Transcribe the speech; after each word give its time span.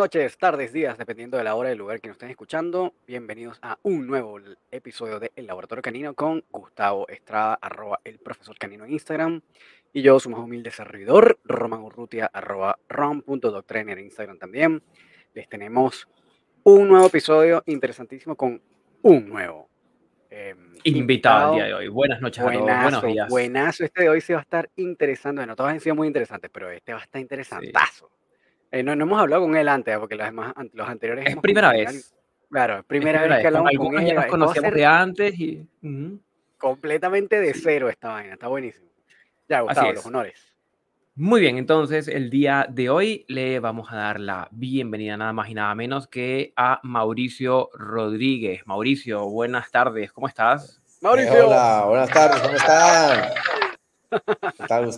Noches, 0.00 0.38
tardes, 0.38 0.72
días, 0.72 0.96
dependiendo 0.96 1.36
de 1.36 1.44
la 1.44 1.54
hora 1.54 1.68
y 1.68 1.72
el 1.72 1.78
lugar 1.78 2.00
que 2.00 2.08
nos 2.08 2.14
estén 2.14 2.30
escuchando. 2.30 2.94
Bienvenidos 3.06 3.58
a 3.60 3.78
un 3.82 4.06
nuevo 4.06 4.40
episodio 4.70 5.20
de 5.20 5.30
El 5.36 5.46
Laboratorio 5.46 5.82
Canino 5.82 6.14
con 6.14 6.42
Gustavo 6.50 7.06
Estrada, 7.06 7.58
arroba 7.60 8.00
el 8.02 8.18
profesor 8.18 8.56
canino 8.56 8.86
en 8.86 8.92
Instagram. 8.92 9.42
Y 9.92 10.00
yo, 10.00 10.18
su 10.18 10.30
más 10.30 10.40
humilde 10.40 10.70
servidor, 10.70 11.38
Roman 11.44 11.82
Urrutia, 11.82 12.30
arroba 12.32 12.78
rom.doctrainer 12.88 13.98
en 13.98 14.06
Instagram 14.06 14.38
también. 14.38 14.82
Les 15.34 15.46
tenemos 15.50 16.08
un 16.62 16.88
nuevo 16.88 17.08
episodio 17.08 17.62
interesantísimo 17.66 18.36
con 18.36 18.62
un 19.02 19.28
nuevo 19.28 19.68
eh, 20.30 20.56
invitado 20.84 21.52
el 21.52 21.56
día 21.56 21.66
de 21.66 21.74
hoy. 21.74 21.88
Buenas 21.88 22.22
noches 22.22 22.42
a 22.42 22.50
todos. 22.50 22.64
Buenos 22.64 23.02
días. 23.02 23.28
Buenazo. 23.28 23.84
Este 23.84 24.04
de 24.04 24.08
hoy 24.08 24.22
se 24.22 24.32
va 24.32 24.38
a 24.38 24.42
estar 24.44 24.70
interesante. 24.76 25.40
Bueno, 25.40 25.54
todos 25.54 25.68
han 25.68 25.80
sido 25.80 25.94
muy 25.94 26.06
interesantes, 26.06 26.50
pero 26.50 26.70
este 26.70 26.94
va 26.94 27.00
a 27.00 27.04
estar 27.04 27.20
interesantazo. 27.20 28.10
Eh, 28.70 28.82
no, 28.82 28.94
no, 28.94 29.04
hemos 29.04 29.20
hablado 29.20 29.42
con 29.42 29.56
él 29.56 29.68
antes, 29.68 29.98
porque 29.98 30.14
los, 30.14 30.26
demás, 30.26 30.54
los 30.72 30.88
anteriores. 30.88 31.26
Es 31.26 31.36
primera 31.36 31.72
vez. 31.72 32.14
Claro, 32.50 32.82
primera, 32.84 33.26
vez 33.26 33.40
que 33.40 33.46
hablamos 33.46 33.70
con, 33.76 33.98
él. 33.98 34.06
Ya 34.06 34.14
nos 34.14 34.26
conocíamos 34.26 34.74
de 34.74 34.86
antes 34.86 35.38
y. 35.38 35.66
Completamente 36.58 37.40
de 37.40 37.54
cero 37.54 37.88
esta 37.88 38.10
vaina, 38.10 38.34
está 38.34 38.48
buenísimo. 38.48 38.90
Ya, 39.48 39.62
Gustavo, 39.62 39.92
los 39.92 40.06
honores. 40.06 40.50
Muy 41.16 41.40
bien, 41.40 41.58
entonces 41.58 42.06
el 42.08 42.30
día 42.30 42.66
de 42.70 42.88
hoy 42.88 43.24
le 43.28 43.60
vamos 43.60 43.92
a 43.92 43.96
dar 43.96 44.20
la 44.20 44.48
bienvenida 44.52 45.16
nada 45.16 45.32
más 45.32 45.50
y 45.50 45.54
nada 45.54 45.74
menos 45.74 46.06
que 46.06 46.52
a 46.56 46.80
Mauricio 46.82 47.68
Rodríguez. 47.74 48.62
Mauricio, 48.66 49.28
buenas 49.28 49.70
tardes, 49.70 50.12
¿cómo 50.12 50.28
estás? 50.28 50.80
Mauricio. 51.02 51.48
hola, 51.48 51.84
buenas 51.86 52.10
tardes, 52.10 52.40
¿cómo 52.40 52.56
están? 52.56 53.32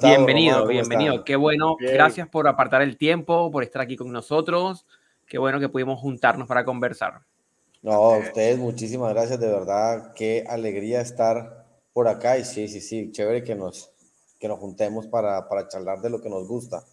Bienvenido, 0.02 0.66
bienvenido. 0.66 1.24
Qué 1.24 1.36
bueno. 1.36 1.76
Gracias 1.78 2.28
por 2.28 2.48
apartar 2.48 2.82
el 2.82 2.96
tiempo, 2.96 3.50
por 3.50 3.62
estar 3.62 3.82
aquí 3.82 3.96
con 3.96 4.10
nosotros. 4.12 4.86
Qué 5.26 5.38
bueno 5.38 5.60
que 5.60 5.68
pudimos 5.68 6.00
juntarnos 6.00 6.48
para 6.48 6.64
conversar. 6.64 7.22
No, 7.82 8.18
ustedes, 8.18 8.58
muchísimas 8.58 9.12
gracias, 9.12 9.40
de 9.40 9.48
verdad. 9.48 10.12
Qué 10.14 10.44
alegría 10.48 11.00
estar 11.00 11.66
por 11.92 12.08
acá. 12.08 12.38
Y 12.38 12.44
sí, 12.44 12.68
sí, 12.68 12.80
sí, 12.80 13.10
chévere 13.10 13.42
que 13.42 13.54
nos, 13.54 13.90
que 14.38 14.48
nos 14.48 14.58
juntemos 14.58 15.06
para, 15.06 15.48
para 15.48 15.68
charlar 15.68 16.00
de 16.00 16.10
lo 16.10 16.20
que 16.20 16.30
nos 16.30 16.46
gusta. 16.46 16.84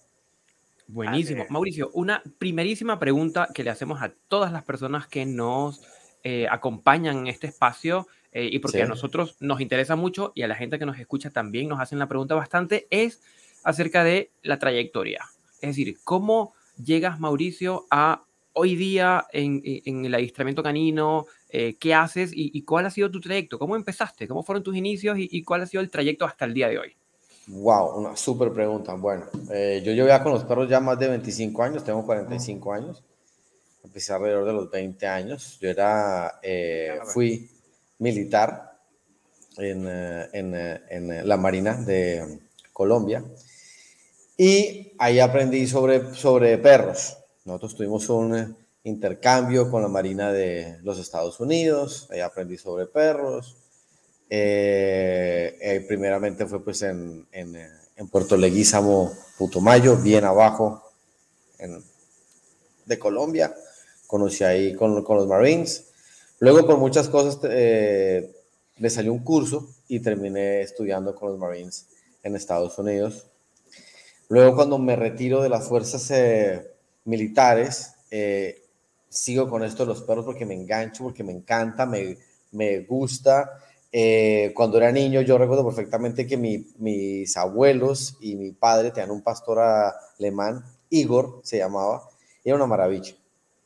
Buenísimo. 0.87 1.45
Mauricio, 1.49 1.91
una 1.93 2.23
primerísima 2.39 2.97
pregunta 2.97 3.47
que 3.53 3.63
le 3.63 3.69
hacemos 3.69 4.01
a 4.01 4.11
todas 4.27 4.51
las 4.51 4.63
personas 4.63 5.07
que 5.07 5.25
nos 5.25 5.81
eh, 6.23 6.47
acompañan 6.49 7.19
en 7.19 7.27
este 7.27 7.47
espacio 7.47 8.07
eh, 8.31 8.49
y 8.51 8.59
porque 8.59 8.83
a 8.83 8.87
nosotros 8.87 9.37
nos 9.39 9.61
interesa 9.61 9.95
mucho 9.95 10.31
y 10.35 10.43
a 10.43 10.47
la 10.47 10.55
gente 10.55 10.77
que 10.77 10.85
nos 10.85 10.99
escucha 10.99 11.31
también 11.31 11.67
nos 11.67 11.79
hacen 11.79 11.99
la 11.99 12.07
pregunta 12.07 12.35
bastante, 12.35 12.87
es 12.89 13.21
acerca 13.63 14.03
de 14.03 14.31
la 14.43 14.59
trayectoria. 14.59 15.25
Es 15.61 15.69
decir, 15.69 15.97
¿cómo 16.03 16.53
llegas, 16.83 17.19
Mauricio, 17.19 17.85
a 17.89 18.23
hoy 18.53 18.75
día 18.75 19.25
en, 19.33 19.61
en 19.63 20.05
el 20.05 20.15
adiestramiento 20.15 20.63
canino? 20.63 21.25
Eh, 21.51 21.77
¿Qué 21.79 21.95
haces 21.95 22.31
y, 22.33 22.61
cuál 22.61 22.85
ha 22.85 22.91
sido 22.91 23.09
tu 23.09 23.19
trayecto? 23.19 23.57
¿Cómo 23.57 23.75
empezaste? 23.75 24.27
¿Cómo 24.27 24.43
fueron 24.43 24.63
tus 24.63 24.75
inicios 24.75 25.17
y, 25.17 25.43
cuál 25.43 25.63
ha 25.63 25.65
sido 25.65 25.81
el 25.81 25.89
trayecto 25.89 26.25
hasta 26.25 26.45
el 26.45 26.53
día 26.53 26.69
de 26.69 26.77
hoy? 26.77 26.95
Wow, 27.47 27.99
una 27.99 28.15
súper 28.15 28.51
pregunta. 28.51 28.93
Bueno, 28.93 29.25
eh, 29.51 29.81
yo 29.83 29.91
llevo 29.93 30.07
ya 30.07 30.21
con 30.21 30.31
los 30.31 30.43
perros 30.43 30.69
ya 30.69 30.79
más 30.79 30.99
de 30.99 31.07
25 31.07 31.63
años, 31.63 31.83
tengo 31.83 32.05
45 32.05 32.71
años. 32.71 33.03
Empecé 33.83 34.13
alrededor 34.13 34.45
de 34.45 34.53
los 34.53 34.69
20 34.69 35.07
años. 35.07 35.57
Yo 35.59 35.69
era, 35.69 36.39
fui 37.11 37.49
militar 37.99 38.69
en, 39.57 39.85
eh, 39.87 40.29
en, 40.33 40.55
eh, 40.55 40.81
en 40.89 41.11
eh, 41.11 41.23
la 41.23 41.37
Marina 41.37 41.75
de 41.75 42.39
Colombia. 42.73 43.23
Y 44.37 44.93
ahí 44.97 45.19
aprendí 45.19 45.67
sobre, 45.67 46.13
sobre 46.15 46.57
perros. 46.57 47.17
Nosotros 47.45 47.75
tuvimos 47.75 48.09
un 48.09 48.55
intercambio 48.83 49.69
con 49.69 49.81
la 49.81 49.89
Marina 49.89 50.31
de 50.31 50.77
los 50.83 50.97
Estados 50.97 51.39
Unidos. 51.39 52.07
Ahí 52.09 52.21
aprendí 52.21 52.57
sobre 52.57 52.85
perros. 52.85 53.57
primeramente 55.87 56.45
fue 56.45 56.63
pues 56.63 56.81
en, 56.83 57.27
en, 57.31 57.55
en, 57.95 58.07
Puerto 58.07 58.37
Leguízamo, 58.37 59.11
Putumayo, 59.37 59.97
bien 59.97 60.23
abajo 60.23 60.83
de 62.85 62.97
Colombia. 62.97 63.53
Conocí 64.07 64.45
ahí 64.45 64.73
con, 64.73 65.03
con 65.03 65.17
los 65.17 65.27
Marines. 65.27 65.88
Luego, 66.39 66.65
por 66.65 66.77
muchas 66.77 67.09
cosas, 67.09 67.37
eh, 67.43 68.33
me 68.77 68.89
salió 68.89 69.11
un 69.11 69.19
curso 69.19 69.75
y 69.89 69.99
terminé 69.99 70.61
estudiando 70.61 71.13
con 71.13 71.31
los 71.31 71.37
Marines 71.37 71.87
en 72.23 72.35
Estados 72.35 72.77
Unidos. 72.79 73.27
Luego, 74.29 74.55
cuando 74.55 74.77
me 74.77 74.95
retiro 74.95 75.41
de 75.41 75.49
las 75.49 75.67
fuerzas 75.67 76.09
eh, 76.11 76.65
militares, 77.03 77.93
eh, 78.09 78.63
sigo 79.09 79.49
con 79.49 79.63
esto 79.63 79.83
de 79.83 79.87
los 79.87 80.01
perros 80.03 80.23
porque 80.23 80.45
me 80.45 80.53
engancho, 80.53 81.03
porque 81.03 81.25
me 81.25 81.33
encanta, 81.33 81.85
me, 81.85 82.17
me 82.51 82.79
gusta. 82.81 83.59
cuando 84.55 84.77
era 84.77 84.93
niño, 84.93 85.21
yo 85.21 85.37
recuerdo 85.37 85.65
perfectamente 85.65 86.25
que 86.25 86.37
mis 86.37 87.35
abuelos 87.35 88.15
y 88.21 88.35
mi 88.35 88.51
padre 88.51 88.91
tenían 88.91 89.11
un 89.11 89.23
pastor 89.23 89.59
alemán, 89.59 90.63
Igor 90.89 91.41
se 91.43 91.57
llamaba, 91.57 92.07
y 92.43 92.49
era 92.49 92.55
una 92.55 92.67
maravilla 92.67 93.18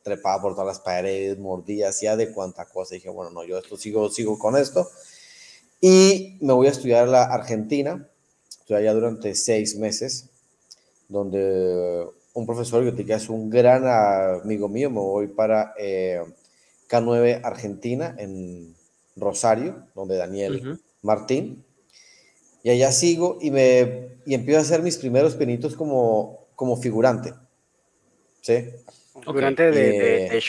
trepaba 0.03 0.41
por 0.41 0.53
todas 0.53 0.67
las 0.67 0.79
paredes, 0.79 1.39
mordía, 1.39 1.89
hacía 1.89 2.15
de 2.15 2.31
cuánta 2.31 2.65
cosa. 2.65 2.93
Y 2.93 2.97
dije, 2.99 3.09
bueno, 3.09 3.31
no, 3.31 3.43
yo 3.45 3.57
esto 3.57 3.77
sigo, 3.77 4.09
sigo 4.09 4.37
con 4.37 4.57
esto. 4.57 4.89
Y 5.81 6.37
me 6.41 6.53
voy 6.53 6.67
a 6.67 6.71
estudiar 6.71 7.07
a 7.07 7.11
la 7.11 7.23
Argentina. 7.23 8.07
Estoy 8.49 8.77
allá 8.77 8.93
durante 8.93 9.33
seis 9.35 9.77
meses, 9.77 10.29
donde 11.09 12.05
un 12.33 12.45
profesor 12.45 12.95
que 12.95 13.13
es 13.13 13.29
un 13.29 13.49
gran 13.49 13.85
amigo 13.87 14.67
mío, 14.67 14.89
me 14.89 14.99
voy 14.99 15.27
para 15.27 15.73
eh, 15.77 16.21
K9 16.89 17.41
Argentina, 17.43 18.15
en 18.17 18.75
Rosario, 19.15 19.87
donde 19.95 20.17
Daniel 20.17 20.79
Martín. 21.01 21.63
Y 22.63 22.69
allá 22.69 22.91
sigo 22.91 23.37
y, 23.41 23.51
me, 23.51 24.17
y 24.25 24.33
empiezo 24.33 24.59
a 24.59 24.63
hacer 24.63 24.81
mis 24.81 24.97
primeros 24.97 25.35
pinitos 25.35 25.75
como, 25.75 26.47
como 26.55 26.77
figurante. 26.77 27.33
¿Sí? 28.41 28.69
Durante 29.25 29.71
de, 29.71 29.91
de, 30.31 30.41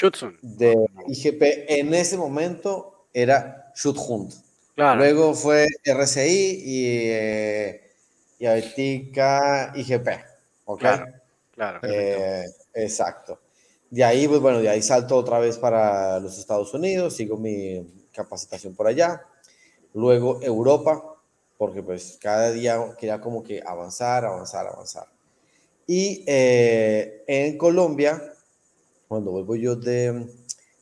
de, 0.42 0.76
IGP, 1.08 1.42
en 1.68 1.94
ese 1.94 2.16
momento 2.16 3.06
era 3.12 3.72
Schutzhund. 3.74 4.32
Claro. 4.74 4.98
Luego 4.98 5.34
fue 5.34 5.68
RCI 5.84 6.62
y, 6.64 6.86
eh, 7.10 7.92
y 8.38 8.46
ahorita 8.46 9.72
IGP. 9.76 10.08
¿Ok? 10.64 10.80
Claro, 10.80 11.06
claro. 11.52 11.80
Eh, 11.82 12.44
exacto. 12.74 13.40
De 13.90 14.02
ahí, 14.02 14.26
pues 14.26 14.40
bueno, 14.40 14.60
de 14.60 14.68
ahí 14.68 14.82
salto 14.82 15.16
otra 15.16 15.38
vez 15.38 15.56
para 15.58 16.18
los 16.18 16.36
Estados 16.38 16.74
Unidos, 16.74 17.14
sigo 17.14 17.36
mi 17.36 18.08
capacitación 18.12 18.74
por 18.74 18.88
allá. 18.88 19.22
Luego 19.92 20.40
Europa, 20.42 21.14
porque 21.56 21.82
pues 21.82 22.18
cada 22.20 22.50
día 22.50 22.78
quería 22.98 23.20
como 23.20 23.44
que 23.44 23.62
avanzar, 23.64 24.24
avanzar, 24.24 24.66
avanzar. 24.66 25.06
Y 25.86 26.24
eh, 26.26 27.22
en 27.28 27.56
Colombia 27.56 28.33
cuando 29.08 29.30
vuelvo 29.30 29.56
yo 29.56 29.76
de 29.76 30.26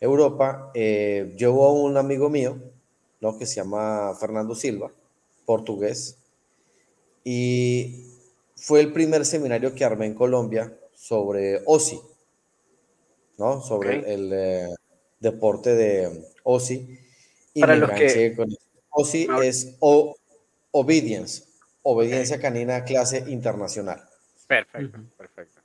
Europa, 0.00 0.70
eh, 0.74 1.34
llevo 1.36 1.66
a 1.66 1.72
un 1.72 1.96
amigo 1.96 2.28
mío, 2.28 2.58
¿no? 3.20 3.38
Que 3.38 3.46
se 3.46 3.56
llama 3.56 4.14
Fernando 4.18 4.54
Silva, 4.54 4.90
portugués, 5.46 6.18
y 7.24 8.06
fue 8.56 8.80
el 8.80 8.92
primer 8.92 9.24
seminario 9.24 9.74
que 9.74 9.84
armé 9.84 10.06
en 10.06 10.14
Colombia 10.14 10.76
sobre 10.94 11.62
OSI, 11.66 12.00
¿no? 13.38 13.60
Sobre 13.62 14.12
el, 14.12 14.32
eh, 14.32 14.68
deporte 15.20 15.74
de 15.74 16.26
OSI. 16.42 16.98
Y 17.54 17.60
Para 17.60 17.76
los 17.76 17.90
que... 17.92 18.34
Con 18.36 18.48
OSI 18.90 19.26
es 19.42 19.76
Obedience, 20.70 21.44
Obediencia 21.82 22.38
Canina 22.40 22.84
Clase 22.84 23.24
Internacional. 23.28 24.02
Perfecto, 24.46 24.98
perfecto. 25.16 25.60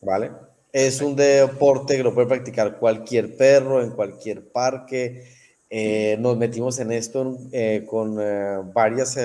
¿Vale? 0.00 0.32
Es 0.74 1.00
un 1.00 1.14
deporte 1.14 1.96
que 1.96 2.02
lo 2.02 2.12
puede 2.12 2.26
practicar 2.26 2.80
cualquier 2.80 3.36
perro 3.36 3.80
en 3.80 3.92
cualquier 3.92 4.50
parque. 4.50 5.24
Eh, 5.70 6.16
nos 6.18 6.36
metimos 6.36 6.80
en 6.80 6.90
esto 6.90 7.38
eh, 7.52 7.86
con 7.88 8.18
eh, 8.20 8.58
varias 8.74 9.16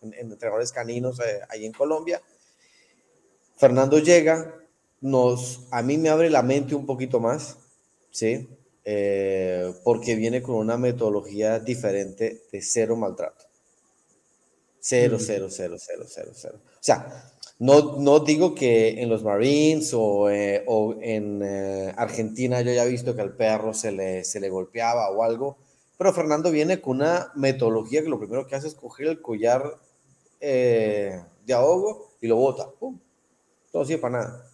entrenadores 0.00 0.70
caninos 0.70 1.20
ahí 1.48 1.66
en 1.66 1.72
Colombia. 1.72 2.22
Fernando 3.56 3.98
llega, 3.98 4.54
nos, 5.00 5.66
a 5.72 5.82
mí 5.82 5.98
me 5.98 6.08
abre 6.08 6.30
la 6.30 6.42
mente 6.42 6.76
un 6.76 6.86
poquito 6.86 7.18
más, 7.18 7.56
¿sí? 8.12 8.48
porque 9.82 10.14
viene 10.14 10.40
con 10.40 10.54
una 10.54 10.76
metodología 10.76 11.58
diferente 11.58 12.42
de 12.52 12.62
cero 12.62 12.94
maltrato. 12.94 13.44
Cero, 14.78 15.18
cero, 15.18 15.48
cero, 15.50 15.74
cero, 15.80 16.04
cero, 16.06 16.30
cero. 16.32 16.60
O 16.62 16.78
sea, 16.80 17.32
no, 17.58 17.96
no 17.98 18.20
digo 18.20 18.54
que 18.54 19.00
en 19.00 19.08
los 19.08 19.24
Marines 19.24 19.94
o, 19.94 20.28
eh, 20.28 20.62
o 20.66 20.94
en 21.00 21.40
eh, 21.42 21.94
Argentina 21.96 22.60
yo 22.60 22.70
haya 22.70 22.84
visto 22.84 23.16
que 23.16 23.22
al 23.22 23.34
perro 23.34 23.72
se 23.72 23.92
le, 23.92 24.24
se 24.24 24.40
le 24.40 24.50
golpeaba 24.50 25.10
o 25.10 25.22
algo, 25.22 25.56
pero 25.96 26.12
Fernando 26.12 26.50
viene 26.50 26.80
con 26.80 26.96
una 26.96 27.32
metodología 27.34 28.02
que 28.02 28.10
lo 28.10 28.18
primero 28.18 28.46
que 28.46 28.56
hace 28.56 28.68
es 28.68 28.74
coger 28.74 29.06
el 29.06 29.22
collar 29.22 29.78
eh, 30.40 31.18
de 31.46 31.54
ahogo 31.54 32.12
y 32.20 32.26
lo 32.26 32.36
bota. 32.36 32.68
¡Pum! 32.78 32.98
Todo 33.72 33.84
sirve 33.84 34.02
para 34.02 34.18
nada. 34.18 34.50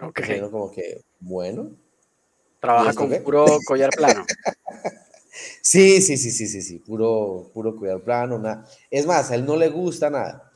Ok. 0.00 0.20
como 0.50 0.70
que, 0.70 1.02
bueno. 1.20 1.72
¿Trabaja 2.60 2.94
con 2.94 3.10
puro 3.22 3.46
collar 3.66 3.90
plano? 3.90 4.24
sí, 5.62 6.00
sí, 6.00 6.16
sí, 6.16 6.30
sí, 6.30 6.46
sí, 6.46 6.62
sí, 6.62 6.78
puro, 6.78 7.50
puro 7.52 7.76
collar 7.76 8.00
plano. 8.00 8.38
Nada. 8.38 8.66
Es 8.90 9.06
más, 9.06 9.30
a 9.30 9.34
él 9.34 9.44
no 9.44 9.56
le 9.56 9.68
gusta 9.68 10.08
nada. 10.08 10.47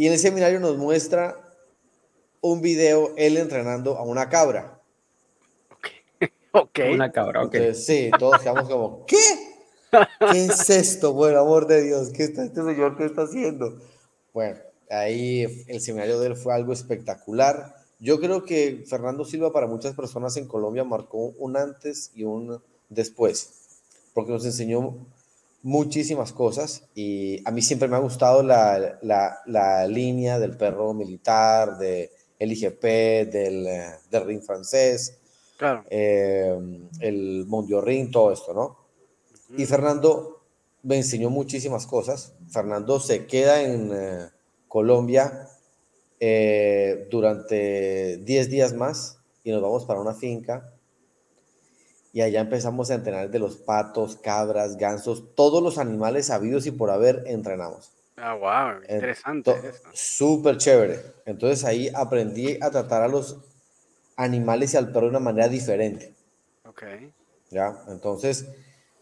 Y 0.00 0.06
en 0.06 0.14
el 0.14 0.18
seminario 0.18 0.60
nos 0.60 0.78
muestra 0.78 1.36
un 2.40 2.62
video 2.62 3.12
él 3.18 3.36
entrenando 3.36 3.98
a 3.98 4.02
una 4.02 4.30
cabra. 4.30 4.80
Ok. 6.52 6.78
Una 6.94 7.12
cabra, 7.12 7.44
ok. 7.44 7.54
sí, 7.74 8.10
todos 8.18 8.40
quedamos 8.40 8.66
como, 8.66 9.04
¿qué? 9.04 9.18
¿Qué 10.32 10.46
es 10.46 10.70
esto, 10.70 11.14
por 11.14 11.36
amor 11.36 11.66
de 11.66 11.82
Dios? 11.82 12.08
¿Qué 12.08 12.24
está 12.24 12.44
este 12.44 12.62
señor 12.62 12.96
qué 12.96 13.04
está 13.04 13.24
haciendo? 13.24 13.78
Bueno, 14.32 14.58
ahí 14.88 15.64
el 15.68 15.82
seminario 15.82 16.18
de 16.18 16.28
él 16.28 16.36
fue 16.36 16.54
algo 16.54 16.72
espectacular. 16.72 17.76
Yo 17.98 18.20
creo 18.20 18.46
que 18.46 18.86
Fernando 18.88 19.26
Silva 19.26 19.52
para 19.52 19.66
muchas 19.66 19.94
personas 19.94 20.34
en 20.38 20.48
Colombia 20.48 20.82
marcó 20.82 21.34
un 21.36 21.58
antes 21.58 22.10
y 22.14 22.24
un 22.24 22.62
después, 22.88 23.50
porque 24.14 24.32
nos 24.32 24.46
enseñó 24.46 24.96
muchísimas 25.62 26.32
cosas 26.32 26.84
y 26.94 27.46
a 27.46 27.50
mí 27.50 27.62
siempre 27.62 27.88
me 27.88 27.96
ha 27.96 28.00
gustado 28.00 28.42
la, 28.42 28.98
la, 29.02 29.38
la 29.46 29.86
línea 29.86 30.38
del 30.38 30.56
perro 30.56 30.94
militar, 30.94 31.78
de 31.78 32.10
el 32.38 32.52
IGP, 32.52 32.82
del, 33.30 33.68
del 34.10 34.24
ring 34.24 34.42
francés, 34.42 35.18
claro. 35.58 35.84
eh, 35.90 36.58
el 37.00 37.46
Ring, 37.82 38.10
todo 38.10 38.32
esto, 38.32 38.54
¿no? 38.54 38.78
Y 39.56 39.66
Fernando 39.66 40.40
me 40.82 40.96
enseñó 40.96 41.28
muchísimas 41.28 41.86
cosas. 41.86 42.32
Fernando 42.50 42.98
se 42.98 43.26
queda 43.26 43.62
en 43.62 43.90
eh, 43.92 44.28
Colombia 44.68 45.48
eh, 46.18 47.06
durante 47.10 48.16
10 48.18 48.50
días 48.50 48.72
más 48.72 49.18
y 49.44 49.50
nos 49.50 49.60
vamos 49.60 49.84
para 49.84 50.00
una 50.00 50.14
finca. 50.14 50.72
Y 52.12 52.22
allá 52.22 52.40
empezamos 52.40 52.90
a 52.90 52.94
entrenar 52.94 53.30
de 53.30 53.38
los 53.38 53.56
patos, 53.56 54.16
cabras, 54.16 54.76
gansos, 54.76 55.34
todos 55.34 55.62
los 55.62 55.78
animales 55.78 56.30
habidos 56.30 56.66
y 56.66 56.72
por 56.72 56.90
haber 56.90 57.24
entrenamos. 57.26 57.92
Ah, 58.16 58.34
wow, 58.34 58.82
interesante. 58.82 59.54
Súper 59.92 60.58
chévere. 60.58 61.00
Entonces 61.24 61.64
ahí 61.64 61.90
aprendí 61.94 62.58
a 62.60 62.70
tratar 62.70 63.02
a 63.02 63.08
los 63.08 63.38
animales 64.16 64.74
y 64.74 64.76
al 64.76 64.88
perro 64.88 65.06
de 65.06 65.10
una 65.10 65.20
manera 65.20 65.48
diferente. 65.48 66.14
Ok. 66.64 66.82
Ya, 67.50 67.82
entonces 67.88 68.46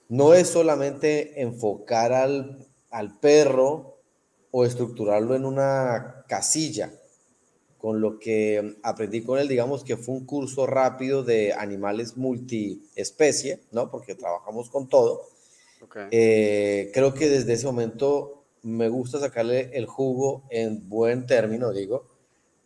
no 0.09 0.35
es 0.35 0.49
solamente 0.49 1.43
enfocar 1.43 2.13
al, 2.13 2.67
al 2.91 3.19
perro 3.19 3.99
o 4.51 4.65
estructurarlo 4.65 5.35
en 5.35 5.45
una 5.45 6.25
casilla. 6.29 6.93
Con 7.79 8.01
lo 8.01 8.19
que 8.19 8.77
aprendí 8.83 9.23
con 9.23 9.39
él, 9.39 9.49
digamos 9.49 9.85
que 9.85 9.97
fue 9.97 10.17
un 10.17 10.27
curso 10.27 10.67
rápido 10.67 11.23
de 11.23 11.53
animales 11.53 12.17
multiespecie, 12.17 13.61
¿no? 13.71 13.91
Porque 13.91 14.15
trabajamos 14.15 14.69
con 14.69 14.89
todo. 14.89 15.23
Okay. 15.85 16.09
Eh, 16.11 16.91
creo 16.93 17.15
que 17.15 17.29
desde 17.29 17.53
ese 17.53 17.67
momento 17.67 18.43
me 18.63 18.89
gusta 18.89 19.21
sacarle 19.21 19.71
el 19.75 19.87
jugo 19.87 20.43
en 20.51 20.89
buen 20.89 21.27
término, 21.27 21.73
digo, 21.73 22.05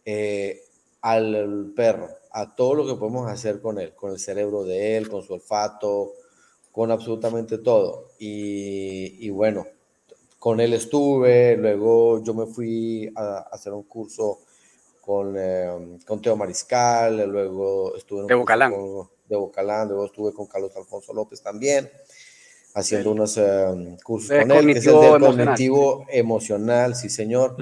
eh, 0.04 0.62
al 1.00 1.72
perro, 1.76 2.08
a 2.30 2.54
todo 2.54 2.74
lo 2.74 2.86
que 2.86 2.94
podemos 2.94 3.30
hacer 3.30 3.60
con 3.60 3.78
él, 3.78 3.94
con 3.94 4.12
el 4.12 4.18
cerebro 4.18 4.64
de 4.64 4.96
él, 4.96 5.08
con 5.08 5.22
su 5.22 5.34
olfato, 5.34 6.12
con 6.70 6.90
absolutamente 6.90 7.58
todo. 7.58 8.08
Y, 8.18 9.28
bueno, 9.30 9.66
con 10.38 10.60
él 10.60 10.72
estuve, 10.72 11.56
luego 11.56 12.22
yo 12.22 12.34
me 12.34 12.46
fui 12.46 13.12
a, 13.14 13.38
hacer 13.52 13.72
un 13.72 13.82
curso 13.82 14.40
con, 15.02 15.34
eh, 15.36 15.98
con 16.06 16.22
Teo 16.22 16.36
Mariscal, 16.36 17.28
luego 17.28 17.94
estuve 17.96 18.26
de 18.26 18.34
Bocalán. 18.34 18.72
de 19.28 19.36
Bocalán, 19.36 19.88
luego 19.88 20.06
estuve 20.06 20.32
con 20.32 20.46
Carlos 20.46 20.74
Alfonso 20.76 21.12
López 21.12 21.42
también 21.42 21.90
haciendo 22.74 23.10
unos 23.10 23.36
eh, 23.36 23.96
cursos 24.02 24.30
con 24.30 24.50
él, 24.50 24.66
que 24.72 24.78
es 24.78 24.86
el 24.86 25.00
del 25.00 25.20
cognitivo 25.20 26.06
emocional, 26.08 26.94
sí 26.94 27.10
señor, 27.10 27.56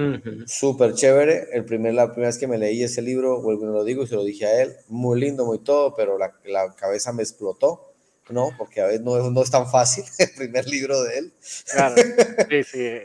súper 0.46 0.94
chévere. 0.94 1.48
El 1.52 1.64
primer, 1.64 1.94
la 1.94 2.12
primera 2.12 2.28
vez 2.28 2.38
que 2.38 2.46
me 2.46 2.58
leí 2.58 2.82
ese 2.82 3.02
libro, 3.02 3.42
vuelvo 3.42 3.64
y 3.64 3.72
lo 3.72 3.84
digo 3.84 4.04
y 4.04 4.06
se 4.06 4.14
lo 4.14 4.25
dije 4.25 4.46
a 4.46 4.62
él, 4.62 4.76
muy 4.88 5.20
lindo, 5.20 5.44
muy 5.46 5.58
todo, 5.58 5.94
pero 5.94 6.19
la, 6.19 6.32
la 6.44 6.75
cabeza 6.76 7.12
me 7.12 7.22
explotó, 7.22 7.92
¿no? 8.28 8.50
Porque 8.56 8.81
a 8.81 8.87
veces 8.87 9.00
no, 9.00 9.31
no, 9.31 9.42
es 9.42 9.50
tan 9.50 9.69
fácil 9.69 10.04
el 10.19 10.31
primer 10.37 10.69
libro 10.69 11.02
de 11.02 11.19
él. 11.19 11.32
Claro, 11.72 11.96
sí, 12.48 12.62
sí. 12.62 12.98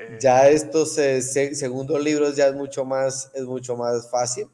Eh, 0.00 0.18
ya 0.18 0.48
estos 0.48 0.96
eh, 0.96 1.20
segundos 1.20 2.02
libros 2.02 2.34
ya 2.36 2.48
es 2.48 2.54
mucho 2.54 2.84
más, 2.84 3.30
es 3.34 3.44
mucho 3.44 3.76
más 3.76 4.10
fácil. 4.10 4.48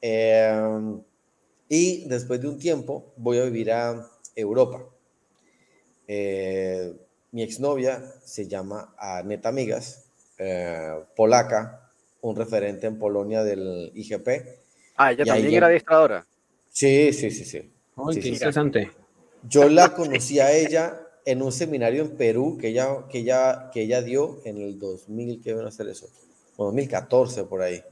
Em, 0.00 1.00
y 1.68 2.08
después 2.08 2.40
de 2.40 2.48
un 2.48 2.58
tiempo 2.58 3.12
voy 3.16 3.38
a 3.38 3.44
vivir 3.44 3.70
a 3.70 4.10
Europa 4.34 4.84
eh, 6.06 6.92
mi 7.32 7.42
exnovia 7.42 8.02
se 8.24 8.46
llama 8.46 8.94
Aneta 8.98 9.48
Amigas, 9.48 10.06
eh, 10.38 11.00
polaca, 11.16 11.90
un 12.20 12.36
referente 12.36 12.86
en 12.86 12.98
Polonia 12.98 13.42
del 13.42 13.90
IGP. 13.94 14.28
Ah, 14.96 15.12
ella 15.12 15.24
también 15.24 15.54
era 15.54 15.66
adiestradora. 15.66 16.26
Sí, 16.70 17.12
sí, 17.12 17.30
sí, 17.30 17.44
sí. 17.44 17.70
qué 18.20 18.28
interesante. 18.28 18.90
Yo 19.48 19.68
la 19.68 19.94
conocí 19.94 20.40
a 20.40 20.52
ella 20.52 21.03
en 21.24 21.42
un 21.42 21.52
seminario 21.52 22.02
en 22.02 22.16
Perú 22.16 22.58
que 22.60 22.68
ella, 22.68 23.04
que 23.10 23.18
ella, 23.18 23.70
que 23.72 23.82
ella 23.82 24.02
dio 24.02 24.40
en 24.44 24.58
el 24.58 24.78
2000, 24.78 25.42
¿qué 25.42 25.54
van 25.54 25.66
a 25.66 25.68
hacer 25.68 25.88
eso? 25.88 26.08
2014 26.58 27.44
por 27.44 27.62
ahí. 27.62 27.82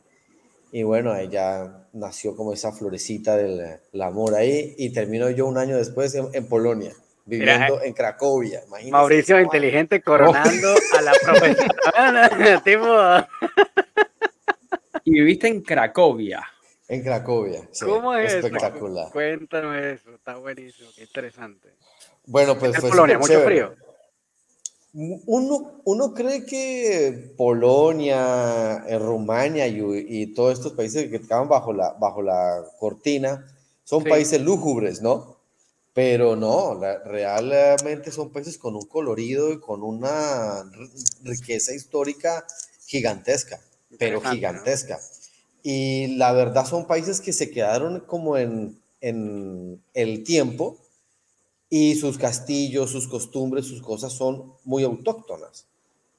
Y 0.71 0.85
bueno, 0.85 1.15
ella 1.17 1.87
nació 1.93 2.35
como 2.35 2.53
esa 2.53 2.73
florecita 2.73 3.37
del, 3.37 3.79
amor 4.01 4.35
ahí 4.35 4.75
y 4.79 4.91
terminó 4.91 5.29
yo 5.31 5.47
un 5.47 5.59
año 5.59 5.77
después 5.77 6.15
en 6.15 6.49
Polonia 6.49 6.95
viviendo 7.25 7.83
en 7.83 7.93
Cracovia. 7.93 8.63
Mauricio 8.91 9.41
inteligente 9.41 10.03
coronando 10.03 10.75
a 10.97 11.03
la 11.03 11.13
profesora. 11.23 13.29
y 15.05 15.13
viviste 15.13 15.49
en 15.49 15.63
Cracovia. 15.63 16.43
En 16.89 17.03
Cracovia. 17.03 17.69
¿Cómo 17.85 18.15
es 18.15 18.35
Espectacular. 18.35 19.11
Cuéntame 19.13 19.93
eso, 19.93 20.15
está 20.15 20.37
buenísimo, 20.37 20.91
qué 20.95 21.03
interesante. 21.03 21.69
Bueno, 22.27 22.59
pues 22.59 22.77
fue 22.79 22.91
Polonia, 22.91 23.19
mucho 23.19 23.41
frío. 23.41 23.75
Uno, 24.95 25.81
uno 25.85 26.13
cree 26.13 26.45
que 26.45 27.33
Polonia, 27.37 28.85
eh, 28.87 28.99
Rumania 28.99 29.67
y, 29.67 29.81
y, 30.07 30.35
todos 30.35 30.59
estos 30.59 30.73
países 30.73 31.09
que 31.09 31.17
estaban 31.17 31.49
bajo 31.49 31.73
la, 31.73 31.93
bajo 31.95 32.21
la 32.21 32.63
cortina 32.79 33.47
son 33.85 34.05
países 34.05 34.41
lúgubres, 34.41 35.01
¿no? 35.01 35.39
Pero 35.95 36.37
no, 36.37 36.79
realmente 37.05 38.11
son 38.11 38.31
países 38.31 38.59
con 38.59 38.77
un 38.77 38.87
colorido 38.87 39.51
y 39.53 39.61
con 39.61 39.83
una 39.83 40.63
riqueza 41.23 41.75
histórica 41.75 42.47
gigantesca, 42.87 43.61
pero 43.99 44.21
gigantesca. 44.21 45.01
Y 45.63 46.17
la 46.17 46.33
verdad 46.33 46.67
son 46.67 46.87
países 46.87 47.21
que 47.21 47.33
se 47.33 47.51
quedaron 47.51 48.01
como 48.01 48.37
en, 48.37 48.79
en 49.01 49.83
el 49.95 50.25
tiempo 50.25 50.79
y 51.75 51.95
sus 51.95 52.19
castillos, 52.19 52.91
sus 52.91 53.09
costumbres, 53.09 53.65
sus 53.65 53.81
cosas 53.81 54.13
son 54.13 54.53
muy 54.65 54.85
autóctonas. 54.85 55.67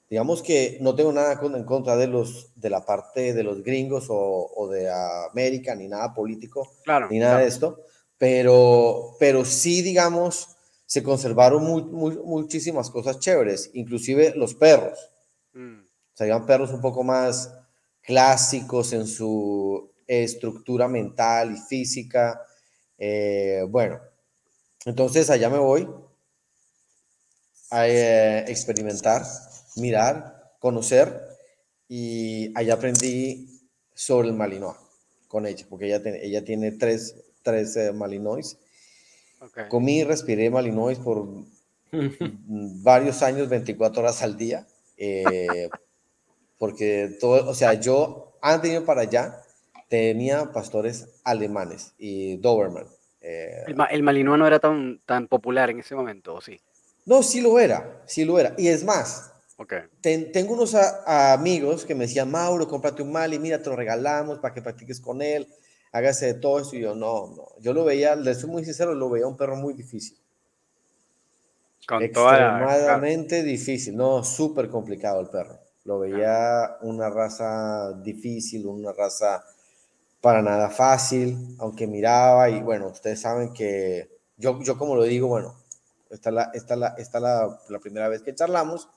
Digamos 0.09 0.41
que 0.41 0.79
no 0.81 0.95
tengo 0.95 1.13
nada 1.13 1.39
en 1.43 1.63
contra 1.63 1.95
de 1.95 2.07
los 2.07 2.49
de 2.55 2.71
la 2.71 2.83
parte 2.83 3.35
de 3.35 3.43
los 3.43 3.61
gringos 3.61 4.07
o, 4.09 4.51
o 4.55 4.67
de 4.67 4.89
América, 5.29 5.75
ni 5.75 5.87
nada 5.87 6.11
político, 6.11 6.67
ni 7.11 7.19
nada 7.19 7.37
de 7.37 7.45
esto, 7.45 7.81
pero, 8.17 9.15
pero 9.19 9.45
sí, 9.45 9.83
digamos, 9.83 10.47
se 10.87 11.03
conservaron 11.03 11.63
muchísimas 11.93 12.89
cosas 12.89 13.19
chéveres, 13.19 13.69
inclusive 13.75 14.33
los 14.35 14.55
perros. 14.55 15.11
Mm. 15.53 15.81
O 16.19 16.45
perros 16.47 16.71
un 16.71 16.81
poco 16.81 17.03
más 17.03 17.53
clásicos 18.01 18.91
en 18.91 19.05
su 19.05 19.91
estructura 20.07 20.87
mental 20.87 21.53
y 21.53 21.57
física. 21.57 22.41
Eh, 22.97 23.63
bueno, 23.69 23.99
entonces 24.85 25.29
allá 25.29 25.49
me 25.49 25.57
voy 25.57 25.87
a 27.69 27.87
eh, 27.87 28.39
experimentar, 28.51 29.23
mirar, 29.75 30.53
conocer 30.59 31.21
y 31.87 32.57
allá 32.57 32.75
aprendí 32.75 33.61
sobre 33.93 34.29
el 34.29 34.33
Malinois 34.33 34.77
con 35.27 35.47
ella, 35.47 35.65
porque 35.69 35.87
ella, 35.87 36.01
ella 36.21 36.45
tiene 36.45 36.71
tres, 36.71 37.15
tres 37.41 37.77
Malinois. 37.93 38.57
Comí 39.67 39.99
y 39.99 40.03
respiré 40.03 40.49
Malinois 40.49 40.99
por 40.99 41.27
varios 41.91 43.21
años, 43.23 43.49
24 43.49 44.01
horas 44.01 44.21
al 44.21 44.37
día, 44.37 44.67
eh, 44.97 45.69
porque 46.57 47.17
todo, 47.19 47.49
o 47.49 47.53
sea, 47.53 47.73
yo 47.73 48.37
antes 48.41 48.71
de 48.71 48.77
ir 48.77 48.85
para 48.85 49.01
allá 49.01 49.41
tenía 49.89 50.51
pastores 50.51 51.09
alemanes 51.23 51.93
y 51.97 52.37
Doberman. 52.37 52.85
Eh, 53.23 53.63
el, 53.89 54.03
Malinois 54.03 54.37
no 54.37 54.45
era 54.45 54.59
tan, 54.59 54.99
tan 55.05 55.27
popular 55.27 55.71
en 55.71 55.79
ese 55.79 55.95
momento, 55.95 56.35
¿o 56.35 56.41
sí? 56.41 56.59
No, 57.05 57.23
sí 57.23 57.41
lo 57.41 57.59
era, 57.59 58.03
sí 58.05 58.25
lo 58.25 58.37
era. 58.37 58.53
Y 58.57 58.67
es 58.67 58.83
más, 58.83 59.31
okay. 59.57 59.81
tengo 60.01 60.53
unos 60.53 60.75
amigos 60.75 61.85
que 61.85 61.95
me 61.95 62.05
decían, 62.05 62.29
Mauro, 62.29 62.67
cómprate 62.67 63.01
un 63.01 63.11
Mali, 63.11 63.39
mira, 63.39 63.61
te 63.61 63.69
lo 63.69 63.75
regalamos 63.75 64.39
para 64.39 64.53
que 64.53 64.61
practiques 64.61 64.99
con 64.99 65.21
él 65.21 65.47
hágase 65.93 66.33
todo 66.33 66.59
eso. 66.59 66.75
Y 66.75 66.81
yo, 66.81 66.93
no, 66.93 67.27
no. 67.35 67.47
Yo 67.59 67.73
lo 67.73 67.85
veía, 67.85 68.15
le 68.15 68.35
soy 68.35 68.49
muy 68.49 68.65
sincero, 68.65 68.93
lo 68.93 69.09
veía 69.09 69.25
un 69.25 69.37
perro 69.37 69.55
muy 69.55 69.73
difícil. 69.73 70.17
Con 71.87 72.01
Extremadamente 72.01 73.43
difícil, 73.43 73.95
no, 73.95 74.23
súper 74.23 74.69
complicado 74.69 75.21
el 75.21 75.27
perro. 75.27 75.59
Lo 75.85 75.99
veía 75.99 76.77
una 76.81 77.09
raza 77.09 77.93
difícil, 78.01 78.65
una 78.65 78.93
raza 78.93 79.43
para 80.23 80.41
nada 80.41 80.69
fácil, 80.69 81.53
aunque 81.59 81.85
miraba 81.85 82.49
y 82.49 82.61
bueno, 82.61 82.87
ustedes 82.87 83.19
saben 83.19 83.51
que 83.51 84.09
yo, 84.37 84.57
yo 84.61 84.77
como 84.77 84.95
lo 84.95 85.03
digo, 85.03 85.27
bueno, 85.27 85.53
esta 86.09 86.29
es, 86.29 86.33
la, 86.33 86.51
esta 86.53 86.75
la, 86.77 86.87
esta 86.97 87.19
la, 87.19 87.59
la 87.67 87.79
primera 87.79 88.07
vez 88.07 88.21
que 88.21 88.33
charlamos, 88.33 88.87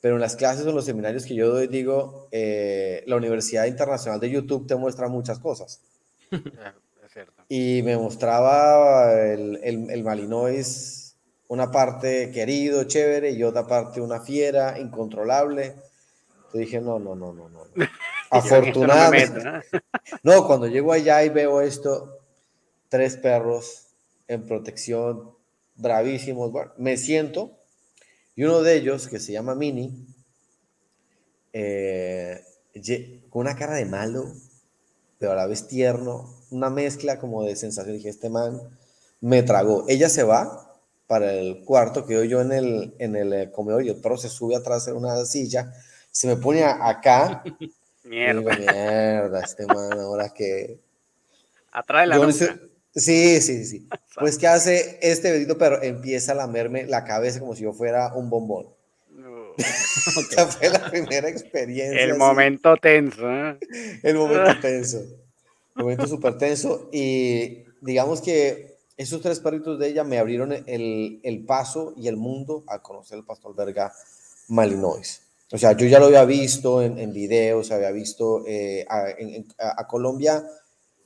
pero 0.00 0.14
en 0.14 0.22
las 0.22 0.36
clases 0.36 0.64
o 0.64 0.70
en 0.70 0.76
los 0.76 0.86
seminarios 0.86 1.26
que 1.26 1.34
yo 1.34 1.50
doy, 1.50 1.66
digo, 1.66 2.28
eh, 2.32 3.04
la 3.06 3.16
Universidad 3.16 3.66
Internacional 3.66 4.20
de 4.20 4.30
YouTube 4.30 4.66
te 4.66 4.74
muestra 4.74 5.06
muchas 5.08 5.38
cosas. 5.38 5.82
Es 7.04 7.12
cierto. 7.12 7.44
Y 7.50 7.82
me 7.82 7.98
mostraba 7.98 9.12
el, 9.20 9.60
el, 9.62 9.90
el 9.90 10.02
Malinois, 10.02 11.14
una 11.48 11.70
parte 11.70 12.30
querido, 12.30 12.84
chévere, 12.84 13.32
y 13.32 13.44
otra 13.44 13.66
parte 13.66 14.00
una 14.00 14.20
fiera, 14.20 14.78
incontrolable. 14.78 15.76
Yo 16.54 16.58
dije, 16.58 16.80
no, 16.80 16.98
no, 16.98 17.14
no, 17.14 17.34
no, 17.34 17.50
no. 17.50 17.60
Afortunadamente. 18.38 19.40
no, 20.22 20.46
cuando 20.46 20.66
llego 20.66 20.92
allá 20.92 21.24
y 21.24 21.28
veo 21.28 21.60
esto, 21.60 22.18
tres 22.88 23.16
perros 23.16 23.86
en 24.28 24.46
protección, 24.46 25.30
bravísimos, 25.76 26.50
bueno, 26.50 26.72
me 26.78 26.96
siento, 26.96 27.52
y 28.36 28.44
uno 28.44 28.62
de 28.62 28.76
ellos, 28.76 29.08
que 29.08 29.20
se 29.20 29.32
llama 29.32 29.54
Mini, 29.54 30.06
eh, 31.52 32.42
con 33.30 33.42
una 33.42 33.56
cara 33.56 33.74
de 33.74 33.84
malo, 33.84 34.32
pero 35.18 35.32
a 35.32 35.36
la 35.36 35.46
vez 35.46 35.68
tierno, 35.68 36.34
una 36.50 36.70
mezcla 36.70 37.18
como 37.18 37.44
de 37.44 37.56
sensación, 37.56 37.96
dije, 37.96 38.08
este 38.08 38.28
man 38.28 38.60
me 39.20 39.42
tragó. 39.42 39.84
Ella 39.88 40.08
se 40.08 40.24
va 40.24 40.80
para 41.06 41.32
el 41.32 41.64
cuarto, 41.64 42.06
quedo 42.06 42.24
yo 42.24 42.40
en 42.40 42.52
el, 42.52 42.94
en 42.98 43.14
el 43.16 43.32
eh, 43.32 43.50
comedor 43.52 43.84
y 43.84 43.90
el 43.90 43.96
perro 43.96 44.16
se 44.16 44.28
sube 44.28 44.56
atrás 44.56 44.88
en 44.88 44.96
una 44.96 45.24
silla, 45.24 45.72
se 46.10 46.26
me 46.26 46.36
pone 46.36 46.64
acá. 46.64 47.42
Mierda. 48.04 48.56
mierda, 48.56 49.40
este 49.40 49.66
man, 49.66 49.98
ahora 49.98 50.28
que... 50.28 50.78
Atrae 51.72 52.06
la 52.06 52.16
Sí, 52.94 53.40
sí, 53.40 53.64
sí. 53.64 53.88
Pues, 54.18 54.38
¿qué 54.38 54.46
hace 54.46 54.98
este 55.02 55.32
bendito 55.32 55.58
perro? 55.58 55.82
Empieza 55.82 56.32
a 56.32 56.34
lamerme 56.36 56.86
la 56.86 57.04
cabeza 57.04 57.40
como 57.40 57.56
si 57.56 57.64
yo 57.64 57.72
fuera 57.72 58.14
un 58.14 58.30
bombón. 58.30 58.68
Esta 59.56 60.46
fue 60.46 60.70
la 60.70 60.90
primera 60.90 61.28
experiencia. 61.28 62.00
El 62.00 62.16
momento 62.16 62.76
tenso. 62.76 63.28
¿eh? 63.28 63.58
El 64.02 64.16
momento 64.16 64.60
tenso. 64.60 64.98
El 65.76 65.82
momento 65.82 66.06
súper 66.06 66.38
tenso. 66.38 66.88
Y 66.92 67.64
digamos 67.80 68.20
que 68.20 68.76
esos 68.96 69.20
tres 69.20 69.40
perritos 69.40 69.80
de 69.80 69.88
ella 69.88 70.04
me 70.04 70.18
abrieron 70.18 70.52
el, 70.52 71.20
el 71.24 71.44
paso 71.44 71.94
y 71.96 72.06
el 72.06 72.16
mundo 72.16 72.62
a 72.68 72.80
conocer 72.80 73.18
el 73.18 73.24
pastor 73.24 73.56
verga 73.56 73.92
Malinois. 74.46 75.23
O 75.52 75.58
sea, 75.58 75.72
yo 75.72 75.86
ya 75.86 75.98
lo 75.98 76.06
había 76.06 76.24
visto 76.24 76.82
en, 76.82 76.98
en 76.98 77.12
videos, 77.12 77.70
había 77.70 77.90
visto 77.90 78.44
eh, 78.46 78.84
a, 78.88 79.14
a 79.58 79.86
Colombia 79.86 80.44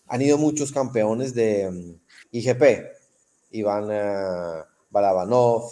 han 0.08 0.22
ido 0.22 0.38
muchos 0.38 0.72
campeones 0.72 1.34
de 1.34 1.70
mm, 1.70 2.00
IGP, 2.32 2.62
Iván 3.52 3.84
uh, 3.84 4.64
Balabanov, 4.90 5.70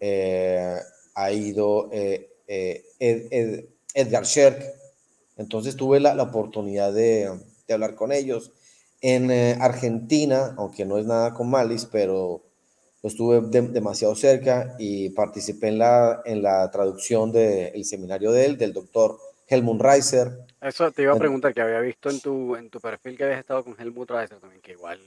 eh, 0.00 0.76
ha 1.14 1.32
ido 1.32 1.88
eh, 1.92 2.30
Edgar 3.94 4.24
Sherk, 4.24 4.64
entonces 5.36 5.76
tuve 5.76 6.00
la, 6.00 6.20
oportunidad 6.22 6.92
de, 6.92 7.30
hablar 7.68 7.94
con 7.94 8.12
ellos. 8.12 8.52
En 9.00 9.30
Argentina, 9.60 10.54
aunque 10.56 10.86
no 10.86 10.96
es 10.96 11.04
nada 11.04 11.34
con 11.34 11.50
Malis, 11.50 11.84
pero 11.84 12.42
estuve 13.08 13.40
demasiado 13.40 14.14
cerca 14.14 14.74
y 14.78 15.10
participé 15.10 15.68
en 15.68 15.78
la, 15.78 16.22
en 16.24 16.42
la 16.42 16.70
traducción 16.70 17.32
del 17.32 17.84
seminario 17.84 18.32
de 18.32 18.46
él, 18.46 18.58
del 18.58 18.72
doctor 18.72 19.18
Helmut 19.46 19.80
Reiser, 19.80 20.44
eso 20.64 20.90
te 20.92 21.02
iba 21.02 21.12
a 21.12 21.18
preguntar, 21.18 21.52
que 21.52 21.60
había 21.60 21.80
visto 21.80 22.08
en 22.08 22.20
tu, 22.20 22.56
en 22.56 22.70
tu 22.70 22.80
perfil 22.80 23.18
que 23.18 23.24
habías 23.24 23.40
estado 23.40 23.62
con 23.62 23.78
Helmut 23.78 24.10
Reiser 24.10 24.38
también, 24.38 24.62
que 24.62 24.72
igual 24.72 24.98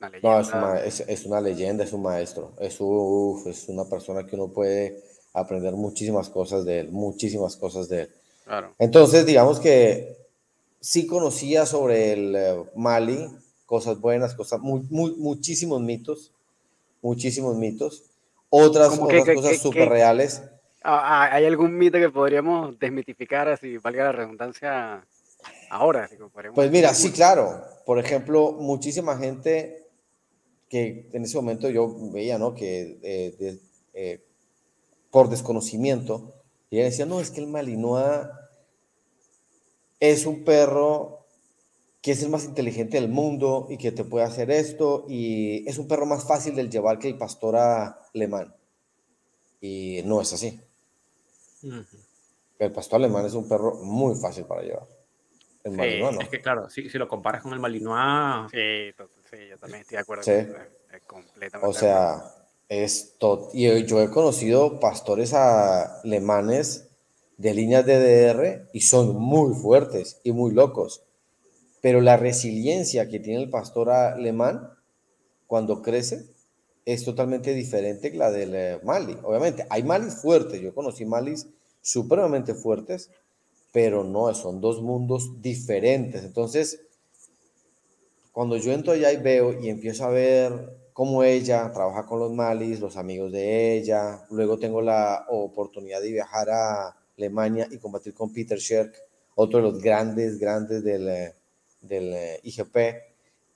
una 0.00 0.08
leyenda. 0.08 0.28
No, 0.28 0.40
es 0.40 0.48
una, 0.48 0.84
es, 1.12 1.24
una 1.24 1.40
leyenda, 1.40 1.84
es 1.84 1.92
un 1.92 2.02
maestro. 2.02 2.52
Es, 2.58 2.80
es 3.46 3.68
una 3.68 3.84
persona 3.84 4.26
que 4.26 4.34
uno 4.34 4.48
puede 4.48 5.04
aprender 5.32 5.74
muchísimas 5.74 6.28
cosas 6.28 6.64
de 6.64 6.80
él, 6.80 6.90
muchísimas 6.90 7.56
cosas 7.56 7.88
de 7.88 8.02
él. 8.02 8.10
Claro. 8.44 8.74
Entonces, 8.80 9.24
digamos 9.24 9.60
que 9.60 10.16
sí 10.80 11.06
conocía 11.06 11.64
sobre 11.64 12.14
el 12.14 12.34
eh, 12.34 12.64
Mali, 12.74 13.28
cosas 13.64 14.00
buenas, 14.00 14.34
cosas, 14.34 14.58
muy, 14.58 14.80
muy, 14.90 15.14
muchísimos 15.14 15.80
mitos, 15.80 16.32
muchísimos 17.02 17.56
mitos. 17.56 18.04
Otras, 18.48 18.98
otras 18.98 19.24
cosas 19.34 19.58
súper 19.58 19.88
reales. 19.88 20.42
Ah, 20.84 21.00
ah, 21.24 21.34
¿Hay 21.34 21.44
algún 21.44 21.76
mito 21.76 21.98
que 21.98 22.10
podríamos 22.10 22.78
desmitificar, 22.78 23.48
así 23.48 23.78
valga 23.78 24.04
la 24.04 24.12
redundancia, 24.12 25.04
ahora? 25.70 26.08
pues 26.54 26.70
mira, 26.70 26.92
sí, 26.94 27.12
claro. 27.12 27.62
Por 27.86 27.98
ejemplo, 27.98 28.52
muchísima 28.52 29.16
gente 29.16 29.86
que 30.68 31.08
en 31.12 31.24
ese 31.24 31.36
momento 31.36 31.68
yo 31.70 31.94
veía, 32.10 32.38
¿no? 32.38 32.54
Que 32.54 32.98
eh, 33.02 33.58
eh, 33.94 34.24
por 35.10 35.28
desconocimiento, 35.28 36.34
y 36.70 36.76
ella 36.76 36.86
decía, 36.86 37.06
no, 37.06 37.20
es 37.20 37.30
que 37.30 37.40
el 37.40 37.46
Malinois 37.46 38.26
es 40.00 40.26
un 40.26 40.42
perro 40.44 41.21
que 42.02 42.10
es 42.10 42.22
el 42.22 42.30
más 42.30 42.44
inteligente 42.44 43.00
del 43.00 43.08
mundo 43.08 43.68
y 43.70 43.78
que 43.78 43.92
te 43.92 44.04
puede 44.04 44.24
hacer 44.24 44.50
esto, 44.50 45.06
y 45.08 45.66
es 45.68 45.78
un 45.78 45.86
perro 45.86 46.04
más 46.04 46.26
fácil 46.26 46.56
de 46.56 46.68
llevar 46.68 46.98
que 46.98 47.06
el 47.08 47.16
pastor 47.16 47.56
alemán. 47.56 48.52
Y 49.60 50.02
no 50.04 50.20
es 50.20 50.32
así. 50.32 50.60
El 52.58 52.72
pastor 52.72 52.96
alemán 52.96 53.24
es 53.24 53.34
un 53.34 53.48
perro 53.48 53.76
muy 53.76 54.16
fácil 54.16 54.44
para 54.44 54.62
llevar. 54.62 54.86
El 55.62 55.72
Malinois 55.72 56.16
no. 56.16 56.20
Es 56.22 56.28
que 56.28 56.40
claro, 56.40 56.68
si, 56.68 56.90
si 56.90 56.98
lo 56.98 57.06
comparas 57.06 57.40
con 57.40 57.52
el 57.52 57.60
Malinois. 57.60 58.50
Sí, 58.50 58.90
sí, 59.30 59.48
yo 59.48 59.56
también 59.58 59.82
estoy 59.82 59.96
de 59.96 60.02
acuerdo. 60.02 60.24
Sí. 60.24 60.32
completamente. 61.06 61.70
O 61.70 61.72
sea, 61.72 62.34
es 62.68 63.14
todo. 63.16 63.50
Y 63.52 63.84
yo 63.84 64.00
he 64.02 64.10
conocido 64.10 64.80
pastores 64.80 65.34
alemanes 65.34 66.88
de 67.36 67.54
líneas 67.54 67.86
DDR 67.86 68.68
y 68.72 68.80
son 68.80 69.14
muy 69.16 69.54
fuertes 69.54 70.20
y 70.24 70.32
muy 70.32 70.52
locos. 70.52 71.04
Pero 71.82 72.00
la 72.00 72.16
resiliencia 72.16 73.08
que 73.08 73.20
tiene 73.20 73.42
el 73.42 73.50
pastor 73.50 73.90
alemán 73.90 74.70
cuando 75.46 75.82
crece 75.82 76.24
es 76.86 77.04
totalmente 77.04 77.52
diferente 77.54 78.10
que 78.10 78.16
la 78.16 78.30
del 78.30 78.54
eh, 78.54 78.80
Mali. 78.84 79.18
Obviamente, 79.22 79.66
hay 79.68 79.82
Malis 79.82 80.14
fuertes, 80.14 80.60
yo 80.60 80.74
conocí 80.74 81.04
Malis 81.04 81.48
supremamente 81.82 82.54
fuertes, 82.54 83.10
pero 83.72 84.04
no, 84.04 84.32
son 84.34 84.60
dos 84.60 84.80
mundos 84.80 85.42
diferentes. 85.42 86.24
Entonces, 86.24 86.80
cuando 88.32 88.56
yo 88.56 88.72
entro 88.72 88.92
allá 88.92 89.12
y 89.12 89.16
veo 89.18 89.60
y 89.60 89.68
empiezo 89.68 90.04
a 90.04 90.10
ver 90.10 90.78
cómo 90.92 91.24
ella 91.24 91.70
trabaja 91.72 92.06
con 92.06 92.20
los 92.20 92.32
Malis, 92.32 92.80
los 92.80 92.96
amigos 92.96 93.32
de 93.32 93.76
ella, 93.76 94.24
luego 94.30 94.58
tengo 94.58 94.82
la 94.82 95.26
oportunidad 95.28 96.00
de 96.00 96.12
viajar 96.12 96.48
a 96.50 96.96
Alemania 97.18 97.66
y 97.70 97.78
combatir 97.78 98.14
con 98.14 98.32
Peter 98.32 98.58
Scherk, 98.58 98.94
otro 99.34 99.58
de 99.58 99.64
los 99.64 99.82
grandes, 99.82 100.38
grandes 100.38 100.84
del, 100.84 101.08
eh, 101.08 101.34
del 101.82 102.14
eh, 102.14 102.40
IGP. 102.44 102.76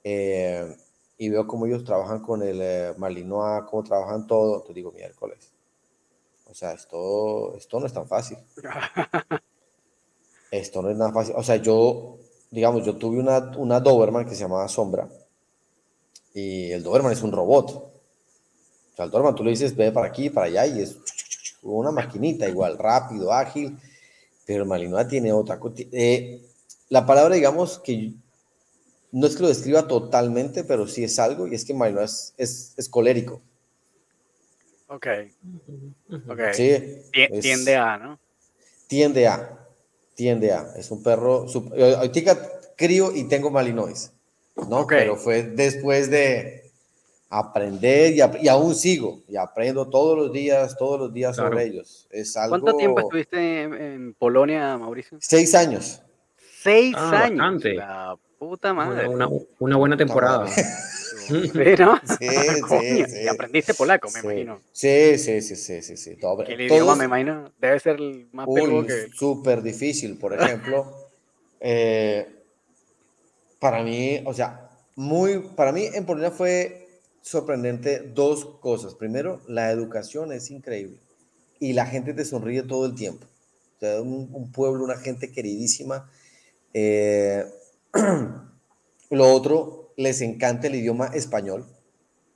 Eh, 0.03 0.77
y 1.17 1.29
veo 1.29 1.47
cómo 1.47 1.65
ellos 1.65 1.83
trabajan 1.83 2.21
con 2.21 2.43
el 2.43 2.59
eh, 2.61 2.93
Malinois, 2.97 3.63
cómo 3.69 3.83
trabajan 3.83 4.27
todo, 4.27 4.61
te 4.61 4.73
digo 4.73 4.91
miércoles. 4.91 5.51
O 6.45 6.53
sea, 6.53 6.73
esto, 6.73 7.55
esto 7.55 7.79
no 7.79 7.87
es 7.87 7.93
tan 7.93 8.07
fácil. 8.07 8.37
esto 10.51 10.81
no 10.81 10.89
es 10.89 10.97
nada 10.97 11.11
fácil. 11.11 11.33
O 11.35 11.43
sea, 11.43 11.55
yo, 11.55 12.17
digamos, 12.51 12.85
yo 12.85 12.95
tuve 12.95 13.19
una, 13.19 13.51
una 13.57 13.79
Doberman 13.79 14.25
que 14.25 14.35
se 14.35 14.41
llamaba 14.41 14.67
Sombra 14.67 15.09
y 16.33 16.71
el 16.71 16.83
Doberman 16.83 17.11
es 17.11 17.23
un 17.23 17.31
robot. 17.31 17.71
O 17.71 18.95
sea, 18.95 19.05
el 19.05 19.11
Doberman 19.11 19.35
tú 19.35 19.43
le 19.43 19.49
dices, 19.51 19.75
ve 19.75 19.91
para 19.91 20.07
aquí, 20.07 20.29
para 20.29 20.45
allá 20.47 20.67
y 20.67 20.81
es 20.81 20.97
una 21.63 21.91
maquinita 21.91 22.47
igual, 22.47 22.77
rápido, 22.77 23.33
ágil, 23.33 23.77
pero 24.45 24.63
el 24.63 24.69
Malinois 24.69 25.07
tiene 25.07 25.33
otra. 25.33 25.59
Eh, 25.91 26.41
la 26.89 27.05
palabra, 27.05 27.35
digamos, 27.35 27.79
que 27.79 28.13
no 29.11 29.27
es 29.27 29.35
que 29.35 29.41
lo 29.41 29.49
describa 29.49 29.87
totalmente, 29.87 30.63
pero 30.63 30.87
sí 30.87 31.03
es 31.03 31.17
algo, 31.19 31.47
y 31.47 31.55
es 31.55 31.65
que 31.65 31.73
Milo 31.73 32.01
es, 32.01 32.33
es, 32.37 32.89
colérico. 32.89 33.41
Ok. 34.87 35.07
okay. 36.29 36.53
Sí, 36.53 37.39
tiende 37.41 37.75
a, 37.75 37.97
¿no? 37.97 38.19
Tiende 38.87 39.27
a, 39.27 39.67
tiende 40.15 40.53
a. 40.53 40.73
Es 40.77 40.91
un 40.91 41.03
perro. 41.03 41.45
Ahorita 41.97 42.49
crío 42.77 43.13
y 43.13 43.25
tengo 43.27 43.51
Malinois, 43.51 44.13
¿no? 44.69 44.87
Pero 44.87 45.17
fue 45.17 45.43
después 45.43 46.09
de 46.09 46.71
aprender 47.29 48.13
y, 48.13 48.47
aún 48.47 48.73
sigo 48.75 49.21
y 49.27 49.35
aprendo 49.35 49.89
todos 49.89 50.17
los 50.17 50.31
días, 50.31 50.77
todos 50.77 50.99
los 50.99 51.13
días 51.13 51.35
sobre 51.35 51.65
ellos. 51.65 52.07
Es 52.09 52.37
algo... 52.37 52.59
¿Cuánto 52.59 52.77
tiempo 52.77 53.01
estuviste 53.01 53.63
en, 53.63 54.13
Polonia, 54.13 54.77
Mauricio? 54.77 55.17
Seis 55.19 55.53
años. 55.53 56.01
Seis 56.67 56.95
ah, 56.97 57.23
años. 57.23 57.63
Puta 58.37 58.73
madre. 58.73 59.07
Una, 59.07 59.29
una, 59.59 59.77
buena 59.77 59.95
temporada. 59.95 60.47
Sí, 61.27 61.51
¿no? 61.79 61.99
Sí, 62.05 62.27
sí, 62.69 63.05
sí. 63.05 63.27
aprendiste 63.27 63.73
polaco, 63.73 64.09
me 64.11 64.19
imagino. 64.21 64.61
Sí, 64.71 65.17
sí, 65.17 65.41
sí, 65.41 65.57
sí, 65.57 65.81
sí, 65.81 65.97
sí. 65.97 66.15
Todo, 66.15 66.43
el 66.43 66.61
idioma, 66.61 66.95
me 66.95 67.05
imagino, 67.05 67.51
debe 67.59 67.79
ser 67.79 67.97
el 67.97 68.29
más 68.31 68.47
peludo 68.47 68.85
que... 68.85 69.07
Súper 69.13 69.61
difícil, 69.61 70.17
por 70.17 70.33
ejemplo. 70.33 71.09
eh, 71.59 72.27
para 73.59 73.83
mí, 73.83 74.21
o 74.25 74.33
sea, 74.33 74.69
muy, 74.95 75.39
para 75.55 75.73
mí 75.73 75.85
en 75.93 76.05
Polonia 76.05 76.31
fue 76.31 76.87
sorprendente 77.21 77.99
dos 77.99 78.45
cosas. 78.61 78.95
Primero, 78.95 79.41
la 79.47 79.71
educación 79.71 80.31
es 80.31 80.49
increíble 80.49 80.99
y 81.59 81.73
la 81.73 81.87
gente 81.87 82.13
te 82.13 82.23
sonríe 82.23 82.63
todo 82.63 82.85
el 82.85 82.95
tiempo. 82.95 83.25
O 83.77 83.79
sea, 83.79 84.01
un, 84.01 84.51
pueblo, 84.51 84.83
una 84.83 84.97
gente 84.97 85.31
queridísima. 85.31 86.09
Eh, 86.73 87.45
lo 89.09 89.33
otro, 89.33 89.93
les 89.97 90.21
encanta 90.21 90.67
el 90.67 90.75
idioma 90.75 91.07
español. 91.07 91.65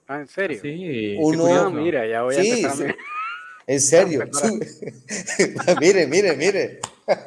Ah, 0.08 0.20
¿en 0.20 0.28
serio? 0.28 0.62
Sí, 0.62 1.16
Uno, 1.20 1.72
mira, 1.72 2.06
ya 2.06 2.24
voy 2.24 2.36
a 2.36 2.40
empezar 2.42 2.96
En 3.68 3.80
serio. 3.80 4.24
mire, 5.80 6.08
mire, 6.08 6.36
mire. 6.36 6.80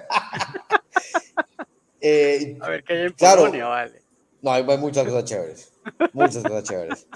Eh, 2.06 2.58
a 2.61 2.68
ver 2.68 2.84
qué 2.84 2.92
hay 2.92 3.06
en 3.06 3.14
Polonia, 3.14 3.64
vale. 3.64 4.02
No, 4.42 4.52
hay, 4.52 4.62
muchas 4.76 5.06
cosas 5.06 5.25
chéveres. 5.25 5.73
Muchas 6.12 6.42
cosas 6.42 6.64
chéveres. 6.64 7.06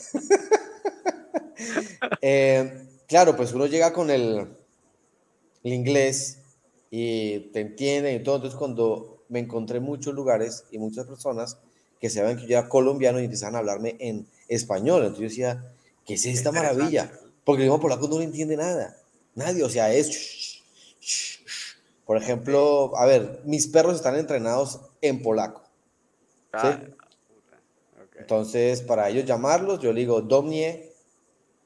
Eh, 2.23 2.87
claro, 3.07 3.37
pues 3.37 3.53
uno 3.53 3.67
llega 3.67 3.93
con 3.93 4.09
el, 4.09 4.49
el 5.63 5.73
inglés 5.75 6.39
y 6.91 7.51
te 7.53 7.61
entienden 7.61 8.17
y 8.17 8.23
todo. 8.23 8.37
Entonces, 8.37 8.59
cuando 8.59 9.18
me 9.29 9.41
encontré 9.41 9.79
en 9.79 9.85
muchos 9.85 10.15
lugares 10.15 10.65
y 10.71 10.79
muchas 10.79 11.07
personas 11.07 11.59
que 12.01 12.11
se 12.11 12.23
que 12.37 12.47
yo 12.47 12.59
era 12.59 12.69
colombiano 12.69 13.21
y 13.21 13.25
empezaban 13.25 13.57
a 13.57 13.59
hablarme 13.59 13.97
en 13.99 14.27
español, 14.49 15.03
entonces 15.03 15.19
yo 15.19 15.29
decía, 15.29 15.73
¿qué 16.07 16.15
es 16.15 16.27
esta 16.27 16.53
maravilla? 16.53 17.11
Porque 17.45 17.63
el 17.63 17.67
idioma 17.67 17.83
polaco 17.83 18.09
no 18.09 18.19
le 18.19 18.25
entiende 18.25 18.57
nada. 18.57 18.97
Nadie, 19.35 19.65
o 19.65 19.69
sea, 19.69 19.93
es... 19.93 20.63
Por 22.07 22.17
ejemplo, 22.17 22.97
a 22.97 23.05
ver, 23.05 23.43
mis 23.45 23.67
perros 23.67 23.97
están 23.97 24.17
entrenados 24.17 24.81
en 25.03 25.23
polaco. 25.23 25.63
Ah, 26.53 26.81
Entonces, 28.17 28.81
para 28.81 29.09
ellos 29.11 29.27
llamarlos, 29.27 29.81
yo 29.81 29.93
le 29.93 30.01
digo 30.01 30.23
Domnie, 30.23 30.93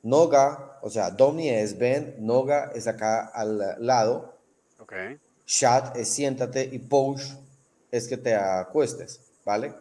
Noga, 0.02 0.80
o 0.82 0.90
sea, 0.90 1.10
Domnie 1.10 1.62
es 1.62 1.78
ven, 1.78 2.16
Noga 2.18 2.72
es 2.74 2.88
acá 2.88 3.26
al 3.26 3.76
lado. 3.78 4.36
Okay. 4.80 5.20
Chat 5.46 5.96
es 5.96 6.08
siéntate 6.08 6.68
y 6.72 6.78
push 6.80 7.34
es 7.92 8.08
que 8.08 8.16
te 8.16 8.34
acuestes, 8.34 9.20
¿vale? 9.44 9.74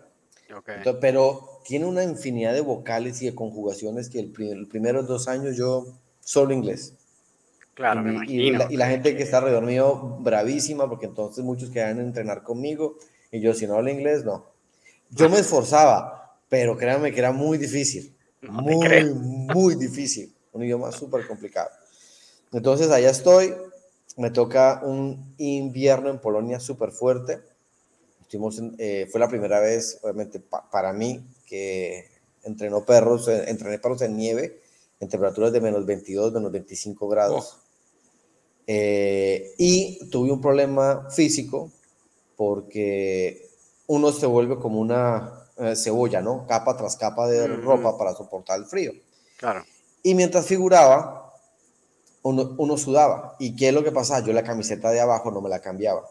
Okay. 0.56 0.84
pero 1.00 1.62
tiene 1.66 1.86
una 1.86 2.04
infinidad 2.04 2.54
de 2.54 2.60
vocales 2.60 3.22
y 3.22 3.26
de 3.26 3.34
conjugaciones 3.34 4.10
que 4.10 4.20
el, 4.20 4.68
primeros 4.68 5.08
dos 5.08 5.30
años 5.30 5.56
yo 5.56 5.98
solo 6.20 6.54
inglés. 6.54 6.94
Claro, 7.74 8.02
y, 8.02 8.04
me 8.04 8.12
imagino. 8.12 8.68
Y 8.70 8.76
la, 8.76 8.88
gente 8.88 9.16
que 9.16 9.24
está 9.24 9.38
alrededor 9.38 9.66
mío, 9.66 10.18
bravísima, 10.20 10.90
porque 10.90 11.06
entonces 11.06 11.44
muchos 11.46 11.70
querían 11.70 12.02
entrenar 12.02 12.44
conmigo 12.44 12.98
y 13.32 13.40
yo, 13.40 13.54
si 13.54 13.66
no 13.66 13.76
hablo 13.76 13.90
inglés, 13.90 14.26
no. 14.26 14.46
Yo 15.10 15.30
me 15.30 15.40
esforzaba, 15.40 16.38
pero 16.50 16.78
créanme 16.78 17.14
que 17.14 17.20
era 17.20 17.32
muy 17.32 17.58
difícil. 17.58 18.14
muy, 18.42 19.14
muy 19.14 19.76
difícil. 19.76 20.36
Un 20.52 20.64
idioma 20.64 20.92
súper 20.92 21.26
complicado. 21.26 21.70
Entonces, 22.52 22.92
allá 22.92 23.10
estoy. 23.10 23.54
Me 24.18 24.32
toca 24.32 24.82
un 24.84 25.34
invierno 25.38 26.10
en 26.10 26.20
Polonia 26.20 26.60
súper 26.60 26.92
fuerte. 26.92 27.40
Estuvimos 28.32 28.62
eh, 28.78 29.10
fue 29.12 29.20
la 29.20 29.28
primera 29.28 29.60
vez, 29.60 30.00
obviamente, 30.04 30.40
para 30.40 30.94
mí, 30.94 31.22
que 31.46 32.06
entrenó 32.44 32.86
perros, 32.86 33.28
eh, 33.28 33.44
entrené 33.50 33.78
perros 33.78 34.02
en 34.04 34.16
nieve, 34.16 34.62
en 35.02 35.10
temperaturas 35.10 35.52
de 35.52 35.60
menos 35.60 35.86
22, 35.86 36.32
menos 36.32 36.50
25 36.50 37.10
grados. 37.10 37.58
Oh. 37.58 37.62
Eh, 38.68 39.54
y 39.58 40.08
tuve 40.10 40.32
un 40.32 40.40
problema 40.40 41.10
físico 41.10 41.74
porque 42.38 43.50
uno 43.88 44.14
se 44.14 44.28
vuelve 44.28 44.60
como 44.60 44.80
una 44.80 45.50
eh, 45.58 45.76
cebolla, 45.76 46.22
¿no? 46.22 46.48
Capa 46.48 46.78
tras 46.78 46.96
capa 46.96 47.28
de 47.28 47.48
ropa 47.48 47.98
para 47.98 48.14
soportar 48.14 48.60
el 48.60 48.66
frío. 48.66 48.94
Claro. 49.36 49.66
Y 50.04 50.16
mientras 50.16 50.46
figuraba, 50.46 51.34
uno, 52.22 52.56
uno, 52.58 52.78
sudaba. 52.78 53.36
¿Y 53.40 53.58
qué 53.58 53.68
es 53.68 53.74
lo 53.74 53.84
que 53.84 53.92
pasaba? 53.92 54.26
Yo 54.26 54.32
la 54.32 54.44
camiseta 54.44 54.90
de 54.90 55.02
abajo 55.02 55.32
no 55.32 55.42
me 55.42 55.50
la 55.50 55.60
cambiaba. 55.60 56.08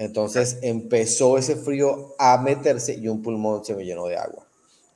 Entonces 0.00 0.60
empezó 0.62 1.36
ese 1.36 1.56
frío 1.56 2.14
a 2.18 2.38
meterse 2.38 2.94
y 2.94 3.06
un 3.06 3.20
pulmón 3.20 3.62
se 3.66 3.74
me 3.74 3.84
llenó 3.84 4.06
de 4.06 4.16
agua. 4.16 4.46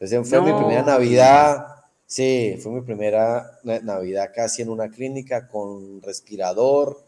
Entonces 0.01 0.27
fue 0.27 0.41
mi 0.41 0.59
primera 0.59 0.83
Navidad. 0.83 1.67
Sí, 2.07 2.59
fue 2.63 2.73
mi 2.73 2.81
primera 2.81 3.61
Navidad 3.65 4.31
casi 4.35 4.63
en 4.63 4.71
una 4.71 4.89
clínica 4.89 5.47
con 5.47 6.01
respirador, 6.01 7.05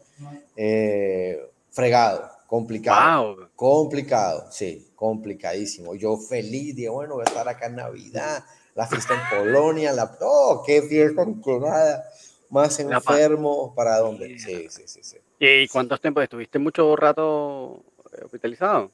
eh, 0.55 1.41
fregado. 1.71 2.29
Complicado. 2.45 3.49
Complicado, 3.55 4.45
sí, 4.51 4.91
complicadísimo. 4.95 5.95
Yo 5.95 6.17
feliz, 6.17 6.75
dije, 6.75 6.89
bueno, 6.89 7.15
voy 7.15 7.23
a 7.23 7.29
estar 7.29 7.49
acá 7.49 7.65
en 7.65 7.77
Navidad, 7.77 8.43
la 8.75 8.85
fiesta 8.85 9.15
en 9.15 9.39
Polonia, 9.39 9.91
la... 9.91 10.15
¡Oh, 10.21 10.61
qué 10.63 10.83
fiesta 10.83 11.25
nada 11.25 12.03
Más 12.51 12.79
enfermo, 12.79 13.73
¿para 13.75 13.97
dónde? 13.97 14.37
Sí, 14.37 14.67
sí, 14.69 14.83
sí, 14.85 14.99
sí. 15.01 15.17
¿Y 15.39 15.67
cuántos 15.67 15.99
tiempos 15.99 16.23
estuviste 16.23 16.59
mucho 16.59 16.95
rato 16.95 17.83
hospitalizado? 18.25 18.91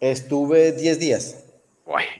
Estuve 0.00 0.72
10 0.72 0.98
días. 0.98 1.44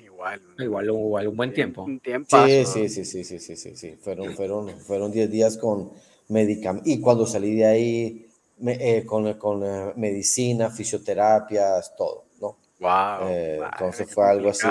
igual. 0.05 0.41
Igual, 0.59 0.87
igual, 0.87 1.29
un 1.29 1.37
buen 1.37 1.53
tiempo. 1.53 1.85
Un 1.85 2.01
tiempo. 2.01 2.37
Sí, 2.47 2.65
sí, 2.65 2.89
sí, 2.89 3.05
sí, 3.05 3.25
sí, 3.25 3.39
sí, 3.39 3.57
sí, 3.57 3.77
sí. 3.77 3.97
Fueron, 4.01 4.35
fueron, 4.35 4.81
fueron 4.81 5.13
10 5.13 5.31
días 5.31 5.57
con 5.57 5.93
medicamentos. 6.29 6.91
Y 6.91 7.01
cuando 7.01 7.27
salí 7.27 7.55
de 7.57 7.67
ahí, 7.67 8.27
eh, 8.67 9.05
con, 9.05 9.35
con 9.35 9.63
eh, 9.65 9.93
medicina, 9.97 10.71
fisioterapias, 10.71 11.95
todo, 11.95 12.25
¿no? 12.41 12.57
Wow. 12.81 13.29
Eh, 13.29 13.61
entonces 13.73 14.13
fue 14.13 14.29
algo 14.29 14.49
así, 14.49 14.67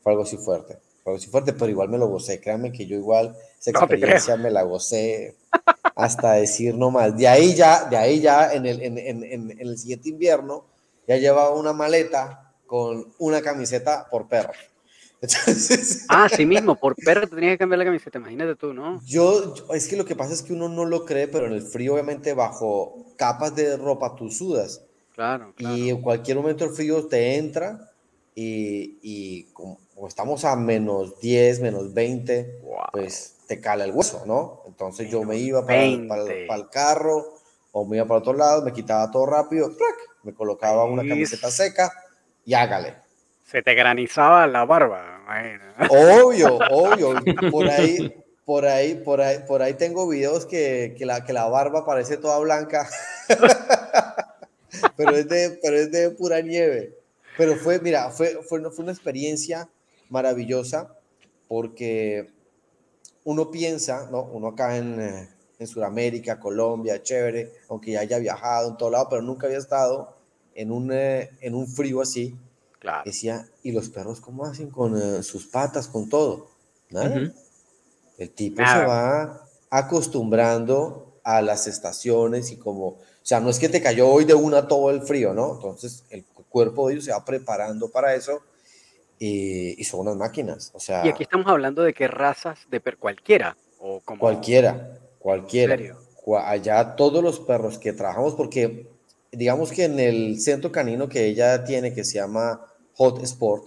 fue 0.00 0.12
algo 0.12 0.22
así 0.22 0.36
fuerte, 0.36 0.78
fue 1.02 1.12
algo 1.12 1.16
así 1.16 1.28
fuerte, 1.28 1.52
pero 1.52 1.68
igual 1.68 1.88
me 1.88 1.98
lo 1.98 2.06
gocé, 2.06 2.40
créanme 2.40 2.70
que 2.70 2.86
yo 2.86 2.96
igual 2.96 3.36
esa 3.58 3.70
experiencia 3.70 4.36
me 4.36 4.50
la 4.50 4.62
gocé 4.62 5.36
hasta 5.96 6.34
decir 6.34 6.76
no 6.76 6.92
más. 6.92 7.16
De 7.16 7.26
ahí 7.26 7.54
ya, 7.54 7.86
de 7.86 7.96
ahí 7.96 8.20
ya 8.20 8.52
en 8.52 8.66
el, 8.66 8.80
en, 8.80 8.98
en, 8.98 9.24
en 9.24 9.60
el 9.60 9.76
siguiente 9.76 10.08
invierno 10.08 10.71
ya 11.06 11.16
llevaba 11.16 11.50
una 11.54 11.72
maleta 11.72 12.54
con 12.66 13.12
una 13.18 13.42
camiseta 13.42 14.06
por 14.10 14.28
perro. 14.28 14.52
ah, 16.08 16.28
sí 16.28 16.44
mismo, 16.44 16.74
por 16.74 16.96
perro 16.96 17.28
te 17.28 17.36
tenías 17.36 17.52
que 17.52 17.58
cambiar 17.58 17.78
la 17.78 17.84
camiseta, 17.84 18.18
imagínate 18.18 18.56
tú, 18.56 18.72
¿no? 18.72 19.00
Yo, 19.04 19.54
es 19.72 19.86
que 19.86 19.96
lo 19.96 20.04
que 20.04 20.16
pasa 20.16 20.32
es 20.32 20.42
que 20.42 20.52
uno 20.52 20.68
no 20.68 20.84
lo 20.84 21.04
cree, 21.04 21.28
pero 21.28 21.46
en 21.46 21.52
el 21.52 21.62
frío, 21.62 21.94
obviamente, 21.94 22.34
bajo 22.34 23.14
capas 23.16 23.54
de 23.54 23.76
ropa 23.76 24.16
tú 24.16 24.30
sudas. 24.30 24.82
Claro, 25.14 25.52
Y 25.58 25.90
en 25.90 26.00
cualquier 26.00 26.38
momento 26.38 26.64
el 26.64 26.70
frío 26.70 27.06
te 27.06 27.36
entra 27.36 27.92
y, 28.34 28.98
y 29.02 29.44
como, 29.52 29.78
estamos 30.08 30.44
a 30.44 30.56
menos 30.56 31.20
10, 31.20 31.60
menos 31.60 31.92
20, 31.92 32.60
pues 32.92 33.36
te 33.46 33.60
cala 33.60 33.84
el 33.84 33.92
hueso, 33.92 34.24
¿no? 34.26 34.62
Entonces 34.66 35.10
yo 35.10 35.22
me 35.22 35.36
iba 35.36 35.64
para, 35.66 35.82
para, 36.08 36.56
el 36.56 36.68
carro 36.70 37.31
o 37.72 37.84
me 37.86 37.96
iba 37.96 38.06
para 38.06 38.20
otro 38.20 38.34
lado, 38.34 38.62
me 38.62 38.72
quitaba 38.72 39.10
todo 39.10 39.26
rápido, 39.26 39.72
me 40.22 40.32
colocaba 40.32 40.84
una 40.84 41.06
camiseta 41.06 41.50
seca 41.50 41.90
y 42.44 42.54
hágale. 42.54 42.96
Se 43.44 43.62
te 43.62 43.74
granizaba 43.74 44.46
la 44.46 44.64
barba. 44.64 45.24
Obvio, 45.90 46.58
obvio. 46.70 47.14
Por 47.50 47.68
ahí, 47.68 48.24
por 48.44 48.66
ahí, 48.66 48.94
por 48.96 49.20
ahí, 49.20 49.38
por 49.46 49.62
ahí 49.62 49.74
tengo 49.74 50.08
videos 50.08 50.46
que, 50.46 50.94
que, 50.98 51.06
la, 51.06 51.24
que 51.24 51.32
la 51.32 51.46
barba 51.46 51.86
parece 51.86 52.16
toda 52.16 52.38
blanca. 52.38 52.88
pero, 54.96 55.16
es 55.16 55.28
de, 55.28 55.58
pero 55.62 55.76
es 55.76 55.90
de 55.90 56.10
pura 56.10 56.40
nieve. 56.40 56.98
Pero 57.36 57.56
fue, 57.56 57.80
mira, 57.80 58.10
fue, 58.10 58.42
fue, 58.42 58.60
fue 58.70 58.82
una 58.82 58.92
experiencia 58.92 59.68
maravillosa 60.10 60.94
porque 61.48 62.30
uno 63.24 63.50
piensa, 63.50 64.08
¿no? 64.10 64.22
Uno 64.22 64.48
acá 64.48 64.76
en, 64.76 65.00
eh, 65.00 65.28
en 65.62 65.68
Sudamérica, 65.68 66.38
Colombia, 66.38 67.02
chévere, 67.02 67.52
aunque 67.68 67.92
ya 67.92 68.00
haya 68.00 68.18
viajado 68.18 68.70
en 68.70 68.76
todo 68.76 68.90
lado, 68.90 69.08
pero 69.08 69.22
nunca 69.22 69.46
había 69.46 69.58
estado 69.58 70.16
en 70.54 70.70
un, 70.70 70.92
eh, 70.92 71.30
en 71.40 71.54
un 71.54 71.66
frío 71.66 72.02
así 72.02 72.36
Decía, 73.04 73.46
¿y 73.62 73.72
los 73.72 73.88
perros 73.88 74.20
cómo 74.20 74.44
hacen 74.44 74.70
con 74.70 75.00
eh, 75.00 75.22
sus 75.22 75.46
patas, 75.46 75.86
con 75.86 76.08
todo? 76.08 76.48
El 76.90 78.30
tipo 78.30 78.62
se 78.66 78.84
va 78.84 79.46
acostumbrando 79.70 81.20
a 81.24 81.40
las 81.40 81.66
estaciones 81.66 82.50
y 82.50 82.56
como, 82.56 82.86
o 82.86 82.98
sea, 83.22 83.40
no 83.40 83.50
es 83.50 83.58
que 83.58 83.68
te 83.68 83.80
cayó 83.80 84.08
hoy 84.08 84.24
de 84.24 84.34
una 84.34 84.66
todo 84.66 84.90
el 84.90 85.02
frío, 85.02 85.32
¿no? 85.32 85.54
Entonces 85.54 86.04
el 86.10 86.24
cuerpo 86.48 86.88
de 86.88 86.94
ellos 86.94 87.04
se 87.04 87.12
va 87.12 87.24
preparando 87.24 87.88
para 87.88 88.14
eso 88.14 88.42
y, 89.18 89.82
son 89.84 90.00
unas 90.00 90.16
máquinas, 90.16 90.72
o 90.74 90.80
sea. 90.80 91.06
Y 91.06 91.08
aquí 91.08 91.22
estamos 91.22 91.46
hablando 91.46 91.82
de 91.82 91.94
qué 91.94 92.08
razas 92.08 92.58
de 92.68 92.80
per 92.80 92.98
cualquiera 92.98 93.56
o 93.78 94.00
como 94.00 94.18
cualquiera, 94.18 94.98
cualquiera. 95.22 95.96
Allá 96.44 96.94
todos 96.96 97.22
los 97.22 97.40
perros 97.40 97.78
que 97.78 97.92
trabajamos 97.92 98.34
porque 98.34 98.86
digamos 99.32 99.72
que 99.72 99.84
en 99.84 99.98
el 99.98 100.40
centro 100.40 100.70
canino 100.70 101.08
que 101.08 101.26
ella 101.26 101.64
tiene 101.64 101.94
que 101.94 102.04
se 102.04 102.18
llama 102.18 102.64
Hot 102.94 103.22
Sport, 103.22 103.66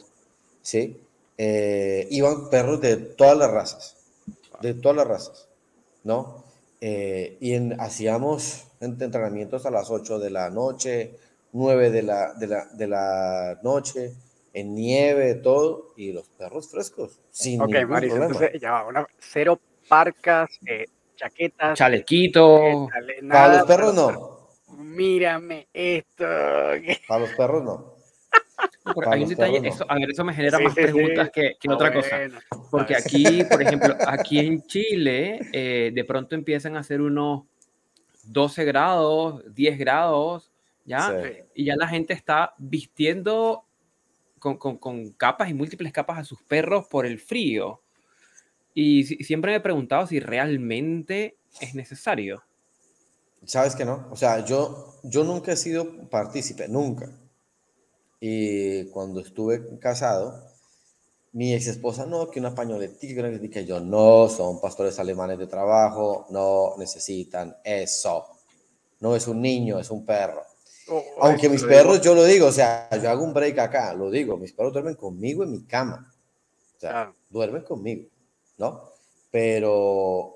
¿sí? 0.62 1.02
Eh, 1.38 2.08
iban 2.12 2.50
perros 2.50 2.80
de 2.80 2.96
todas 2.98 3.38
las 3.38 3.52
razas, 3.52 3.98
de 4.62 4.74
todas 4.74 4.96
las 4.98 5.08
razas, 5.08 5.50
¿no? 6.04 6.46
Eh, 6.80 7.38
y 7.42 7.54
en, 7.54 7.80
hacíamos 7.82 8.68
entrenamientos 8.80 9.66
a 9.66 9.72
las 9.72 9.90
8 9.90 10.20
de 10.20 10.30
la 10.30 10.50
noche, 10.50 11.16
9 11.52 11.90
de 11.90 12.04
la, 12.04 12.34
de 12.36 12.48
la, 12.48 12.66
de 12.66 12.88
la 12.88 13.60
noche, 13.64 14.14
en 14.54 14.76
nieve, 14.76 15.36
todo, 15.36 15.94
y 15.98 16.14
los 16.14 16.30
perros 16.30 16.70
frescos, 16.70 17.20
sin 17.32 17.60
Ok, 17.62 17.70
Maris, 17.88 18.12
problema. 18.12 18.26
entonces 18.28 18.62
ya 18.62 18.72
va, 18.72 18.88
una, 18.88 19.08
cero 19.20 19.60
parcas, 19.90 20.50
eh, 20.66 20.86
chaquetas, 21.16 21.78
Chalequito. 21.78 22.58
eh, 22.68 22.88
chale- 22.94 23.20
Para 23.30 23.58
los 23.58 23.64
perros 23.68 23.94
no, 23.96 24.36
Mírame 24.78 25.68
esto. 25.74 26.26
para 27.08 27.20
los 27.22 27.30
perros 27.32 27.64
no. 27.64 27.96
Hay 29.10 29.24
un 29.24 29.30
detalle, 29.30 29.60
no. 29.62 29.68
eso, 29.68 29.86
a 29.90 29.96
ver, 29.96 30.12
eso 30.12 30.24
me 30.24 30.34
genera 30.34 30.58
Sí, 30.58 30.64
más 30.64 30.74
sí, 30.74 30.82
preguntas 30.82 31.26
sí. 31.28 31.32
que, 31.34 31.56
que 31.60 31.68
Ah, 31.70 31.74
otra 31.74 31.94
cosa. 31.94 32.18
Porque 32.72 32.96
aquí, 32.96 33.44
por 33.50 33.62
ejemplo, 33.62 33.96
aquí 34.08 34.40
en 34.40 34.62
Chile, 34.64 35.40
eh, 35.52 35.92
de 35.94 36.04
pronto 36.06 36.36
empiezan 36.36 36.76
a 36.78 36.80
hacer 36.80 37.02
unos 37.02 37.44
12 38.24 38.64
grados, 38.64 39.44
10 39.54 39.78
grados, 39.78 40.52
¿ya? 40.86 41.10
Sí. 41.24 41.30
Y 41.56 41.66
ya 41.66 41.76
la 41.76 41.88
gente 41.88 42.14
está 42.14 42.54
vistiendo 42.58 43.66
con, 44.40 44.58
con- 44.58 44.78
con 44.78 45.12
capas 45.14 45.50
y 45.50 45.54
múltiples 45.54 45.92
capas 45.92 46.20
a 46.20 46.24
sus 46.24 46.42
perros 46.44 46.86
por 46.88 47.06
el 47.06 47.20
frío. 47.20 47.82
Y 48.76 49.06
si- 49.06 49.24
siempre 49.24 49.52
me 49.52 49.58
he 49.58 49.62
preguntado 49.62 50.06
si 50.06 50.20
realmente 50.20 51.38
es 51.62 51.74
necesario. 51.74 52.44
Sabes 53.46 53.76
que 53.76 53.86
no, 53.86 54.08
o 54.12 54.16
sea, 54.16 54.44
yo, 54.46 54.96
yo 55.04 55.24
nunca 55.24 55.54
he 55.54 55.58
sido 55.58 56.10
partícipe, 56.10 56.68
nunca. 56.68 57.10
Y 58.20 58.86
cuando 58.90 59.22
estuve 59.22 59.80
casado, 59.80 60.44
mi 61.34 61.54
ex 61.54 61.68
esposa, 61.68 62.06
no, 62.06 62.30
que 62.30 62.40
una 62.40 62.56
pañoletita, 62.56 63.40
que 63.50 63.66
yo, 63.66 63.80
no, 63.80 64.28
son 64.30 64.60
pastores 64.60 64.98
alemanes 65.00 65.38
de 65.38 65.48
trabajo, 65.48 66.26
no 66.32 66.76
necesitan 66.78 67.56
eso. 67.64 68.26
No 69.02 69.16
es 69.16 69.28
un 69.28 69.42
niño, 69.42 69.80
es 69.80 69.92
un 69.92 70.06
perro. 70.06 70.42
Oh, 70.90 71.04
Aunque 71.22 71.50
mis 71.50 71.64
perros, 71.64 72.02
yo 72.02 72.16
lo 72.16 72.24
digo, 72.26 72.48
o 72.48 72.52
sea, 72.52 72.90
yo 73.02 73.10
hago 73.10 73.24
un 73.24 73.34
break 73.34 73.58
acá, 73.60 73.94
lo 73.94 74.10
digo, 74.10 74.38
mis 74.38 74.54
perros 74.54 74.74
duermen 74.74 74.96
conmigo 74.96 75.44
en 75.44 75.52
mi 75.52 75.64
cama. 75.66 76.12
O 76.78 76.80
sea, 76.80 76.90
Claro. 76.92 77.16
duermen 77.30 77.64
conmigo, 77.64 78.08
¿no? 78.58 78.90
Pero 79.32 80.34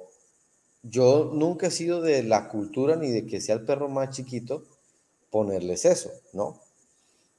yo 0.83 1.31
nunca 1.33 1.67
he 1.67 1.71
sido 1.71 2.01
de 2.01 2.23
la 2.23 2.49
cultura 2.49 2.95
ni 2.95 3.11
de 3.11 3.25
que 3.25 3.41
sea 3.41 3.55
el 3.55 3.65
perro 3.65 3.89
más 3.89 4.09
chiquito 4.11 4.63
ponerles 5.29 5.85
eso, 5.85 6.09
¿no? 6.33 6.59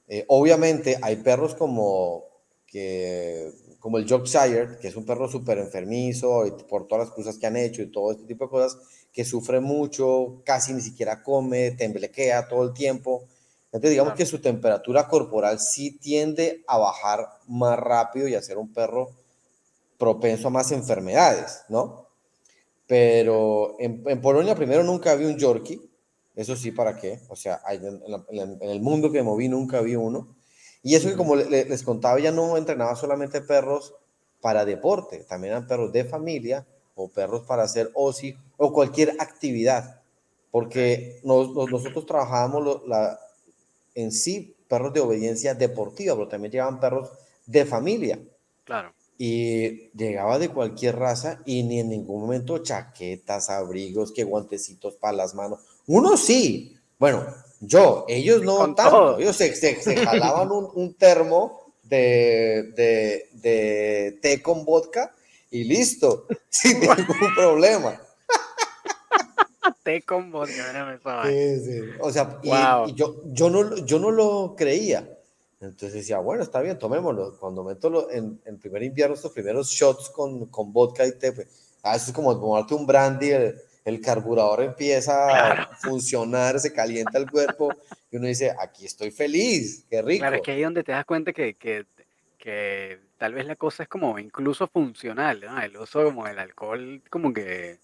Eh, 0.07 0.25
obviamente 0.27 0.97
hay 1.01 1.17
perros 1.17 1.55
como, 1.55 2.23
que, 2.67 3.51
como 3.79 3.97
el 3.97 4.05
Yorkshire, 4.05 4.77
que 4.79 4.87
es 4.89 4.95
un 4.95 5.05
perro 5.05 5.29
súper 5.29 5.57
enfermizo 5.57 6.45
y 6.45 6.51
por 6.51 6.87
todas 6.87 7.07
las 7.07 7.15
cosas 7.15 7.37
que 7.37 7.47
han 7.47 7.57
hecho 7.57 7.81
y 7.81 7.91
todo 7.91 8.11
este 8.11 8.25
tipo 8.25 8.45
de 8.45 8.49
cosas, 8.51 8.77
que 9.13 9.25
sufre 9.25 9.59
mucho, 9.59 10.41
casi 10.45 10.73
ni 10.73 10.81
siquiera 10.81 11.21
come, 11.23 11.71
temblequea 11.71 12.47
todo 12.47 12.63
el 12.63 12.73
tiempo. 12.73 13.23
Entonces 13.65 13.91
digamos 13.91 14.11
Claro. 14.13 14.17
que 14.17 14.25
su 14.25 14.39
temperatura 14.41 15.07
corporal 15.07 15.59
sí 15.59 15.97
tiende 15.97 16.63
a 16.67 16.77
bajar 16.77 17.27
más 17.47 17.79
rápido 17.79 18.27
y 18.27 18.35
a 18.35 18.41
ser 18.41 18.57
un 18.57 18.73
perro 18.73 19.09
propenso 20.01 20.47
a 20.47 20.51
más 20.51 20.71
enfermedades, 20.71 21.61
¿no? 21.69 22.07
Pero 22.87 23.75
en, 23.79 24.03
en 24.07 24.19
Polonia 24.21 24.55
primero 24.55 24.83
nunca 24.83 25.15
vi 25.15 25.25
un 25.25 25.37
Yorkie, 25.37 25.79
eso 26.35 26.55
sí, 26.55 26.71
¿para 26.71 26.97
qué? 26.97 27.19
O 27.29 27.35
sea, 27.35 27.61
en, 27.69 28.01
la- 28.07 28.25
en 28.31 28.57
el 28.61 28.81
mundo 28.81 29.11
que 29.11 29.19
me 29.19 29.23
moví 29.23 29.47
nunca 29.47 29.79
vi 29.81 29.95
uno. 29.95 30.35
Y 30.83 30.95
eso 30.95 31.07
que 31.09 31.15
como 31.15 31.35
le- 31.35 31.49
le- 31.49 31.65
les 31.65 31.83
contaba, 31.83 32.19
ya 32.19 32.31
no 32.31 32.57
entrenaba 32.57 32.95
solamente 32.95 33.41
perros 33.41 33.93
para 34.41 34.65
deporte, 34.65 35.19
también 35.29 35.53
eran 35.53 35.67
perros 35.67 35.91
de 35.93 36.03
familia 36.03 36.65
o 36.95 37.07
perros 37.09 37.43
para 37.45 37.63
hacer 37.63 37.91
OSI 37.93 38.35
o 38.57 38.73
cualquier 38.73 39.11
actividad, 39.19 40.01
porque 40.49 41.19
nos- 41.23 41.53
nos- 41.53 41.69
nosotros 41.71 42.05
trabajábamos 42.07 42.63
lo- 42.63 42.87
la, 42.87 43.19
en 43.95 44.11
sí 44.11 44.55
perros 44.67 44.93
de 44.93 45.01
obediencia 45.01 45.53
deportiva, 45.53 46.15
pero 46.15 46.27
también 46.27 46.51
llegaban 46.51 46.79
perros 46.79 47.09
de 47.45 47.65
familia 47.65 48.19
Claro. 48.63 48.93
Y 49.23 49.91
llegaba 49.95 50.39
de 50.39 50.49
cualquier 50.49 50.95
raza 50.95 51.41
y 51.45 51.61
ni 51.61 51.79
en 51.79 51.89
ningún 51.89 52.21
momento 52.21 52.57
chaquetas, 52.57 53.51
abrigos, 53.51 54.11
que 54.11 54.23
guantecitos 54.23 54.95
para 54.95 55.13
las 55.15 55.35
manos. 55.35 55.59
Uno 55.85 56.17
sí, 56.17 56.75
bueno, 56.97 57.23
yo, 57.59 58.05
ellos 58.07 58.41
no 58.41 58.57
Con 58.57 58.73
tanto, 58.73 58.91
todo. 58.97 59.19
ellos 59.19 59.35
se, 59.35 59.53
se, 59.55 59.79
se 59.79 59.95
jalaban 59.97 60.51
un, 60.51 60.67
un 60.73 60.95
termo 60.95 61.75
de, 61.83 62.71
de, 62.75 63.29
de 63.33 64.17
té 64.23 64.41
con 64.41 64.65
vodka 64.65 65.13
y 65.51 65.65
listo, 65.65 66.25
sin 66.49 66.79
ningún 66.79 67.35
problema. 67.35 68.01
Té 69.83 70.01
con 70.01 70.31
vodka, 70.31 70.93
esa 70.95 71.13
vaina. 71.15 71.29
Sí, 71.29 71.59
sí. 71.65 71.79
O 71.99 72.11
sea, 72.11 72.39
y, 72.41 72.49
Wow. 72.49 72.87
y 72.87 72.93
yo, 72.95 73.21
yo, 73.33 73.49
no, 73.51 73.77
yo 73.85 73.99
no 73.99 74.09
lo 74.09 74.55
creía. 74.57 75.07
Entonces 75.61 75.93
decía, 75.93 76.17
bueno, 76.19 76.43
está 76.43 76.59
bien, 76.61 76.77
tomémoslo. 76.79 77.37
Cuando 77.39 77.63
meto 77.63 77.89
lo- 77.89 78.09
en, 78.11 78.41
en 78.45 78.59
primer 78.59 78.81
invierno 78.83 79.15
estos 79.15 79.31
primeros 79.31 79.69
shots 79.69 80.09
con, 80.09 80.47
con 80.47 80.73
vodka 80.73 81.05
y 81.05 81.17
té, 81.17 81.31
pues, 81.33 81.47
ah, 81.83 81.95
eso 81.95 82.07
es 82.07 82.13
como 82.13 82.37
tomarte 82.39 82.73
un 82.73 82.85
brandy, 82.87 83.29
el, 83.29 83.55
el 83.85 84.01
carburador 84.01 84.63
empieza 84.63 85.51
a 85.51 85.75
funcionar, 85.77 86.59
se 86.59 86.73
calienta 86.73 87.17
el 87.19 87.29
cuerpo 87.29 87.77
y 88.11 88.17
uno 88.17 88.27
dice, 88.27 88.53
aquí 88.59 88.85
estoy 88.85 89.11
feliz, 89.11 89.85
qué 89.89 90.01
rico. 90.01 90.21
Claro, 90.21 90.35
es 90.37 90.41
que 90.41 90.51
ahí 90.51 90.61
donde 90.63 90.83
te 90.83 90.91
das 90.91 91.05
cuenta 91.05 91.31
que, 91.31 91.53
que, 91.53 91.85
que 92.39 92.99
tal 93.19 93.33
vez 93.35 93.45
la 93.45 93.55
cosa 93.55 93.83
es 93.83 93.89
como 93.89 94.17
incluso 94.17 94.67
funcional, 94.67 95.41
¿no? 95.41 95.61
El 95.61 95.77
uso 95.77 96.03
como 96.03 96.25
del 96.25 96.39
alcohol, 96.39 97.01
como 97.09 97.31
que, 97.31 97.77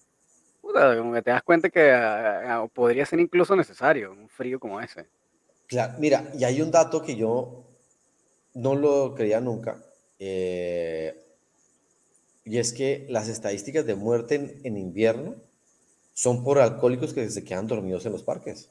puta, 0.60 0.96
como 0.98 1.12
que 1.12 1.22
te 1.22 1.30
das 1.30 1.42
cuenta 1.44 1.70
que 1.70 1.92
ah, 1.92 2.62
ah, 2.62 2.66
podría 2.72 3.06
ser 3.06 3.20
incluso 3.20 3.54
necesario 3.54 4.10
un 4.12 4.28
frío 4.28 4.58
como 4.58 4.80
ese. 4.80 5.06
Claro, 5.68 5.94
mira, 5.98 6.24
y 6.36 6.44
hay 6.44 6.60
un 6.62 6.70
dato 6.70 7.02
que 7.02 7.14
yo 7.14 7.67
no 8.58 8.74
lo 8.74 9.14
creía 9.14 9.40
nunca, 9.40 9.82
eh, 10.18 11.14
y 12.44 12.58
es 12.58 12.72
que 12.72 13.06
las 13.08 13.28
estadísticas 13.28 13.86
de 13.86 13.94
muerte 13.94 14.34
en, 14.34 14.60
en 14.64 14.76
invierno 14.76 15.36
son 16.14 16.44
por 16.44 16.58
alcohólicos 16.58 17.14
que 17.14 17.30
se 17.30 17.44
quedan 17.44 17.66
dormidos 17.68 18.06
en 18.06 18.12
los 18.12 18.22
parques. 18.24 18.70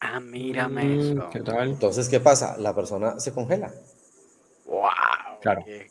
Ah, 0.00 0.20
mírame 0.20 0.84
Mm, 0.84 0.98
eso. 0.98 1.30
¿Qué 1.32 1.40
tal? 1.40 1.68
Entonces, 1.70 2.08
¿qué 2.08 2.20
pasa? 2.20 2.56
La 2.58 2.74
persona 2.74 3.18
se 3.20 3.32
congela. 3.32 3.72
Wow. 4.66 4.90
Claro. 5.40 5.64
Qué, 5.64 5.90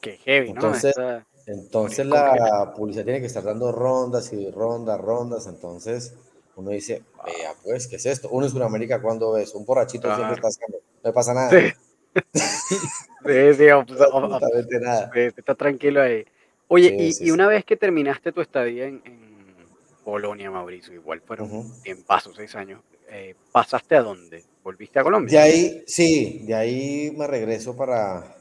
qué 0.00 0.16
heavy, 0.18 0.48
¿no? 0.52 0.54
Entonces, 0.54 0.94
Esta- 0.96 1.26
Entonces 1.46 2.06
la 2.06 2.72
policía 2.74 3.04
tiene 3.04 3.20
que 3.20 3.26
estar 3.26 3.44
dando 3.44 3.70
rondas 3.72 4.32
y 4.32 4.50
rondas, 4.50 5.00
rondas. 5.00 5.46
Entonces 5.46 6.14
uno 6.56 6.70
dice, 6.70 7.02
vea, 7.24 7.54
pues, 7.62 7.86
¿qué 7.88 7.96
es 7.96 8.06
esto? 8.06 8.28
Uno 8.30 8.46
en 8.46 8.52
Sudamérica, 8.52 9.02
cuando 9.02 9.32
ves? 9.32 9.54
Un 9.54 9.64
borrachito 9.66 10.10
siempre 10.12 10.34
está 10.36 10.48
haciendo, 10.48 10.78
no 11.02 11.10
le 11.10 11.12
pasa 11.12 11.34
nada. 11.34 11.50
Sí. 11.50 11.72
Sí, 13.24 13.54
sí, 13.54 13.68
o- 13.70 13.80
o- 13.80 14.36
o- 14.36 14.40
Absolutamente 14.40 14.78
nada. 14.80 15.12
sí, 15.12 15.20
está 15.36 15.54
tranquilo 15.54 16.02
ahí. 16.02 16.24
Oye, 16.68 16.94
Sí, 16.94 16.96
y, 16.98 17.16
sí, 17.18 17.26
y 17.26 17.30
sí. 17.30 17.32
una 17.32 17.46
vez 17.48 17.64
que 17.64 17.76
terminaste 17.76 18.32
tu 18.32 18.40
estadía 18.40 18.86
en, 18.86 19.02
en 19.06 19.68
Polonia, 20.02 20.50
Mauricio, 20.50 20.94
igual 20.94 21.22
fueron 21.22 21.48
Ujú. 21.48 21.72
tiempazos, 21.82 22.36
seis 22.36 22.54
años, 22.56 22.82
eh, 23.08 23.36
¿pasaste 23.52 23.96
a 23.96 24.02
dónde? 24.02 24.46
¿Volviste 24.62 24.98
a 24.98 25.04
De 25.28 25.36
Colombia? 25.36 25.38
ahí, 25.38 25.82
sí, 25.88 26.44
de 26.46 26.54
ahí 26.54 27.10
me 27.16 27.26
regreso 27.26 27.76
para, 27.76 28.36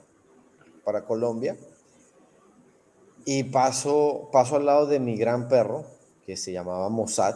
para 0.83 1.05
Colombia 1.05 1.57
y 3.25 3.43
paso, 3.45 4.29
paso 4.31 4.55
al 4.57 4.65
lado 4.65 4.86
de 4.86 4.99
mi 4.99 5.17
gran 5.17 5.47
perro, 5.47 5.86
que 6.25 6.38
se 6.38 6.51
llamaba 6.51 6.89
Mossad. 6.89 7.36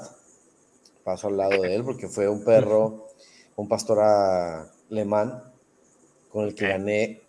Paso 1.04 1.28
al 1.28 1.38
lado 1.38 1.64
de 1.64 1.76
él 1.76 1.84
porque 1.84 2.08
fue 2.10 2.28
un 2.28 2.44
perro, 2.44 3.08
un 3.56 3.68
pastor 3.68 4.00
alemán 4.02 5.44
con 6.38 6.46
el 6.46 6.54
que 6.54 6.68
gané 6.68 7.22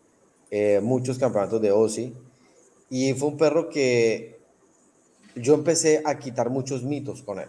eh, 0.51 0.81
muchos 0.83 1.17
campeonatos 1.17 1.63
de 1.63 1.73
OSI. 1.73 2.15
Y 2.91 3.15
fue 3.15 3.29
un 3.29 3.39
perro 3.39 3.71
que 3.71 4.39
yo 5.35 5.55
empecé 5.55 6.03
a 6.05 6.19
quitar 6.19 6.51
muchos 6.51 6.83
mitos 6.83 7.23
con 7.23 7.39
él. 7.41 7.49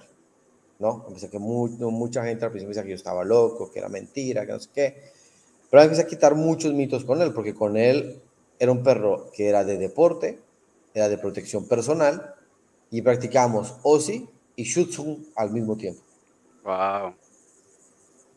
¿no? 0.79 1.03
Empecé 1.09 1.29
que 1.29 1.37
mucha 1.37 2.23
gente 2.23 2.45
al 2.45 2.51
principio 2.51 2.69
decía 2.69 2.83
que 2.83 2.91
yo 2.91 2.95
estaba 2.95 3.25
loco, 3.25 3.69
que 3.73 3.79
era 3.79 3.89
mentira, 3.89 4.45
que 4.45 4.53
no 4.53 4.59
sé 4.61 4.69
qué. 4.73 5.03
Pero 5.69 5.83
empecé 5.83 6.03
a 6.03 6.07
quitar 6.07 6.33
muchos 6.33 6.73
mitos 6.73 7.03
con 7.03 7.21
él, 7.21 7.33
porque 7.33 7.53
con 7.53 7.75
él 7.75 8.21
era 8.57 8.71
un 8.71 8.81
perro 8.81 9.29
que 9.33 9.49
era 9.49 9.65
de 9.65 9.77
deporte, 9.77 10.39
era 10.93 11.09
de 11.09 11.17
protección 11.17 11.67
personal, 11.67 12.35
y 12.89 13.01
practicamos 13.01 13.75
OSI 13.83 14.29
y 14.55 14.63
Shutsun 14.63 15.27
al 15.35 15.51
mismo 15.51 15.75
tiempo. 15.75 15.99
Wow, 16.63 17.15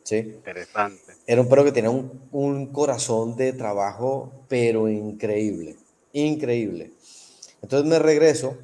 ¿sí? 0.03 0.17
interesante. 0.17 1.15
Era 1.27 1.41
un 1.41 1.49
perro 1.49 1.65
que 1.65 1.73
tenía 1.73 1.91
un, 1.91 2.29
un 2.33 2.67
corazón 2.73 3.37
de 3.37 3.53
trabajo, 3.53 4.33
pero 4.49 4.89
increíble, 4.89 5.77
increíble. 6.13 6.93
Entonces 7.63 7.89
me 7.89 7.99
regreso 7.99 8.59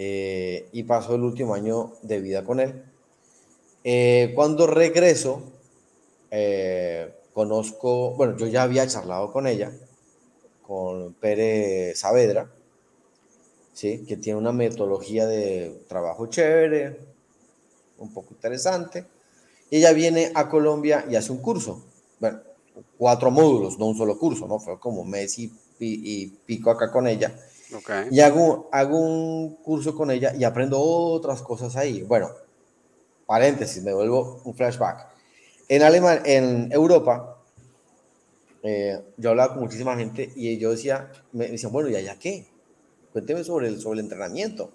eh, 0.00 0.68
y 0.70 0.84
paso 0.84 1.16
el 1.16 1.22
último 1.22 1.54
año 1.54 1.94
de 2.02 2.20
vida 2.20 2.44
con 2.44 2.60
él. 2.60 2.84
Eh, 3.82 4.32
cuando 4.36 4.68
regreso, 4.68 5.42
eh, 6.30 7.12
conozco, 7.32 8.12
bueno, 8.12 8.36
yo 8.36 8.46
ya 8.46 8.62
había 8.62 8.86
charlado 8.86 9.32
con 9.32 9.48
ella, 9.48 9.72
con 10.62 11.14
Pere 11.14 11.96
Saavedra, 11.96 12.48
¿sí? 13.72 14.04
que 14.06 14.16
tiene 14.16 14.38
una 14.38 14.52
metodología 14.52 15.26
de 15.26 15.82
trabajo 15.88 16.26
chévere, 16.26 17.00
un 17.98 18.12
poco 18.12 18.34
interesante. 18.34 19.04
Ella 19.70 19.92
viene 19.92 20.32
a 20.34 20.48
Colombia 20.48 21.04
y 21.08 21.16
hace 21.16 21.32
un 21.32 21.38
curso, 21.38 21.84
bueno, 22.20 22.40
cuatro 22.96 23.30
módulos, 23.30 23.78
no 23.78 23.86
un 23.86 23.96
solo 23.96 24.18
curso, 24.18 24.46
¿no? 24.46 24.58
Fue 24.58 24.78
como 24.78 25.04
mes 25.04 25.38
y, 25.38 26.26
pico 26.46 26.70
acá 26.70 26.90
con 26.90 27.06
ella. 27.06 27.34
Y 28.10 28.20
hago, 28.20 28.68
hago 28.72 28.98
un 28.98 29.56
curso 29.56 29.94
con 29.94 30.10
ella 30.10 30.34
y 30.34 30.44
aprendo 30.44 30.80
otras 30.80 31.42
cosas 31.42 31.76
ahí. 31.76 32.02
Bueno, 32.02 32.30
paréntesis, 33.26 33.82
me 33.82 33.92
vuelvo 33.92 34.40
un 34.44 34.54
flashback. 34.54 35.06
En, 35.68 35.82
Alemania, 35.82 36.22
en 36.24 36.72
Europa, 36.72 37.36
eh, 38.62 38.98
yo 39.18 39.30
hablaba 39.30 39.54
con 39.54 39.62
muchísima 39.62 39.96
gente 39.96 40.32
y 40.34 40.56
yo 40.58 40.70
decía, 40.70 41.10
me 41.32 41.48
decían, 41.48 41.72
bueno, 41.72 41.90
¿y 41.90 41.96
allá 41.96 42.18
qué? 42.18 42.46
Cuénteme 43.12 43.44
sobre 43.44 43.68
el, 43.68 43.80
sobre 43.80 44.00
el 44.00 44.06
entrenamiento. 44.06 44.70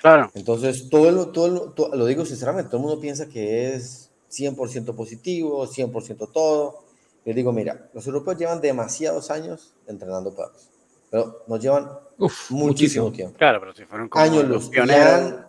Claro. 0.00 0.30
Entonces, 0.34 0.88
todo, 0.88 1.28
todo, 1.28 1.94
lo 1.94 2.06
digo 2.06 2.24
sinceramente, 2.24 2.70
todo 2.70 2.78
el 2.78 2.86
mundo 2.86 3.00
piensa 3.00 3.28
que 3.28 3.74
es 3.74 4.09
100% 4.30 4.94
positivo, 4.94 5.66
100% 5.66 6.30
todo. 6.32 6.84
Les 7.24 7.34
digo, 7.34 7.52
mira, 7.52 7.90
los 7.92 8.06
europeos 8.06 8.38
llevan 8.38 8.60
demasiados 8.60 9.30
años 9.30 9.74
entrenando 9.86 10.34
perros, 10.34 10.70
pero 11.10 11.44
nos 11.46 11.60
llevan 11.60 11.90
muchísimo, 12.48 13.12
tiempo. 13.12 13.36
Claro, 13.36 13.60
pero 13.60 13.74
si 13.74 13.84
fueron 13.84 14.08
como 14.08 14.24
años 14.24 14.44
los 14.44 14.68
pioneros. 14.68 15.44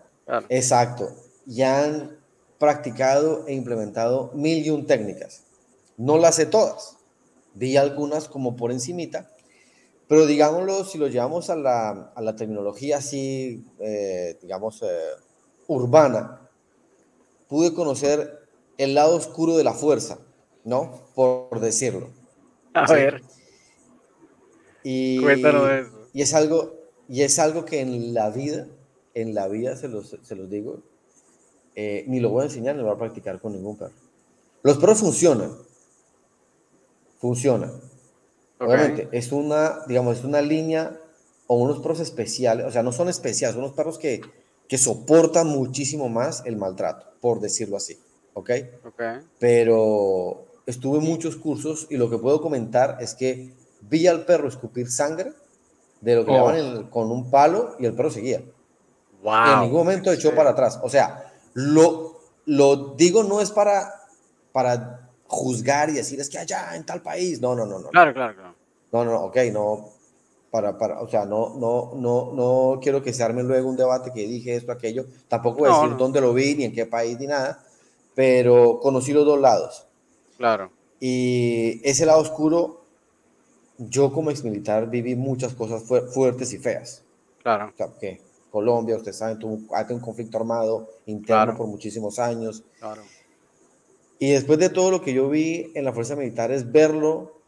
Exacto, 0.50 1.10
ya 1.46 1.84
han 1.84 2.18
practicado 2.58 3.46
e 3.48 3.54
implementado 3.54 4.32
mil 4.34 4.66
y 4.66 4.70
un 4.70 4.86
técnicas. 4.86 5.44
No 5.98 6.18
las 6.18 6.36
sé 6.36 6.46
todas, 6.46 6.98
vi 7.54 7.78
algunas 7.78 8.28
como 8.28 8.56
por 8.56 8.72
encimita, 8.72 9.32
pero 10.08 10.26
digámoslo, 10.26 10.84
si 10.84 10.98
lo 10.98 11.08
llevamos 11.08 11.50
a 11.50 11.56
la, 11.56 12.12
a 12.14 12.22
la 12.22 12.36
terminología 12.36 12.98
así, 12.98 13.66
eh, 13.80 14.38
digamos, 14.42 14.82
eh, 14.84 14.88
urbana, 15.68 16.50
pude 17.48 17.74
conocer 17.74 18.41
el 18.84 18.96
lado 18.96 19.16
oscuro 19.16 19.58
de 19.58 19.64
la 19.64 19.74
fuerza, 19.74 20.20
¿no? 20.64 21.02
Por 21.16 21.60
decirlo. 21.60 22.10
A 22.74 22.92
ver. 22.92 23.22
Y, 24.84 25.20
y 26.14 26.22
es 26.22 26.34
algo, 26.34 26.74
y 27.08 27.22
es 27.22 27.40
algo 27.40 27.66
que 27.66 27.82
en 27.82 28.14
la 28.14 28.30
vida, 28.30 28.68
en 29.14 29.34
la 29.36 29.48
vida 29.48 29.76
se 29.76 29.88
los, 29.88 30.18
se 30.22 30.36
los 30.36 30.50
digo, 30.50 30.82
eh, 31.76 32.06
ni 32.08 32.20
lo 32.20 32.30
voy 32.30 32.42
a 32.42 32.46
enseñar 32.46 32.76
ni 32.76 32.82
lo 32.82 32.88
voy 32.88 32.96
a 32.96 33.00
practicar 33.00 33.40
con 33.40 33.54
ningún 33.54 33.78
perro. 33.78 33.94
Los 34.64 34.78
perros 34.78 35.00
funcionan, 35.00 35.56
funcionan, 37.20 37.72
Obviamente, 38.62 39.10
es 39.12 39.32
una, 39.32 39.80
digamos, 39.88 40.20
es 40.20 40.24
una 40.24 40.40
línea 40.40 41.00
o 41.48 41.56
unos 41.56 41.80
perros 41.80 42.00
especiales, 42.00 42.66
o 42.68 42.72
sea, 42.72 42.84
no 42.84 42.92
son 42.92 43.10
especiales, 43.10 43.56
son 43.56 43.64
unos 43.64 43.76
perros 43.76 43.98
que, 43.98 44.22
que 44.68 44.78
soportan 44.78 45.48
muchísimo 45.48 46.10
más 46.10 46.44
el 46.46 46.58
maltrato, 46.58 47.08
por 47.22 47.40
decirlo 47.40 47.78
así, 47.78 47.98
¿ok? 48.34 48.50
Ok. 48.86 49.02
Pero 49.40 50.46
estuve 50.66 51.00
en 51.00 51.06
muchos 51.06 51.36
cursos 51.36 51.88
y 51.90 51.98
lo 51.98 52.10
que 52.10 52.18
puedo 52.18 52.42
comentar 52.42 52.98
es 53.00 53.16
que 53.16 53.54
vi 53.82 54.08
al 54.08 54.26
perro 54.26 54.48
escupir 54.48 54.90
sangre 54.90 55.34
de 56.02 56.16
lo 56.16 56.26
que 56.26 56.32
oh. 56.32 56.52
llaman 56.52 56.90
con 56.90 57.12
un 57.12 57.30
palo 57.30 57.76
y 57.80 57.86
el 57.86 57.94
perro 57.94 58.10
seguía. 58.10 58.42
Wow. 59.24 59.54
En 59.54 59.60
ningún 59.62 59.80
momento 59.80 60.12
echó 60.12 60.34
para 60.34 60.52
atrás. 60.52 60.80
O 60.84 60.90
sea, 60.90 61.32
lo, 61.54 62.20
lo 62.46 62.96
digo 62.96 63.24
no 63.24 63.40
es 63.40 63.52
para, 63.52 63.94
para 64.52 65.10
juzgar 65.28 65.90
y 65.90 65.94
decir 65.94 66.20
es 66.20 66.30
que 66.30 66.40
allá 66.40 66.76
en 66.76 66.86
tal 66.86 67.02
país. 67.02 67.40
No, 67.40 67.56
no, 67.56 67.66
no, 67.66 67.80
no. 67.80 67.90
Claro, 67.90 68.14
claro, 68.14 68.36
claro. 68.36 68.56
No, 68.92 69.06
no, 69.06 69.22
ok, 69.26 69.38
no. 69.52 69.90
Para, 70.50 70.78
para, 70.78 71.00
o 71.00 71.08
sea, 71.08 71.24
no, 71.24 71.56
no, 71.56 71.94
no, 71.96 72.34
no 72.34 72.80
quiero 72.82 73.02
que 73.02 73.14
se 73.14 73.24
arme 73.24 73.42
luego 73.42 73.70
un 73.70 73.78
debate 73.78 74.12
que 74.12 74.28
dije 74.28 74.56
esto, 74.56 74.74
aquello. 74.74 75.06
Tampoco 75.30 75.60
voy 75.60 75.70
a 75.72 75.82
decir 75.82 75.96
dónde 75.98 76.20
lo 76.20 76.34
vi, 76.34 76.56
ni 76.56 76.66
en 76.66 76.74
qué 76.74 76.86
país, 76.86 77.18
ni 77.18 77.28
nada. 77.28 77.64
Pero 78.16 78.80
conocí 78.80 79.14
los 79.14 79.26
dos 79.26 79.40
lados. 79.40 79.88
Claro. 80.38 80.72
Y 81.00 81.82
ese 81.84 82.06
lado 82.06 82.22
oscuro, 82.22 82.82
yo 83.78 84.12
como 84.12 84.32
ex 84.32 84.44
militar 84.44 84.90
viví 84.90 85.16
muchas 85.16 85.54
cosas 85.54 85.84
fuertes 85.84 86.54
y 86.54 86.58
feas. 86.58 87.04
Claro. 87.42 87.72
O 87.74 87.78
sea, 87.78 87.88
que 88.00 88.22
Colombia, 88.52 88.98
ustedes 88.98 89.18
saben, 89.18 89.40
tuvo 89.40 89.54
un 89.54 90.00
conflicto 90.00 90.38
armado 90.38 90.90
interno 91.06 91.56
por 91.56 91.68
muchísimos 91.68 92.20
años. 92.20 92.64
Claro. 92.80 93.02
Y 94.20 94.32
después 94.32 94.60
de 94.60 94.70
todo 94.70 94.92
lo 94.92 95.02
que 95.02 95.14
yo 95.14 95.30
vi 95.30 95.72
en 95.74 95.86
la 95.86 95.94
fuerza 95.94 96.16
militar 96.16 96.52
es 96.52 96.72
verlo, 96.72 97.40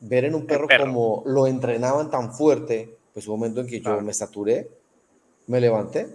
ver 0.00 0.24
en 0.26 0.36
un 0.36 0.46
perro, 0.46 0.68
como 0.78 1.24
lo 1.26 1.48
entrenaban 1.48 2.10
tan 2.10 2.32
fuerte, 2.32 2.96
pues 3.12 3.26
hubo 3.26 3.34
un 3.34 3.40
momento 3.40 3.62
en 3.62 3.66
que 3.66 3.80
yo 3.80 4.00
me 4.00 4.14
saturé, 4.14 4.70
me 5.48 5.60
levanté 5.60 6.06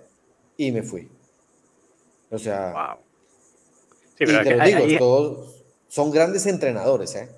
y 0.56 0.72
me 0.72 0.84
fui. 0.84 1.10
O 2.32 2.38
sea, 2.38 2.72
wow. 2.72 3.04
Y 4.20 4.26
te 4.26 4.56
lo 4.56 4.86
digo, 4.86 4.98
todos 4.98 5.64
son 5.88 6.12
grandes 6.12 6.46
entrenadores, 6.46 7.16
¿eh? 7.16 7.30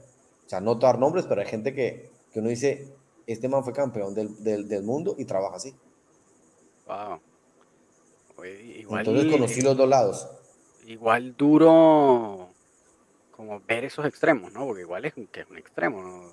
O 0.46 0.50
sea, 0.50 0.60
no 0.62 0.76
dar 0.76 1.00
nombres, 1.00 1.26
pero 1.28 1.42
hay 1.42 1.48
gente 1.48 1.74
que, 1.74 2.10
que 2.32 2.40
uno 2.40 2.50
dice, 2.50 2.88
este 3.26 3.48
man 3.48 3.64
fue 3.64 3.74
campeón 3.74 4.14
del, 4.14 4.44
del, 4.44 4.68
del 4.68 4.84
mundo 4.84 5.16
y 5.18 5.26
trabaja 5.26 5.56
así. 5.56 5.74
Wow. 6.88 7.20
Entonces 8.44 9.32
conocí 9.32 9.62
los 9.62 9.76
dos 9.76 9.90
lados 9.90 10.28
igual 10.88 11.36
duro 11.36 12.50
como 13.32 13.60
ver 13.68 13.84
esos 13.84 14.06
extremos, 14.06 14.52
¿no? 14.54 14.66
Porque 14.66 14.82
igual 14.82 15.06
es, 15.06 15.14
que 15.14 15.42
es 15.42 15.50
un 15.50 15.58
extremo, 15.58 16.02
¿no? 16.02 16.32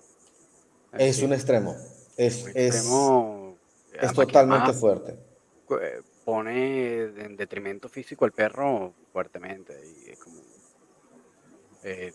Es, 0.97 1.21
un 1.23 1.33
extremo. 1.33 1.75
Es, 2.17 2.47
es, 2.55 2.89
es 4.01 4.13
totalmente 4.15 4.73
fuerte. 4.73 5.17
Pone 6.25 7.03
en 7.03 7.37
detrimento 7.37 7.89
físico 7.89 8.25
al 8.25 8.33
perro 8.33 8.93
fuertemente. 9.13 9.75
Y 10.07 10.11
es 10.11 10.19
como, 10.19 10.41
eh, 11.85 12.13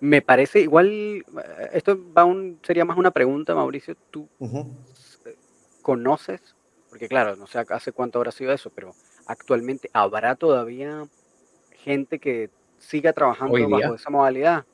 me 0.00 0.20
parece 0.22 0.60
igual, 0.60 0.88
eh, 0.90 1.24
esto 1.72 1.98
va 2.12 2.24
un, 2.24 2.58
sería 2.62 2.84
más 2.84 2.98
una 2.98 3.10
pregunta, 3.10 3.54
Mauricio, 3.54 3.96
¿tú 4.10 4.28
conoces? 5.80 6.40
Porque 6.90 7.08
claro, 7.08 7.36
no 7.36 7.46
sé 7.46 7.58
hace 7.58 7.92
cuánto 7.92 8.18
habrá 8.18 8.32
sido 8.32 8.52
eso, 8.52 8.70
pero 8.70 8.94
actualmente 9.26 9.88
habrá 9.92 10.34
todavía 10.34 11.08
gente 11.72 12.18
que 12.18 12.50
siga 12.78 13.12
trabajando 13.12 13.68
bajo 13.68 13.94
esa 13.94 14.10
modalidad 14.10 14.64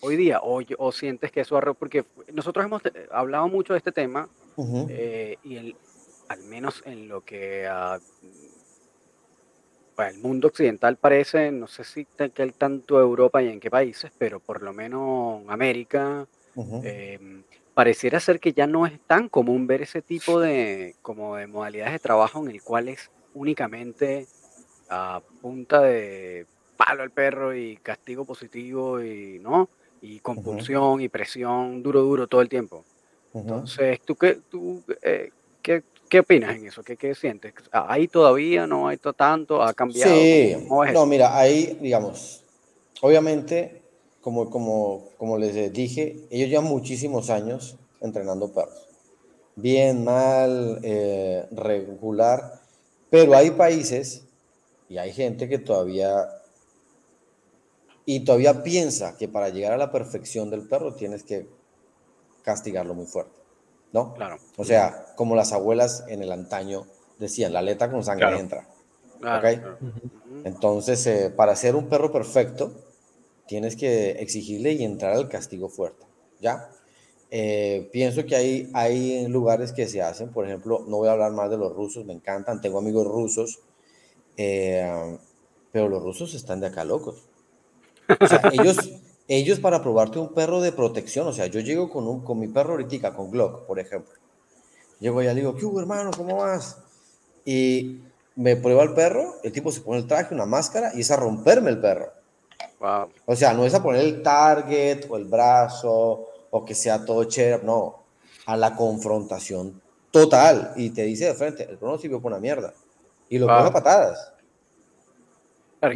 hoy 0.00 0.16
día? 0.16 0.40
O, 0.42 0.60
o 0.78 0.92
sientes 0.92 1.32
que 1.32 1.40
eso 1.40 1.60
porque 1.78 2.04
nosotros 2.32 2.64
hemos 2.64 2.84
eh, 2.86 3.08
hablado 3.10 3.48
mucho 3.48 3.72
de 3.72 3.78
este 3.78 3.92
tema 3.92 4.28
eh, 4.88 5.36
y 5.42 5.56
el, 5.56 5.76
al 6.28 6.44
menos 6.44 6.82
en 6.84 7.08
lo 7.08 7.22
que 7.22 7.66
a, 7.66 7.98
el 10.06 10.18
mundo 10.18 10.48
occidental 10.48 10.96
parece, 10.96 11.50
no 11.50 11.66
sé 11.66 11.82
si 11.82 12.04
que 12.04 12.52
tanto 12.52 13.00
Europa 13.00 13.42
y 13.42 13.48
en 13.48 13.58
qué 13.58 13.70
países, 13.70 14.12
pero 14.16 14.38
por 14.38 14.62
lo 14.62 14.72
menos 14.72 15.42
América, 15.48 16.26
em, 16.84 17.42
pareciera 17.74 18.20
ser 18.20 18.38
que 18.38 18.52
ya 18.52 18.66
no 18.66 18.86
es 18.86 19.00
tan 19.06 19.28
común 19.28 19.66
ver 19.66 19.82
ese 19.82 20.02
tipo 20.02 20.38
de, 20.38 20.94
como 21.02 21.36
de 21.36 21.46
modalidades 21.48 21.94
de 21.94 21.98
trabajo 21.98 22.40
en 22.44 22.50
el 22.50 22.62
cual 22.62 22.88
es 22.88 23.10
únicamente 23.34 24.26
a 24.88 25.20
punta 25.40 25.80
de 25.82 26.46
palo 26.76 27.02
al 27.02 27.10
perro 27.10 27.54
y 27.54 27.76
castigo 27.76 28.24
positivo 28.24 29.02
y, 29.02 29.40
¿no? 29.40 29.68
Y 30.00 30.20
compulsión 30.20 31.00
y 31.00 31.08
presión 31.08 31.82
duro, 31.82 32.02
duro 32.02 32.28
todo 32.28 32.40
el 32.40 32.48
tiempo. 32.48 32.84
Entonces, 33.34 34.00
¿tú, 34.00 34.14
qué, 34.14 34.38
tú 34.48 34.82
eh, 35.02 35.30
qué, 35.60 35.82
qué, 36.08 36.20
opinas 36.20 36.56
en 36.56 36.66
eso? 36.66 36.82
¿Qué, 36.82 36.96
¿Qué, 36.96 37.14
sientes? 37.14 37.54
¿Hay 37.72 38.08
todavía? 38.08 38.66
¿No 38.66 38.88
hay 38.88 38.98
tanto? 38.98 39.62
¿Ha 39.62 39.72
cambiado? 39.74 40.12
Sí, 40.12 40.56
no, 40.92 41.06
mira, 41.06 41.36
ahí, 41.38 41.78
digamos, 41.80 42.44
obviamente, 43.00 43.82
como, 44.20 44.50
como, 44.50 45.08
como 45.16 45.38
les 45.38 45.72
dije, 45.72 46.16
ellos 46.30 46.48
llevan 46.48 46.64
muchísimos 46.64 47.30
años 47.30 47.76
entrenando 48.00 48.52
perros. 48.52 48.86
Bien, 49.56 50.04
mal, 50.04 50.80
eh, 50.82 51.46
regular, 51.50 52.60
pero 53.10 53.34
hay 53.34 53.50
países 53.50 54.24
y 54.88 54.98
hay 54.98 55.12
gente 55.12 55.48
que 55.48 55.58
todavía 55.58 56.28
y 58.10 58.20
todavía 58.20 58.62
piensa 58.62 59.18
que 59.18 59.28
para 59.28 59.50
llegar 59.50 59.72
a 59.72 59.76
la 59.76 59.92
perfección 59.92 60.48
del 60.48 60.66
perro 60.66 60.94
tienes 60.94 61.24
que 61.24 61.46
castigarlo 62.42 62.94
muy 62.94 63.04
fuerte, 63.04 63.37
¿no? 63.92 64.14
Claro. 64.14 64.38
O 64.56 64.64
sea, 64.64 65.06
como 65.16 65.34
las 65.34 65.52
abuelas 65.52 66.04
en 66.08 66.22
el 66.22 66.32
antaño 66.32 66.86
decían, 67.18 67.52
la 67.52 67.60
aleta 67.60 67.90
con 67.90 68.04
sangre 68.04 68.38
entra. 68.38 68.68
Claro, 69.20 69.78
Entonces, 70.44 71.04
eh, 71.06 71.32
para 71.34 71.56
ser 71.56 71.74
un 71.74 71.88
perro 71.88 72.12
perfecto, 72.12 72.72
tienes 73.46 73.76
que 73.76 74.10
exigirle 74.12 74.72
y 74.72 74.84
entrar 74.84 75.12
al 75.14 75.28
castigo 75.28 75.68
fuerte, 75.68 76.06
¿ya? 76.40 76.70
Eh, 77.30 77.90
pienso 77.92 78.24
que 78.24 78.36
hay, 78.36 78.70
hay 78.72 79.26
lugares 79.26 79.72
que 79.72 79.86
se 79.86 80.00
hacen, 80.02 80.30
por 80.30 80.46
ejemplo, 80.46 80.84
no 80.86 80.98
voy 80.98 81.08
a 81.08 81.12
hablar 81.12 81.32
más 81.32 81.50
de 81.50 81.58
los 81.58 81.74
rusos, 81.74 82.06
me 82.06 82.14
encantan, 82.14 82.60
tengo 82.60 82.78
amigos 82.78 83.06
rusos, 83.06 83.60
eh, 84.36 85.18
pero 85.72 85.88
los 85.88 86.02
rusos 86.02 86.34
están 86.34 86.60
de 86.60 86.68
acá 86.68 86.84
locos. 86.84 87.28
O 88.20 88.26
sea, 88.26 88.40
ellos, 88.52 88.78
ellos 89.28 89.60
para 89.60 89.82
probarte 89.82 90.18
un 90.18 90.32
perro 90.32 90.60
de 90.62 90.72
protección, 90.72 91.26
o 91.28 91.32
sea, 91.32 91.46
yo 91.46 91.60
llego 91.60 91.90
con, 91.90 92.08
un, 92.08 92.24
con 92.24 92.38
mi 92.38 92.48
perro 92.48 92.72
ahorita, 92.72 93.14
con 93.14 93.30
Glock, 93.30 93.66
por 93.66 93.78
ejemplo. 93.78 94.14
Llego 95.00 95.20
allá 95.20 95.32
y 95.32 95.34
le 95.34 95.40
digo, 95.42 95.54
¿qué 95.54 95.66
hubo, 95.66 95.78
hermano? 95.78 96.10
¿Cómo 96.16 96.36
vas? 96.36 96.78
Y 97.44 98.00
me 98.34 98.56
prueba 98.56 98.82
el 98.82 98.94
perro, 98.94 99.34
el 99.42 99.52
tipo 99.52 99.70
se 99.70 99.82
pone 99.82 99.98
el 99.98 100.06
traje, 100.06 100.34
una 100.34 100.46
máscara 100.46 100.92
y 100.94 101.00
es 101.00 101.10
a 101.10 101.16
romperme 101.16 101.70
el 101.70 101.80
perro. 101.80 102.10
Wow. 102.80 103.08
O 103.26 103.36
sea, 103.36 103.52
no 103.52 103.64
es 103.64 103.74
a 103.74 103.82
poner 103.82 104.00
el 104.00 104.22
target 104.22 105.06
o 105.08 105.16
el 105.16 105.24
brazo 105.24 106.26
o 106.50 106.64
que 106.64 106.74
sea 106.74 107.04
todo 107.04 107.24
chévere, 107.24 107.62
no, 107.64 108.02
a 108.46 108.56
la 108.56 108.74
confrontación 108.74 109.80
total. 110.10 110.72
Y 110.76 110.90
te 110.90 111.02
dice 111.02 111.26
de 111.26 111.34
frente, 111.34 111.64
el 111.64 111.76
perro 111.76 111.92
no 111.92 111.98
sirvió 111.98 112.20
por 112.20 112.32
una 112.32 112.40
mierda. 112.40 112.72
Y 113.28 113.38
lo 113.38 113.46
wow. 113.46 113.56
a 113.56 113.72
patadas. 113.72 114.32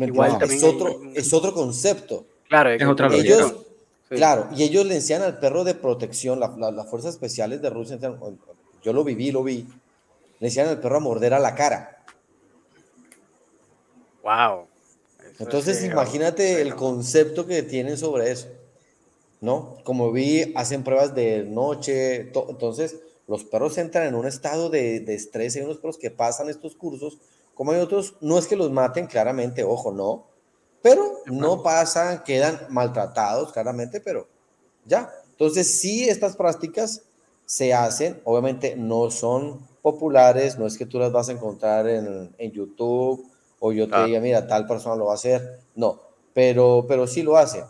igual 0.00 0.38
es, 0.42 0.62
otro, 0.62 1.00
es 1.14 1.32
otro 1.32 1.54
concepto. 1.54 2.26
Claro, 2.52 2.68
es 2.68 2.84
otra 2.84 3.08
ellos, 3.14 3.54
Claro, 4.10 4.48
y 4.54 4.62
ellos 4.62 4.84
le 4.84 4.96
enseñan 4.96 5.22
al 5.22 5.38
perro 5.38 5.64
de 5.64 5.74
protección, 5.74 6.38
las 6.38 6.90
fuerzas 6.90 7.14
especiales 7.14 7.62
de 7.62 7.70
Rusia, 7.70 7.98
yo 8.82 8.92
lo 8.92 9.04
viví, 9.04 9.32
lo 9.32 9.42
vi, 9.42 9.66
le 10.38 10.48
enseñan 10.48 10.68
al 10.68 10.78
perro 10.78 10.98
a 10.98 11.00
morder 11.00 11.32
a 11.32 11.38
la 11.38 11.54
cara. 11.54 12.04
Wow. 14.22 14.66
Entonces, 15.38 15.82
imagínate 15.82 16.60
el 16.60 16.76
concepto 16.76 17.46
que 17.46 17.62
tienen 17.62 17.96
sobre 17.96 18.30
eso, 18.30 18.48
¿no? 19.40 19.78
Como 19.82 20.12
vi, 20.12 20.52
hacen 20.54 20.84
pruebas 20.84 21.14
de 21.14 21.44
noche, 21.44 22.32
entonces 22.34 22.98
los 23.26 23.44
perros 23.44 23.78
entran 23.78 24.08
en 24.08 24.14
un 24.14 24.26
estado 24.26 24.68
de, 24.68 25.00
de 25.00 25.14
estrés, 25.14 25.56
hay 25.56 25.62
unos 25.62 25.78
perros 25.78 25.96
que 25.96 26.10
pasan 26.10 26.50
estos 26.50 26.76
cursos, 26.76 27.16
como 27.54 27.72
hay 27.72 27.80
otros, 27.80 28.16
no 28.20 28.36
es 28.36 28.46
que 28.46 28.56
los 28.56 28.70
maten 28.70 29.06
claramente, 29.06 29.64
ojo, 29.64 29.90
no, 29.90 30.26
pero 30.82 31.20
no 31.26 31.62
pasan, 31.62 32.22
quedan 32.24 32.66
maltratados 32.68 33.52
claramente, 33.52 34.00
pero 34.00 34.26
ya. 34.84 35.10
Entonces, 35.30 35.80
sí, 35.80 36.08
estas 36.08 36.36
prácticas 36.36 37.02
se 37.46 37.72
hacen, 37.72 38.20
obviamente 38.24 38.76
no 38.76 39.10
son 39.10 39.66
populares, 39.82 40.58
no 40.58 40.66
es 40.66 40.78
que 40.78 40.86
tú 40.86 40.98
las 40.98 41.12
vas 41.12 41.28
a 41.28 41.32
encontrar 41.32 41.88
en, 41.88 42.34
en 42.38 42.52
YouTube 42.52 43.26
o 43.58 43.72
yo 43.72 43.88
te 43.88 44.04
diga, 44.04 44.20
mira, 44.20 44.46
tal 44.46 44.66
persona 44.66 44.96
lo 44.96 45.06
va 45.06 45.12
a 45.12 45.14
hacer, 45.14 45.60
no, 45.74 46.00
pero, 46.34 46.84
pero 46.88 47.06
sí 47.06 47.22
lo 47.22 47.36
hace. 47.36 47.64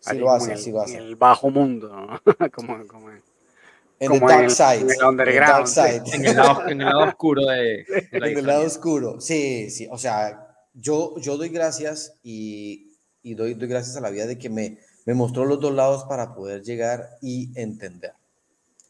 Sí 0.00 0.16
lo 0.16 0.30
hace, 0.30 0.56
sí 0.56 0.70
lo 0.70 0.80
hace. 0.80 0.96
En 0.98 1.04
el 1.04 1.16
bajo 1.16 1.50
mundo, 1.50 1.88
¿no? 1.88 2.20
como, 2.52 2.86
como, 2.86 3.10
en 3.10 4.12
el 4.12 4.20
dark 4.20 4.50
side. 4.50 4.80
En 4.80 4.90
el 4.90 5.04
underground. 5.04 5.68
En, 6.12 6.24
el 6.24 6.36
lado, 6.36 6.68
en, 6.68 6.80
el 6.80 6.86
lado, 6.86 7.04
oscuro 7.08 7.46
de, 7.46 7.84
En 8.12 8.22
el 8.22 8.46
lado 8.46 8.64
oscuro, 8.64 9.20
sí, 9.20 9.70
sí. 9.70 9.88
O 9.90 9.98
sea, 9.98 10.47
yo, 10.80 11.18
yo 11.18 11.36
doy 11.36 11.48
gracias 11.48 12.14
y, 12.22 12.96
y 13.22 13.34
doy, 13.34 13.54
doy, 13.54 13.68
gracias 13.68 13.96
a 13.96 14.00
la 14.00 14.10
vida 14.10 14.26
de 14.26 14.38
que 14.38 14.48
me, 14.48 14.78
me 15.04 15.14
mostró 15.14 15.44
los 15.44 15.60
dos 15.60 15.74
lados 15.74 16.04
para 16.04 16.34
poder 16.34 16.62
llegar 16.62 17.18
y 17.20 17.50
entender, 17.58 18.12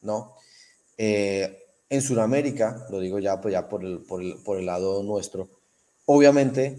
¿no? 0.02 0.34
Eh, 0.96 1.64
en 1.90 2.02
Sudamérica, 2.02 2.86
lo 2.90 3.00
digo 3.00 3.18
ya, 3.18 3.40
pues 3.40 3.52
ya 3.52 3.68
por 3.68 3.84
el, 3.84 4.00
por 4.00 4.22
el, 4.22 4.36
por 4.44 4.58
el 4.58 4.66
lado 4.66 5.02
nuestro, 5.02 5.48
obviamente 6.04 6.78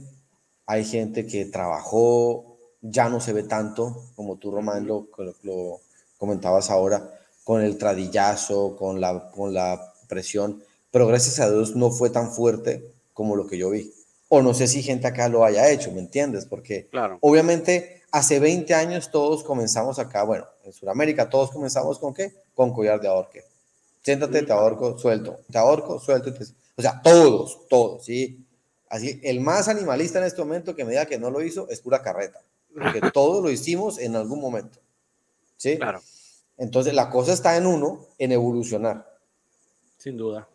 hay 0.65 0.85
gente 0.85 1.25
que 1.25 1.45
trabajó, 1.45 2.57
ya 2.81 3.09
no 3.09 3.19
se 3.19 3.33
ve 3.33 3.43
tanto, 3.43 4.11
como 4.15 4.37
tú, 4.37 4.51
Román, 4.51 4.85
lo, 4.85 5.07
lo 5.43 5.79
comentabas 6.17 6.69
ahora, 6.69 7.11
con 7.43 7.63
el 7.63 7.79
tradillazo, 7.79 8.75
con 8.77 9.01
la, 9.01 9.31
con 9.31 9.53
la 9.53 9.93
presión, 10.07 10.63
pero 10.91 11.07
gracias 11.07 11.39
a 11.39 11.49
Dios 11.49 11.75
no 11.75 11.89
fue 11.89 12.11
tan 12.11 12.31
fuerte 12.31 12.91
como 13.13 13.35
lo 13.35 13.47
que 13.47 13.57
yo 13.57 13.71
vi. 13.71 13.91
O 14.29 14.41
no 14.41 14.53
sé 14.53 14.67
si 14.67 14.83
gente 14.83 15.07
acá 15.07 15.27
lo 15.27 15.43
haya 15.43 15.69
hecho, 15.69 15.91
¿me 15.91 15.99
entiendes? 15.99 16.45
Porque 16.45 16.87
claro. 16.87 17.17
obviamente 17.21 18.03
hace 18.11 18.39
20 18.39 18.73
años 18.73 19.11
todos 19.11 19.43
comenzamos 19.43 19.99
acá, 19.99 20.23
bueno, 20.23 20.45
en 20.63 20.71
Sudamérica 20.71 21.29
todos 21.29 21.51
comenzamos 21.51 21.99
con 21.99 22.13
qué? 22.13 22.33
Con 22.53 22.73
collar 22.73 23.01
de 23.01 23.07
ahorque. 23.07 23.43
Siéntate, 24.01 24.43
te 24.43 24.53
ahorco, 24.53 24.97
suelto, 24.97 25.39
te 25.51 25.57
ahorco, 25.57 25.99
suelto. 25.99 26.31
O 26.75 26.81
sea, 26.81 27.01
todos, 27.01 27.67
todos, 27.67 28.05
¿sí? 28.05 28.45
Así, 28.87 29.19
el 29.23 29.39
más 29.39 29.67
animalista 29.67 30.19
en 30.19 30.25
este 30.25 30.41
momento 30.41 30.75
que 30.75 30.85
me 30.85 30.91
diga 30.91 31.05
que 31.05 31.19
no 31.19 31.29
lo 31.29 31.43
hizo 31.43 31.69
es 31.69 31.81
pura 31.81 32.01
carreta, 32.01 32.41
porque 32.73 33.01
todos 33.13 33.43
lo 33.43 33.51
hicimos 33.51 33.99
en 33.99 34.15
algún 34.15 34.39
momento, 34.39 34.79
¿sí? 35.57 35.77
Claro. 35.77 36.01
Entonces, 36.57 36.93
la 36.93 37.09
cosa 37.09 37.33
está 37.33 37.55
en 37.57 37.65
uno, 37.65 38.05
en 38.17 38.31
evolucionar. 38.31 39.17
Sin 39.97 40.17
duda. 40.17 40.47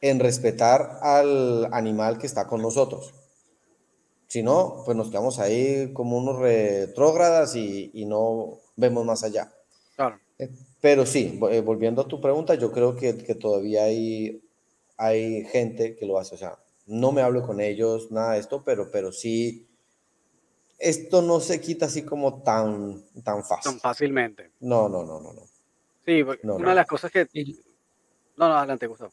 En 0.00 0.20
respetar 0.20 0.98
al 1.02 1.72
animal 1.72 2.18
que 2.18 2.26
está 2.26 2.46
con 2.46 2.62
nosotros. 2.62 3.14
Si 4.26 4.42
no, 4.42 4.82
pues 4.84 4.96
nos 4.96 5.10
quedamos 5.10 5.38
ahí 5.38 5.92
como 5.92 6.18
unos 6.18 6.38
retrógradas 6.38 7.56
y, 7.56 7.90
y 7.94 8.04
no 8.04 8.58
vemos 8.76 9.04
más 9.04 9.24
allá. 9.24 9.52
Claro. 9.94 10.18
Eh, 10.38 10.50
pero 10.80 11.06
sí, 11.06 11.40
eh, 11.50 11.60
volviendo 11.60 12.02
a 12.02 12.08
tu 12.08 12.20
pregunta, 12.20 12.54
yo 12.54 12.72
creo 12.72 12.94
que, 12.96 13.16
que 13.16 13.34
todavía 13.34 13.84
hay, 13.84 14.42
hay 14.96 15.44
gente 15.46 15.96
que 15.96 16.06
lo 16.06 16.18
hace. 16.18 16.34
O 16.34 16.38
sea, 16.38 16.58
no 16.86 17.12
me 17.12 17.22
hablo 17.22 17.46
con 17.46 17.60
ellos, 17.60 18.10
nada 18.10 18.32
de 18.32 18.40
esto, 18.40 18.62
pero, 18.64 18.90
pero 18.90 19.12
sí 19.12 19.66
esto 20.78 21.22
no 21.22 21.40
se 21.40 21.60
quita 21.60 21.86
así 21.86 22.02
como 22.02 22.42
tan, 22.42 23.02
tan 23.24 23.42
fácil. 23.44 23.72
Tan 23.72 23.80
fácilmente. 23.80 24.50
No, 24.60 24.88
no, 24.88 25.04
no, 25.04 25.20
no. 25.20 25.32
no. 25.32 25.42
Sí, 26.04 26.22
una 26.42 26.70
de 26.70 26.74
las 26.74 26.86
cosas 26.86 27.10
que... 27.10 27.26
No, 28.36 28.48
no, 28.48 28.56
adelante, 28.56 28.86
Gustavo. 28.86 29.12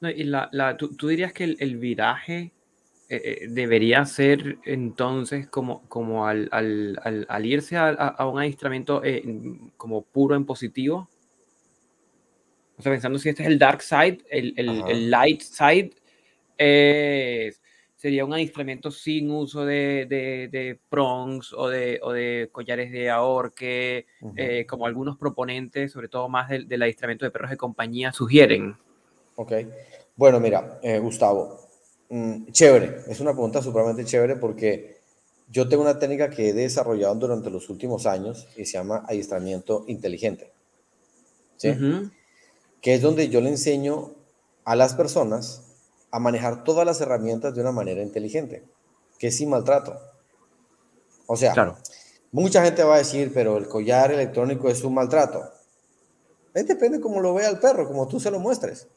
No, 0.00 0.10
y 0.10 0.24
la, 0.24 0.48
la, 0.52 0.76
¿tú, 0.76 0.94
¿tú, 0.94 1.08
dirías 1.08 1.32
que 1.32 1.44
el, 1.44 1.56
el 1.60 1.76
viraje 1.76 2.52
eh, 3.08 3.22
eh, 3.24 3.46
debería 3.48 4.04
ser 4.04 4.58
entonces 4.64 5.48
como, 5.48 5.88
como 5.88 6.26
al, 6.26 6.48
al, 6.52 6.98
al, 7.02 7.26
al 7.28 7.46
irse 7.46 7.76
a, 7.76 7.88
a, 7.88 8.28
un 8.28 8.38
adiestramiento 8.38 9.02
eh, 9.04 9.22
como 9.76 10.02
puro 10.02 10.34
en 10.34 10.44
positivo? 10.44 11.08
O 12.78 12.82
sea, 12.82 12.92
pensando 12.92 13.18
si 13.18 13.30
este 13.30 13.42
es 13.42 13.48
el 13.48 13.58
dark 13.58 13.80
side, 13.80 14.18
el, 14.30 14.52
el, 14.56 14.82
el 14.86 15.10
light 15.10 15.40
side, 15.40 15.92
sería 17.94 18.26
un 18.26 18.34
adiestramiento 18.34 18.90
sin 18.90 19.30
uso 19.30 19.64
de, 19.64 20.06
de, 20.06 20.48
de 20.52 20.78
prongs 20.90 21.54
o 21.54 21.68
de, 21.68 21.98
o 22.02 22.12
de, 22.12 22.50
collares 22.52 22.92
de 22.92 23.08
ahorque, 23.08 24.06
uh 24.20 24.32
-huh. 24.32 24.66
como 24.66 24.86
algunos 24.86 25.16
proponentes, 25.16 25.92
sobre 25.92 26.08
todo 26.08 26.28
más 26.28 26.50
del, 26.50 26.68
del, 26.68 26.82
adiestramiento 26.82 27.24
de 27.24 27.30
perros 27.30 27.50
de 27.50 27.56
compañía, 27.56 28.12
sugieren. 28.12 28.76
Ok. 29.36 29.52
Bueno, 30.16 30.40
mira, 30.40 30.78
eh, 30.82 30.98
Gustavo, 30.98 31.68
mmm, 32.08 32.50
chévere, 32.50 33.02
es 33.06 33.20
una 33.20 33.32
pregunta 33.32 33.62
supremamente 33.62 34.04
chévere 34.04 34.36
porque 34.36 35.00
yo 35.48 35.68
tengo 35.68 35.82
una 35.82 35.98
técnica 35.98 36.30
que 36.30 36.48
he 36.48 36.52
desarrollado 36.52 37.14
durante 37.14 37.50
los 37.50 37.70
últimos 37.70 38.06
años 38.06 38.48
y 38.56 38.64
se 38.64 38.72
llama 38.72 39.04
adiestramiento 39.06 39.84
inteligente. 39.86 40.52
¿sí? 41.56 41.70
Uh 41.70 41.74
-huh. 41.74 42.12
Que 42.80 42.94
es 42.94 43.02
donde 43.02 43.28
yo 43.28 43.40
le 43.40 43.50
enseño 43.50 44.14
a 44.64 44.74
las 44.74 44.94
personas 44.94 45.62
a 46.10 46.18
manejar 46.18 46.64
todas 46.64 46.86
las 46.86 47.00
herramientas 47.00 47.54
de 47.54 47.60
una 47.60 47.72
manera 47.72 48.02
inteligente, 48.02 48.64
que 49.18 49.28
es 49.28 49.36
sin 49.36 49.50
maltrato. 49.50 49.98
O 51.26 51.36
sea, 51.36 51.52
claro. 51.52 51.76
mucha 52.32 52.62
gente 52.64 52.82
va 52.82 52.94
a 52.94 52.98
decir, 52.98 53.32
pero 53.34 53.56
el 53.58 53.68
collar 53.68 54.12
electrónico 54.12 54.68
es 54.68 54.82
un 54.82 54.94
maltrato. 54.94 55.52
Es 56.54 56.66
depende 56.66 57.00
cómo 57.00 57.20
lo 57.20 57.34
vea 57.34 57.50
el 57.50 57.58
perro, 57.58 57.86
como 57.86 58.08
tú 58.08 58.18
se 58.18 58.30
lo 58.30 58.40
muestres. 58.40 58.88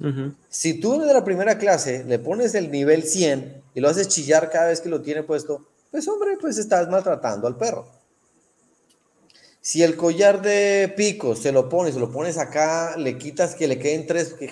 Uh 0.00 0.04
-huh. 0.04 0.34
Si 0.48 0.80
tú 0.80 1.00
de 1.00 1.12
la 1.12 1.24
primera 1.24 1.58
clase 1.58 2.04
le 2.04 2.18
pones 2.18 2.54
el 2.54 2.70
nivel 2.70 3.04
100 3.04 3.62
y 3.74 3.80
lo 3.80 3.88
haces 3.88 4.08
chillar 4.08 4.50
cada 4.50 4.68
vez 4.68 4.80
que 4.80 4.88
lo 4.88 5.00
tiene 5.02 5.22
puesto, 5.22 5.66
pues 5.90 6.08
hombre, 6.08 6.36
pues 6.40 6.58
estás 6.58 6.88
maltratando 6.88 7.46
al 7.46 7.56
perro. 7.56 7.86
Si 9.60 9.82
el 9.82 9.96
collar 9.96 10.42
de 10.42 10.92
pico 10.96 11.36
se 11.36 11.52
lo 11.52 11.68
pones, 11.68 11.94
se 11.94 12.00
lo 12.00 12.10
pones 12.10 12.36
acá, 12.36 12.96
le 12.96 13.16
quitas 13.16 13.54
que 13.54 13.68
le 13.68 13.78
queden 13.78 14.06
tres, 14.08 14.34
que 14.34 14.50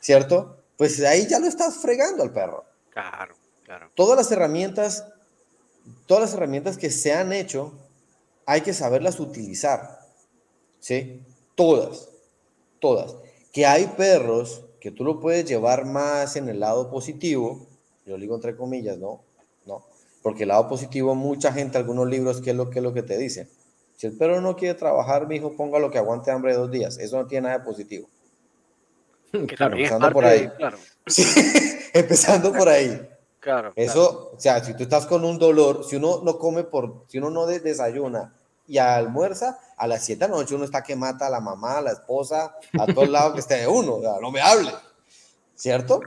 ¿cierto? 0.00 0.58
Pues 0.76 1.02
ahí 1.02 1.26
ya 1.26 1.40
lo 1.40 1.46
estás 1.46 1.78
fregando 1.78 2.22
al 2.22 2.32
perro. 2.32 2.64
Claro, 2.90 3.34
claro. 3.64 3.90
Todas 3.96 4.16
las 4.16 4.30
herramientas, 4.30 5.04
todas 6.06 6.22
las 6.22 6.34
herramientas 6.34 6.78
que 6.78 6.90
se 6.90 7.12
han 7.12 7.32
hecho, 7.32 7.72
hay 8.46 8.60
que 8.60 8.72
saberlas 8.72 9.18
utilizar, 9.18 9.98
¿sí? 10.78 11.20
Todas, 11.56 12.08
todas. 12.84 13.16
Que 13.50 13.64
hay 13.64 13.86
perros 13.96 14.62
que 14.78 14.90
tú 14.90 15.04
lo 15.04 15.18
puedes 15.18 15.46
llevar 15.46 15.86
más 15.86 16.36
en 16.36 16.50
el 16.50 16.60
lado 16.60 16.90
positivo, 16.90 17.66
yo 18.04 18.18
digo 18.18 18.34
entre 18.34 18.54
comillas, 18.54 18.98
¿no? 18.98 19.22
No, 19.64 19.86
porque 20.22 20.42
el 20.42 20.50
lado 20.50 20.68
positivo, 20.68 21.14
mucha 21.14 21.50
gente, 21.50 21.78
algunos 21.78 22.06
libros, 22.06 22.42
¿qué 22.42 22.50
es 22.50 22.56
lo 22.56 22.68
que, 22.68 22.80
es 22.80 22.82
lo 22.82 22.92
que 22.92 23.02
te 23.02 23.16
dicen? 23.16 23.48
Si 23.96 24.06
el 24.06 24.18
perro 24.18 24.42
no 24.42 24.54
quiere 24.54 24.74
trabajar, 24.74 25.26
mi 25.26 25.36
hijo, 25.36 25.56
póngalo 25.56 25.90
que 25.90 25.96
aguante 25.96 26.30
hambre 26.30 26.52
dos 26.52 26.70
días. 26.70 26.98
Eso 26.98 27.16
no 27.16 27.26
tiene 27.26 27.48
nada 27.48 27.60
de 27.60 27.64
positivo. 27.64 28.06
Claro, 29.56 29.74
empezando 29.74 30.12
por 30.12 30.24
ahí. 30.26 30.40
De, 30.40 30.54
claro. 30.54 30.78
Sí, 31.06 31.24
empezando 31.94 32.52
por 32.52 32.68
ahí. 32.68 33.08
Claro. 33.40 33.72
Eso, 33.76 34.10
claro. 34.10 34.36
o 34.36 34.40
sea, 34.40 34.62
si 34.62 34.74
tú 34.74 34.82
estás 34.82 35.06
con 35.06 35.24
un 35.24 35.38
dolor, 35.38 35.84
si 35.84 35.96
uno 35.96 36.20
no 36.22 36.38
come 36.38 36.64
por, 36.64 37.04
si 37.08 37.18
uno 37.18 37.30
no 37.30 37.46
desayuna 37.46 38.34
y 38.66 38.78
almuerza, 38.78 39.58
a 39.76 39.86
las 39.86 40.04
7 40.04 40.24
de 40.24 40.30
la 40.30 40.36
noche 40.36 40.54
uno 40.54 40.64
está 40.64 40.82
que 40.82 40.96
mata 40.96 41.26
a 41.26 41.30
la 41.30 41.40
mamá, 41.40 41.78
a 41.78 41.82
la 41.82 41.92
esposa, 41.92 42.56
a 42.78 42.86
todo 42.86 43.04
el 43.04 43.12
lado 43.12 43.34
que 43.34 43.40
esté 43.40 43.56
de 43.56 43.68
uno, 43.68 43.96
o 43.96 44.00
sea, 44.00 44.14
no 44.20 44.30
me 44.30 44.40
hable, 44.40 44.70
¿cierto? 45.54 46.00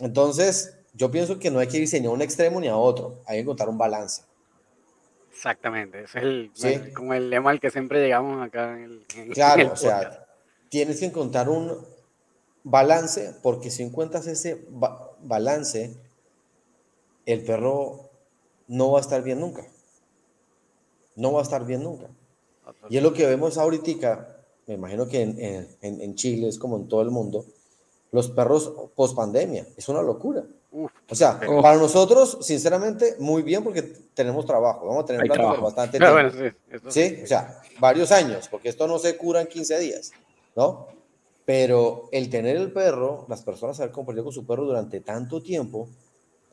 Entonces, 0.00 0.76
yo 0.94 1.10
pienso 1.10 1.38
que 1.38 1.50
no 1.50 1.58
hay 1.58 1.68
que 1.68 1.78
diseñar 1.78 2.12
un 2.12 2.22
extremo 2.22 2.60
ni 2.60 2.68
a 2.68 2.76
otro, 2.76 3.20
hay 3.26 3.38
que 3.38 3.42
encontrar 3.42 3.68
un 3.68 3.78
balance. 3.78 4.22
Exactamente, 5.32 6.02
ese 6.02 6.18
es 6.18 6.24
el, 6.64 6.92
como 6.92 7.14
el 7.14 7.30
lema 7.30 7.50
al 7.50 7.60
que 7.60 7.70
siempre 7.70 8.00
llegamos 8.00 8.44
acá. 8.44 8.74
En 8.76 9.04
el, 9.16 9.32
claro, 9.32 9.70
o 9.72 9.76
sea, 9.76 10.26
tienes 10.68 11.00
que 11.00 11.06
encontrar 11.06 11.48
un 11.48 11.84
balance, 12.62 13.34
porque 13.42 13.70
si 13.70 13.82
encuentras 13.82 14.26
ese 14.26 14.66
balance, 15.20 15.96
el 17.26 17.44
perro 17.44 18.10
no 18.66 18.92
va 18.92 18.98
a 18.98 19.02
estar 19.02 19.22
bien 19.22 19.40
nunca. 19.40 19.64
No 21.18 21.32
va 21.32 21.40
a 21.40 21.42
estar 21.42 21.66
bien 21.66 21.82
nunca. 21.82 22.06
Y 22.88 22.96
es 22.96 23.02
lo 23.02 23.12
que 23.12 23.26
vemos 23.26 23.58
ahorita, 23.58 24.36
me 24.66 24.74
imagino 24.74 25.06
que 25.06 25.22
en, 25.22 25.68
en 25.80 26.14
Chile 26.14 26.48
es 26.48 26.58
como 26.58 26.76
en 26.76 26.88
todo 26.88 27.02
el 27.02 27.10
mundo, 27.10 27.44
los 28.12 28.30
perros 28.30 28.72
post 28.94 29.14
pandemia, 29.14 29.66
es 29.76 29.88
una 29.88 30.02
locura 30.02 30.44
o 30.70 31.14
sea, 31.14 31.40
para 31.40 31.78
nosotros, 31.78 32.38
sinceramente, 32.42 33.16
muy 33.18 33.42
bien 33.42 33.64
porque 33.64 33.82
tenemos 33.82 34.44
trabajo. 34.44 34.86
Vamos 34.86 35.04
a 35.04 35.06
tener 35.06 35.26
plata 35.26 35.50
por 35.50 35.62
bastante 35.62 35.98
ah, 36.00 36.30
tiempo. 36.30 36.90
sí, 36.90 37.20
o 37.22 37.26
sea, 37.26 37.60
varios 37.80 38.12
años, 38.12 38.48
porque 38.48 38.68
esto 38.68 38.86
no 38.86 38.98
se 38.98 39.16
cura 39.16 39.40
en 39.40 39.46
15 39.46 39.78
días, 39.78 40.12
¿no? 40.54 40.88
Pero 41.46 42.10
el 42.12 42.28
tener 42.28 42.56
el 42.56 42.70
perro, 42.70 43.24
las 43.28 43.40
personas 43.42 43.80
haber 43.80 43.92
compartido 43.92 44.24
con 44.24 44.32
su 44.34 44.46
perro 44.46 44.66
durante 44.66 45.00
tanto 45.00 45.42
tiempo, 45.42 45.88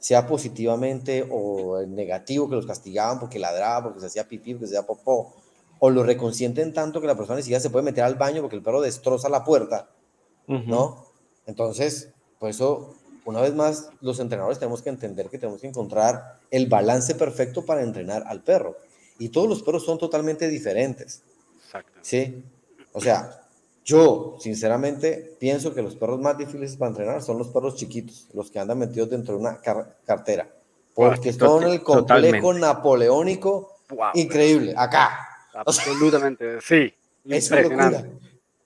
sea 0.05 0.27
positivamente 0.27 1.27
o 1.31 1.81
negativo, 1.87 2.47
que 2.47 2.55
los 2.55 2.67
castigaban 2.67 3.19
porque 3.19 3.39
ladraba, 3.39 3.85
porque 3.85 4.01
se 4.01 4.05
hacía 4.05 4.27
pipí, 4.27 4.53
porque 4.53 4.67
se 4.67 4.77
hacía 4.77 4.85
popó, 4.85 5.33
o 5.79 5.89
lo 5.89 6.03
reconsienten 6.03 6.75
tanto 6.75 7.01
que 7.01 7.07
la 7.07 7.17
persona 7.17 7.37
ni 7.37 7.41
siquiera 7.41 7.59
se 7.59 7.71
puede 7.71 7.85
meter 7.85 8.03
al 8.03 8.13
baño 8.13 8.41
porque 8.43 8.55
el 8.55 8.61
perro 8.61 8.81
destroza 8.81 9.29
la 9.29 9.43
puerta, 9.43 9.89
¿no? 10.45 11.07
Entonces, 11.47 12.09
pues 12.37 12.57
eso 12.57 12.93
una 13.25 13.41
vez 13.41 13.55
más, 13.55 13.89
los 13.99 14.19
entrenadores 14.19 14.59
tenemos 14.59 14.83
que 14.83 14.89
entender 14.89 15.27
que 15.27 15.39
tenemos 15.39 15.59
que 15.59 15.69
encontrar 15.69 16.37
el 16.51 16.67
balance 16.67 17.15
perfecto 17.15 17.65
para 17.65 17.81
entrenar 17.81 18.25
al 18.27 18.43
perro. 18.43 18.77
Y 19.17 19.29
todos 19.29 19.49
los 19.49 19.63
perros 19.63 19.85
son 19.85 19.97
totalmente 19.97 20.47
diferentes. 20.49 21.23
Exacto. 21.65 21.97
Sí. 22.03 22.43
O 22.93 23.01
sea, 23.01 23.44
yo, 23.85 24.35
sinceramente, 24.39 25.37
pienso 25.39 25.75
que 25.75 25.83
los 25.83 25.95
perros 25.95 26.19
más 26.19 26.35
difíciles 26.39 26.75
para 26.75 26.89
entrenar 26.89 27.21
son 27.21 27.37
los 27.37 27.49
perros 27.49 27.75
chiquitos, 27.75 28.27
los 28.33 28.49
que 28.49 28.57
andan 28.57 28.79
metidos 28.79 29.11
dentro 29.11 29.35
de 29.35 29.41
una 29.41 29.61
cartera. 29.61 30.49
Porque 30.95 31.31
son 31.31 31.63
el 31.65 31.83
complejo 31.83 32.53
napoleónico 32.55 33.77
increíble. 34.15 34.73
Acá. 34.75 35.19
Absolutamente, 35.53 36.59
sí. 36.61 36.93
Es 37.25 37.49
una 37.49 37.61
locura. 37.61 38.03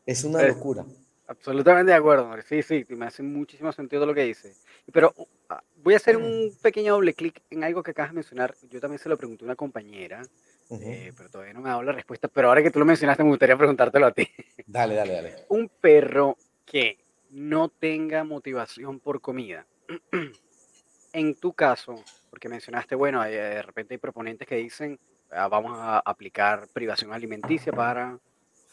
Es 0.06 0.24
una 0.24 0.44
locura. 0.44 0.86
Absolutamente 1.28 1.92
de 1.92 1.98
acuerdo, 1.98 2.30
Sí, 2.48 2.64
sí, 2.64 2.86
me 2.90 3.06
hace 3.06 3.22
muchísimo 3.22 3.72
sentido 3.72 4.06
lo 4.06 4.14
que 4.14 4.24
dice. 4.24 4.54
Pero 4.92 5.14
uh, 5.16 5.26
ah, 5.50 5.62
voy 5.84 5.94
a 5.94 5.98
hacer 5.98 6.18
un 6.18 6.54
pequeño 6.62 6.94
doble 6.94 7.14
clic 7.14 7.42
en 7.50 7.64
algo 7.64 7.84
que 7.84 7.92
acabas 7.92 8.12
de 8.12 8.16
mencionar. 8.16 8.56
Yo 8.70 8.80
también 8.80 9.00
se 9.00 9.08
lo 9.10 9.18
pregunté 9.18 9.44
a 9.44 9.48
una 9.48 9.56
compañera, 9.56 10.22
eh, 10.70 11.14
pero 11.16 11.30
todavía 11.30 11.54
no 11.54 11.62
me 11.62 11.70
ha 11.70 11.74
dado 11.74 11.84
la 11.84 11.92
respuesta. 11.92 12.28
Pero 12.28 12.50
ahora 12.50 12.62
que 12.62 12.72
tú 12.72 12.80
lo 12.80 12.86
mencionaste, 12.86 13.24
me 13.24 13.30
gustaría 13.30 13.58
preguntártelo 13.58 14.06
a 14.06 14.12
ti. 14.12 14.28
Dale, 14.66 14.96
dale, 14.96 15.14
dale. 15.14 15.36
Un 15.50 15.70
perro 15.70 16.38
que 16.66 16.98
no 17.32 17.70
tenga 17.70 18.24
motivación 18.24 19.00
por 19.00 19.22
comida. 19.22 19.66
en 21.14 21.36
tu 21.36 21.54
caso, 21.54 22.04
porque 22.30 22.50
mencionaste, 22.50 22.96
bueno, 22.96 23.24
de 23.24 23.62
repente 23.62 23.96
hay 23.96 23.98
proponentes 23.98 24.48
que 24.48 24.56
dicen, 24.56 25.00
ah, 25.32 25.48
vamos 25.48 25.74
a 25.76 26.00
aplicar 26.00 26.68
privación 26.74 27.14
alimenticia 27.14 27.72
para 27.72 28.20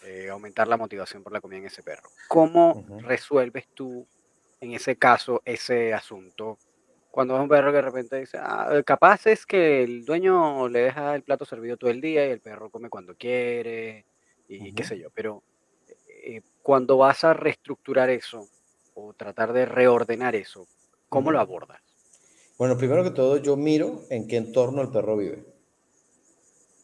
eh, 0.04 0.28
aumentar 0.30 0.68
la 0.68 0.76
motivación 0.76 1.22
por 1.22 1.32
la 1.32 1.40
comida 1.40 1.60
en 1.60 1.66
ese 1.66 1.82
perro. 1.82 2.08
¿Cómo 2.28 2.84
resuelves 3.00 3.68
tú 3.74 4.06
en 4.60 4.72
ese 4.72 4.96
caso 4.96 5.42
ese 5.44 5.94
asunto? 5.94 6.58
Cuando 7.16 7.34
es 7.34 7.40
un 7.40 7.48
perro 7.48 7.70
que 7.70 7.76
de 7.76 7.82
repente 7.82 8.20
dice, 8.20 8.36
ah, 8.38 8.82
capaz 8.84 9.26
es 9.26 9.46
que 9.46 9.82
el 9.82 10.04
dueño 10.04 10.68
le 10.68 10.80
deja 10.80 11.14
el 11.14 11.22
plato 11.22 11.46
servido 11.46 11.78
todo 11.78 11.88
el 11.88 12.02
día 12.02 12.26
y 12.26 12.30
el 12.30 12.40
perro 12.40 12.68
come 12.68 12.90
cuando 12.90 13.14
quiere 13.14 14.04
y 14.50 14.74
qué 14.74 14.84
sé 14.84 14.98
yo, 14.98 15.08
pero 15.14 15.42
eh, 16.08 16.42
cuando 16.62 16.98
vas 16.98 17.24
a 17.24 17.32
reestructurar 17.32 18.10
eso 18.10 18.46
o 18.92 19.14
tratar 19.14 19.54
de 19.54 19.64
reordenar 19.64 20.36
eso, 20.36 20.66
¿cómo 21.08 21.30
lo 21.30 21.40
abordas? 21.40 21.80
Bueno, 22.58 22.76
primero 22.76 23.02
que 23.02 23.12
todo 23.12 23.38
yo 23.38 23.56
miro 23.56 24.02
en 24.10 24.28
qué 24.28 24.36
entorno 24.36 24.82
el 24.82 24.90
perro 24.90 25.16
vive. 25.16 25.42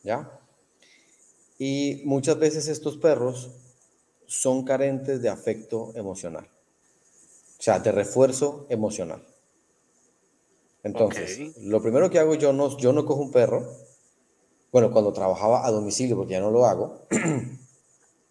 ¿Ya? 0.02 0.40
Y 1.58 2.00
muchas 2.06 2.38
veces 2.38 2.68
estos 2.68 2.96
perros 2.96 3.50
son 4.24 4.64
carentes 4.64 5.20
de 5.20 5.28
afecto 5.28 5.92
emocional, 5.94 6.48
o 7.58 7.62
sea, 7.62 7.80
de 7.80 7.92
refuerzo 7.92 8.66
emocional. 8.70 9.26
Entonces, 10.82 11.56
lo 11.58 11.80
primero 11.80 12.10
que 12.10 12.18
hago 12.18 12.34
yo 12.34 12.52
no, 12.52 12.76
yo 12.76 12.92
no 12.92 13.06
cojo 13.06 13.20
un 13.20 13.30
perro, 13.30 13.68
bueno, 14.72 14.90
cuando 14.90 15.12
trabajaba 15.12 15.66
a 15.66 15.70
domicilio, 15.70 16.16
porque 16.16 16.32
ya 16.32 16.40
no 16.40 16.50
lo 16.50 16.66
hago, 16.66 17.02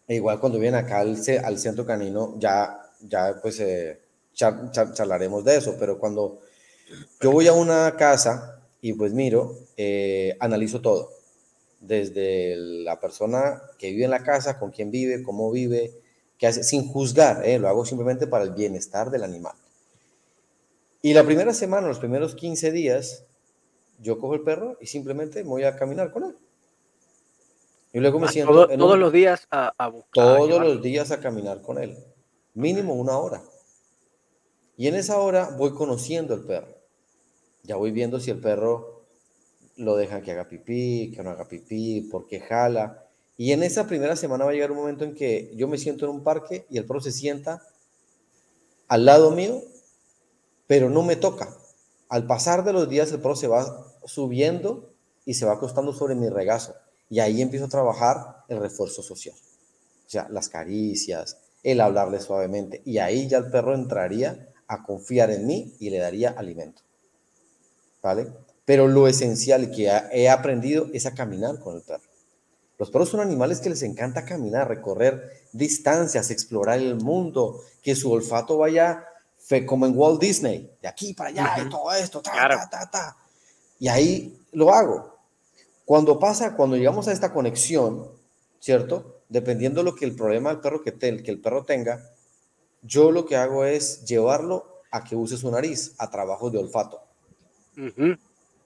e 0.07 0.15
igual 0.15 0.39
cuando 0.39 0.59
vienen 0.59 0.83
acá 0.83 0.99
al, 0.99 1.17
al, 1.43 1.59
centro 1.59 1.85
canino, 1.85 2.35
ya, 2.39 2.91
ya 3.01 3.39
pues 3.41 3.59
eh, 3.59 4.01
charlaremos 4.33 5.45
de 5.45 5.57
eso, 5.57 5.75
pero 5.79 5.99
cuando 5.99 6.41
yo 7.21 7.31
voy 7.31 7.47
a 7.47 7.53
una 7.53 7.95
casa 7.95 8.59
y 8.81 8.93
pues 8.93 9.13
miro, 9.13 9.55
eh, 9.77 10.35
analizo 10.39 10.81
todo 10.81 11.11
desde 11.79 12.55
la 12.55 12.99
persona 12.99 13.61
que 13.77 13.91
vive 13.91 14.05
en 14.05 14.11
la 14.11 14.23
casa, 14.23 14.59
con 14.59 14.71
quién 14.71 14.91
vive, 14.91 15.23
cómo 15.23 15.51
vive, 15.51 15.91
qué 16.37 16.47
hace, 16.47 16.63
sin 16.63 16.87
juzgar, 16.87 17.47
¿eh? 17.47 17.59
lo 17.59 17.67
hago 17.67 17.85
simplemente 17.85 18.27
para 18.27 18.43
el 18.43 18.51
bienestar 18.51 19.09
del 19.09 19.23
animal. 19.23 19.55
Y 21.01 21.13
la 21.13 21.23
primera 21.23 21.53
semana, 21.53 21.87
los 21.87 21.99
primeros 21.99 22.35
15 22.35 22.71
días, 22.71 23.25
yo 23.99 24.19
cojo 24.19 24.35
el 24.35 24.41
perro 24.41 24.77
y 24.79 24.87
simplemente 24.87 25.43
voy 25.43 25.63
a 25.63 25.75
caminar 25.75 26.11
con 26.11 26.23
él. 26.25 26.35
Y 27.93 27.99
luego 27.99 28.19
me 28.19 28.27
ah, 28.27 28.31
siento... 28.31 28.67
todos 28.67 28.99
los 28.99 29.11
días 29.11 29.47
a, 29.51 29.73
a 29.77 29.87
buscar. 29.87 30.11
Todos 30.11 30.61
los 30.61 30.81
días 30.81 31.11
a 31.11 31.19
caminar 31.19 31.61
con 31.61 31.77
él. 31.77 31.97
Mínimo 32.53 32.93
una 32.93 33.17
hora. 33.17 33.41
Y 34.77 34.87
en 34.87 34.95
esa 34.95 35.19
hora 35.19 35.49
voy 35.57 35.73
conociendo 35.73 36.33
el 36.33 36.41
perro. 36.41 36.75
Ya 37.63 37.75
voy 37.75 37.91
viendo 37.91 38.19
si 38.19 38.31
el 38.31 38.39
perro 38.39 39.03
lo 39.77 39.95
dejan 39.95 40.21
que 40.21 40.31
haga 40.31 40.47
pipí, 40.47 41.11
que 41.15 41.23
no 41.23 41.31
haga 41.31 41.47
pipí, 41.47 42.01
porque 42.11 42.39
jala. 42.39 43.05
Y 43.37 43.51
en 43.51 43.63
esa 43.63 43.87
primera 43.87 44.15
semana 44.15 44.45
va 44.45 44.51
a 44.51 44.53
llegar 44.53 44.71
un 44.71 44.77
momento 44.77 45.03
en 45.03 45.15
que 45.15 45.51
yo 45.55 45.67
me 45.67 45.77
siento 45.77 46.05
en 46.05 46.11
un 46.11 46.23
parque 46.23 46.65
y 46.69 46.77
el 46.77 46.85
perro 46.85 47.01
se 47.01 47.11
sienta 47.11 47.61
al 48.87 49.05
lado 49.05 49.31
mío, 49.31 49.61
pero 50.71 50.89
no 50.89 51.03
me 51.03 51.17
toca. 51.17 51.49
Al 52.07 52.25
pasar 52.25 52.63
de 52.63 52.71
los 52.71 52.87
días 52.87 53.11
el 53.11 53.19
perro 53.19 53.35
se 53.35 53.49
va 53.49 53.91
subiendo 54.05 54.93
y 55.25 55.33
se 55.33 55.45
va 55.45 55.55
acostando 55.55 55.91
sobre 55.91 56.15
mi 56.15 56.29
regazo. 56.29 56.73
Y 57.09 57.19
ahí 57.19 57.41
empiezo 57.41 57.65
a 57.65 57.67
trabajar 57.67 58.45
el 58.47 58.57
refuerzo 58.61 59.03
social. 59.03 59.35
O 59.35 60.09
sea, 60.09 60.29
las 60.29 60.47
caricias, 60.47 61.39
el 61.61 61.81
hablarle 61.81 62.21
suavemente. 62.21 62.81
Y 62.85 62.99
ahí 62.99 63.27
ya 63.27 63.39
el 63.39 63.51
perro 63.51 63.75
entraría 63.75 64.47
a 64.65 64.81
confiar 64.83 65.29
en 65.31 65.45
mí 65.45 65.75
y 65.81 65.89
le 65.89 65.97
daría 65.97 66.29
alimento. 66.29 66.83
¿Vale? 68.01 68.27
pero 68.63 68.87
lo 68.87 69.09
esencial 69.09 69.71
que 69.71 69.91
he 70.13 70.29
aprendido 70.29 70.87
es 70.93 71.05
a 71.05 71.13
caminar 71.13 71.59
con 71.59 71.75
el 71.75 71.81
perro. 71.81 72.07
Los 72.79 72.91
perros 72.91 73.09
son 73.09 73.19
animales 73.19 73.59
que 73.59 73.69
les 73.69 73.83
encanta 73.83 74.23
caminar, 74.23 74.69
recorrer 74.69 75.33
distancias, 75.51 76.31
explorar 76.31 76.79
el 76.79 76.95
mundo, 76.95 77.59
que 77.81 77.93
su 77.93 78.09
olfato 78.09 78.57
vaya 78.57 79.03
como 79.65 79.85
en 79.85 79.97
Walt 79.97 80.21
Disney, 80.21 80.71
de 80.81 80.87
aquí 80.87 81.13
para 81.13 81.29
allá, 81.29 81.65
y 81.65 81.69
todo 81.69 81.91
esto, 81.93 82.21
ta, 82.21 82.31
ta, 82.31 82.69
ta, 82.69 82.89
ta. 82.89 83.17
Y 83.79 83.87
ahí 83.87 84.39
lo 84.53 84.73
hago. 84.73 85.17
Cuando 85.85 86.19
pasa, 86.19 86.55
cuando 86.55 86.77
llegamos 86.77 87.07
a 87.07 87.11
esta 87.11 87.33
conexión, 87.33 88.07
¿cierto? 88.59 89.21
Dependiendo 89.27 89.81
de 89.81 89.85
lo 89.85 89.95
que 89.95 90.05
el 90.05 90.15
problema 90.15 90.49
del 90.49 90.59
perro 90.61 90.81
que, 90.81 90.93
que 90.97 91.31
el 91.31 91.41
perro 91.41 91.65
tenga, 91.65 92.01
yo 92.81 93.11
lo 93.11 93.25
que 93.25 93.35
hago 93.35 93.65
es 93.65 94.05
llevarlo 94.05 94.81
a 94.91 95.03
que 95.03 95.15
use 95.15 95.37
su 95.37 95.51
nariz, 95.51 95.93
a 95.97 96.09
trabajos 96.09 96.51
de 96.51 96.59
olfato 96.59 97.01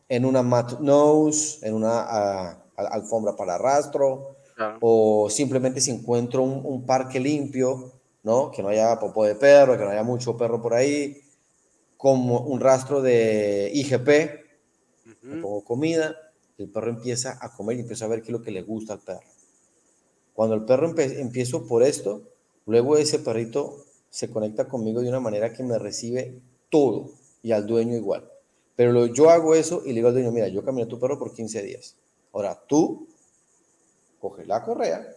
en 0.10 0.26
una 0.26 0.44
mat 0.44 0.80
nose, 0.80 1.66
en 1.68 1.74
una 1.74 2.02
ah, 2.02 2.58
alfombra 2.76 3.36
para 3.36 3.58
rastro, 3.58 4.36
o 4.80 5.30
simplemente 5.30 5.82
si 5.82 5.92
encuentro 5.92 6.44
un, 6.44 6.86
parque 6.86 7.20
limpio, 7.20 7.92
¿no? 8.26 8.50
Que 8.50 8.64
no 8.64 8.70
haya 8.70 9.00
popo 9.00 9.24
de 9.24 9.36
perro, 9.36 9.78
que 9.78 9.84
no 9.84 9.92
haya 9.92 10.04
mucho 10.04 10.36
perro 10.36 10.60
por 10.60 10.74
ahí, 10.74 11.22
como 11.96 12.42
un 12.42 12.60
rastro 12.60 13.02
de 13.02 13.72
IGP, 13.72 14.08
le 15.22 15.42
pongo 15.42 15.64
comida, 15.64 16.16
el 16.58 16.68
perro 16.70 16.90
empieza 16.90 17.38
a 17.40 17.56
comer 17.56 17.78
y 17.78 17.82
empieza 17.82 18.06
a 18.06 18.08
ver 18.08 18.22
qué 18.22 18.30
es 18.30 18.32
lo 18.32 18.42
que 18.42 18.50
le 18.50 18.64
gusta 18.64 18.94
al 18.94 19.00
perro. 19.00 19.28
Cuando 20.34 20.56
el 20.56 20.66
perro 20.66 20.92
empiezo 20.98 21.68
por 21.68 21.84
esto, 21.84 22.24
luego 22.66 22.98
ese 22.98 23.20
perrito 23.20 23.86
se 24.10 24.32
conecta 24.32 24.68
conmigo 24.68 25.02
de 25.02 25.10
una 25.10 25.20
manera 25.20 25.54
que 25.54 25.62
me 25.62 25.78
recibe 25.78 26.42
todo 26.70 27.12
y 27.44 27.52
al 27.52 27.68
dueño 27.68 27.96
igual. 27.96 28.28
Pero 28.76 29.06
yo 29.06 29.30
hago 29.30 29.54
eso 29.54 29.84
y 29.86 29.90
le 29.90 29.96
digo 29.96 30.08
al 30.08 30.16
dueño, 30.16 30.32
mira, 30.32 30.48
yo 30.48 30.66
caminé 30.66 30.86
a 30.86 30.90
tu 30.90 31.00
perro 31.00 31.20
por 31.20 31.32
15 31.32 31.62
días. 31.62 31.96
Ahora 32.34 32.60
tú 32.68 33.08
coge 34.20 34.46
la 34.46 34.64
correa, 34.64 35.08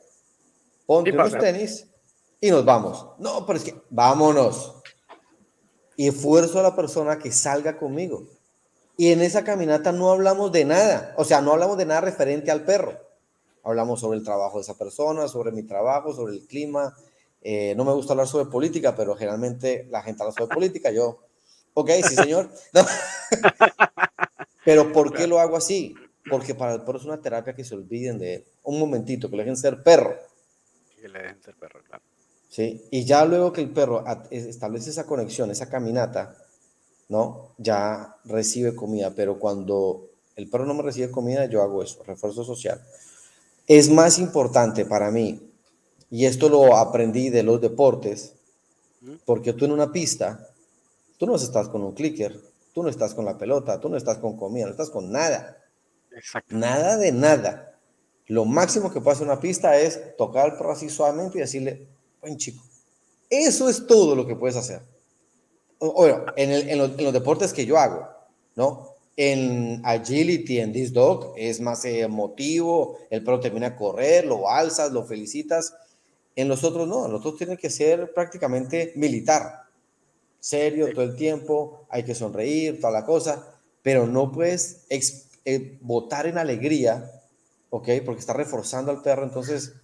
ponte 0.85 1.11
los 1.11 1.37
tenis 1.39 1.87
y 2.41 2.51
nos 2.51 2.65
vamos. 2.65 3.07
No, 3.19 3.45
pero 3.47 3.59
es 3.59 3.65
que 3.65 3.75
vámonos. 3.91 4.75
Y 5.97 6.09
esfuerzo 6.09 6.61
a 6.61 6.63
la 6.63 6.77
persona 6.77 7.19
que 7.19 7.33
salga 7.33 7.77
conmigo. 7.77 8.29
Y 8.97 9.13
en 9.13 9.23
esa 9.23 9.45
caminata 9.45 9.93
no 9.93 10.11
hablamos 10.11 10.51
de 10.51 10.65
nada, 10.65 11.15
o 11.17 11.25
sea, 11.25 11.41
no 11.41 11.53
hablamos 11.53 11.79
de 11.79 11.87
nada 11.87 12.01
referente 12.01 12.51
al 12.51 12.65
perro. 12.65 12.99
Hablamos 13.63 14.01
sobre 14.01 14.19
el 14.19 14.25
trabajo 14.25 14.59
de 14.59 14.63
esa 14.63 14.77
persona, 14.77 15.29
sobre 15.29 15.53
mi 15.53 15.63
trabajo, 15.63 16.13
sobre 16.13 16.35
el 16.35 16.47
clima. 16.47 16.97
Eh, 17.43 17.75
no 17.77 17.85
me 17.85 17.93
gusta 17.93 18.13
hablar 18.13 18.27
sobre 18.27 18.51
política, 18.51 18.97
pero 18.97 19.15
generalmente 19.15 19.87
la 19.91 20.03
gente 20.03 20.23
habla 20.23 20.33
sobre 20.33 20.53
política. 20.53 20.91
Yo, 20.91 21.19
ok, 21.75 21.91
sí, 22.03 22.17
señor. 22.17 22.51
Pero 24.65 24.93
¿por 24.93 25.15
qué 25.15 25.27
lo 25.27 25.39
hago 25.39 25.57
así? 25.57 25.95
Porque 26.29 26.55
para 26.55 26.75
el 26.75 26.83
perro 26.83 26.99
es 26.99 27.05
una 27.07 27.23
terapia 27.23 27.55
que 27.55 27.65
se 27.65 27.75
olviden 27.75 28.19
de 28.19 28.45
un 28.65 28.79
momentito, 28.79 29.31
que 29.31 29.37
le 29.37 29.45
dejen 29.45 29.57
ser 29.57 29.83
perro. 29.83 30.15
Que 31.01 31.09
le 31.09 31.21
dejen 31.21 31.43
ser 31.43 31.55
perro, 31.55 31.81
claro. 31.85 32.03
Sí, 32.49 32.87
y 32.91 33.05
ya 33.05 33.25
luego 33.25 33.53
que 33.53 33.61
el 33.61 33.71
perro 33.71 34.05
establece 34.31 34.91
esa 34.91 35.07
conexión, 35.07 35.51
esa 35.51 35.69
caminata, 35.69 36.35
¿no? 37.09 37.51
Ya 37.59 38.17
recibe 38.25 38.75
comida, 38.75 39.13
pero 39.15 39.39
cuando 39.39 40.09
el 40.35 40.49
perro 40.49 40.65
no 40.65 40.75
me 40.75 40.83
recibe 40.83 41.11
comida, 41.11 41.45
yo 41.47 41.63
hago 41.63 41.83
eso, 41.83 42.03
refuerzo 42.05 42.45
social. 42.45 42.81
Es 43.67 43.91
más 43.91 44.19
importante 44.19 44.87
para 44.87 45.11
mí, 45.11 45.53
y 46.11 46.25
esto 46.25 46.49
lo 46.49 46.77
aprendí 46.77 47.29
de 47.29 47.43
los 47.43 47.61
deportes, 47.61 48.33
porque 49.27 49.53
tú 49.53 49.67
en 49.67 49.73
una 49.73 49.93
pista, 49.93 50.49
tú 51.19 51.27
no 51.27 51.37
estás 51.37 51.69
con 51.69 51.83
un 51.83 51.93
clicker, 51.93 52.41
tú 52.73 52.83
no 52.83 52.89
estás 52.89 53.13
con 53.13 53.27
la 53.27 53.37
pelota, 53.37 53.79
tú 53.79 53.89
no 53.89 53.97
estás 53.97 54.19
con 54.19 54.37
comida, 54.39 54.65
no 54.65 54.71
estás 54.71 54.91
con 54.91 55.13
nada. 55.13 55.59
Nada 56.49 56.97
de 56.97 57.13
nada. 57.13 57.79
Lo 58.27 58.45
máximo 58.45 58.93
que 58.93 59.01
puede 59.01 59.17
hacer 59.17 59.27
una 59.27 59.41
pista 59.41 59.79
es 59.79 60.17
tocar 60.17 60.47
al 60.47 60.57
perro 60.57 60.73
así 60.73 60.89
suavemente 60.89 61.39
y 61.39 61.41
decirle, 61.43 61.89
buen 62.21 62.37
chico. 62.37 62.63
Eso 63.31 63.69
es 63.69 63.87
todo 63.87 64.15
lo 64.15 64.27
que 64.27 64.37
puedes 64.37 64.57
hacer. 64.57 64.81
Bueno, 65.81 66.25
en, 66.37 66.51
en, 66.51 66.79
los, 66.79 67.13
deportes 67.13 67.53
que 67.53 67.65
yo 67.65 67.79
hago, 67.79 68.09
¿no? 68.57 68.95
En 69.17 69.81
agility, 69.85 70.61
en 70.61 70.73
this 70.73 70.93
dog, 70.93 71.35
es 71.37 71.61
más 71.61 71.85
emotivo, 71.85 72.99
el 73.11 73.23
perro 73.23 73.41
termina 73.41 73.69
a 73.69 73.77
correr, 73.77 74.25
lo 74.25 74.49
alzas, 74.49 74.93
lo 74.93 75.05
felicitas. 75.05 75.75
En 76.35 76.49
los 76.49 76.65
otros 76.65 76.89
no, 76.89 77.09
los 77.09 77.21
otros 77.21 77.37
tienen 77.37 77.57
que 77.57 77.71
ser 77.71 78.13
prácticamente 78.13 78.93
militar, 78.97 79.65
serio 80.41 80.93
todo 80.93 81.05
el 81.05 81.17
tiempo, 81.17 81.87
hay 81.91 82.05
que 82.05 82.15
sonreír, 82.15 82.81
toda 82.81 82.93
la 82.93 83.05
cosa, 83.05 83.59
pero 83.83 84.07
no 84.07 84.31
puedes 84.33 84.85
eh, 85.45 85.79
votar 85.81 86.27
en 86.27 86.39
alegría, 86.39 87.11
¿ok? 87.71 87.89
Porque 88.05 88.21
está 88.21 88.33
reforzando 88.33 88.91
al 88.91 89.03
perro, 89.03 89.25
entonces 89.25 89.75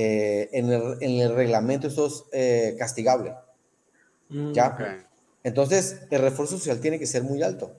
eh, 0.00 0.48
en, 0.52 0.70
el, 0.70 0.96
en, 1.00 1.20
el, 1.20 1.34
reglamento 1.34 1.88
esto 1.88 2.06
es 2.06 2.22
eh, 2.30 2.76
castigable. 2.78 3.34
Mm, 4.28 4.52
¿Ya? 4.52 5.04
Entonces, 5.42 6.02
el 6.12 6.22
refuerzo 6.22 6.56
social 6.56 6.80
tiene 6.80 7.00
que 7.00 7.06
ser 7.06 7.24
muy 7.24 7.42
alto. 7.42 7.72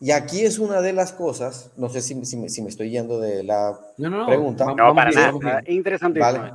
Y 0.00 0.10
aquí 0.10 0.40
es 0.40 0.58
una 0.58 0.80
de 0.80 0.92
las 0.92 1.12
cosas, 1.12 1.70
no 1.76 1.88
sé 1.88 2.00
si, 2.00 2.24
si, 2.24 2.36
me, 2.36 2.48
si 2.48 2.62
me, 2.62 2.68
estoy 2.68 2.90
yendo 2.90 3.20
de 3.20 3.44
la 3.44 3.78
pregunta. 4.26 4.74
No, 4.74 4.92
para 4.92 5.12
nada, 5.12 5.62
interesante. 5.68 6.18
Vale. 6.18 6.52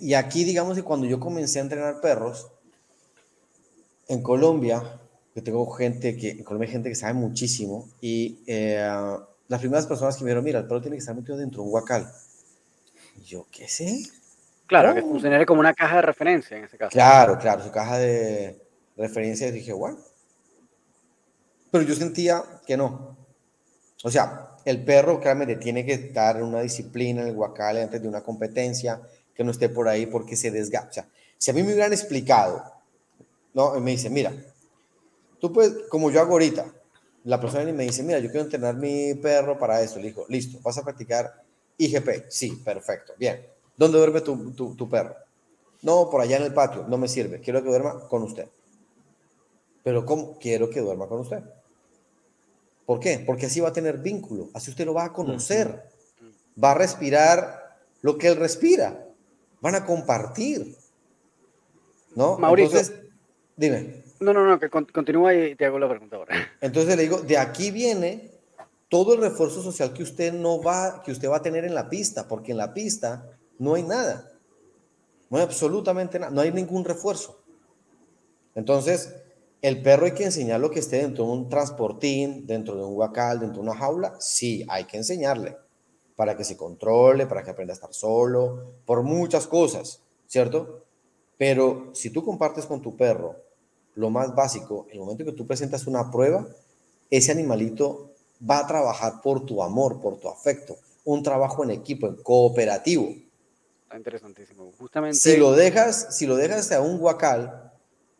y 0.00 0.14
aquí, 0.14 0.44
digamos 0.44 0.74
que 0.74 0.82
cuando 0.82 1.06
yo 1.06 1.20
comencé 1.20 1.58
a 1.58 1.62
entrenar 1.62 2.00
perros, 2.00 2.50
en 4.08 4.22
Colombia, 4.22 4.82
que 5.34 5.42
tengo 5.42 5.66
gente 5.66 6.16
que, 6.16 6.30
en 6.30 6.44
Colombia 6.44 6.66
hay 6.66 6.72
gente 6.72 6.88
que 6.88 6.94
sabe 6.94 7.12
muchísimo, 7.12 7.90
y 8.00 8.38
eh, 8.46 8.88
las 9.48 9.60
primeras 9.60 9.86
personas 9.86 10.16
que 10.16 10.24
me 10.24 10.30
dijeron, 10.30 10.44
mira, 10.44 10.60
el 10.60 10.66
perro 10.66 10.80
tiene 10.80 10.96
que 10.96 11.00
estar 11.00 11.14
metido 11.14 11.36
dentro 11.36 11.60
de 11.60 11.66
un 11.66 11.72
guacal. 11.72 12.10
Y 13.22 13.24
yo, 13.24 13.46
¿qué 13.52 13.68
sé? 13.68 14.02
Claro, 14.66 14.94
que 14.94 15.02
funcionaría 15.02 15.46
como 15.46 15.60
una 15.60 15.74
caja 15.74 15.96
de 15.96 16.02
referencia 16.02 16.56
en 16.56 16.64
ese 16.64 16.76
caso. 16.76 16.90
Claro, 16.90 17.38
claro, 17.38 17.62
su 17.62 17.70
caja 17.70 17.98
de 17.98 18.60
referencia, 18.96 19.46
y 19.46 19.52
dije, 19.52 19.72
bueno. 19.72 19.98
Pero 21.70 21.84
yo 21.84 21.94
sentía 21.94 22.42
que 22.66 22.76
no. 22.76 23.16
O 24.02 24.10
sea, 24.10 24.56
el 24.64 24.84
perro 24.84 25.20
claramente 25.20 25.54
tiene 25.54 25.86
que 25.86 25.92
estar 25.92 26.36
en 26.36 26.42
una 26.42 26.62
disciplina 26.62 27.22
en 27.22 27.28
el 27.28 27.34
guacal 27.34 27.76
antes 27.76 28.02
de 28.02 28.08
una 28.08 28.22
competencia, 28.22 29.00
que 29.32 29.44
no 29.44 29.52
esté 29.52 29.68
por 29.68 29.86
ahí 29.86 30.06
porque 30.06 30.34
se 30.34 30.50
desgasta. 30.50 30.88
O 30.88 30.92
sea, 30.92 31.08
si 31.38 31.50
a 31.52 31.54
mí 31.54 31.62
me 31.62 31.72
hubieran 31.72 31.92
explicado 31.92 32.64
no, 33.54 33.78
me 33.80 33.92
dice, 33.92 34.10
mira, 34.10 34.32
tú 35.38 35.52
puedes, 35.52 35.88
como 35.88 36.10
yo 36.10 36.20
hago 36.20 36.32
ahorita, 36.32 36.66
la 37.24 37.40
persona 37.40 37.70
me 37.72 37.84
dice, 37.84 38.02
mira, 38.02 38.18
yo 38.18 38.30
quiero 38.30 38.46
entrenar 38.46 38.74
mi 38.74 39.14
perro 39.14 39.58
para 39.58 39.80
esto. 39.80 40.00
Le 40.00 40.08
digo, 40.08 40.24
listo, 40.28 40.58
vas 40.62 40.78
a 40.78 40.82
practicar 40.82 41.41
IGP. 41.84 42.26
Sí, 42.28 42.62
perfecto, 42.64 43.14
bien. 43.18 43.46
¿Dónde 43.76 43.98
duerme 43.98 44.20
tu, 44.20 44.52
tu, 44.52 44.88
perro? 44.88 45.16
No, 45.82 46.08
por 46.10 46.20
allá 46.20 46.36
en 46.36 46.44
el 46.44 46.54
patio, 46.54 46.84
no 46.88 46.98
me 46.98 47.08
sirve. 47.08 47.40
Quiero 47.40 47.62
que 47.62 47.68
duerma 47.68 48.08
con 48.08 48.22
usted. 48.22 48.46
Pero 49.82 50.04
¿cómo? 50.04 50.38
Quiero 50.38 50.70
que 50.70 50.80
duerma 50.80 51.08
con 51.08 51.20
usted. 51.20 51.42
¿Por 52.86 53.00
qué? 53.00 53.22
Porque 53.24 53.46
así 53.46 53.60
va 53.60 53.68
a 53.68 53.72
tener 53.72 53.98
vínculo, 53.98 54.50
así 54.54 54.70
usted 54.70 54.84
lo 54.84 54.94
va 54.94 55.06
a 55.06 55.12
conocer, 55.12 55.88
va 56.62 56.72
a 56.72 56.74
respirar 56.74 57.78
lo 58.00 58.18
que 58.18 58.28
él 58.28 58.36
respira, 58.36 59.06
van 59.60 59.74
a 59.74 59.86
compartir. 59.86 60.76
¿No? 62.14 62.36
Mauricio, 62.36 62.78
Entonces, 62.78 63.02
Dime. 63.56 64.02
No, 64.20 64.32
no, 64.32 64.46
no, 64.46 64.58
que 64.58 64.70
continúa 64.70 65.34
y 65.34 65.54
te 65.54 65.66
hago 65.66 65.78
la 65.78 65.88
pregunta 65.88 66.16
ahora. 66.16 66.34
Entonces 66.60 66.96
le 66.96 67.02
digo, 67.02 67.18
de 67.18 67.38
aquí 67.38 67.70
viene 67.70 68.31
todo 68.92 69.14
el 69.14 69.22
refuerzo 69.22 69.62
social 69.62 69.94
que 69.94 70.02
usted 70.02 70.34
no 70.34 70.60
va, 70.60 71.02
que 71.02 71.12
usted 71.12 71.30
va 71.30 71.38
a 71.38 71.42
tener 71.42 71.64
en 71.64 71.74
la 71.74 71.88
pista, 71.88 72.28
porque 72.28 72.52
en 72.52 72.58
la 72.58 72.74
pista 72.74 73.26
no 73.58 73.72
hay 73.72 73.84
nada. 73.84 74.30
No 75.30 75.38
hay 75.38 75.44
absolutamente 75.44 76.18
nada, 76.18 76.30
no 76.30 76.42
hay 76.42 76.52
ningún 76.52 76.84
refuerzo. 76.84 77.42
Entonces, 78.54 79.14
el 79.62 79.80
perro 79.80 80.04
hay 80.04 80.12
que 80.12 80.24
enseñarlo 80.24 80.70
que 80.70 80.80
esté 80.80 80.98
dentro 80.98 81.24
de 81.24 81.30
un 81.30 81.48
transportín, 81.48 82.46
dentro 82.46 82.76
de 82.76 82.84
un 82.84 82.92
guacal, 82.92 83.40
dentro 83.40 83.62
de 83.62 83.70
una 83.70 83.78
jaula. 83.78 84.14
Sí, 84.20 84.62
hay 84.68 84.84
que 84.84 84.98
enseñarle 84.98 85.56
para 86.14 86.36
que 86.36 86.44
se 86.44 86.58
controle, 86.58 87.26
para 87.26 87.42
que 87.42 87.50
aprenda 87.50 87.72
a 87.72 87.76
estar 87.76 87.94
solo, 87.94 88.74
por 88.84 89.02
muchas 89.04 89.46
cosas, 89.46 90.02
¿cierto? 90.26 90.84
Pero 91.38 91.92
si 91.94 92.10
tú 92.10 92.22
compartes 92.22 92.66
con 92.66 92.82
tu 92.82 92.94
perro 92.94 93.36
lo 93.94 94.10
más 94.10 94.34
básico, 94.34 94.86
el 94.90 94.98
momento 94.98 95.24
que 95.24 95.32
tú 95.32 95.46
presentas 95.46 95.86
una 95.86 96.10
prueba, 96.10 96.46
ese 97.08 97.32
animalito 97.32 98.11
va 98.48 98.60
a 98.60 98.66
trabajar 98.66 99.20
por 99.22 99.44
tu 99.46 99.62
amor, 99.62 100.00
por 100.00 100.18
tu 100.18 100.28
afecto, 100.28 100.76
un 101.04 101.22
trabajo 101.22 101.64
en 101.64 101.70
equipo, 101.70 102.06
en 102.06 102.16
cooperativo. 102.16 103.08
Está 103.84 103.96
interesantísimo. 103.96 104.72
Justamente. 104.78 105.18
Si 105.18 105.36
lo 105.36 105.52
dejas, 105.52 106.16
si 106.16 106.26
lo 106.26 106.36
dejas 106.36 106.72
a 106.72 106.80
un 106.80 106.98
guacal 106.98 107.72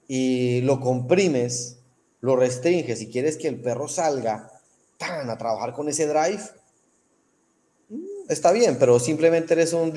y 0.07 0.61
lo 0.63 0.81
comprimes, 0.81 1.79
lo 2.21 2.37
restringes 2.37 3.01
y 3.01 3.11
quieres 3.11 3.37
que 3.37 3.49
el 3.49 3.61
perro 3.61 3.89
salga 3.89 4.51
tan 4.99 5.29
a 5.31 5.39
trabajar 5.39 5.73
con 5.73 5.89
ese 5.89 6.07
drive, 6.07 6.43
mm, 7.89 8.31
está 8.31 8.53
bien, 8.53 8.77
pero 8.79 9.01
simplemente 9.01 9.55
eres 9.55 9.73
un 9.73 9.93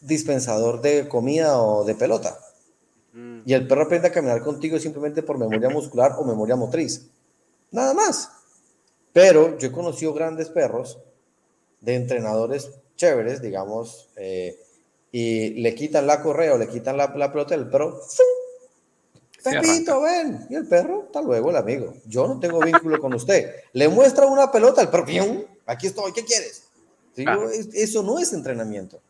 dispensador 0.00 0.80
de 0.80 1.08
comida 1.08 1.60
o 1.60 1.84
de 1.84 1.94
pelota. 1.94 2.38
Mm. 3.12 3.40
Y 3.46 3.54
el 3.54 3.66
perro 3.66 3.84
aprende 3.84 4.08
a 4.08 4.12
caminar 4.12 4.42
contigo 4.42 4.78
simplemente 4.78 5.22
por 5.22 5.38
memoria 5.38 5.70
muscular 5.70 6.16
o 6.18 6.24
memoria 6.24 6.56
motriz. 6.56 7.08
Nada 7.70 7.94
más. 7.94 8.30
Pero 9.12 9.58
yo 9.58 9.68
he 9.68 9.72
conocido 9.72 10.14
grandes 10.14 10.48
perros 10.48 10.98
de 11.80 11.94
entrenadores 11.94 12.70
chéveres, 12.96 13.40
digamos, 13.40 14.08
eh, 14.16 14.58
y 15.10 15.50
le 15.60 15.74
quitan 15.74 16.06
la 16.06 16.22
correa 16.22 16.54
o 16.54 16.58
le 16.58 16.68
quitan 16.68 16.96
la, 16.96 17.12
la 17.16 17.32
pelota 17.32 17.56
del 17.56 17.68
perro. 17.68 18.00
Pepito, 19.42 20.02
ven. 20.02 20.46
Y 20.50 20.54
el 20.54 20.68
perro, 20.68 21.04
hasta 21.06 21.22
luego, 21.22 21.50
el 21.50 21.56
amigo. 21.56 21.94
Yo 22.06 22.28
no 22.28 22.38
tengo 22.38 22.60
vínculo 22.60 23.00
con 23.00 23.14
usted. 23.14 23.54
Le 23.72 23.88
muestra 23.88 24.26
una 24.26 24.52
pelota, 24.52 24.82
al 24.82 24.90
perro, 24.90 25.06
aquí 25.66 25.86
estoy, 25.86 26.12
¿qué 26.12 26.24
quieres? 26.24 26.64
Eso 27.72 28.02
no 28.02 28.18
es 28.18 28.32
entrenamiento. 28.32 29.00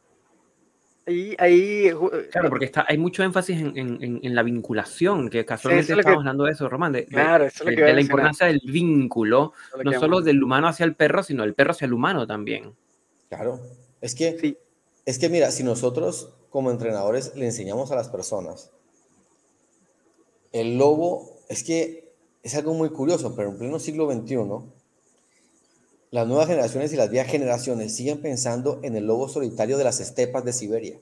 Ahí, 1.10 1.34
ahí, 1.38 1.88
eh, 1.88 2.28
claro, 2.30 2.50
porque 2.50 2.66
está, 2.66 2.86
hay 2.88 2.96
mucho 2.96 3.24
énfasis 3.24 3.60
en, 3.60 3.76
en, 3.76 4.20
en 4.22 4.34
la 4.34 4.44
vinculación, 4.44 5.28
que 5.28 5.44
casualmente 5.44 5.92
estamos 5.92 6.18
hablando 6.18 6.44
de 6.44 6.52
eso, 6.52 6.68
Román, 6.68 6.92
de, 6.92 7.04
claro, 7.06 7.48
de, 7.64 7.92
la 7.92 8.00
importancia 8.00 8.46
del 8.46 8.60
vínculo, 8.64 9.52
no 9.82 9.92
solo 9.98 10.20
del 10.20 10.40
humano 10.40 10.68
hacia 10.68 10.84
el 10.84 10.94
perro, 10.94 11.24
sino 11.24 11.42
del 11.42 11.54
perro 11.54 11.72
hacia 11.72 11.86
el 11.86 11.94
humano 11.94 12.28
también. 12.28 12.76
Claro, 13.28 13.60
es 14.00 14.14
que, 14.14 14.38
sí. 14.38 14.56
es 15.04 15.18
que 15.18 15.28
mira, 15.28 15.50
si 15.50 15.64
nosotros 15.64 16.32
como 16.48 16.70
entrenadores 16.70 17.34
le 17.34 17.46
enseñamos 17.46 17.90
a 17.90 17.96
las 17.96 18.08
personas, 18.08 18.70
el 20.52 20.78
lobo, 20.78 21.38
es 21.48 21.64
que 21.64 22.12
es 22.44 22.54
algo 22.54 22.72
muy 22.74 22.90
curioso, 22.90 23.34
pero 23.34 23.48
en 23.48 23.58
pleno 23.58 23.80
siglo 23.80 24.08
XXI, 24.08 24.36
las 26.10 26.26
nuevas 26.26 26.48
generaciones 26.48 26.92
y 26.92 26.96
las 26.96 27.10
viejas 27.10 27.30
generaciones 27.30 27.94
siguen 27.94 28.20
pensando 28.20 28.80
en 28.82 28.96
el 28.96 29.06
lobo 29.06 29.28
solitario 29.28 29.78
de 29.78 29.84
las 29.84 30.00
estepas 30.00 30.44
de 30.44 30.52
Siberia, 30.52 30.98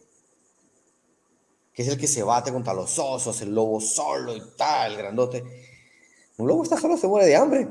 que 1.73 1.83
es 1.83 1.89
el 1.89 1.99
que 1.99 2.07
se 2.07 2.23
bate 2.23 2.53
contra 2.53 2.75
los 2.75 2.99
osos, 2.99 3.41
el 3.41 3.55
lobo 3.55 3.81
solo 3.81 4.37
y 4.37 4.43
tal, 4.57 4.97
grandote. 4.97 5.43
Un 6.37 6.47
lobo 6.47 6.63
está 6.63 6.79
solo, 6.79 6.97
se 6.97 7.07
muere 7.07 7.27
de 7.27 7.37
hambre. 7.37 7.69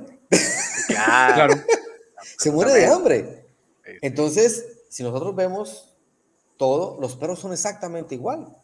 Claro. 0.88 1.54
se 2.38 2.52
muere 2.52 2.74
de 2.74 2.88
hambre. 2.88 3.46
Entonces, 4.02 4.66
si 4.90 5.04
nosotros 5.04 5.36
vemos 5.36 5.96
todo, 6.58 7.00
los 7.00 7.16
perros 7.16 7.40
son 7.40 7.54
exactamente 7.54 8.16
igual, 8.16 8.58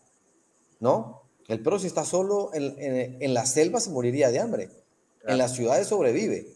¿no? 0.80 1.22
El 1.48 1.62
perro 1.62 1.78
si 1.78 1.88
está 1.88 2.06
solo 2.06 2.50
en, 2.54 3.22
en 3.22 3.34
la 3.34 3.46
selva 3.46 3.80
se 3.80 3.92
moriría 3.92 4.32
de 4.32 4.40
hambre. 4.40 4.70
En 5.26 5.38
las 5.38 5.54
ciudades 5.54 5.88
sobrevive, 5.88 6.54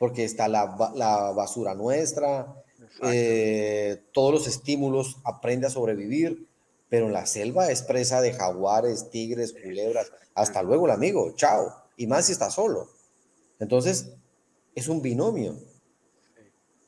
porque 0.00 0.24
está 0.24 0.48
la, 0.48 0.92
la 0.94 1.30
basura 1.32 1.74
nuestra, 1.74 2.56
eh, 3.02 4.02
todos 4.14 4.32
los 4.32 4.46
estímulos, 4.46 5.18
aprende 5.24 5.66
a 5.66 5.70
sobrevivir, 5.70 6.48
pero 6.88 7.08
en 7.08 7.12
la 7.12 7.26
selva 7.26 7.70
es 7.70 7.82
presa 7.82 8.22
de 8.22 8.32
jaguares, 8.32 9.10
tigres, 9.10 9.52
culebras. 9.52 10.10
Hasta 10.34 10.62
luego, 10.62 10.86
el 10.86 10.92
amigo, 10.92 11.34
chao. 11.36 11.70
Y 11.98 12.06
más 12.06 12.24
si 12.24 12.32
está 12.32 12.48
solo. 12.48 12.88
Entonces, 13.58 14.14
es 14.74 14.88
un 14.88 15.02
binomio. 15.02 15.58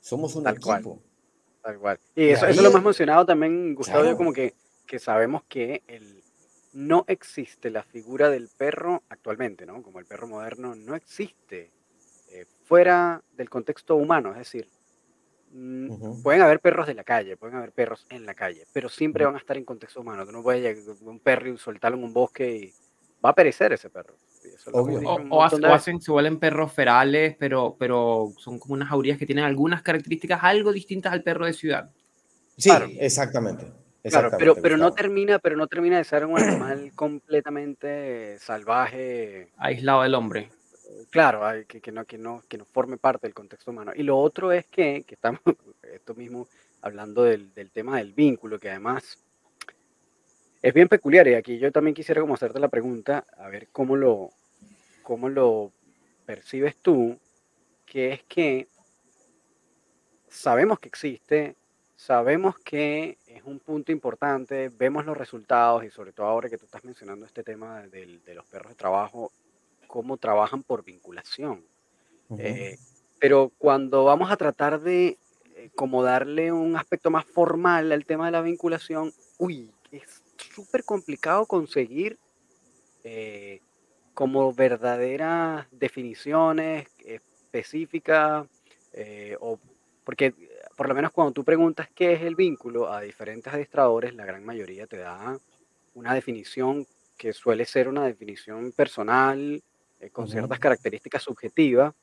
Somos 0.01 0.35
un 0.35 0.49
equipo. 0.49 0.99
Tal 1.63 1.79
cual. 1.79 2.01
Y 2.17 2.31
eso, 2.31 2.47
eso, 2.47 2.63
lo 2.63 2.71
hemos 2.71 2.83
mencionado 2.83 3.27
también, 3.27 3.75
Gustavo, 3.75 4.17
como 4.17 4.33
que, 4.33 4.55
que 4.87 4.99
sabemos 4.99 5.43
que 5.51 5.83
el, 5.87 6.25
no 6.73 7.05
existe 7.09 7.69
la 7.69 7.83
figura 7.83 8.31
del 8.31 8.49
perro 8.49 9.03
actualmente, 9.11 9.67
¿no? 9.67 9.83
Como 9.83 9.99
el 9.99 10.07
perro 10.07 10.29
moderno 10.29 10.75
no 10.75 10.95
existe 10.95 11.71
fuera 12.65 13.23
del 13.33 13.51
contexto 13.51 13.97
humano, 13.97 14.33
es 14.33 14.39
decir, 14.39 14.69
mm, 15.53 16.23
pueden 16.23 16.43
haber 16.43 16.61
perros 16.61 16.87
de 16.87 16.95
la 16.95 17.05
calle, 17.05 17.37
pueden 17.37 17.57
haber 17.57 17.73
perros 17.73 18.07
en 18.11 18.27
la 18.27 18.35
calle, 18.35 18.65
pero 18.73 18.89
siempre 18.89 19.25
van 19.25 19.35
a 19.35 19.39
estar 19.39 19.57
en 19.57 19.65
contexto 19.65 20.01
humano. 20.01 20.25
Tú 20.25 20.33
no 20.33 20.43
puedes 20.43 20.63
llegar 20.63 20.97
un 21.03 21.21
perro 21.21 21.49
y 21.49 21.59
soltarlo 21.59 21.99
en 21.99 22.05
un 22.05 22.13
bosque 22.13 22.57
y 22.57 22.73
va 23.25 23.31
a 23.31 23.35
perecer 23.35 23.73
ese 23.73 23.91
perro. 23.91 24.17
O, 24.73 25.43
hacen, 25.43 26.01
se 26.01 26.11
vuelven 26.11 26.39
perros 26.39 26.73
ferales, 26.73 27.37
pero, 27.39 27.77
pero 27.79 28.33
son 28.39 28.59
como 28.59 28.75
unas 28.75 28.89
jaurías 28.89 29.19
que 29.19 29.27
tienen 29.27 29.45
algunas 29.45 29.83
características 29.83 30.41
algo 30.43 30.73
distintas 30.73 31.13
al 31.13 31.23
perro 31.23 31.47
de 31.47 31.53
ciudad. 31.53 31.91
Sí, 32.57 32.71
exactamente. 32.99 33.73
Claro, 34.03 34.31
pero, 34.37 34.57
pero, 34.57 34.77
no 34.77 34.93
termina, 34.93 35.39
pero 35.39 35.57
no 35.57 35.69
termina 35.69 35.97
de 35.97 36.05
ser 36.05 36.27
un 36.27 36.37
animal 36.37 36.91
completamente 36.97 38.37
salvaje. 38.41 39.53
Aislado 39.57 40.03
del 40.03 40.17
hombre. 40.17 40.51
Claro, 41.11 41.43
que, 41.66 41.80
que, 41.80 41.93
no, 41.93 42.05
que, 42.05 42.18
no, 42.18 42.43
que 42.49 42.59
no 42.59 42.64
forme 42.64 42.97
parte 42.97 43.26
del 43.26 43.34
contexto 43.34 43.70
humano. 43.70 43.93
Y 43.95 44.03
lo 44.03 44.18
otro 44.18 44.53
es 44.53 44.66
que, 44.66 45.05
que 45.07 45.14
estamos, 45.14 45.40
esto 45.82 46.14
mismo, 46.14 46.49
hablando 46.80 47.22
del, 47.24 47.53
del, 47.55 47.70
tema 47.70 47.99
del 47.99 48.12
vínculo, 48.12 48.59
que 48.59 48.70
además 48.70 49.18
es 50.62 50.74
bien 50.74 50.88
peculiar. 50.88 51.28
Y 51.28 51.34
aquí 51.34 51.59
yo 51.59 51.72
también 51.72 51.95
quisiera 51.95 52.20
como 52.20 52.34
hacerte 52.34 52.61
la 52.61 52.68
pregunta, 52.68 53.24
a 53.36 53.49
ver 53.49 53.68
cómo 53.72 53.97
lo, 53.97 54.30
cómo 55.03 55.28
lo 55.28 55.72
percibes 56.24 56.76
tú, 56.76 57.18
que 57.84 58.12
es 58.12 58.22
que 58.24 58.68
sabemos 60.28 60.78
que 60.78 60.88
existe, 60.88 61.57
sabemos 61.97 62.59
que 62.59 63.18
es 63.26 63.45
un 63.45 63.61
punto 63.61 63.93
importante, 63.93 64.70
vemos 64.70 65.05
los 65.05 65.16
resultados 65.16 65.84
y 65.84 65.90
sobre 65.90 66.12
todo 66.12 66.26
ahora 66.26 66.49
que 66.49 66.59
tú 66.59 66.64
estás 66.64 66.84
mencionando 66.84 67.26
este 67.26 67.45
tema 67.45 67.82
de, 67.82 68.20
los 68.34 68.47
perros 68.47 68.70
de 68.70 68.76
trabajo, 68.76 69.30
cómo 69.93 70.16
trabajan 70.16 70.62
por 70.62 70.84
vinculación. 70.84 71.66
Eh, 72.38 72.78
pero 73.18 73.53
cuando 73.59 74.05
vamos 74.05 74.30
a 74.30 74.38
tratar 74.38 74.80
de 74.80 75.18
eh, 75.55 75.70
como 75.74 76.03
darle 76.03 76.51
un 76.51 76.76
aspecto 76.78 77.11
más 77.11 77.26
formal 77.26 77.93
al 77.93 78.07
tema 78.07 78.24
de 78.24 78.32
la 78.32 78.40
vinculación, 78.40 79.12
uy, 79.36 79.70
es 79.90 80.22
súper 80.55 80.82
complicado 80.84 81.45
conseguir 81.45 82.18
eh, 83.05 83.61
como 84.14 84.55
verdaderas 84.55 85.66
definiciones 85.72 86.88
específicas 87.05 88.47
o 89.40 89.59
porque 90.05 90.34
por 90.74 90.88
lo 90.88 90.95
menos 90.95 91.12
cuando 91.12 91.32
tú 91.32 91.45
preguntas 91.45 91.88
qué 91.95 92.14
es 92.14 92.22
el 92.22 92.34
vínculo 92.34 92.90
a 92.90 93.03
diferentes 93.03 93.53
administradores, 93.53 94.14
la 94.14 94.24
gran 94.24 94.43
mayoría 94.45 94.86
te 94.86 94.97
da 94.97 95.38
una 95.95 96.14
definición 96.14 96.86
que 97.18 97.34
suele 97.34 97.66
ser 97.66 97.88
una 97.88 98.07
definición 98.07 98.72
personal, 98.72 99.62
eh, 100.03 100.11
con 100.11 100.28
ciertas 100.28 100.59
características 100.59 101.22
subjetivas, 101.22 101.94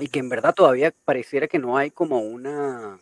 y 0.00 0.08
que 0.08 0.20
en 0.20 0.30
verdad 0.30 0.54
todavía 0.54 0.94
pareciera 1.04 1.46
que 1.46 1.58
no 1.58 1.76
hay 1.76 1.90
como 1.90 2.20
una, 2.20 2.98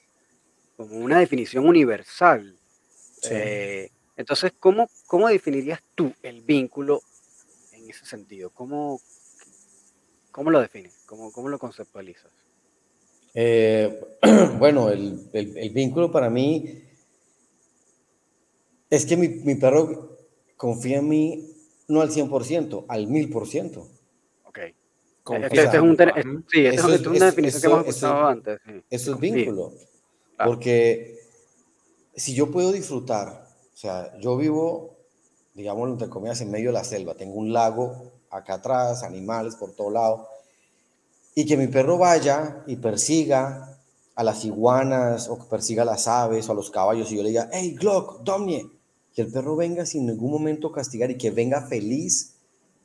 como 0.76 0.96
una 0.96 1.20
definición 1.20 1.68
universal. 1.68 2.58
Eh, 3.30 3.90
entonces, 4.16 4.52
¿cómo, 4.58 4.90
¿cómo 5.06 5.28
definirías 5.28 5.80
tú 5.94 6.12
el 6.20 6.42
vínculo 6.42 7.00
en 7.74 7.88
ese 7.88 8.04
sentido? 8.04 8.50
¿Cómo, 8.50 9.00
cómo 10.32 10.50
lo 10.50 10.60
defines? 10.60 11.00
¿Cómo, 11.06 11.30
cómo 11.30 11.48
lo 11.48 11.60
conceptualizas? 11.60 12.32
Eh, 13.34 14.00
bueno, 14.58 14.88
el, 14.88 15.30
el, 15.32 15.70
vínculo 15.70 16.10
para 16.10 16.28
mí 16.28 16.82
es 18.90 19.06
que 19.06 19.16
mi, 19.16 19.28
mi, 19.28 19.54
perro 19.54 20.18
confía 20.56 20.98
en 20.98 21.08
mí 21.08 21.54
no 21.86 22.00
al 22.00 22.10
100%, 22.10 22.86
al 22.88 23.06
1000%. 23.06 23.97
Ok. 24.48 24.58
Este, 25.30 25.62
este 25.62 25.76
es 25.76 25.82
un, 25.82 25.96
sí, 26.50 26.64
este 26.64 26.94
es, 26.94 27.06
una 27.06 27.26
definición 27.26 27.60
que 27.60 27.66
hemos 27.66 27.86
escuchado 27.86 28.26
antes. 28.26 28.60
Eso 28.88 29.14
es 29.14 29.20
vínculo. 29.20 29.72
Porque 30.42 31.18
si 32.16 32.34
yo 32.34 32.50
puedo 32.50 32.72
disfrutar, 32.72 33.46
o 33.72 33.76
sea, 33.76 34.18
yo 34.20 34.36
vivo, 34.36 34.96
digamos, 35.54 35.90
entre 35.90 36.08
comillas, 36.08 36.40
en 36.40 36.50
medio 36.50 36.70
de 36.70 36.74
la 36.74 36.84
selva, 36.84 37.14
tengo 37.14 37.34
un 37.34 37.52
lago 37.52 38.10
acá 38.30 38.54
atrás, 38.54 39.02
animales 39.02 39.56
por 39.56 39.72
todo 39.72 39.90
lado 39.90 40.28
y 41.38 41.46
que 41.46 41.56
mi 41.56 41.68
perro 41.68 41.98
vaya 41.98 42.64
y 42.66 42.74
persiga 42.74 43.78
a 44.16 44.24
las 44.24 44.44
iguanas 44.44 45.28
o 45.28 45.38
que 45.38 45.44
persiga 45.44 45.82
a 45.82 45.86
las 45.86 46.08
aves 46.08 46.48
o 46.48 46.52
a 46.52 46.54
los 46.56 46.68
caballos 46.68 47.12
y 47.12 47.16
yo 47.16 47.22
le 47.22 47.28
diga, 47.28 47.48
hey, 47.52 47.76
Glock, 47.78 48.22
Domnie, 48.24 48.68
que 49.14 49.22
el 49.22 49.30
perro 49.30 49.54
venga 49.54 49.86
sin 49.86 50.06
ningún 50.06 50.32
momento 50.32 50.72
castigar 50.72 51.12
y 51.12 51.16
que 51.16 51.30
venga 51.30 51.62
feliz 51.62 52.37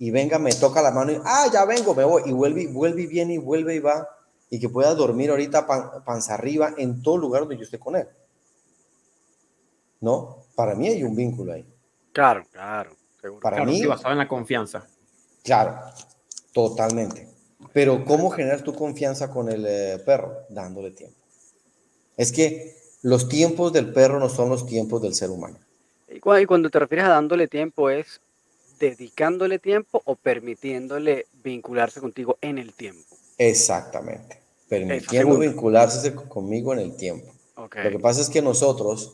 y 0.04 0.12
venga, 0.12 0.38
me 0.38 0.51
toca 0.51 0.82
la 0.82 0.91
mano 0.91 1.14
y, 1.14 1.22
ah, 1.24 1.47
ya 1.49 1.64
vengo, 1.64 1.95
me 1.95 2.04
voy 2.04 2.24
y 2.26 2.34
vuelve, 2.34 2.68
vuelve 2.68 3.04
y 3.04 3.08
viene 3.08 3.36
y 3.36 3.38
vuelve 3.38 3.76
y 3.76 3.80
va 3.80 4.06
y 4.49 4.60
que 4.60 4.68
pueda 4.68 4.93
dormir 4.93 5.30
ahorita 5.30 5.66
panza 6.04 6.34
arriba 6.34 6.74
en 6.78 7.01
todo 7.01 7.16
lugar 7.16 7.43
donde 7.43 7.56
yo 7.56 7.64
esté 7.64 7.80
con 7.80 7.95
él. 7.95 8.06
¿No? 10.01 10.39
Para 10.56 10.76
mí 10.76 10.89
hay 10.89 11.06
un 11.06 11.16
vínculo 11.16 11.54
ahí. 11.54 11.66
Claro, 12.12 12.43
claro. 12.51 12.91
Para 13.41 13.64
mí. 13.64 13.86
basado 13.86 14.12
en 14.12 14.18
la 14.18 14.28
confianza. 14.28 14.86
Claro, 15.41 15.80
totalmente. 16.51 17.30
Pero 17.72 18.04
¿cómo 18.04 18.30
generas 18.30 18.62
tu 18.62 18.76
confianza 18.76 19.32
con 19.32 19.47
el 19.47 19.66
eh, 19.66 20.04
perro? 20.06 20.39
Dándole 20.49 20.91
tiempo. 20.91 21.18
Es 22.18 22.34
que 22.34 22.76
los 23.04 23.30
tiempos 23.30 23.72
del 23.72 23.93
perro 23.93 24.20
no 24.20 24.28
son 24.28 24.49
los 24.49 24.66
tiempos 24.66 25.01
del 25.01 25.14
ser 25.14 25.30
humano. 25.30 25.60
Y 26.10 26.20
cuando 26.20 26.70
te 26.70 26.78
refieres 26.78 27.06
a 27.06 27.10
dándole 27.10 27.47
tiempo, 27.47 27.89
¿es 27.89 28.20
dedicándole 28.89 29.59
tiempo 29.59 30.01
o 30.03 30.15
permitiéndole 30.15 31.27
vincularse 31.41 32.01
contigo 32.01 32.38
en 32.41 32.57
el 32.57 32.73
tiempo? 32.73 33.15
Exactamente. 33.38 34.39
Permitiendo 34.67 35.38
vincularse 35.38 36.13
conmigo 36.13 36.73
en 36.73 36.79
el 36.79 36.97
tiempo. 36.97 37.31
Lo 37.55 37.69
que 37.69 37.99
pasa 37.99 38.19
es 38.19 38.29
que 38.29 38.41
nosotros, 38.41 39.13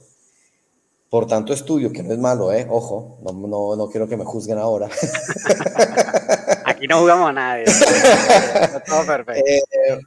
por 1.09 1.27
tanto 1.27 1.53
estudio, 1.53 1.91
que 1.91 2.01
no 2.01 2.13
es 2.13 2.17
malo, 2.17 2.51
¿eh? 2.51 2.65
Ojo, 2.69 3.19
no, 3.21 3.31
no, 3.31 3.75
no 3.75 3.89
quiero 3.89 4.07
que 4.07 4.17
me 4.17 4.25
juzguen 4.25 4.57
ahora. 4.57 4.89
Aquí 6.65 6.87
no 6.87 7.01
jugamos 7.01 7.29
a 7.29 7.33
nadie. 7.33 7.65
todo 8.87 9.05
perfecto. 9.05 9.43
Eh, 9.45 9.99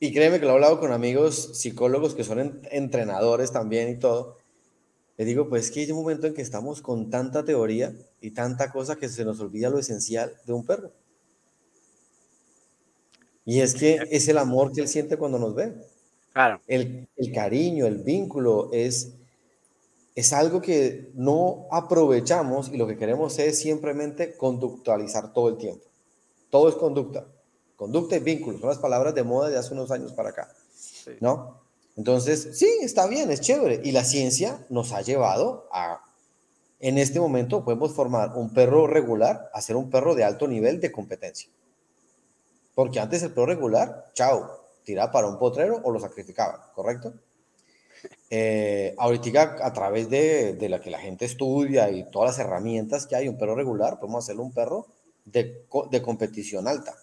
y 0.00 0.12
créeme 0.12 0.40
que 0.40 0.46
lo 0.46 0.52
he 0.52 0.54
hablado 0.54 0.80
con 0.80 0.92
amigos 0.92 1.60
psicólogos 1.60 2.14
que 2.14 2.24
son 2.24 2.60
entrenadores 2.70 3.52
también 3.52 3.88
y 3.90 3.98
todo. 3.98 4.37
Le 5.18 5.24
digo, 5.26 5.48
pues 5.48 5.70
que 5.70 5.80
hay 5.80 5.90
un 5.92 5.98
momento 5.98 6.26
en 6.26 6.34
que 6.34 6.42
estamos 6.42 6.80
con 6.80 7.10
tanta 7.10 7.44
teoría 7.44 7.92
y 8.20 8.30
tanta 8.30 8.72
cosa 8.72 8.96
que 8.96 9.08
se 9.08 9.24
nos 9.24 9.40
olvida 9.40 9.68
lo 9.68 9.78
esencial 9.78 10.32
de 10.46 10.52
un 10.54 10.64
perro. 10.64 10.92
Y 13.44 13.60
es 13.60 13.74
que 13.74 13.98
es 14.10 14.28
el 14.28 14.38
amor 14.38 14.72
que 14.72 14.80
él 14.80 14.88
siente 14.88 15.16
cuando 15.16 15.38
nos 15.38 15.54
ve. 15.54 15.74
Claro. 16.32 16.60
El, 16.66 17.08
el 17.16 17.32
cariño, 17.32 17.86
el 17.86 17.98
vínculo 17.98 18.70
es 18.72 19.14
es 20.18 20.32
algo 20.32 20.60
que 20.60 21.12
no 21.14 21.68
aprovechamos 21.70 22.70
y 22.70 22.76
lo 22.76 22.88
que 22.88 22.96
queremos 22.96 23.38
es 23.38 23.60
simplemente 23.60 24.36
conductualizar 24.36 25.32
todo 25.32 25.48
el 25.48 25.58
tiempo. 25.58 25.84
Todo 26.50 26.68
es 26.68 26.74
conducta. 26.74 27.28
Conducta 27.76 28.16
y 28.16 28.18
vínculo 28.18 28.58
son 28.58 28.68
las 28.68 28.78
palabras 28.78 29.14
de 29.14 29.22
moda 29.22 29.48
de 29.48 29.56
hace 29.56 29.74
unos 29.74 29.92
años 29.92 30.12
para 30.12 30.30
acá. 30.30 30.52
¿No? 31.20 31.60
Entonces, 31.98 32.56
sí, 32.56 32.78
está 32.80 33.08
bien, 33.08 33.28
es 33.32 33.40
chévere. 33.40 33.80
Y 33.82 33.90
la 33.90 34.04
ciencia 34.04 34.64
nos 34.70 34.92
ha 34.92 35.02
llevado 35.02 35.68
a, 35.72 36.00
en 36.78 36.96
este 36.96 37.18
momento, 37.18 37.64
podemos 37.64 37.92
formar 37.92 38.36
un 38.36 38.54
perro 38.54 38.86
regular 38.86 39.50
a 39.52 39.60
ser 39.60 39.74
un 39.74 39.90
perro 39.90 40.14
de 40.14 40.22
alto 40.22 40.46
nivel 40.46 40.80
de 40.80 40.92
competencia. 40.92 41.50
Porque 42.76 43.00
antes 43.00 43.24
el 43.24 43.32
perro 43.32 43.46
regular, 43.46 44.10
chao, 44.14 44.64
tiraba 44.84 45.10
para 45.10 45.26
un 45.26 45.40
potrero 45.40 45.80
o 45.82 45.90
lo 45.90 45.98
sacrificaban, 45.98 46.60
¿correcto? 46.72 47.14
Eh, 48.30 48.94
ahorita 48.96 49.56
a 49.60 49.72
través 49.72 50.08
de, 50.08 50.52
de, 50.52 50.68
la 50.68 50.80
que 50.80 50.90
la 50.90 51.00
gente 51.00 51.24
estudia 51.24 51.90
y 51.90 52.08
todas 52.12 52.38
las 52.38 52.46
herramientas 52.46 53.08
que 53.08 53.16
hay, 53.16 53.26
un 53.26 53.36
perro 53.36 53.56
regular, 53.56 53.98
podemos 53.98 54.24
hacerlo 54.24 54.44
un 54.44 54.52
perro 54.52 54.86
de, 55.24 55.66
de 55.90 56.02
competición 56.02 56.68
alta, 56.68 56.94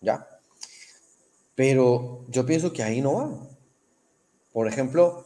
¿ya? 0.00 0.26
Pero 1.54 2.24
yo 2.26 2.44
pienso 2.44 2.72
que 2.72 2.82
ahí 2.82 3.00
no 3.00 3.14
va. 3.14 3.51
Por 4.52 4.68
ejemplo, 4.68 5.24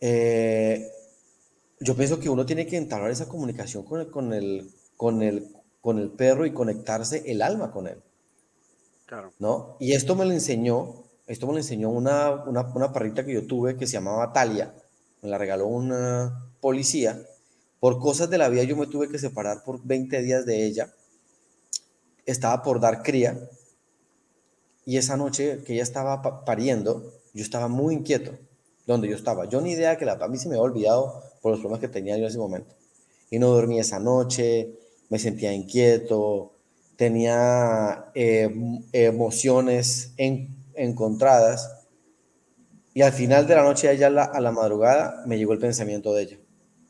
eh, 0.00 0.90
yo 1.80 1.96
pienso 1.96 2.18
que 2.18 2.28
uno 2.28 2.46
tiene 2.46 2.66
que 2.66 2.76
entablar 2.76 3.10
esa 3.10 3.28
comunicación 3.28 3.84
con 3.84 4.00
el, 4.00 4.10
con 4.10 4.32
el, 4.32 4.70
con 4.96 5.22
el, 5.22 5.56
con 5.80 5.98
el 5.98 6.10
perro 6.10 6.46
y 6.46 6.52
conectarse 6.52 7.22
el 7.30 7.42
alma 7.42 7.70
con 7.70 7.86
él. 7.86 8.02
Claro. 9.06 9.32
¿No? 9.38 9.76
Y 9.80 9.92
esto 9.92 10.14
me 10.14 10.24
lo 10.24 10.32
enseñó, 10.32 11.04
esto 11.26 11.46
me 11.46 11.52
lo 11.52 11.58
enseñó 11.58 11.90
una, 11.90 12.30
una, 12.44 12.62
una 12.62 12.92
perrita 12.92 13.24
que 13.24 13.34
yo 13.34 13.46
tuve 13.46 13.76
que 13.76 13.86
se 13.86 13.94
llamaba 13.94 14.32
Talia, 14.32 14.74
me 15.22 15.28
la 15.28 15.38
regaló 15.38 15.66
una 15.66 16.52
policía. 16.60 17.20
Por 17.80 17.98
cosas 17.98 18.28
de 18.30 18.38
la 18.38 18.48
vida 18.48 18.62
yo 18.64 18.76
me 18.76 18.86
tuve 18.86 19.08
que 19.08 19.18
separar 19.18 19.64
por 19.64 19.82
20 19.84 20.22
días 20.22 20.44
de 20.44 20.66
ella. 20.66 20.92
Estaba 22.26 22.62
por 22.62 22.78
dar 22.78 23.02
cría 23.02 23.38
y 24.84 24.96
esa 24.96 25.16
noche 25.16 25.62
que 25.64 25.74
ella 25.74 25.82
estaba 25.82 26.44
pariendo, 26.44 27.12
yo 27.32 27.42
estaba 27.42 27.68
muy 27.68 27.94
inquieto 27.94 28.32
donde 28.86 29.08
yo 29.08 29.16
estaba. 29.16 29.48
Yo 29.48 29.60
ni 29.60 29.72
idea 29.72 29.96
que 29.96 30.04
la, 30.04 30.12
a 30.12 30.28
mí 30.28 30.36
se 30.38 30.48
me 30.48 30.54
había 30.54 30.64
olvidado 30.64 31.22
por 31.40 31.52
los 31.52 31.60
problemas 31.60 31.80
que 31.80 31.88
tenía 31.88 32.16
yo 32.16 32.22
en 32.22 32.28
ese 32.28 32.38
momento. 32.38 32.74
Y 33.30 33.38
no 33.38 33.48
dormí 33.48 33.78
esa 33.78 33.98
noche, 34.00 34.72
me 35.08 35.18
sentía 35.18 35.52
inquieto, 35.52 36.52
tenía 36.96 38.10
eh, 38.14 38.50
emociones 38.92 40.12
encontradas. 40.74 41.86
Y 42.92 43.02
al 43.02 43.12
final 43.12 43.46
de 43.46 43.54
la 43.54 43.62
noche, 43.62 43.88
allá 43.88 44.08
a 44.08 44.40
la, 44.40 44.52
madrugada, 44.52 45.22
me 45.26 45.38
llegó 45.38 45.52
el 45.52 45.60
pensamiento 45.60 46.12
de 46.12 46.22
ella. 46.22 46.38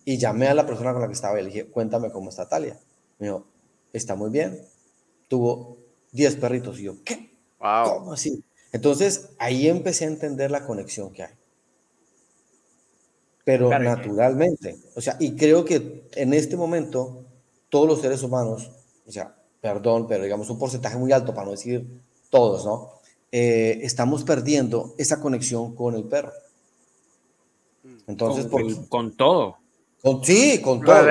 Y 0.04 0.16
llamé 0.16 0.48
a 0.48 0.54
la 0.54 0.66
persona 0.66 0.92
con 0.92 1.02
la 1.02 1.08
que 1.08 1.12
estaba 1.12 1.38
y 1.38 1.44
le 1.44 1.50
dije, 1.50 1.66
cuéntame 1.66 2.10
cómo 2.10 2.30
está 2.30 2.48
Talia. 2.48 2.78
Me 3.18 3.26
dijo, 3.26 3.44
está 3.92 4.14
muy 4.14 4.30
bien. 4.30 4.58
Tuvo 5.28 5.76
10 6.12 6.36
perritos. 6.36 6.80
Y 6.80 6.84
yo, 6.84 6.94
¿qué? 7.04 7.36
¿Cómo 7.58 8.14
así? 8.14 8.42
Entonces, 8.72 9.30
ahí 9.38 9.68
empecé 9.68 10.04
a 10.04 10.08
entender 10.08 10.50
la 10.50 10.66
conexión 10.66 11.12
que 11.12 11.24
hay 11.24 11.32
pero 13.44 13.78
naturalmente. 13.78 14.76
O 14.94 15.00
sea, 15.00 15.16
y 15.18 15.34
creo 15.34 15.64
que 15.64 16.08
en 16.12 16.34
este 16.34 16.56
momento 16.56 17.24
todos 17.68 17.86
los 17.86 18.00
seres 18.00 18.22
humanos, 18.22 18.70
o 19.06 19.10
sea, 19.10 19.34
perdón, 19.60 20.06
pero 20.08 20.24
digamos 20.24 20.48
un 20.50 20.58
porcentaje 20.58 20.96
muy 20.96 21.12
alto, 21.12 21.34
para 21.34 21.46
no 21.46 21.52
decir 21.52 21.86
todos, 22.30 22.64
¿no? 22.64 22.92
Eh, 23.32 23.80
estamos 23.82 24.24
perdiendo 24.24 24.94
esa 24.98 25.20
conexión 25.20 25.74
con 25.74 25.94
el 25.94 26.04
perro. 26.04 26.32
Entonces, 28.06 28.46
con, 28.46 28.86
con 28.86 29.16
todo. 29.16 29.56
Con, 30.02 30.24
sí, 30.24 30.60
con 30.60 30.80
todo. 30.80 31.04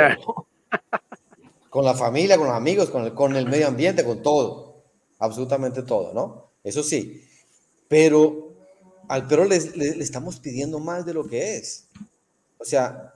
con 1.70 1.86
la 1.86 1.94
familia, 1.94 2.38
con 2.38 2.48
los 2.48 2.56
amigos, 2.56 2.90
con 2.90 3.04
el, 3.04 3.14
con 3.14 3.36
el 3.36 3.48
medio 3.48 3.68
ambiente, 3.68 4.04
con 4.04 4.22
todo. 4.22 4.84
Absolutamente 5.20 5.84
todo, 5.84 6.14
¿no? 6.14 6.52
Eso 6.64 6.84
sí. 6.84 7.26
Pero 7.90 8.54
al 9.10 9.28
perro 9.28 9.44
le, 9.44 9.60
le 9.76 10.02
estamos 10.02 10.40
pidiendo 10.40 10.80
más 10.80 11.06
de 11.06 11.14
lo 11.14 11.28
que 11.28 11.58
es. 11.58 11.90
O 12.58 12.64
sea, 12.64 13.14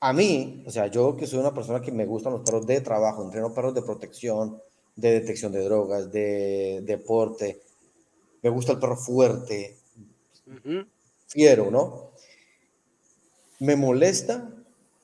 a 0.00 0.12
mí, 0.12 0.64
o 0.66 0.70
sea, 0.70 0.88
yo 0.88 1.16
que 1.16 1.26
soy 1.26 1.38
una 1.38 1.54
persona 1.54 1.80
que 1.80 1.92
me 1.92 2.04
gustan 2.04 2.32
los 2.32 2.42
perros 2.42 2.66
de 2.66 2.80
trabajo, 2.80 3.22
entreno 3.22 3.54
perros 3.54 3.74
de 3.74 3.82
protección, 3.82 4.60
de 4.96 5.12
detección 5.12 5.52
de 5.52 5.62
drogas, 5.62 6.10
de 6.10 6.82
deporte, 6.84 7.62
me 8.42 8.50
gusta 8.50 8.72
el 8.72 8.80
perro 8.80 8.96
fuerte, 8.96 9.76
fiero, 11.28 11.70
¿no? 11.70 12.10
Me 13.60 13.76
molesta 13.76 14.52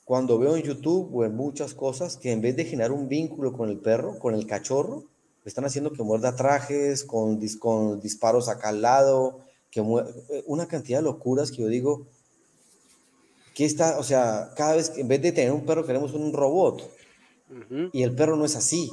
cuando 0.04 0.38
veo 0.38 0.56
en 0.56 0.64
YouTube 0.64 1.14
o 1.14 1.24
en 1.24 1.36
muchas 1.36 1.74
cosas 1.74 2.16
que 2.16 2.32
en 2.32 2.40
vez 2.40 2.56
de 2.56 2.64
generar 2.64 2.90
un 2.90 3.08
vínculo 3.08 3.52
con 3.52 3.68
el 3.68 3.78
perro, 3.78 4.18
con 4.18 4.34
el 4.34 4.46
cachorro, 4.46 5.04
están 5.48 5.64
haciendo 5.64 5.92
que 5.92 6.02
muerda 6.02 6.36
trajes, 6.36 7.04
con, 7.04 7.40
con 7.58 8.00
disparos 8.00 8.48
acá 8.48 8.68
al 8.68 8.82
lado, 8.82 9.40
que 9.70 9.80
una 10.46 10.66
cantidad 10.66 10.98
de 10.98 11.04
locuras 11.04 11.50
que 11.50 11.58
yo 11.58 11.68
digo, 11.68 12.06
está, 13.64 13.98
o 13.98 14.02
sea, 14.02 14.52
cada 14.56 14.76
vez 14.76 14.90
que 14.90 15.00
en 15.00 15.08
vez 15.08 15.20
de 15.22 15.32
tener 15.32 15.52
un 15.52 15.64
perro 15.64 15.86
queremos 15.86 16.12
un 16.12 16.32
robot. 16.32 16.88
Y 17.92 18.02
el 18.02 18.14
perro 18.14 18.36
no 18.36 18.44
es 18.44 18.56
así. 18.56 18.90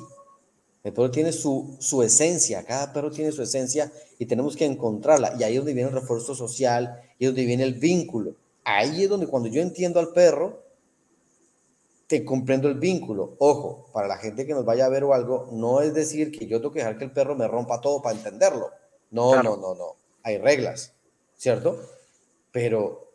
El 0.84 0.93
perro 0.93 1.12
tiene 1.12 1.32
su, 1.32 1.76
su 1.80 2.03
esencia, 2.03 2.64
cada 2.64 2.93
perro 2.93 3.12
tiene 3.12 3.32
su 3.32 3.41
esencia 3.41 3.91
y 4.18 4.26
tenemos 4.28 4.56
que 4.56 4.66
encontrarla. 4.66 5.36
Y 5.38 5.43
ahí 5.43 5.53
es 5.53 5.60
donde 5.60 5.74
viene 5.74 5.89
el 5.89 5.95
refuerzo 5.95 6.36
social 6.36 7.01
y 7.20 7.26
es 7.26 7.30
donde 7.30 7.45
viene 7.45 7.64
el 7.64 7.74
vínculo. 7.74 8.36
Ahí 8.64 9.03
es 9.03 9.10
donde 9.10 9.28
cuando 9.28 9.49
yo 9.49 9.62
entiendo 9.62 9.99
al 9.99 10.10
perro, 10.10 10.64
te 12.08 12.24
comprendo 12.24 12.68
el 12.68 12.76
vínculo. 12.76 13.36
Ojo, 13.39 13.89
para 13.93 14.08
la 14.08 14.18
gente 14.18 14.45
que 14.45 14.53
nos 14.53 14.66
vaya 14.66 14.86
a 14.86 14.89
ver 14.89 15.03
o 15.03 15.14
algo, 15.14 15.49
no 15.51 15.82
es 15.82 15.93
decir 15.93 16.32
que 16.32 16.47
yo 16.47 16.60
tengo 16.60 16.74
que 16.74 16.80
dejar 16.80 16.97
que 16.97 17.06
el 17.06 17.12
perro 17.12 17.36
me 17.36 17.47
rompa 17.47 17.82
todo 17.82 18.01
para 18.01 18.16
entenderlo. 18.16 18.70
No, 19.12 19.41
no, 19.41 19.58
no, 19.58 19.76
no. 19.76 19.95
Hay 20.24 20.38
reglas, 20.38 20.93
¿cierto? 21.36 21.80
Pero 22.51 23.12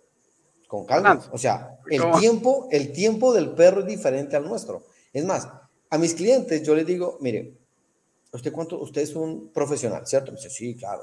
con 0.66 0.86
calma. 0.86 1.20
O 1.32 1.38
sea, 1.38 1.78
el 1.88 2.02
tiempo, 2.18 2.68
el 2.70 2.92
tiempo 2.92 3.32
del 3.32 3.50
perro 3.50 3.80
es 3.80 3.86
diferente 3.86 4.36
al 4.36 4.48
nuestro. 4.48 4.84
Es 5.12 5.24
más, 5.24 5.48
a 5.88 5.98
mis 5.98 6.14
clientes 6.14 6.62
yo 6.62 6.74
les 6.74 6.86
digo, 6.86 7.18
mire, 7.20 7.56
¿usted 8.32 8.52
cuánto? 8.52 8.80
Usted 8.80 9.02
es 9.02 9.14
un 9.14 9.50
profesional, 9.52 10.06
¿cierto? 10.06 10.32
Me 10.32 10.36
dice, 10.36 10.50
sí, 10.50 10.76
claro. 10.76 11.02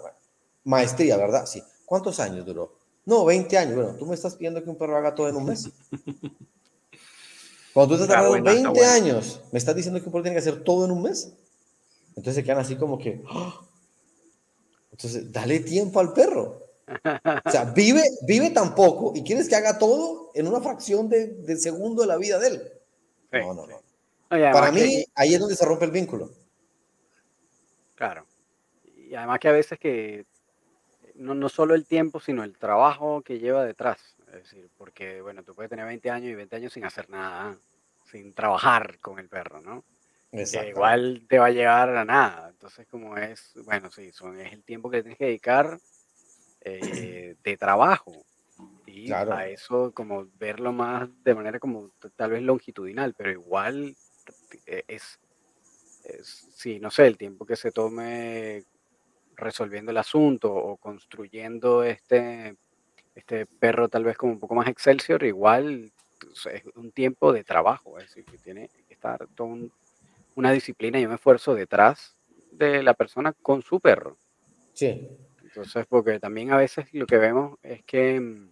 Maestría, 0.63 1.17
¿verdad? 1.17 1.45
Sí. 1.45 1.61
¿Cuántos 1.85 2.19
años 2.19 2.45
duró? 2.45 2.75
No, 3.05 3.23
20 3.23 3.57
años. 3.57 3.75
Bueno, 3.75 3.95
tú 3.95 4.05
me 4.05 4.15
estás 4.15 4.35
pidiendo 4.35 4.61
que 4.63 4.69
un 4.69 4.77
perro 4.77 4.97
haga 4.97 5.15
todo 5.15 5.29
en 5.29 5.35
un 5.37 5.45
mes. 5.45 5.69
Cuando 7.77 7.95
tú 7.95 8.01
estás 8.01 8.17
tardando 8.17 8.41
20 8.41 8.85
años, 8.87 9.39
me 9.51 9.59
estás 9.59 9.75
diciendo 9.75 9.99
que 9.99 10.07
un 10.07 10.11
perro 10.11 10.23
tiene 10.23 10.33
que 10.33 10.39
hacer 10.39 10.63
todo 10.63 10.85
en 10.85 10.89
un 10.89 11.03
mes. 11.03 11.31
Entonces 12.15 12.33
se 12.33 12.43
quedan 12.43 12.57
así 12.57 12.75
como 12.75 12.97
que, 12.97 13.21
¡ah! 13.29 13.61
entonces 14.91 15.31
dale 15.31 15.59
tiempo 15.59 15.99
al 15.99 16.11
perro. 16.11 16.71
O 17.45 17.51
sea, 17.51 17.65
vive, 17.65 18.01
vive 18.23 18.49
tan 18.49 18.73
poco 18.73 19.13
y 19.13 19.23
quieres 19.23 19.47
que 19.47 19.55
haga 19.55 19.77
todo 19.77 20.31
en 20.33 20.47
una 20.47 20.59
fracción 20.59 21.07
de, 21.07 21.55
segundo 21.57 22.01
de 22.01 22.07
la 22.07 22.17
vida 22.17 22.39
de 22.39 22.47
él. 22.47 22.73
no, 23.31 23.53
no, 23.53 23.67
no. 23.67 23.79
Para 24.27 24.71
mí, 24.71 25.05
ahí 25.13 25.35
es 25.35 25.39
donde 25.39 25.55
se 25.55 25.63
rompe 25.63 25.85
el 25.85 25.91
vínculo. 25.91 26.31
Claro. 27.93 28.25
Y 28.95 29.13
además 29.13 29.37
que 29.39 29.49
a 29.49 29.51
veces 29.51 29.77
que 29.77 30.25
no, 31.13 31.35
no 31.35 31.47
solo 31.47 31.75
el 31.75 31.85
tiempo, 31.85 32.19
sino 32.19 32.43
el 32.43 32.57
trabajo 32.57 33.21
que 33.21 33.37
lleva 33.37 33.63
detrás. 33.63 34.16
Es 34.27 34.33
decir, 34.33 34.69
porque, 34.77 35.21
bueno, 35.21 35.43
tú 35.43 35.55
puedes 35.55 35.69
tener 35.69 35.85
20 35.85 36.09
años 36.09 36.29
y 36.29 36.35
20 36.35 36.55
años 36.55 36.73
sin 36.73 36.85
hacer 36.85 37.09
nada, 37.09 37.57
sin 38.11 38.33
trabajar 38.33 38.99
con 38.99 39.19
el 39.19 39.29
perro, 39.29 39.61
¿no? 39.61 39.83
igual 40.31 41.25
te 41.27 41.39
va 41.39 41.47
a 41.47 41.51
llevar 41.51 41.95
a 41.95 42.05
nada. 42.05 42.49
Entonces, 42.49 42.85
como 42.87 43.17
es, 43.17 43.53
bueno, 43.65 43.89
sí, 43.89 44.11
son, 44.11 44.39
es 44.39 44.53
el 44.53 44.63
tiempo 44.63 44.89
que 44.89 45.01
tienes 45.01 45.17
que 45.17 45.25
dedicar 45.25 45.79
eh, 46.61 47.35
de 47.43 47.57
trabajo. 47.57 48.25
Y 48.85 49.11
a 49.11 49.47
eso 49.47 49.91
como 49.93 50.27
verlo 50.37 50.71
más 50.71 51.07
de 51.23 51.35
manera 51.35 51.59
como 51.59 51.91
tal 52.15 52.31
vez 52.31 52.41
longitudinal, 52.41 53.13
pero 53.13 53.31
igual 53.31 53.95
eh, 54.65 54.83
es, 54.87 55.19
es, 56.03 56.47
sí, 56.55 56.79
no 56.79 56.89
sé, 56.89 57.05
el 57.05 57.17
tiempo 57.17 57.45
que 57.45 57.55
se 57.55 57.71
tome 57.71 58.63
resolviendo 59.35 59.91
el 59.91 59.97
asunto 59.97 60.51
o 60.51 60.77
construyendo 60.77 61.83
este, 61.83 62.55
este 63.17 63.47
perro 63.47 63.89
tal 63.89 64.03
vez 64.03 64.15
como 64.15 64.33
un 64.33 64.39
poco 64.39 64.55
más 64.55 64.67
Excelsior, 64.67 65.23
igual 65.23 65.91
es 66.21 66.63
un 66.75 66.91
tiempo 66.91 67.33
de 67.33 67.43
trabajo, 67.43 67.97
es 67.97 68.05
decir, 68.05 68.25
que 68.25 68.37
tiene 68.37 68.69
que 68.87 68.93
estar 68.93 69.27
toda 69.35 69.57
una 70.35 70.51
disciplina 70.51 70.99
y 70.99 71.05
un 71.05 71.13
esfuerzo 71.13 71.55
detrás 71.55 72.15
de 72.51 72.83
la 72.83 72.93
persona 72.93 73.33
con 73.33 73.61
su 73.63 73.79
perro. 73.79 74.17
Sí. 74.73 75.09
Entonces, 75.43 75.85
porque 75.87 76.19
también 76.19 76.51
a 76.51 76.57
veces 76.57 76.93
lo 76.93 77.07
que 77.07 77.17
vemos 77.17 77.57
es 77.63 77.83
que, 77.83 78.19
mm, 78.19 78.51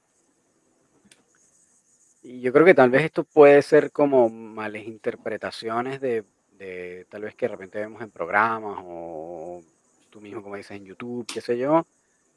y 2.24 2.42
yo 2.42 2.52
creo 2.52 2.66
que 2.66 2.74
tal 2.74 2.90
vez 2.90 3.04
esto 3.04 3.24
puede 3.24 3.62
ser 3.62 3.92
como 3.92 4.30
males 4.30 4.88
interpretaciones 4.88 6.02
de, 6.02 6.24
de 6.58 7.06
tal 7.10 7.22
vez 7.22 7.36
que 7.36 7.46
de 7.46 7.52
repente 7.52 7.80
vemos 7.80 8.02
en 8.02 8.10
programas 8.10 8.80
o 8.84 9.62
tú 10.10 10.22
mismo 10.22 10.42
como 10.42 10.56
dices 10.56 10.78
en 10.78 10.86
YouTube, 10.86 11.28
qué 11.32 11.42
sé 11.42 11.56
yo, 11.56 11.86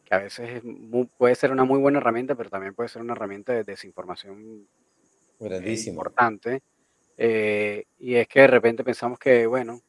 que 0.09 0.15
a 0.15 0.19
veces 0.19 0.63
puede 1.19 1.35
ser 1.35 1.53
una 1.53 1.65
muy 1.65 1.79
buena 1.79 1.99
herramienta, 1.99 2.35
pero 2.35 2.49
también 2.49 2.75
puede 2.75 2.89
ser 2.89 3.03
una 3.03 3.13
herramienta 3.13 3.53
de 3.53 3.63
desinformación 3.63 4.67
eh, 5.41 5.83
importante. 5.87 6.63
Eh, 7.19 7.85
y 7.99 8.15
es 8.15 8.27
que 8.27 8.41
de 8.41 8.47
repente 8.47 8.85
pensamos 8.85 9.19
que, 9.19 9.47
bueno, 9.47 9.83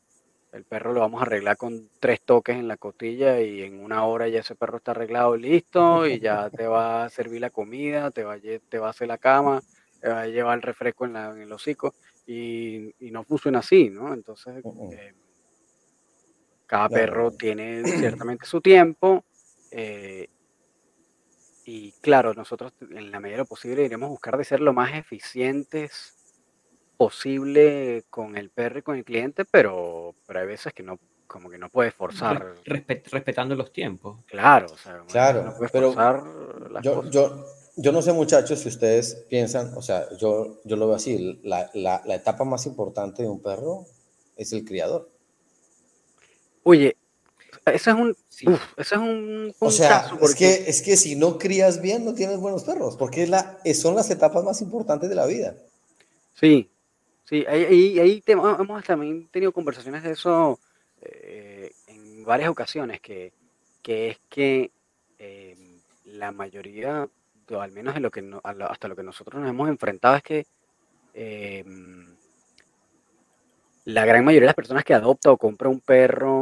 el 0.52 0.66
perro 0.66 0.92
lo 0.92 1.00
vamos 1.00 1.22
a 1.22 1.26
arreglar 1.26 1.56
con 1.56 1.90
tres 2.02 2.20
toques 2.22 2.58
en 2.58 2.68
la 2.68 2.76
costilla 2.76 3.40
y 3.40 3.62
en 3.62 3.80
una 3.80 4.04
hora 4.04 4.28
ya 4.28 4.42
ese 4.42 4.56
perro 4.56 4.78
está 4.78 4.92
arreglado, 4.92 5.38
listo, 5.38 6.06
y 6.06 6.20
ya 6.20 6.50
te 6.50 6.68
va 6.68 7.06
a 7.06 7.10
servir 7.10 7.40
la 7.40 7.52
comida, 7.52 8.12
te 8.12 8.26
va 8.26 8.34
a, 8.34 8.40
te 8.40 8.78
va 8.78 8.88
a 8.88 8.90
hacer 8.90 9.08
la 9.08 9.20
cama, 9.20 9.62
te 10.02 10.10
va 10.10 10.22
a 10.22 10.28
llevar 10.28 10.58
el 10.58 10.64
refresco 10.64 11.06
en, 11.06 11.14
la, 11.14 11.32
en 11.32 11.44
el 11.44 11.52
hocico, 11.54 11.94
y, 12.28 12.94
no 13.00 13.24
funciona 13.24 13.60
así, 13.60 13.90
¿no? 13.90 14.14
Entonces, 14.14 14.64
eh, 14.92 15.14
cada 16.66 16.90
perro 16.90 17.32
tiene 17.32 17.84
ciertamente 17.86 18.46
su 18.46 18.60
tiempo, 18.60 19.24
eh, 19.72 20.30
y 21.66 21.92
claro, 22.02 22.34
nosotros 22.34 22.74
en 22.82 23.12
la 23.12 23.20
medida 23.20 23.38
de 23.38 23.44
lo 23.44 23.46
posible 23.46 23.84
iremos 23.84 24.08
a 24.08 24.12
buscar 24.12 24.38
de 24.38 24.44
ser 24.44 24.60
lo 24.60 24.74
más 24.74 24.94
eficientes 24.96 26.16
posible 26.98 28.06
con 28.10 28.36
el 28.38 28.50
perro 28.50 28.80
y 28.80 28.82
con 28.82 28.98
el 28.98 29.06
cliente, 29.06 29.46
pero, 29.46 30.16
pero 30.26 30.40
hay 30.40 30.48
veces 30.48 30.74
que 30.74 30.84
no, 30.84 31.00
como 31.28 31.50
que 31.50 31.58
no 31.58 31.70
puedes 31.70 31.94
forzar. 31.94 32.56
respetando 32.66 33.56
los 33.56 33.72
tiempos. 33.72 34.18
Claro, 34.26 34.68
o 34.74 34.78
sea, 34.78 35.04
claro, 35.08 35.44
no 35.44 35.56
puedes 35.56 35.72
pero 35.72 35.94
forzar 35.94 36.24
yo, 36.82 37.10
yo, 37.10 37.46
yo 37.78 37.92
no 37.92 38.02
sé, 38.02 38.12
muchachos, 38.14 38.60
si 38.60 38.70
ustedes 38.70 39.26
piensan, 39.30 39.72
o 39.78 39.82
sea, 39.82 40.08
yo, 40.18 40.58
yo 40.66 40.76
lo 40.76 40.88
veo 40.88 40.96
así, 40.96 41.40
la, 41.44 41.70
la, 41.74 42.02
la 42.04 42.16
etapa 42.16 42.44
más 42.44 42.66
importante 42.66 43.22
de 43.22 43.30
un 43.30 43.42
perro 43.42 43.86
es 44.36 44.52
el 44.54 44.66
criador. 44.66 45.10
Oye, 46.64 46.98
ese 47.66 47.90
es 47.92 47.96
un, 47.96 48.16
ese 48.78 48.96
es 48.96 49.02
un 49.02 49.54
O 49.60 49.72
sea, 49.72 50.12
es, 50.22 50.36
que, 50.36 50.64
es 50.68 50.82
que 50.82 50.98
si 50.98 51.16
no 51.16 51.38
crías 51.38 51.82
bien, 51.82 52.06
no 52.06 52.14
tienes 52.14 52.38
buenos 52.38 52.64
perros, 52.64 52.96
porque 52.98 53.24
es 53.24 53.30
la, 53.30 53.60
son 53.74 53.96
las 53.96 54.10
etapas 54.10 54.44
más 54.44 54.62
importantes 54.62 55.10
de 55.10 55.16
la 55.16 55.26
vida. 55.26 55.56
Sí, 56.36 56.70
sí, 57.26 57.46
ahí, 57.48 58.00
ahí 58.00 58.24
hemos 58.26 58.84
también 58.84 59.28
tenido 59.28 59.52
conversaciones 59.52 60.04
de 60.04 60.12
eso 60.12 60.60
eh, 61.02 61.72
en 61.88 62.24
varias 62.24 62.50
ocasiones, 62.50 63.02
que, 63.02 63.34
que 63.82 64.10
es 64.10 64.20
que 64.30 64.72
eh, 65.20 65.56
la 66.06 66.32
mayoría, 66.32 67.08
o 67.52 67.62
al 67.62 67.72
menos 67.72 67.94
de 67.94 68.00
lo 68.00 68.12
que 68.12 68.24
hasta 68.44 68.88
lo 68.88 68.96
que 68.96 69.04
nosotros 69.04 69.42
nos 69.42 69.50
hemos 69.50 69.70
enfrentado, 69.70 70.16
es 70.16 70.24
que 70.24 70.46
eh, 71.14 71.66
la 73.86 74.06
gran 74.06 74.24
mayoría 74.24 74.46
de 74.46 74.50
las 74.50 74.56
personas 74.56 74.84
que 74.84 74.94
adopta 74.94 75.32
o 75.32 75.38
compra 75.38 75.70
un 75.70 75.80
perro 75.80 76.39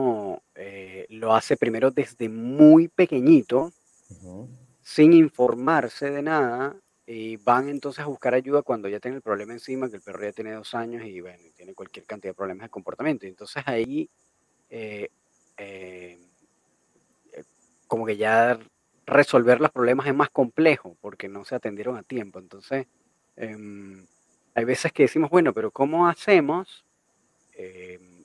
lo 1.18 1.34
hace 1.36 1.58
primero 1.58 1.92
desde 1.92 2.30
muy 2.30 2.88
pequeñito, 2.88 3.72
sin 4.82 5.14
informarse 5.14 6.10
de 6.10 6.22
nada, 6.22 6.76
y 7.06 7.38
van 7.38 7.70
entonces 7.70 8.04
a 8.04 8.08
buscar 8.08 8.34
ayuda 8.34 8.62
cuando 8.62 8.90
ya 8.90 9.00
tienen 9.00 9.18
el 9.18 9.22
problema 9.22 9.54
encima, 9.54 9.90
que 9.90 9.98
el 9.98 10.02
perro 10.02 10.24
ya 10.24 10.34
tiene 10.34 10.52
dos 10.54 10.74
años 10.74 11.06
y 11.06 11.22
bueno, 11.22 11.44
tiene 11.56 11.74
cualquier 11.74 12.06
cantidad 12.06 12.32
de 12.32 12.36
problemas 12.36 12.66
de 12.66 12.70
comportamiento. 12.70 13.26
Y 13.26 13.30
entonces 13.30 13.64
ahí, 13.66 14.10
eh, 14.70 15.10
eh, 15.58 16.20
como 17.88 18.06
que 18.06 18.18
ya 18.18 18.60
resolver 19.06 19.62
los 19.62 19.72
problemas 19.72 20.08
es 20.08 20.16
más 20.16 20.30
complejo 20.30 20.98
porque 21.00 21.30
no 21.30 21.46
se 21.46 21.56
atendieron 21.56 21.96
a 21.96 22.04
tiempo. 22.04 22.40
Entonces, 22.40 22.88
em, 23.38 24.06
hay 24.54 24.66
veces 24.66 24.92
que 24.92 25.04
decimos, 25.04 25.30
bueno, 25.30 25.54
pero 25.54 25.72
¿cómo 25.72 26.10
hacemos 26.10 26.84
Em, 27.58 28.17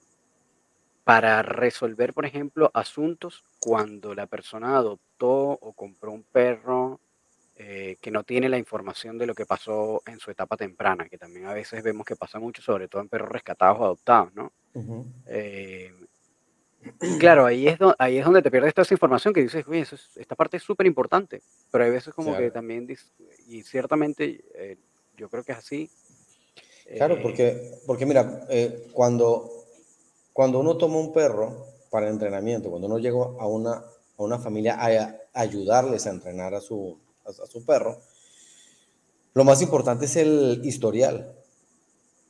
para 1.05 1.43
resolver, 1.43 2.13
por 2.15 2.27
ejemplo, 2.27 2.71
asuntos 2.75 3.45
cuando 3.59 4.15
la 4.15 4.27
persona 4.27 4.77
adoptó 4.77 5.33
o 5.33 5.73
compró 5.73 6.13
un 6.13 6.23
perro 6.23 7.01
eh, 7.57 7.97
que 8.01 8.11
no 8.11 8.25
tiene 8.25 8.49
la 8.49 8.59
información 8.59 9.19
de 9.19 9.27
lo 9.27 9.35
que 9.35 9.47
pasó 9.47 10.03
en 10.07 10.19
su 10.19 10.31
etapa 10.31 10.57
temprana, 10.57 11.09
que 11.09 11.19
también 11.19 11.47
a 11.47 11.55
veces 11.55 11.83
vemos 11.83 12.07
que 12.07 12.17
pasa 12.17 12.39
mucho, 12.39 12.63
sobre 12.63 12.89
todo 12.89 13.03
en 13.03 13.09
perros 13.09 13.31
rescatados 13.31 13.79
o 13.81 13.85
adoptados, 13.85 14.33
¿no? 14.35 14.53
Em, 15.27 16.07
claro, 17.19 17.47
ahí 17.47 17.69
es, 17.69 17.79
ahí 17.99 18.19
es 18.19 18.25
donde 18.25 18.43
te 18.43 18.51
pierdes 18.51 18.75
toda 18.75 18.83
esa 18.83 18.95
información 18.95 19.35
que 19.35 19.43
dices, 19.43 19.67
oye, 19.67 19.85
esta 20.17 20.35
parte 20.35 20.57
es 20.57 20.63
súper 20.63 20.87
importante, 20.87 21.43
pero 21.71 21.85
hay 21.85 21.91
veces 21.91 22.15
como 22.15 22.37
que 22.37 22.51
también, 22.51 22.89
y 23.49 23.63
ciertamente 23.63 24.45
eh, 24.55 24.77
yo 25.17 25.29
creo 25.29 25.45
que 25.45 25.53
es 25.53 25.59
así, 25.59 25.91
Claro, 26.97 27.15
eh, 27.15 27.21
porque, 27.23 27.73
porque 27.87 28.07
mira, 28.07 28.47
eh, 28.51 28.89
cuando, 28.93 29.62
cuando 30.33 30.61
uno 30.61 30.77
toma 30.77 30.97
un 30.97 31.13
perro 31.13 31.67
para 31.91 32.09
entrenamiento, 32.09 32.71
cuando 32.71 32.87
uno 32.87 32.99
llega 32.99 33.19
a 33.19 33.47
una, 33.47 33.73
a 33.73 34.23
una 34.23 34.39
familia 34.39 34.79
a, 34.81 35.17
ayudarles 35.35 36.07
a 36.07 36.11
entrenar 36.11 36.55
a 36.55 36.61
su, 36.61 36.99
a, 37.25 37.47
su 37.47 37.65
perro, 37.65 37.99
lo 39.35 39.45
más 39.45 39.63
importante 39.63 40.07
es 40.07 40.17
el 40.17 40.61
historial. 40.65 41.35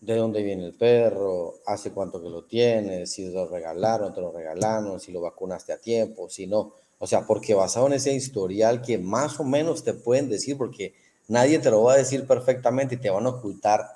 De 0.00 0.16
dónde 0.16 0.42
viene 0.42 0.66
el 0.66 0.74
perro, 0.74 1.61
hace 1.64 1.92
cuánto 1.92 2.20
que 2.20 2.28
lo 2.28 2.42
tiene, 2.44 3.07
si 3.07 3.30
lo 3.30 3.46
regalaron, 3.46 4.12
te 4.12 4.20
lo 4.20 4.32
regalaron, 4.32 4.98
si 4.98 5.12
lo 5.12 5.20
vacunaste 5.20 5.72
a 5.72 5.78
tiempo, 5.78 6.28
si 6.28 6.48
no. 6.48 6.72
O 6.98 7.07
sea, 7.07 7.24
porque 7.24 7.55
basado 7.55 7.86
en 7.86 7.92
ese 7.92 8.12
historial 8.12 8.82
que 8.82 8.98
más 8.98 9.38
o 9.38 9.44
menos 9.44 9.84
te 9.84 9.92
pueden 9.94 10.28
decir, 10.28 10.59
porque 10.59 10.94
nadie 11.28 11.61
te 11.61 11.70
lo 11.70 11.84
va 11.84 11.92
a 11.92 11.98
decir 11.98 12.26
perfectamente 12.26 12.96
y 12.96 12.98
te 12.98 13.11
van 13.11 13.26
a 13.26 13.30
ocultar 13.30 13.88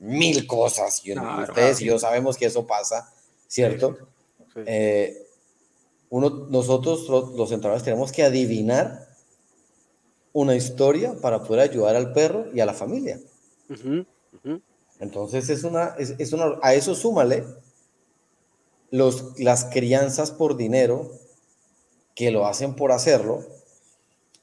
mil 0.00 0.46
cosas. 0.48 1.00
Y 1.04 1.16
ustedes 1.18 1.80
y 1.80 1.86
yo 1.86 2.00
sabemos 2.00 2.36
que 2.36 2.46
eso 2.46 2.66
pasa, 2.66 3.13
¿cierto? 3.54 3.96
Eh, 4.66 5.28
uno, 6.10 6.48
nosotros 6.50 7.08
los, 7.08 7.52
entrenadores 7.52 7.84
tenemos 7.84 8.10
que 8.10 8.24
adivinar 8.24 9.08
una 10.32 10.56
historia 10.56 11.14
para 11.22 11.44
poder 11.44 11.70
ayudar 11.70 11.94
al 11.94 12.12
perro 12.12 12.46
y 12.52 12.58
a 12.58 12.66
la 12.66 12.74
familia. 12.74 13.20
Entonces 14.98 15.48
es 15.50 15.62
una, 15.62 15.94
es, 15.98 16.32
una, 16.32 16.58
a 16.62 16.74
eso 16.74 16.96
súmale 16.96 17.44
los, 18.90 19.38
las 19.38 19.66
crianzas 19.66 20.32
por 20.32 20.56
dinero 20.56 21.12
que 22.16 22.32
lo 22.32 22.46
hacen 22.46 22.74
por 22.74 22.90
hacerlo 22.90 23.44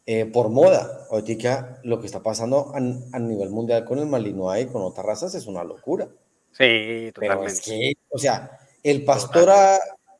eh, 0.06 0.26
por 0.26 0.48
moda. 0.48 1.06
Ahorita 1.12 1.82
lo 1.84 2.00
que 2.00 2.06
está 2.06 2.24
pasando 2.24 2.72
a, 2.74 2.80
nivel 3.20 3.50
mundial 3.50 3.84
con 3.84 4.00
el 4.00 4.06
Malinois 4.06 4.64
y 4.64 4.68
con 4.68 4.84
otras 4.84 5.06
razas 5.06 5.36
es 5.36 5.48
una 5.48 5.66
locura. 5.66 6.08
Sí, 6.54 7.12
totalmente. 7.14 7.98
o 8.10 8.18
sea, 8.18 8.61
el 8.84 9.06
pastor 9.06 9.50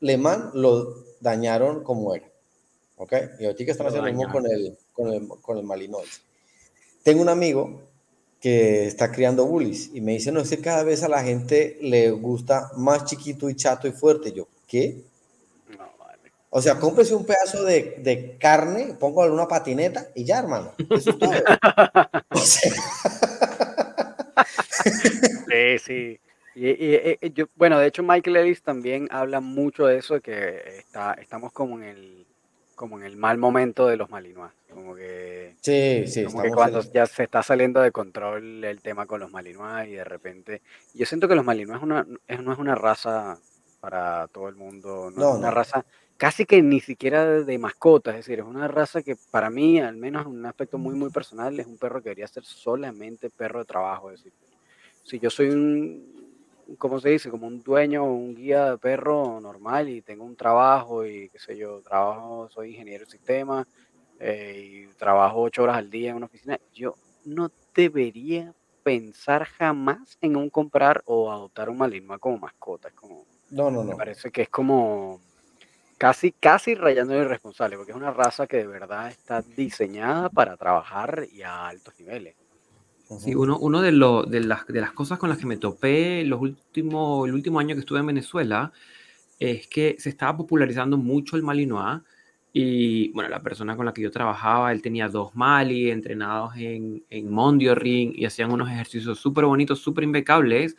alemán 0.00 0.50
lo 0.54 1.04
dañaron 1.20 1.82
como 1.82 2.14
era. 2.14 2.26
¿Ok? 2.96 3.12
Y 3.40 3.46
ahorita 3.46 3.72
están 3.72 3.86
haciendo 3.88 4.08
lo 4.08 4.14
mismo 4.14 4.32
con 4.32 4.46
el, 4.46 4.76
con 4.92 5.12
el, 5.12 5.28
con 5.40 5.58
el 5.58 5.64
Malinois. 5.64 6.22
Tengo 7.02 7.22
un 7.22 7.28
amigo 7.28 7.80
que 8.40 8.86
está 8.86 9.10
criando 9.10 9.46
bullies 9.46 9.90
y 9.94 10.00
me 10.00 10.12
dice, 10.12 10.32
no, 10.32 10.40
es 10.40 10.50
que 10.50 10.58
cada 10.58 10.82
vez 10.82 11.02
a 11.02 11.08
la 11.08 11.22
gente 11.22 11.78
le 11.80 12.10
gusta 12.10 12.70
más 12.76 13.04
chiquito 13.04 13.48
y 13.48 13.56
chato 13.56 13.88
y 13.88 13.92
fuerte. 13.92 14.32
Yo, 14.32 14.46
¿qué? 14.66 15.02
O 16.50 16.60
sea, 16.60 16.78
cómprese 16.78 17.14
un 17.14 17.24
pedazo 17.24 17.64
de, 17.64 17.96
de 18.00 18.36
carne, 18.38 18.94
póngale 19.00 19.32
una 19.32 19.48
patineta 19.48 20.08
y 20.14 20.24
ya, 20.24 20.38
hermano. 20.38 20.72
Eso 20.90 21.10
es 21.10 21.18
todo. 21.18 21.32
sí, 25.48 25.78
sí. 25.78 26.20
Y, 26.54 27.32
yo, 27.32 27.46
bueno, 27.56 27.78
de 27.78 27.86
hecho 27.86 28.02
Michael 28.02 28.36
Ellis 28.36 28.62
también 28.62 29.08
habla 29.10 29.40
mucho 29.40 29.86
de 29.86 29.98
eso, 29.98 30.14
de 30.14 30.20
que 30.20 30.62
está, 30.78 31.14
estamos 31.14 31.52
como 31.52 31.78
en 31.78 31.84
el 31.84 32.26
como 32.74 32.98
en 32.98 33.04
el 33.04 33.16
mal 33.16 33.38
momento 33.38 33.86
de 33.86 33.96
los 33.96 34.10
Malinois. 34.10 34.52
Como 34.68 34.96
que, 34.96 35.54
sí, 35.60 36.04
sí, 36.06 36.24
como 36.24 36.42
que 36.42 36.50
cuando 36.50 36.80
ya 36.92 37.06
se 37.06 37.22
está 37.22 37.42
saliendo 37.42 37.80
de 37.80 37.92
control 37.92 38.64
el 38.64 38.80
tema 38.80 39.06
con 39.06 39.20
los 39.20 39.30
Malinois 39.30 39.88
y 39.88 39.92
de 39.92 40.02
repente... 40.02 40.62
Yo 40.92 41.06
siento 41.06 41.28
que 41.28 41.36
los 41.36 41.44
Malinois 41.44 41.76
es 41.76 41.82
una, 41.84 42.04
no 42.04 42.52
es 42.52 42.58
una 42.58 42.74
raza 42.74 43.38
para 43.78 44.26
todo 44.28 44.48
el 44.48 44.56
mundo, 44.56 45.12
no, 45.14 45.30
es 45.30 45.38
una 45.38 45.50
raza 45.50 45.84
casi 46.16 46.46
que 46.46 46.62
ni 46.62 46.80
siquiera 46.80 47.42
de 47.42 47.58
mascota, 47.58 48.10
es 48.10 48.18
decir, 48.18 48.38
es 48.38 48.44
una 48.44 48.68
raza 48.68 49.02
que 49.02 49.16
para 49.30 49.50
mí, 49.50 49.80
al 49.80 49.96
menos 49.96 50.26
en 50.26 50.32
un 50.32 50.46
aspecto 50.46 50.78
muy, 50.78 50.94
muy 50.94 51.10
personal, 51.10 51.58
es 51.58 51.66
un 51.66 51.78
perro 51.78 52.00
que 52.00 52.10
debería 52.10 52.28
ser 52.28 52.44
solamente 52.44 53.28
perro 53.28 53.60
de 53.60 53.64
trabajo. 53.64 54.10
Es 54.10 54.18
decir, 54.18 54.32
si 55.02 55.18
yo 55.18 55.30
soy 55.30 55.50
un, 55.50 56.21
¿cómo 56.78 57.00
se 57.00 57.10
dice? 57.10 57.30
Como 57.30 57.46
un 57.46 57.62
dueño 57.62 58.04
o 58.04 58.12
un 58.12 58.34
guía 58.34 58.70
de 58.70 58.78
perro 58.78 59.40
normal 59.40 59.88
y 59.88 60.02
tengo 60.02 60.24
un 60.24 60.36
trabajo 60.36 61.06
y 61.06 61.28
qué 61.30 61.38
sé 61.38 61.56
yo, 61.56 61.80
trabajo, 61.80 62.48
soy 62.50 62.70
ingeniero 62.70 63.04
de 63.04 63.10
sistema 63.10 63.66
eh, 64.18 64.86
y 64.90 64.94
trabajo 64.94 65.42
ocho 65.42 65.64
horas 65.64 65.76
al 65.76 65.90
día 65.90 66.10
en 66.10 66.16
una 66.16 66.26
oficina, 66.26 66.58
yo 66.72 66.94
no 67.24 67.50
debería 67.74 68.54
pensar 68.82 69.44
jamás 69.44 70.18
en 70.20 70.36
un 70.36 70.50
comprar 70.50 71.02
o 71.06 71.30
adoptar 71.30 71.70
un 71.70 71.78
Malinois 71.78 72.20
como 72.20 72.38
mascota. 72.38 72.88
Es 72.88 72.94
como, 72.94 73.24
no, 73.50 73.70
no, 73.70 73.84
no. 73.84 73.90
Me 73.90 73.96
parece 73.96 74.30
que 74.30 74.42
es 74.42 74.48
como 74.48 75.20
casi, 75.98 76.32
casi 76.32 76.74
rayando 76.74 77.14
el 77.14 77.22
irresponsable, 77.22 77.76
porque 77.76 77.92
es 77.92 77.96
una 77.96 78.10
raza 78.10 78.46
que 78.46 78.56
de 78.56 78.66
verdad 78.66 79.08
está 79.08 79.42
diseñada 79.42 80.30
para 80.30 80.56
trabajar 80.56 81.26
y 81.30 81.42
a 81.42 81.68
altos 81.68 81.94
niveles. 81.98 82.34
Sí, 83.18 83.34
uno, 83.34 83.80
de, 83.80 83.92
lo, 83.92 84.22
de, 84.24 84.40
las, 84.40 84.66
de 84.66 84.80
las 84.80 84.92
cosas 84.92 85.18
con 85.18 85.28
las 85.28 85.38
que 85.38 85.46
me 85.46 85.56
topé 85.56 86.24
los 86.24 86.40
últimos, 86.40 87.28
el 87.28 87.34
último 87.34 87.58
año 87.58 87.74
que 87.74 87.80
estuve 87.80 88.00
en 88.00 88.06
Venezuela 88.06 88.72
es 89.38 89.66
que 89.66 89.96
se 89.98 90.08
estaba 90.08 90.36
popularizando 90.36 90.96
mucho 90.96 91.36
el 91.36 91.42
Malinois 91.42 92.02
y 92.52 93.10
bueno, 93.12 93.30
la 93.30 93.40
persona 93.40 93.76
con 93.76 93.86
la 93.86 93.94
que 93.94 94.02
yo 94.02 94.10
trabajaba, 94.10 94.72
él 94.72 94.82
tenía 94.82 95.08
dos 95.08 95.34
Mali 95.34 95.90
entrenados 95.90 96.54
en, 96.56 97.02
en 97.08 98.14
y 98.14 98.24
hacían 98.24 98.52
unos 98.52 98.70
ejercicios 98.70 99.18
súper 99.18 99.46
bonitos, 99.46 99.80
súper 99.80 100.04
impecables 100.04 100.76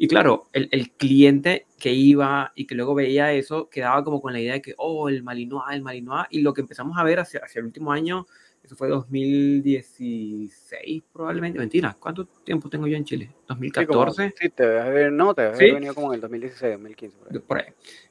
y 0.00 0.06
claro, 0.06 0.44
el, 0.52 0.68
el, 0.70 0.92
cliente 0.92 1.66
que 1.76 1.92
iba 1.92 2.52
y 2.54 2.68
que 2.68 2.76
luego 2.76 2.94
veía 2.94 3.32
eso 3.32 3.68
quedaba 3.68 4.04
como 4.04 4.22
con 4.22 4.32
la 4.32 4.40
idea 4.40 4.52
de 4.52 4.62
que, 4.62 4.74
oh, 4.78 5.08
el 5.08 5.24
Malinois, 5.24 5.74
el 5.74 5.82
Malinois. 5.82 6.28
Y 6.30 6.42
lo 6.42 6.54
que 6.54 6.60
empezamos 6.60 6.96
a 6.96 7.02
ver 7.02 7.18
hacia, 7.18 7.40
hacia 7.44 7.58
el 7.58 7.66
último 7.66 7.90
año, 7.90 8.28
eso 8.68 8.76
fue 8.76 8.88
2016 8.88 11.02
probablemente. 11.10 11.58
Mentira, 11.58 11.96
¿cuánto 11.98 12.26
tiempo 12.26 12.68
tengo 12.68 12.86
yo 12.86 12.98
en 12.98 13.04
Chile? 13.04 13.30
¿2014? 13.48 14.34
Sí, 14.38 14.50
te 14.50 14.66
debes 14.66 14.84
haber, 14.84 15.10
no, 15.10 15.32
te 15.32 15.40
debes 15.40 15.58
haber 15.58 15.74
venido 15.74 15.94
como 15.94 16.08
en 16.08 16.16
el 16.16 16.20
2016, 16.20 16.72
2015. 16.74 17.40
Por 17.40 17.58
ahí. 17.58 17.64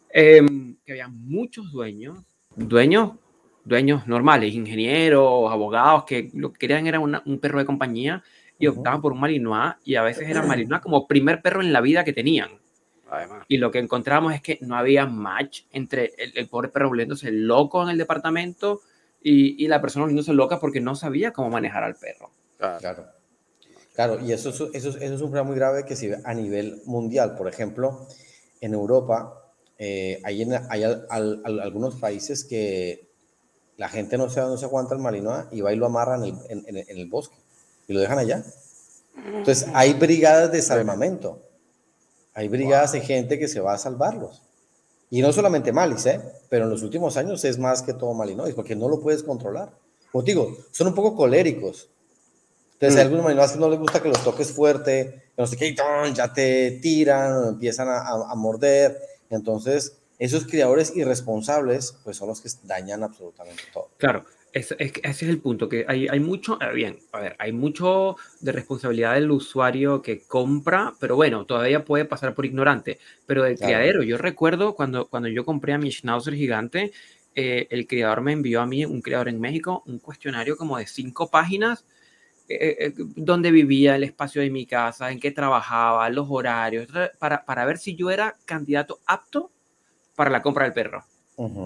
Em, 0.09 0.75
que 0.83 0.93
había 0.93 1.09
muchos 1.09 1.71
dueños, 1.71 2.17
dueños, 2.55 3.11
dueños 3.63 4.07
normales, 4.07 4.55
ingenieros, 4.55 5.51
abogados, 5.51 6.05
que 6.05 6.31
lo 6.33 6.51
que 6.51 6.57
querían 6.57 6.87
era 6.87 6.99
un 6.99 7.39
perro 7.39 7.59
de 7.59 7.65
compañía 7.65 8.23
y 8.57 8.65
optaban 8.65 8.99
por 8.99 9.11
un 9.11 9.19
Malinois 9.19 9.75
y 9.85 9.93
a 9.93 10.01
veces 10.01 10.27
era 10.27 10.41
Malinois 10.41 10.81
como 10.81 11.07
primer 11.07 11.43
perro 11.43 11.61
en 11.61 11.71
la 11.71 11.81
vida 11.81 12.03
que 12.03 12.13
tenían. 12.13 12.49
Y 13.47 13.57
lo 13.57 13.69
que 13.69 13.77
encontramos 13.77 14.33
es 14.33 14.41
que 14.41 14.57
no 14.61 14.75
había 14.75 15.05
match 15.05 15.65
entre 15.71 16.13
el, 16.17 16.49
pobre 16.49 16.69
perro 16.69 16.89
volviéndose 16.89 17.31
loco 17.31 17.83
en 17.83 17.89
el 17.89 17.99
departamento 17.99 18.81
y, 19.29 19.63
y 19.63 19.67
la 19.67 19.81
persona 19.81 20.03
volviéndose 20.03 20.31
loca 20.33 20.59
porque 20.59 20.79
no 20.79 20.95
sabía 20.95 21.33
cómo 21.33 21.49
manejar 21.49 21.83
al 21.83 21.95
perro. 21.95 22.31
Claro. 22.57 23.05
Claro, 23.93 24.19
y 24.23 24.31
eso, 24.31 24.49
eso, 24.49 24.69
eso 24.73 24.89
es 24.95 25.21
un 25.21 25.31
problema 25.31 25.43
muy 25.43 25.55
grave 25.55 25.83
que 25.83 25.95
se 25.95 26.09
ve 26.09 26.17
a 26.23 26.33
nivel 26.33 26.81
mundial. 26.85 27.35
Por 27.35 27.47
ejemplo, 27.47 28.07
en 28.61 28.73
Europa 28.73 29.51
eh, 29.77 30.21
hay, 30.23 30.47
hay 30.69 30.83
algunos 30.83 31.95
países 31.95 32.43
que 32.45 33.09
la 33.75 33.89
gente 33.89 34.17
no 34.17 34.29
se, 34.29 34.39
no 34.39 34.55
se 34.55 34.65
aguanta 34.65 34.95
el 34.95 35.01
Malinois 35.01 35.45
y 35.51 35.61
va 35.61 35.73
y 35.73 35.75
lo 35.75 35.87
amarran 35.87 36.23
en 36.23 36.63
el, 36.67 36.77
en, 36.77 36.97
el 36.97 37.09
bosque 37.09 37.35
y 37.87 37.93
lo 37.93 37.99
dejan 37.99 38.19
allá. 38.19 38.43
Entonces, 39.15 39.67
hay 39.73 39.93
brigadas 39.93 40.51
de 40.51 40.61
salvamento. 40.61 41.41
Hay 42.33 42.47
brigadas 42.47 42.91
de 42.93 43.01
gente 43.01 43.39
que 43.39 43.47
se 43.47 43.59
va 43.59 43.73
a 43.73 43.77
salvarlos. 43.77 44.43
Y 45.09 45.21
no 45.21 45.31
solamente 45.31 45.71
Malis, 45.71 46.05
¿eh? 46.05 46.21
pero 46.49 46.65
en 46.65 46.71
los 46.71 46.83
últimos 46.83 47.15
años 47.17 47.43
es 47.45 47.57
más 47.57 47.81
que 47.81 47.93
todo 47.93 48.13
Malinois, 48.13 48.53
porque 48.53 48.75
no 48.75 48.89
lo 48.89 48.99
puedes 48.99 49.23
controlar. 49.23 49.71
Como 50.11 50.23
digo, 50.23 50.57
son 50.71 50.87
un 50.87 50.95
poco 50.95 51.15
coléricos. 51.15 51.89
Entonces, 52.73 52.97
hay 52.97 53.05
mm. 53.05 53.07
algunos 53.07 53.23
Malinois 53.25 53.51
que 53.51 53.59
no 53.59 53.69
les 53.69 53.79
gusta 53.79 54.01
que 54.01 54.09
los 54.09 54.23
toques 54.23 54.51
fuerte, 54.51 55.31
que 55.35 55.41
no 55.41 55.47
sé 55.47 55.55
qué, 55.55 55.75
ya 56.13 56.33
te 56.33 56.71
tiran, 56.81 57.49
empiezan 57.49 57.87
a, 57.87 58.07
a 58.07 58.35
morder. 58.35 58.99
Entonces, 59.29 59.97
esos 60.19 60.45
criadores 60.45 60.95
irresponsables, 60.95 61.95
pues 62.03 62.17
son 62.17 62.27
los 62.27 62.41
que 62.41 62.49
dañan 62.63 63.03
absolutamente 63.03 63.63
todo. 63.73 63.89
Claro, 63.97 64.25
ese, 64.57 64.75
es 64.79 65.23
el 65.23 65.39
punto, 65.39 65.69
que 65.69 65.85
hay, 65.87 66.07
hay 66.07 66.19
mucho, 66.19 66.59
eh, 66.61 66.73
bien, 66.73 66.99
a 67.11 67.19
ver, 67.19 67.35
hay 67.39 67.51
mucho 67.51 68.15
de 68.39 68.51
responsabilidad 68.51 69.13
del 69.13 69.31
usuario 69.31 70.01
que 70.01 70.21
compra, 70.21 70.93
pero 70.99 71.15
bueno, 71.15 71.45
todavía 71.45 71.85
puede 71.85 72.05
pasar 72.05 72.33
por 72.33 72.45
ignorante, 72.45 72.99
pero 73.25 73.43
del 73.43 73.57
criadero, 73.57 74.03
yo 74.03 74.17
recuerdo 74.17 74.75
cuando, 74.75 75.07
cuando 75.07 75.29
yo 75.29 75.45
compré 75.45 75.73
a 75.73 75.77
mi 75.77 75.91
Schnauzer 75.91 76.33
gigante, 76.33 76.91
eh, 77.35 77.67
el 77.69 77.87
criador 77.87 78.21
me 78.21 78.33
envió 78.33 78.61
a 78.61 78.65
mí, 78.65 78.83
un 78.85 79.01
criador 79.01 79.29
en 79.29 79.39
México, 79.39 79.83
un 79.85 79.99
cuestionario 79.99 80.57
como 80.57 80.77
de 80.77 80.87
cinco 80.87 81.29
páginas, 81.29 81.85
eh, 82.49 82.93
dónde 83.15 83.51
vivía, 83.51 83.95
el 83.95 84.03
espacio 84.03 84.41
de 84.41 84.49
mi 84.49 84.65
casa, 84.65 85.11
en 85.11 85.19
qué 85.19 85.31
trabajaba, 85.31 86.09
los 86.09 86.27
horarios, 86.29 86.87
para, 87.19 87.45
para 87.45 87.65
ver 87.65 87.77
si 87.77 87.95
yo 87.95 88.09
era 88.09 88.37
candidato 88.45 88.99
apto 89.05 89.51
para 90.15 90.31
la 90.31 90.41
compra 90.41 90.63
del 90.63 90.73
perro. 90.73 91.05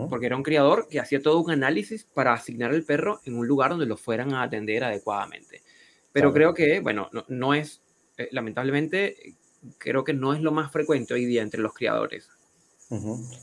Porque 0.10 0.26
era 0.26 0.36
un 0.36 0.44
criador 0.44 0.90
que 0.90 1.00
hacía 1.00 1.22
todo 1.22 1.40
un 1.40 1.50
análisis 1.50 2.04
para 2.04 2.34
asignar 2.34 2.74
el 2.74 2.84
perro 2.84 3.22
en 3.24 3.38
un 3.38 3.48
lugar 3.48 3.72
donde 3.72 3.86
lo 3.86 3.96
fueran 3.96 4.34
a 4.34 4.44
atender 4.44 4.84
adecuadamente. 4.84 5.62
Pero 6.12 6.34
creo 6.34 6.54
que, 6.54 6.82
bueno, 6.82 7.10
no, 7.30 7.54
es, 7.54 7.82
eh, 8.18 8.28
lamentablemente, 8.32 9.36
creo 9.78 10.04
que 10.04 10.14
no 10.14 10.34
es 10.34 10.42
lo 10.42 10.52
más 10.52 10.74
frecuente 10.74 11.14
hoy 11.14 11.26
día 11.26 11.42
entre 11.42 11.62
los 11.62 11.74
criadores. 11.74 12.28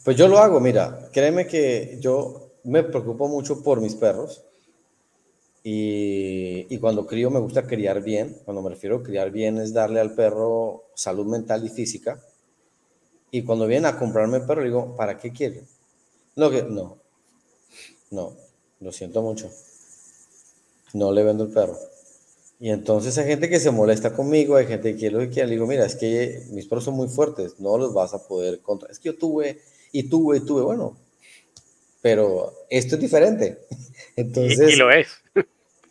Pues 0.05 0.19
yo 0.19 0.29
lo 0.29 0.39
hago, 0.39 0.61
mira, 0.61 1.09
créeme 1.11 1.47
que 1.47 1.97
yo 1.99 2.59
me 2.65 2.83
preocupo 2.83 3.27
mucho 3.27 3.63
por 3.63 3.81
mis 3.81 3.95
perros. 3.95 4.45
Y, 5.65 6.67
y, 6.69 6.79
cuando 6.79 7.07
crío 7.07 7.31
me 7.31 7.41
gusta 7.41 7.67
criar 7.67 8.03
bien. 8.03 8.37
Cuando 8.45 8.63
me 8.63 8.71
refiero 8.71 8.97
a 8.97 9.03
criar 9.03 9.31
bien 9.31 9.59
es 9.59 9.73
darle 9.73 10.01
al 10.01 10.15
perro 10.15 10.85
salud 10.95 11.27
mental 11.27 11.65
y 11.65 11.71
física. 11.71 12.23
Y 13.31 13.43
cuando 13.43 13.67
vienen 13.67 13.87
a 13.87 13.99
comprarme 13.99 14.39
el 14.39 14.47
perro, 14.47 14.63
digo, 14.63 14.95
¿para 14.97 15.19
qué 15.19 15.33
quieren? 15.33 15.67
No, 16.39 16.53
que, 16.53 16.63
no, 16.63 16.97
no, 18.13 18.37
lo 18.79 18.93
siento 18.93 19.23
mucho. 19.23 19.51
No 20.95 21.11
le 21.11 21.25
vendo 21.25 21.43
el 21.43 21.51
perro. 21.51 21.77
Y 22.61 22.71
entonces 22.71 23.19
hay 23.19 23.27
gente 23.27 23.49
que 23.49 23.59
se 23.59 23.73
molesta 23.73 24.15
conmigo, 24.15 24.55
hay 24.55 24.69
gente 24.69 24.93
que 24.93 24.99
quiere 24.99 25.17
lo 25.17 25.21
que 25.23 25.31
quiere. 25.31 25.49
Le 25.49 25.55
digo, 25.55 25.67
mira, 25.67 25.85
es 25.85 25.97
que 25.97 26.45
mis 26.53 26.67
perros 26.67 26.85
son 26.85 26.95
muy 26.95 27.09
fuertes, 27.09 27.59
no 27.59 27.77
los 27.77 27.93
vas 27.93 28.15
a 28.15 28.29
poder 28.29 28.61
contra. 28.61 28.89
Es 28.89 29.01
que 29.01 29.09
yo 29.09 29.19
tuve 29.19 29.59
y 29.91 30.05
tuve 30.05 30.37
y 30.37 30.41
tuve, 30.41 30.63
bueno, 30.63 30.97
pero 32.03 32.55
esto 32.71 32.95
es 32.95 33.01
diferente. 33.01 33.59
Entonces, 34.17 34.75
y, 34.75 34.77
lo 34.77 34.93
es. 34.93 35.09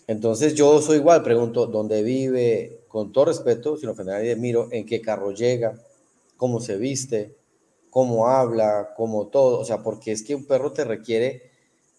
Entonces 0.08 0.56
yo 0.56 0.82
soy 0.82 1.00
igual, 1.00 1.24
pregunto 1.24 1.68
dónde 1.68 2.04
vive, 2.04 2.84
con 2.88 3.12
todo 3.12 3.26
respeto, 3.26 3.76
sin 3.76 3.89
ofender 3.89 4.16
a 4.16 4.18
nadie, 4.20 4.38
miro 4.38 4.70
en 4.72 4.86
qué 4.86 5.02
carro 5.02 5.34
llega, 5.34 5.78
cómo 6.38 6.62
se 6.62 6.78
viste, 6.78 7.36
cómo 7.89 8.27
habla, 8.27 8.93
cómo 8.95 9.27
todo. 9.27 9.59
O 9.59 9.65
sea, 9.65 9.83
porque 9.83 10.11
es 10.11 10.23
que 10.23 10.35
un 10.35 10.45
perro 10.45 10.73
te 10.73 10.83
requiere. 10.83 11.51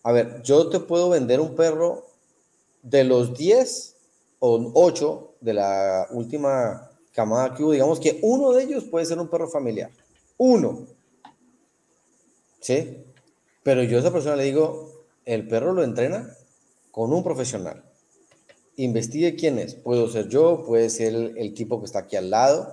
A 0.02 0.12
ver, 0.12 0.42
yo 0.42 0.68
te 0.68 0.80
puedo 0.80 1.10
vender 1.10 1.40
un 1.40 1.54
perro 1.54 2.06
de 2.82 3.04
los 3.04 3.36
10 3.36 3.96
o 4.40 4.70
8 4.74 5.34
de 5.40 5.54
la 5.54 6.06
última 6.10 6.90
camada 7.12 7.54
que 7.54 7.62
hubo. 7.62 7.72
Digamos 7.72 8.00
que 8.00 8.18
uno 8.22 8.52
de 8.52 8.64
ellos 8.64 8.84
puede 8.84 9.06
ser 9.06 9.18
un 9.18 9.28
perro 9.28 9.48
familiar. 9.48 9.90
Uno. 10.36 10.86
¿Sí? 12.60 13.04
Pero 13.62 13.82
yo 13.82 13.96
a 13.98 14.00
esa 14.00 14.12
persona 14.12 14.36
le 14.36 14.44
digo, 14.44 15.04
el 15.24 15.46
perro 15.48 15.72
lo 15.72 15.82
entrena 15.82 16.32
con 16.90 17.12
un 17.12 17.22
profesional. 17.22 17.84
Investigue 18.76 19.36
quién 19.36 19.58
es. 19.58 19.74
Puedo 19.74 20.08
ser 20.08 20.28
yo, 20.28 20.64
puede 20.64 20.90
ser 20.90 21.08
el, 21.08 21.38
el 21.38 21.46
equipo 21.48 21.80
que 21.80 21.86
está 21.86 22.00
aquí 22.00 22.16
al 22.16 22.30
lado, 22.30 22.72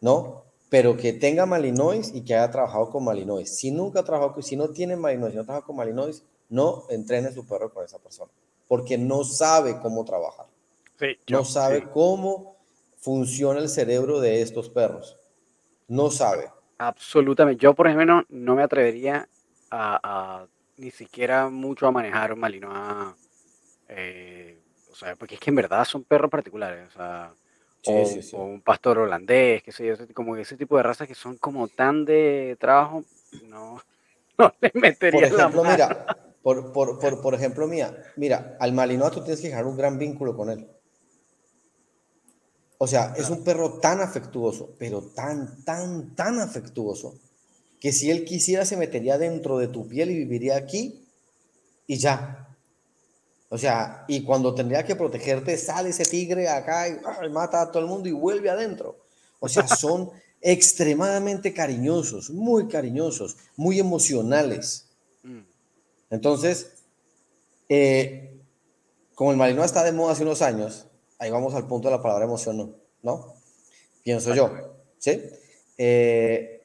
¿no? 0.00 0.47
Pero 0.68 0.96
que 0.96 1.12
tenga 1.12 1.46
Malinois 1.46 2.14
y 2.14 2.22
que 2.22 2.34
haya 2.34 2.50
trabajado 2.50 2.90
con 2.90 3.04
Malinois. 3.04 3.56
Si 3.56 3.70
nunca 3.70 4.00
ha 4.00 4.04
trabajado, 4.04 4.40
si 4.42 4.56
no 4.56 4.68
tiene 4.68 4.96
Malinois, 4.96 5.32
si 5.32 5.38
no 5.38 5.44
trabaja 5.44 5.66
con 5.66 5.76
Malinois, 5.76 6.22
no 6.50 6.84
entrene 6.90 7.32
su 7.32 7.46
perro 7.46 7.72
con 7.72 7.84
esa 7.84 7.98
persona, 7.98 8.30
porque 8.66 8.98
no 8.98 9.24
sabe 9.24 9.78
cómo 9.80 10.04
trabajar. 10.04 10.46
no 11.28 11.44
sabe 11.44 11.88
cómo 11.90 12.56
funciona 12.96 13.60
el 13.60 13.68
cerebro 13.68 14.20
de 14.20 14.42
estos 14.42 14.68
perros. 14.68 15.16
No 15.86 16.10
sabe. 16.10 16.50
Absolutamente. 16.76 17.62
Yo, 17.62 17.74
por 17.74 17.86
ejemplo, 17.86 18.24
no 18.28 18.54
me 18.54 18.62
atrevería 18.62 19.28
a, 19.70 20.46
ni 20.76 20.90
siquiera 20.90 21.48
mucho 21.48 21.86
a 21.86 21.92
manejar 21.92 22.32
un 22.32 22.40
Malinois. 22.40 23.14
Eh, 23.88 24.58
o 24.90 24.94
sea, 24.94 25.16
porque 25.16 25.36
es 25.36 25.40
que 25.40 25.50
en 25.50 25.56
verdad 25.56 25.84
son 25.84 26.04
perros 26.04 26.30
particulares. 26.30 26.88
O 26.88 26.96
sea, 26.96 27.32
o, 27.86 28.44
un 28.44 28.60
pastor 28.60 28.98
holandés, 28.98 29.62
que 29.62 29.72
sé 29.72 29.86
yo, 29.86 29.94
como 30.14 30.36
ese 30.36 30.56
tipo 30.56 30.76
de 30.76 30.82
razas 30.82 31.08
que 31.08 31.14
son 31.14 31.36
como 31.36 31.68
tan 31.68 32.04
de 32.04 32.56
trabajo, 32.60 33.04
no, 33.44 33.80
no 34.38 34.54
le 34.60 34.70
metería 34.74 35.20
por 35.28 35.38
ejemplo, 35.38 35.64
mira, 35.64 36.16
por, 36.42 36.72
por, 36.72 36.98
por, 36.98 37.20
por, 37.20 37.34
ejemplo, 37.34 37.66
mía, 37.66 37.96
mira, 38.16 38.56
al 38.60 38.72
Malinois 38.72 39.12
tú 39.12 39.22
tienes 39.22 39.40
que 39.40 39.48
dejar 39.48 39.66
un 39.66 39.76
gran 39.76 39.98
vínculo 39.98 40.36
con 40.36 40.50
él. 40.50 40.66
O 42.78 42.86
sea, 42.86 43.12
es 43.16 43.28
un 43.28 43.42
perro 43.42 43.80
tan 43.80 44.00
afectuoso, 44.00 44.74
pero 44.78 45.02
tan, 45.02 45.64
tan, 45.64 46.14
tan 46.14 46.38
afectuoso, 46.38 47.16
que 47.80 47.92
si 47.92 48.10
él 48.10 48.24
quisiera 48.24 48.64
se 48.64 48.76
metería 48.76 49.18
dentro 49.18 49.58
de 49.58 49.68
tu 49.68 49.88
piel 49.88 50.10
y 50.10 50.18
viviría 50.18 50.56
aquí 50.56 51.04
y 51.86 51.96
ya. 51.96 52.47
O 53.50 53.56
sea, 53.56 54.04
y 54.08 54.24
cuando 54.24 54.54
tendría 54.54 54.84
que 54.84 54.94
protegerte, 54.94 55.56
sale 55.56 55.90
ese 55.90 56.04
tigre 56.04 56.48
acá 56.48 56.88
y 56.88 57.28
mata 57.30 57.62
a 57.62 57.70
todo 57.70 57.82
el 57.82 57.88
mundo 57.88 58.08
y 58.08 58.12
vuelve 58.12 58.50
adentro. 58.50 58.98
O 59.40 59.48
sea, 59.48 59.66
son 59.66 60.10
extremadamente 60.40 61.54
cariñosos, 61.54 62.30
muy 62.30 62.68
cariñosos, 62.68 63.36
muy 63.56 63.78
emocionales. 63.78 64.88
Mm. 65.22 65.40
Entonces, 66.10 66.74
eh, 67.68 68.38
como 69.14 69.30
el 69.30 69.36
Malinois 69.36 69.66
está 69.66 69.82
de 69.82 69.92
moda 69.92 70.12
hace 70.12 70.22
unos 70.22 70.42
años, 70.42 70.86
ahí 71.18 71.30
vamos 71.30 71.54
al 71.54 71.66
punto 71.66 71.88
de 71.88 71.96
la 71.96 72.02
palabra 72.02 72.26
emoción, 72.26 72.76
¿no? 73.02 73.34
Pienso 74.04 74.34
yo, 74.34 74.50
¿sí? 74.98 75.22
Eh, 75.78 76.62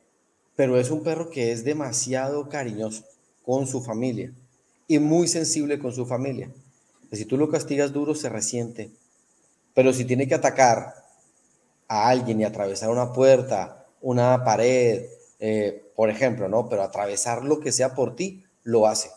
pero 0.55 0.77
es 0.77 0.91
un 0.91 1.01
perro 1.01 1.29
que 1.29 1.51
es 1.51 1.63
demasiado 1.63 2.47
cariñoso 2.49 3.05
con 3.43 3.67
su 3.67 3.81
familia 3.81 4.33
y 4.87 4.99
muy 4.99 5.27
sensible 5.27 5.79
con 5.79 5.93
su 5.93 6.05
familia 6.05 6.51
si 7.17 7.25
tú 7.25 7.37
lo 7.37 7.49
castigas 7.49 7.93
duro, 7.93 8.15
se 8.15 8.29
resiente. 8.29 8.91
Pero 9.73 9.93
si 9.93 10.05
tiene 10.05 10.27
que 10.27 10.35
atacar 10.35 10.93
a 11.87 12.09
alguien 12.09 12.41
y 12.41 12.43
atravesar 12.43 12.89
una 12.89 13.13
puerta, 13.13 13.85
una 14.01 14.43
pared, 14.43 15.05
eh, 15.39 15.83
por 15.95 16.09
ejemplo, 16.09 16.47
¿no? 16.47 16.69
Pero 16.69 16.83
atravesar 16.83 17.43
lo 17.43 17.59
que 17.59 17.71
sea 17.71 17.93
por 17.95 18.15
ti, 18.15 18.43
lo 18.63 18.87
hace. 18.87 19.09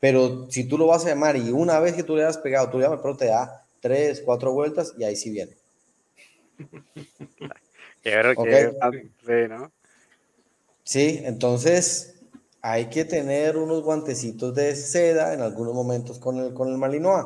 Pero 0.00 0.50
si 0.50 0.64
tú 0.64 0.78
lo 0.78 0.86
vas 0.86 1.04
a 1.04 1.08
llamar 1.08 1.36
y 1.36 1.50
una 1.50 1.80
vez 1.80 1.94
que 1.94 2.02
tú 2.02 2.16
le 2.16 2.24
has 2.24 2.38
pegado, 2.38 2.70
tú 2.70 2.78
le 2.78 2.84
llamas, 2.84 3.00
pero 3.02 3.16
te 3.16 3.26
da 3.26 3.66
tres, 3.80 4.22
cuatro 4.24 4.52
vueltas 4.52 4.94
y 4.98 5.04
ahí 5.04 5.16
sí 5.16 5.30
viene. 5.30 5.56
Sí, 10.84 11.20
entonces 11.24 12.15
hay 12.68 12.86
que 12.86 13.04
tener 13.04 13.56
unos 13.56 13.84
guantecitos 13.84 14.52
de 14.52 14.74
seda 14.74 15.32
en 15.32 15.40
algunos 15.40 15.72
momentos 15.72 16.18
con 16.18 16.38
el, 16.38 16.52
con 16.52 16.66
el 16.68 16.76
Malinois. 16.76 17.24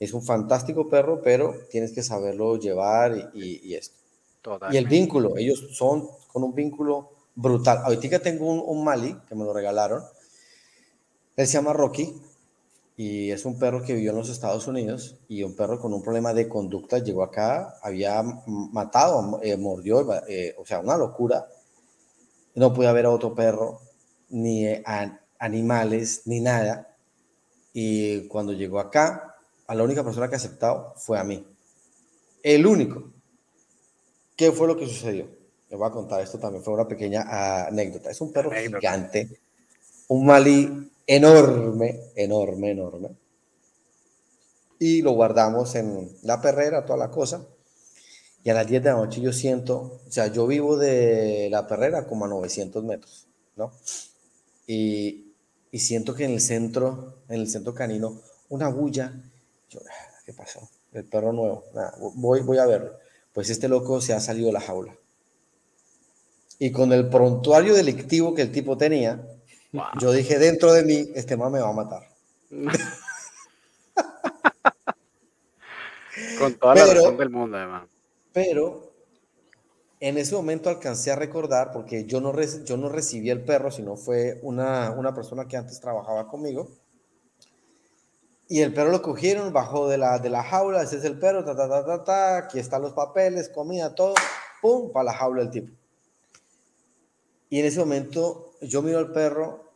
Es 0.00 0.12
un 0.12 0.20
fantástico 0.20 0.88
perro, 0.88 1.22
pero 1.22 1.54
tienes 1.70 1.92
que 1.92 2.02
saberlo 2.02 2.56
llevar 2.56 3.30
y, 3.32 3.72
esto. 3.72 3.94
Y 4.72 4.76
el 4.76 4.88
vínculo, 4.88 5.36
ellos 5.36 5.68
son 5.74 6.08
con 6.26 6.42
un 6.42 6.56
vínculo 6.56 7.12
brutal. 7.36 7.82
Ahorita 7.84 8.18
tengo 8.18 8.46
un, 8.46 8.64
un 8.66 8.82
Mali 8.82 9.16
que 9.28 9.36
me 9.36 9.44
lo 9.44 9.52
regalaron. 9.52 10.02
Él 11.36 11.46
se 11.46 11.52
llama 11.52 11.72
Rocky 11.72 12.12
y 12.96 13.30
es 13.30 13.44
un 13.44 13.60
perro 13.60 13.84
que 13.84 13.94
vivió 13.94 14.10
en 14.10 14.16
los 14.16 14.28
Estados 14.28 14.66
Unidos 14.66 15.18
y 15.28 15.44
un 15.44 15.54
perro 15.54 15.78
con 15.78 15.94
un 15.94 16.02
problema 16.02 16.34
de 16.34 16.48
conducta 16.48 16.98
llegó 16.98 17.22
acá, 17.22 17.78
había 17.80 18.20
matado, 18.44 19.38
eh, 19.40 19.56
mordió, 19.56 20.04
eh, 20.26 20.56
o 20.58 20.66
sea, 20.66 20.80
una 20.80 20.96
locura. 20.96 21.46
No 22.56 22.74
pude 22.74 22.92
ver 22.92 23.06
a 23.06 23.10
otro 23.10 23.36
perro 23.36 23.82
ni 24.30 24.66
animales, 25.38 26.22
ni 26.24 26.40
nada. 26.40 26.96
Y 27.72 28.26
cuando 28.28 28.52
llegó 28.52 28.80
acá, 28.80 29.36
a 29.66 29.74
la 29.74 29.84
única 29.84 30.02
persona 30.02 30.28
que 30.28 30.34
ha 30.34 30.38
aceptado 30.38 30.94
fue 30.96 31.18
a 31.18 31.24
mí. 31.24 31.46
El 32.42 32.66
único. 32.66 33.12
¿Qué 34.36 34.50
fue 34.52 34.66
lo 34.66 34.76
que 34.76 34.86
sucedió? 34.86 35.28
Les 35.68 35.78
voy 35.78 35.88
a 35.88 35.92
contar 35.92 36.20
esto 36.20 36.38
también, 36.38 36.64
fue 36.64 36.74
una 36.74 36.88
pequeña 36.88 37.66
anécdota. 37.66 38.10
Es 38.10 38.20
un 38.20 38.32
perro 38.32 38.50
gigante, 38.50 39.28
un 40.08 40.26
malí 40.26 40.90
enorme, 41.06 42.10
enorme, 42.16 42.70
enorme. 42.72 43.10
Y 44.80 45.02
lo 45.02 45.12
guardamos 45.12 45.74
en 45.74 46.10
la 46.22 46.40
perrera, 46.40 46.84
toda 46.84 46.98
la 46.98 47.10
cosa. 47.10 47.46
Y 48.42 48.50
a 48.50 48.54
las 48.54 48.66
10 48.66 48.82
de 48.82 48.90
la 48.90 48.96
noche 48.96 49.20
yo 49.20 49.32
siento, 49.32 50.00
o 50.06 50.10
sea, 50.10 50.28
yo 50.28 50.46
vivo 50.46 50.76
de 50.76 51.48
la 51.50 51.66
perrera 51.66 52.06
como 52.06 52.24
a 52.24 52.28
900 52.28 52.82
metros, 52.82 53.28
¿no? 53.54 53.72
Y, 54.72 55.34
y 55.72 55.80
siento 55.80 56.14
que 56.14 56.24
en 56.24 56.30
el 56.30 56.40
centro, 56.40 57.24
en 57.28 57.40
el 57.40 57.48
centro 57.48 57.74
canino, 57.74 58.20
una 58.50 58.68
bulla. 58.68 59.12
Yo, 59.68 59.80
ah, 59.80 60.14
¿qué 60.24 60.32
pasó? 60.32 60.60
El 60.92 61.06
perro 61.06 61.32
nuevo. 61.32 61.64
voy, 62.14 62.42
voy 62.42 62.58
a 62.58 62.66
verlo. 62.66 62.92
Pues 63.32 63.50
este 63.50 63.68
loco 63.68 64.00
se 64.00 64.12
ha 64.12 64.20
salido 64.20 64.46
de 64.46 64.52
la 64.52 64.60
jaula. 64.60 64.94
Y 66.60 66.70
con 66.70 66.92
el 66.92 67.08
prontuario 67.08 67.74
delictivo 67.74 68.32
que 68.32 68.42
el 68.42 68.52
tipo 68.52 68.78
tenía, 68.78 69.20
yo 70.00 70.12
dije 70.12 70.38
dentro 70.38 70.72
de 70.72 70.84
mí, 70.84 71.10
este 71.16 71.36
man 71.36 71.50
me 71.50 71.58
va 71.58 71.70
a 71.70 71.72
matar. 71.72 72.08
con 76.38 76.54
toda 76.54 76.76
la 76.76 76.94
razón 76.94 77.16
del 77.16 77.30
mundo, 77.30 77.56
además. 77.56 77.88
Pero 78.32 78.89
en 80.00 80.16
ese 80.16 80.34
momento 80.34 80.70
alcancé 80.70 81.10
a 81.10 81.16
recordar, 81.16 81.72
porque 81.72 82.06
yo 82.06 82.22
no, 82.22 82.34
yo 82.64 82.76
no 82.78 82.88
recibí 82.88 83.28
el 83.28 83.44
perro, 83.44 83.70
sino 83.70 83.96
fue 83.96 84.40
una, 84.42 84.92
una 84.92 85.14
persona 85.14 85.46
que 85.46 85.58
antes 85.58 85.78
trabajaba 85.78 86.26
conmigo. 86.26 86.68
Y 88.48 88.62
el 88.62 88.72
perro 88.72 88.90
lo 88.90 89.02
cogieron, 89.02 89.52
bajó 89.52 89.88
de 89.88 89.98
la, 89.98 90.18
de 90.18 90.30
la 90.30 90.42
jaula, 90.42 90.82
ese 90.82 90.96
es 90.96 91.04
el 91.04 91.18
perro, 91.18 91.44
ta, 91.44 91.54
ta, 91.54 91.68
ta, 91.68 91.84
ta, 91.84 92.04
ta, 92.04 92.38
aquí 92.38 92.58
están 92.58 92.80
los 92.80 92.94
papeles, 92.94 93.50
comida, 93.50 93.94
todo, 93.94 94.14
pum, 94.62 94.90
para 94.90 95.04
la 95.04 95.12
jaula 95.12 95.42
el 95.42 95.50
tipo. 95.50 95.72
Y 97.50 97.60
en 97.60 97.66
ese 97.66 97.78
momento 97.78 98.54
yo 98.62 98.80
miro 98.80 98.98
al 98.98 99.12
perro 99.12 99.70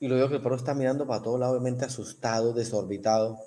y 0.00 0.06
lo 0.06 0.16
veo 0.16 0.28
que 0.28 0.36
el 0.36 0.42
perro 0.42 0.56
está 0.56 0.74
mirando 0.74 1.06
para 1.06 1.22
todo 1.22 1.38
lado, 1.38 1.52
obviamente 1.52 1.86
asustado, 1.86 2.52
desorbitado. 2.52 3.38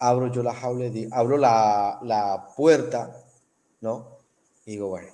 Abro 0.00 0.26
yo 0.32 0.42
la 0.42 0.54
jaula, 0.54 0.90
abro 1.12 1.38
la, 1.38 2.00
la 2.02 2.48
puerta, 2.56 3.16
¿no? 3.80 4.13
Y 4.66 4.72
digo, 4.72 4.88
bueno, 4.88 5.12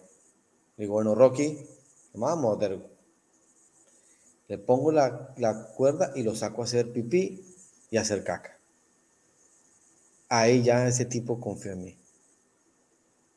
digo, 0.77 0.95
bueno, 0.95 1.15
Rocky, 1.15 1.67
vamos 2.15 2.59
Le 4.49 4.59
pongo 4.59 4.93
la, 4.93 5.35
la 5.37 5.69
cuerda 5.77 6.13
y 6.15 6.23
lo 6.23 6.35
saco 6.35 6.63
a 6.63 6.65
hacer 6.65 6.93
pipí 6.93 7.45
y 7.91 7.97
a 7.97 8.03
hacer 8.03 8.23
caca. 8.25 8.59
Ahí 10.29 10.63
ya 10.63 10.87
ese 10.87 11.05
tipo 11.05 11.41
confió 11.41 11.73
en 11.73 11.85
mí. 11.85 11.99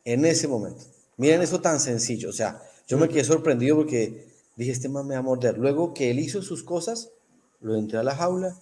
En 0.05 0.25
ese 0.25 0.47
momento. 0.47 0.85
Miren 1.17 1.41
eso 1.41 1.61
tan 1.61 1.79
sencillo. 1.79 2.29
O 2.29 2.33
sea, 2.33 2.61
yo 2.87 2.97
me 2.97 3.09
quedé 3.09 3.23
sorprendido 3.23 3.77
porque 3.77 4.27
dije, 4.55 4.71
este 4.71 4.89
man 4.89 5.07
me 5.07 5.15
va 5.15 5.19
a 5.19 5.23
morder. 5.23 5.57
Luego 5.57 5.93
que 5.93 6.11
él 6.11 6.19
hizo 6.19 6.41
sus 6.41 6.63
cosas, 6.63 7.09
lo 7.61 7.75
entré 7.75 7.97
a 7.97 8.03
la 8.03 8.15
jaula, 8.15 8.59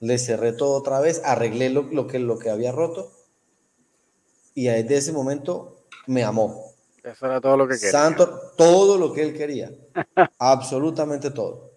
le 0.00 0.18
cerré 0.18 0.52
todo 0.52 0.74
otra 0.74 1.00
vez, 1.00 1.22
arreglé 1.24 1.70
lo, 1.70 2.06
que, 2.06 2.18
lo 2.18 2.38
que 2.38 2.50
había 2.50 2.72
roto 2.72 3.12
y 4.58 4.64
desde 4.64 4.96
ese 4.96 5.12
momento 5.12 5.77
me 6.08 6.24
amó. 6.24 6.72
Eso 7.04 7.26
era 7.26 7.40
todo 7.40 7.56
lo 7.56 7.68
que 7.68 7.76
quería. 7.76 7.92
Santo, 7.92 8.52
todo 8.56 8.98
lo 8.98 9.12
que 9.12 9.22
él 9.22 9.36
quería. 9.36 9.70
Absolutamente 10.38 11.30
todo. 11.30 11.70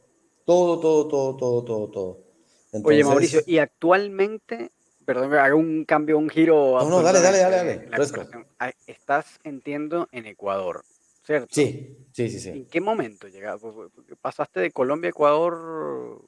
Todo, 0.46 0.80
todo, 0.80 1.08
todo, 1.08 1.38
todo, 1.38 1.64
todo, 1.64 1.88
todo. 1.90 2.18
Oye, 2.84 3.04
Mauricio, 3.04 3.42
y 3.46 3.58
actualmente, 3.58 4.72
perdón, 5.06 5.34
hago 5.34 5.58
un 5.58 5.86
cambio, 5.86 6.18
un 6.18 6.30
giro. 6.30 6.80
No, 6.80 6.90
no, 6.90 7.02
dale, 7.02 7.20
dale, 7.22 7.40
dale, 7.40 7.88
dale. 7.90 8.76
Estás, 8.88 9.40
entiendo, 9.44 10.08
en 10.12 10.26
Ecuador. 10.26 10.84
¿cierto? 11.24 11.48
Sí, 11.52 11.98
sí, 12.14 12.30
sí, 12.30 12.40
sí. 12.40 12.50
¿En 12.50 12.66
qué 12.66 12.82
momento 12.82 13.28
llegaste? 13.28 13.68
¿Pasaste 14.22 14.60
de 14.62 14.72
Colombia 14.72 15.10
a 15.10 15.12
Ecuador 15.12 16.22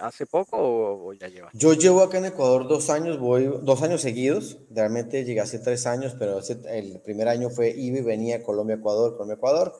hace 0.00 0.26
poco 0.26 0.56
o, 0.58 1.12
ya 1.12 1.28
llevas? 1.28 1.52
Yo 1.54 1.74
llevo 1.74 2.02
acá 2.02 2.18
en 2.18 2.26
Ecuador 2.26 2.68
dos 2.68 2.90
años, 2.90 3.18
voy 3.18 3.60
dos 3.62 3.82
años 3.82 4.00
seguidos. 4.00 4.58
Realmente 4.70 5.24
llegué 5.24 5.40
hace 5.40 5.58
tres 5.58 5.86
años, 5.86 6.14
pero 6.18 6.40
el 6.68 7.00
primer 7.00 7.28
año 7.28 7.50
fue 7.50 7.70
iba 7.70 7.98
y 7.98 8.02
venía 8.02 8.42
Colombia, 8.42 8.76
Ecuador, 8.76 9.12
Colombia, 9.12 9.34
Ecuador. 9.34 9.74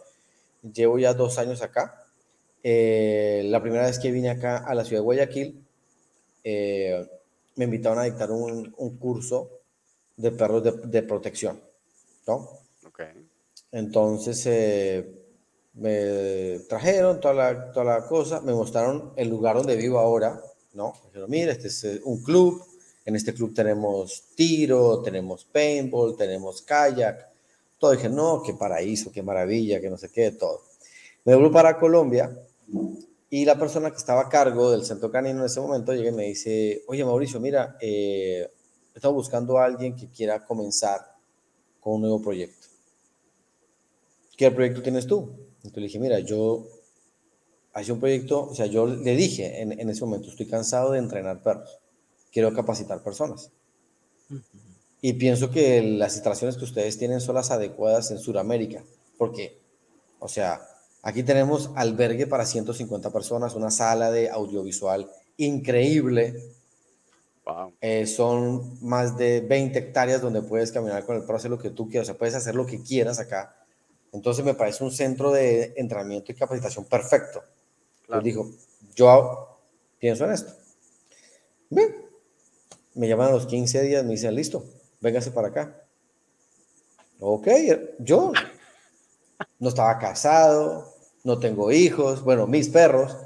Llevo 0.62 0.98
ya 0.98 1.14
dos 1.14 1.38
años 1.38 1.62
acá. 1.62 2.06
Eh, 2.62 3.42
la 3.46 3.60
primera 3.60 3.86
vez 3.86 3.98
que 3.98 4.10
vine 4.10 4.30
acá 4.30 4.58
a 4.58 4.74
la 4.74 4.84
ciudad 4.84 5.00
de 5.00 5.04
Guayaquil, 5.04 5.64
eh, 6.42 7.06
me 7.56 7.66
invitaron 7.66 7.98
a 7.98 8.04
dictar 8.04 8.30
un, 8.30 8.74
un 8.76 8.96
curso 8.96 9.50
de 10.16 10.30
perros 10.32 10.62
de, 10.62 10.72
de 10.72 11.02
protección, 11.02 11.60
¿no? 12.26 12.48
Okay. 12.86 13.08
Entonces 13.72 14.46
eh, 14.46 15.23
me 15.74 16.60
trajeron 16.68 17.20
toda 17.20 17.34
la, 17.34 17.72
toda 17.72 17.84
la 17.84 18.06
cosa, 18.06 18.40
me 18.40 18.52
mostraron 18.52 19.12
el 19.16 19.28
lugar 19.28 19.56
donde 19.56 19.76
vivo 19.76 19.98
ahora, 19.98 20.40
¿no? 20.72 20.94
Dijeron, 21.06 21.30
mira, 21.30 21.52
este 21.52 21.68
es 21.68 21.84
eh, 21.84 22.00
un 22.04 22.22
club, 22.22 22.64
en 23.04 23.16
este 23.16 23.34
club 23.34 23.52
tenemos 23.54 24.24
tiro, 24.34 25.02
tenemos 25.02 25.44
paintball, 25.44 26.16
tenemos 26.16 26.62
kayak, 26.62 27.28
todo. 27.78 27.92
dije, 27.92 28.08
no, 28.08 28.42
qué 28.42 28.54
paraíso, 28.54 29.10
qué 29.12 29.22
maravilla, 29.22 29.80
que 29.80 29.90
no 29.90 29.98
sé 29.98 30.10
qué, 30.10 30.30
todo. 30.30 30.62
Me 31.24 31.34
vuelvo 31.34 31.52
para 31.52 31.78
Colombia 31.78 32.36
y 33.30 33.44
la 33.44 33.58
persona 33.58 33.90
que 33.90 33.96
estaba 33.96 34.22
a 34.22 34.28
cargo 34.28 34.70
del 34.70 34.84
centro 34.84 35.10
canino 35.10 35.40
en 35.40 35.46
ese 35.46 35.60
momento 35.60 35.92
llega 35.92 36.10
y 36.10 36.14
me 36.14 36.24
dice, 36.24 36.82
oye 36.86 37.04
Mauricio, 37.04 37.40
mira, 37.40 37.76
eh, 37.80 38.48
estamos 38.94 39.16
buscando 39.16 39.58
a 39.58 39.64
alguien 39.64 39.96
que 39.96 40.08
quiera 40.08 40.44
comenzar 40.44 41.00
con 41.80 41.94
un 41.94 42.00
nuevo 42.02 42.22
proyecto. 42.22 42.68
¿qué 44.36 44.50
proyecto 44.50 44.82
tienes 44.82 45.06
tú? 45.06 45.30
Entonces 45.64 45.80
le 45.80 45.86
dije, 45.86 45.98
mira, 45.98 46.18
yo 46.20 46.66
hacía 47.72 47.94
un 47.94 48.00
proyecto, 48.00 48.48
o 48.50 48.54
sea, 48.54 48.66
yo 48.66 48.86
le 48.86 49.16
dije 49.16 49.62
en, 49.62 49.72
en, 49.80 49.88
ese 49.88 50.04
momento, 50.04 50.28
estoy 50.28 50.46
cansado 50.46 50.92
de 50.92 50.98
entrenar 50.98 51.42
perros, 51.42 51.80
quiero 52.30 52.52
capacitar 52.52 53.02
personas. 53.02 53.50
Y 55.00 55.14
pienso 55.14 55.50
que 55.50 55.82
las 55.82 56.14
instalaciones 56.14 56.58
que 56.58 56.64
ustedes 56.64 56.98
tienen 56.98 57.22
son 57.22 57.34
las 57.34 57.50
adecuadas 57.50 58.10
en 58.10 58.18
Sudamérica, 58.18 58.84
porque, 59.16 59.58
o 60.18 60.28
sea, 60.28 60.60
aquí 61.02 61.22
tenemos 61.22 61.70
albergue 61.76 62.26
para 62.26 62.44
150 62.44 63.10
personas, 63.10 63.54
una 63.54 63.70
sala 63.70 64.10
de 64.10 64.28
audiovisual 64.28 65.10
increíble. 65.38 66.42
Wow. 67.46 67.72
Eh, 67.80 68.06
son 68.06 68.78
más 68.82 69.16
de 69.16 69.40
20 69.40 69.78
hectáreas 69.78 70.20
donde 70.20 70.42
puedes 70.42 70.72
caminar 70.72 71.04
con 71.06 71.16
el 71.16 71.22
perro, 71.22 71.36
hacer 71.36 71.50
lo 71.50 71.58
que 71.58 71.70
tú 71.70 71.88
quieras, 71.88 72.08
o 72.08 72.12
sea, 72.12 72.18
puedes 72.18 72.34
hacer 72.34 72.54
lo 72.54 72.66
que 72.66 72.82
quieras 72.82 73.18
acá 73.18 73.63
entonces 74.14 74.44
me 74.44 74.54
parece 74.54 74.84
un 74.84 74.92
centro 74.92 75.32
de 75.32 75.74
entrenamiento 75.76 76.30
y 76.30 76.36
capacitación 76.36 76.84
perfecto. 76.84 77.42
Claro. 78.06 78.22
dijo, 78.22 78.48
yo 78.94 79.58
pienso 79.98 80.24
en 80.24 80.32
esto. 80.32 80.52
Bien. 81.68 81.96
Me 82.94 83.08
llaman 83.08 83.28
a 83.28 83.32
los 83.32 83.46
15 83.46 83.82
días, 83.82 84.04
me 84.04 84.12
dicen, 84.12 84.34
listo, 84.36 84.64
véngase 85.00 85.32
para 85.32 85.48
acá. 85.48 85.82
Ok, 87.18 87.48
yo 87.98 88.32
no 89.58 89.68
estaba 89.68 89.98
casado, 89.98 90.94
no 91.24 91.40
tengo 91.40 91.72
hijos, 91.72 92.22
bueno, 92.22 92.46
mis 92.46 92.68
perros. 92.68 93.16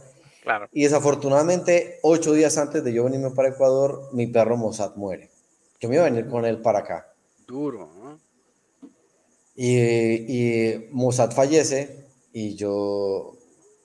Claro. 0.42 0.68
Y 0.72 0.84
desafortunadamente, 0.84 1.98
ocho 2.02 2.32
días 2.32 2.56
antes 2.56 2.82
de 2.82 2.94
yo 2.94 3.04
venirme 3.04 3.30
para 3.32 3.50
Ecuador, 3.50 4.08
mi 4.12 4.26
perro 4.26 4.56
Mossad 4.56 4.96
muere. 4.96 5.30
Yo 5.80 5.90
me 5.90 5.96
iba 5.96 6.06
a 6.06 6.10
venir 6.10 6.28
con 6.28 6.46
él 6.46 6.62
para 6.62 6.78
acá. 6.78 7.12
Duro, 7.46 7.90
¿no? 7.94 8.27
Y, 9.60 9.74
y 9.74 10.88
Mossad 10.92 11.32
fallece 11.32 12.06
y 12.32 12.54
yo, 12.54 13.36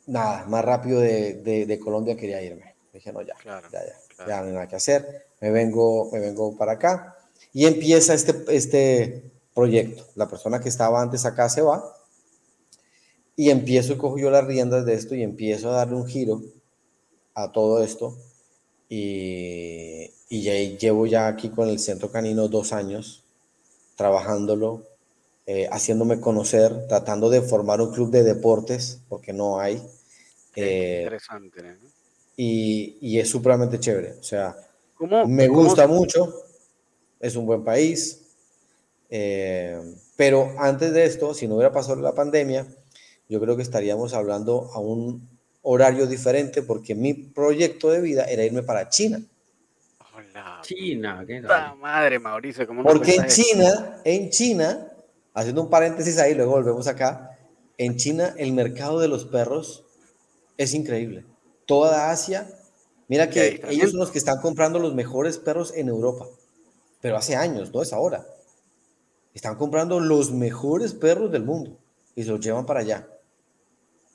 nada, 0.05 0.45
más 0.45 0.63
rápido 0.63 0.99
de, 0.99 1.65
de, 1.65 1.79
Colombia 1.79 2.15
quería 2.15 2.43
irme. 2.43 2.75
Dije, 2.93 3.11
no, 3.11 3.23
ya, 3.23 3.33
ya, 3.43 3.63
ya, 3.71 4.27
ya 4.27 4.41
no 4.41 4.47
hay 4.49 4.53
nada 4.53 4.67
que 4.67 4.75
hacer. 4.75 5.25
Me 5.41 5.49
vengo, 5.49 6.11
me 6.11 6.19
vengo 6.19 6.55
para 6.55 6.73
acá. 6.73 7.17
Y 7.53 7.65
empieza 7.65 8.13
este, 8.13 8.35
este 8.49 9.31
proyecto. 9.55 10.05
La 10.13 10.29
persona 10.29 10.59
que 10.59 10.69
estaba 10.69 11.01
antes 11.01 11.25
acá 11.25 11.49
se 11.49 11.63
va. 11.63 11.83
Y 13.35 13.49
empiezo 13.49 13.97
cojo 13.97 14.19
yo 14.19 14.29
las 14.29 14.45
riendas 14.45 14.85
de 14.85 14.93
esto 14.93 15.15
y 15.15 15.23
empiezo 15.23 15.71
a 15.71 15.77
darle 15.77 15.95
un 15.95 16.05
giro 16.05 16.43
a 17.33 17.51
todo 17.51 17.83
esto. 17.83 18.15
Y, 18.89 20.11
y 20.29 20.43
ya 20.43 20.53
llevo 20.53 21.07
ya 21.07 21.25
aquí 21.25 21.49
con 21.49 21.67
el 21.67 21.79
centro 21.79 22.11
canino 22.11 22.47
dos 22.47 22.73
años 22.73 23.23
trabajándolo 23.95 24.92
eh, 25.45 25.67
haciéndome 25.71 26.21
conocer, 26.21 26.87
tratando 26.87 27.29
de 27.29 27.41
formar 27.41 27.81
un 27.81 27.91
club 27.91 28.11
de 28.11 28.23
deportes, 28.23 29.01
porque 29.09 29.33
no 29.33 29.59
hay. 29.59 29.83
Eh, 30.55 31.01
interesante. 31.03 31.77
Y, 32.37 32.97
y, 33.01 33.19
es 33.19 33.29
supremamente 33.29 33.77
chévere. 33.77 34.13
O 34.13 34.23
sea, 34.23 34.55
me 35.27 35.47
gusta 35.49 35.85
mucho, 35.85 36.33
es 37.19 37.35
un 37.35 37.45
buen 37.45 37.63
país. 37.63 38.21
Eh, 39.09 39.79
pero 40.15 40.55
antes 40.57 40.93
de 40.93 41.03
esto, 41.03 41.33
si 41.33 41.47
no 41.47 41.55
hubiera 41.55 41.73
pasado 41.73 42.01
la 42.01 42.15
pandemia, 42.15 42.65
yo 43.27 43.41
creo 43.41 43.57
que 43.57 43.63
estaríamos 43.63 44.13
hablando 44.13 44.71
a 44.73 44.79
un 44.79 45.27
horario 45.61 46.07
diferente 46.07 46.61
porque 46.61 46.95
mi 46.95 47.13
proyecto 47.13 47.91
de 47.91 47.99
vida 47.99 48.23
era 48.25 48.45
irme 48.45 48.63
para 48.63 48.87
China. 48.87 49.21
Hola. 50.15 50.61
China, 50.63 51.23
qué 51.27 51.41
madre, 51.41 52.17
Mauricio, 52.17 52.65
¿cómo 52.65 52.83
Porque 52.83 53.15
en 53.15 53.27
China, 53.27 53.99
en 54.05 54.29
China 54.29 54.92
haciendo 55.33 55.61
un 55.61 55.69
paréntesis 55.69 56.17
ahí, 56.19 56.33
luego 56.33 56.51
volvemos 56.51 56.87
acá. 56.87 57.37
En 57.77 57.97
China, 57.97 58.33
el 58.37 58.53
mercado 58.53 58.99
de 58.99 59.07
los 59.07 59.25
perros 59.25 59.85
es 60.57 60.73
increíble. 60.73 61.25
Toda 61.65 62.11
Asia, 62.11 62.47
mira 63.07 63.29
que 63.29 63.61
ellos 63.69 63.91
son 63.91 63.99
los 63.99 64.11
que 64.11 64.19
están 64.19 64.39
comprando 64.41 64.79
los 64.79 64.93
mejores 64.93 65.37
perros 65.37 65.73
en 65.75 65.87
Europa, 65.87 66.25
pero 67.01 67.17
hace 67.17 67.35
años, 67.35 67.73
no 67.73 67.81
es 67.81 67.93
ahora. 67.93 68.25
Están 69.33 69.55
comprando 69.55 69.99
los 69.99 70.31
mejores 70.31 70.93
perros 70.93 71.31
del 71.31 71.43
mundo 71.43 71.77
y 72.15 72.23
se 72.23 72.29
los 72.29 72.39
llevan 72.39 72.65
para 72.65 72.81
allá. 72.81 73.07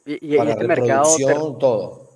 Y, 0.04 0.36
para 0.36 0.52
este 0.52 0.66
reproducción, 0.66 1.58
todo. 1.58 2.08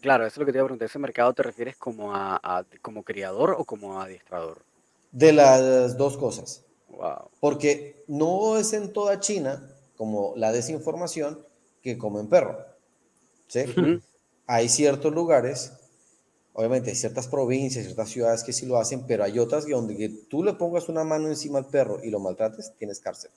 claro, 0.00 0.24
eso 0.24 0.34
es 0.34 0.38
lo 0.38 0.46
que 0.46 0.52
te 0.52 0.58
iba 0.58 0.64
a 0.64 0.66
preguntar. 0.66 0.86
¿Ese 0.86 0.98
mercado 1.00 1.32
te 1.32 1.42
refieres 1.42 1.76
como 1.76 2.14
a, 2.14 2.64
como 2.80 3.02
criador 3.02 3.56
o 3.58 3.64
como 3.64 4.00
adiestrador? 4.00 4.58
De 5.10 5.32
las 5.32 5.96
dos 5.96 6.16
cosas. 6.16 6.63
Wow. 6.96 7.30
Porque 7.40 8.04
no 8.06 8.56
es 8.58 8.72
en 8.72 8.92
toda 8.92 9.20
China 9.20 9.70
como 9.96 10.32
la 10.36 10.52
desinformación 10.52 11.44
que 11.82 11.98
comen 11.98 12.28
perro. 12.28 12.58
¿sí? 13.46 13.64
Hay 14.46 14.68
ciertos 14.68 15.12
lugares, 15.12 15.72
obviamente 16.52 16.90
hay 16.90 16.96
ciertas 16.96 17.28
provincias, 17.28 17.84
ciertas 17.84 18.08
ciudades 18.08 18.42
que 18.42 18.52
sí 18.52 18.66
lo 18.66 18.78
hacen, 18.78 19.06
pero 19.06 19.24
hay 19.24 19.38
otras 19.38 19.66
donde 19.66 19.96
que 19.96 20.08
tú 20.08 20.42
le 20.42 20.54
pongas 20.54 20.88
una 20.88 21.04
mano 21.04 21.28
encima 21.28 21.58
al 21.58 21.66
perro 21.66 22.02
y 22.02 22.10
lo 22.10 22.20
maltrates, 22.20 22.72
tienes 22.78 23.00
cárcel. 23.00 23.30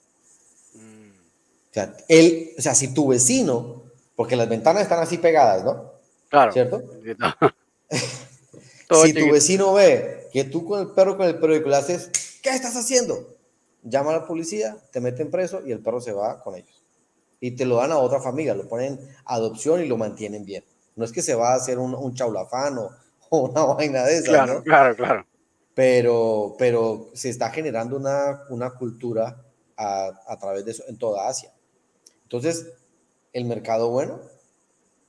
Mm. 0.74 1.10
O, 1.10 1.74
sea, 1.74 1.96
él, 2.08 2.50
o 2.58 2.62
sea, 2.62 2.74
si 2.74 2.92
tu 2.92 3.08
vecino, 3.08 3.82
porque 4.16 4.36
las 4.36 4.48
ventanas 4.48 4.82
están 4.82 5.00
así 5.00 5.18
pegadas, 5.18 5.64
¿no? 5.64 5.92
Claro. 6.28 6.52
¿Cierto? 6.52 6.82
si 9.04 9.12
tu 9.12 9.30
vecino 9.32 9.72
ve 9.74 10.28
que 10.32 10.44
tú 10.44 10.64
con 10.64 10.80
el 10.80 10.88
perro 10.88 11.16
con 11.16 11.26
el 11.26 11.38
periódico 11.38 11.68
le 11.68 11.76
haces, 11.76 12.10
¿qué 12.42 12.50
estás 12.50 12.76
haciendo? 12.76 13.37
Llama 13.82 14.10
a 14.10 14.18
la 14.20 14.26
policía, 14.26 14.76
te 14.90 15.00
meten 15.00 15.30
preso 15.30 15.64
y 15.64 15.72
el 15.72 15.80
perro 15.80 16.00
se 16.00 16.12
va 16.12 16.42
con 16.42 16.56
ellos. 16.56 16.84
Y 17.40 17.52
te 17.52 17.64
lo 17.64 17.76
dan 17.76 17.92
a 17.92 17.98
otra 17.98 18.20
familia, 18.20 18.54
lo 18.54 18.68
ponen 18.68 18.98
adopción 19.24 19.82
y 19.82 19.86
lo 19.86 19.96
mantienen 19.96 20.44
bien. 20.44 20.64
No 20.96 21.04
es 21.04 21.12
que 21.12 21.22
se 21.22 21.34
va 21.34 21.52
a 21.52 21.56
hacer 21.56 21.78
un, 21.78 21.94
un 21.94 22.14
chaulafán 22.14 22.78
o, 22.78 22.90
una 23.30 23.64
vaina 23.64 24.04
de 24.04 24.18
esa. 24.18 24.32
Claro, 24.32 24.62
claro, 24.62 24.96
claro. 24.96 25.26
Pero, 25.74 26.56
pero 26.58 27.10
se 27.14 27.28
está 27.28 27.50
generando 27.50 27.96
una, 27.96 28.42
una 28.50 28.70
cultura 28.70 29.44
a, 29.76 30.10
a, 30.26 30.38
través 30.38 30.64
de 30.64 30.72
eso 30.72 30.82
en 30.88 30.98
toda 30.98 31.28
Asia. 31.28 31.52
Entonces, 32.24 32.72
el 33.32 33.44
mercado 33.44 33.90
bueno 33.90 34.18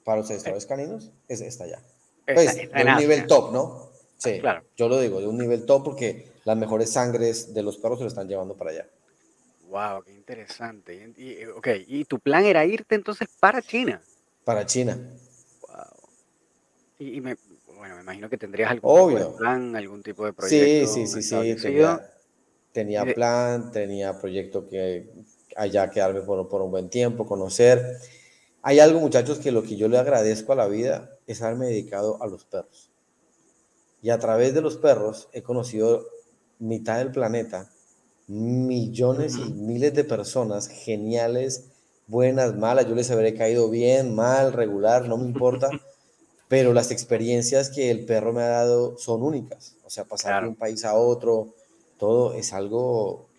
para 0.04 0.18
los 0.18 0.28
administradores 0.28 0.66
caninos 0.66 1.12
es, 1.28 1.42
está 1.42 1.64
allá. 1.64 1.82
Pues, 2.26 2.56
de 2.56 2.70
un 2.86 2.98
nivel 2.98 3.28
top, 3.28 3.52
¿no? 3.52 3.90
Sí, 4.18 4.40
claro. 4.40 4.64
yo 4.76 4.90
lo 4.90 5.00
digo, 5.00 5.20
de 5.20 5.28
un 5.28 5.38
nivel 5.38 5.66
top 5.66 5.84
porque 5.84 6.29
las 6.44 6.58
mejores 6.58 6.92
sangres 6.92 7.54
de 7.54 7.64
los 7.64 7.78
perros 7.78 8.00
se 8.00 8.04
lo 8.04 8.08
están 8.08 8.28
llevando 8.28 8.56
para 8.56 8.72
allá. 8.72 8.88
Wow, 9.70 10.04
qué 10.04 10.14
interesante. 10.14 11.14
Y, 11.18 11.46
ok, 11.46 11.68
¿y 11.88 12.06
tu 12.06 12.20
plan 12.20 12.46
era 12.46 12.66
irte 12.66 12.96
entonces 12.96 13.28
para 13.40 13.62
China? 13.62 14.02
Para 14.44 14.66
China. 14.66 14.98
Y, 16.98 17.22
me, 17.22 17.38
bueno, 17.78 17.96
me 17.96 18.02
imagino 18.02 18.30
que 18.30 18.38
tendrías 18.38 18.72
algún 18.72 19.10
tipo 19.10 19.32
de 19.32 19.38
plan, 19.38 19.76
algún 19.76 20.04
tipo 20.04 20.26
de 20.26 20.34
proyecto. 20.34 20.94
Sí, 20.94 21.08
sí, 21.08 21.22
sí, 21.22 21.58
sí. 21.58 21.80
Tenía, 22.72 23.06
plan, 23.16 23.72
tenía 23.72 24.20
proyecto 24.20 24.68
que 24.68 25.10
allá 25.56 25.90
quedarme 25.90 26.22
por, 26.22 26.48
por 26.50 26.62
un 26.62 26.72
buen 26.72 26.90
tiempo, 26.90 27.26
conocer. 27.26 27.98
Hay 28.62 28.80
algo, 28.80 29.00
muchachos, 29.00 29.40
que 29.40 29.52
lo 29.52 29.64
que 29.64 29.76
yo 29.78 29.88
le 29.88 29.98
agradezco 29.98 30.54
a 30.54 30.56
la 30.56 30.68
vida 30.68 31.10
es 31.26 31.42
haberme 31.42 31.68
dedicado 31.68 32.22
a 32.22 32.28
los 32.28 32.46
perros. 32.46 32.92
Y 34.02 34.10
a 34.10 34.20
través 34.20 34.54
de 34.54 34.62
los 34.62 34.78
perros 34.78 35.30
he 35.32 35.42
conocido 35.42 36.06
mitad 36.60 37.00
del 37.00 37.12
planeta, 37.12 37.70
millones 38.28 39.38
y 39.38 39.54
miles 39.54 39.94
de 39.94 40.04
personas 40.04 40.68
geniales, 40.68 41.70
buenas, 42.08 42.56
malas. 42.56 42.88
Yo 42.88 42.96
les 42.96 43.10
habré 43.10 43.34
caído 43.34 43.70
bien, 43.70 44.14
mal, 44.14 44.54
regular, 44.54 45.08
no 45.08 45.18
me 45.18 45.26
importa. 45.26 45.70
pero 46.50 46.74
las 46.74 46.92
experiencias 46.92 47.70
que 47.70 47.92
el 47.92 48.06
perro 48.06 48.34
me 48.34 48.42
ha 48.42 48.50
dado 48.50 48.98
son 48.98 49.22
únicas. 49.22 49.78
O 49.86 49.90
sea, 49.90 50.04
pasar 50.04 50.44
de 50.44 50.50
un 50.50 50.56
país 50.56 50.84
a 50.84 50.96
otro, 50.96 51.54
todo 51.98 52.34
es 52.34 52.52
algo. 52.54 53.30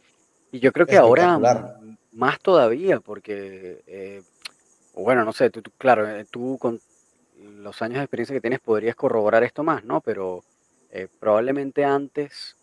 Y 0.53 0.61
yo 0.61 0.73
creo 0.73 0.87
que 0.87 0.97
ahora 0.97 1.77
más 2.13 2.41
todavía, 2.41 3.01
porque, 3.01 3.83
eh, 3.87 4.23
bueno, 4.95 5.25
no 5.25 5.33
sé, 5.33 5.51
tú, 5.51 5.63
claro, 5.77 6.09
eh, 6.09 6.25
tú 6.31 6.57
con 6.59 6.81
los 7.39 7.83
años 7.83 7.99
de 7.99 8.05
experiencia 8.05 8.35
que 8.35 8.41
tienes 8.41 8.61
podrías 8.61 8.95
corroborar 8.95 9.43
esto 9.43 9.65
más, 9.65 9.85
¿no? 9.85 10.01
Pero 10.01 10.45
eh, 10.91 11.09
probablemente 11.19 11.85
antes 11.85 12.57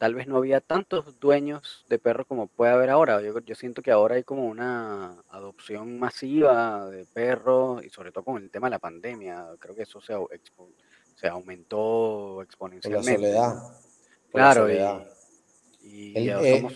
tal 0.00 0.14
vez 0.14 0.26
no 0.26 0.38
había 0.38 0.62
tantos 0.62 1.20
dueños 1.20 1.84
de 1.90 1.98
perros 1.98 2.26
como 2.26 2.46
puede 2.46 2.72
haber 2.72 2.88
ahora. 2.88 3.20
Yo, 3.20 3.38
yo 3.40 3.54
siento 3.54 3.82
que 3.82 3.90
ahora 3.90 4.14
hay 4.14 4.24
como 4.24 4.46
una 4.46 5.22
adopción 5.28 5.98
masiva 5.98 6.88
de 6.88 7.04
perros 7.04 7.84
y 7.84 7.90
sobre 7.90 8.10
todo 8.10 8.24
con 8.24 8.42
el 8.42 8.50
tema 8.50 8.68
de 8.68 8.70
la 8.70 8.78
pandemia. 8.78 9.48
Creo 9.58 9.74
que 9.74 9.82
eso 9.82 10.00
se, 10.00 10.14
se 11.16 11.28
aumentó 11.28 12.40
exponencialmente. 12.40 13.12
Por 14.32 14.40
la 14.40 14.54
soledad. 14.54 14.64
claro, 14.64 15.04
y, 15.82 16.16
el, 16.16 16.28
eh, 16.46 16.66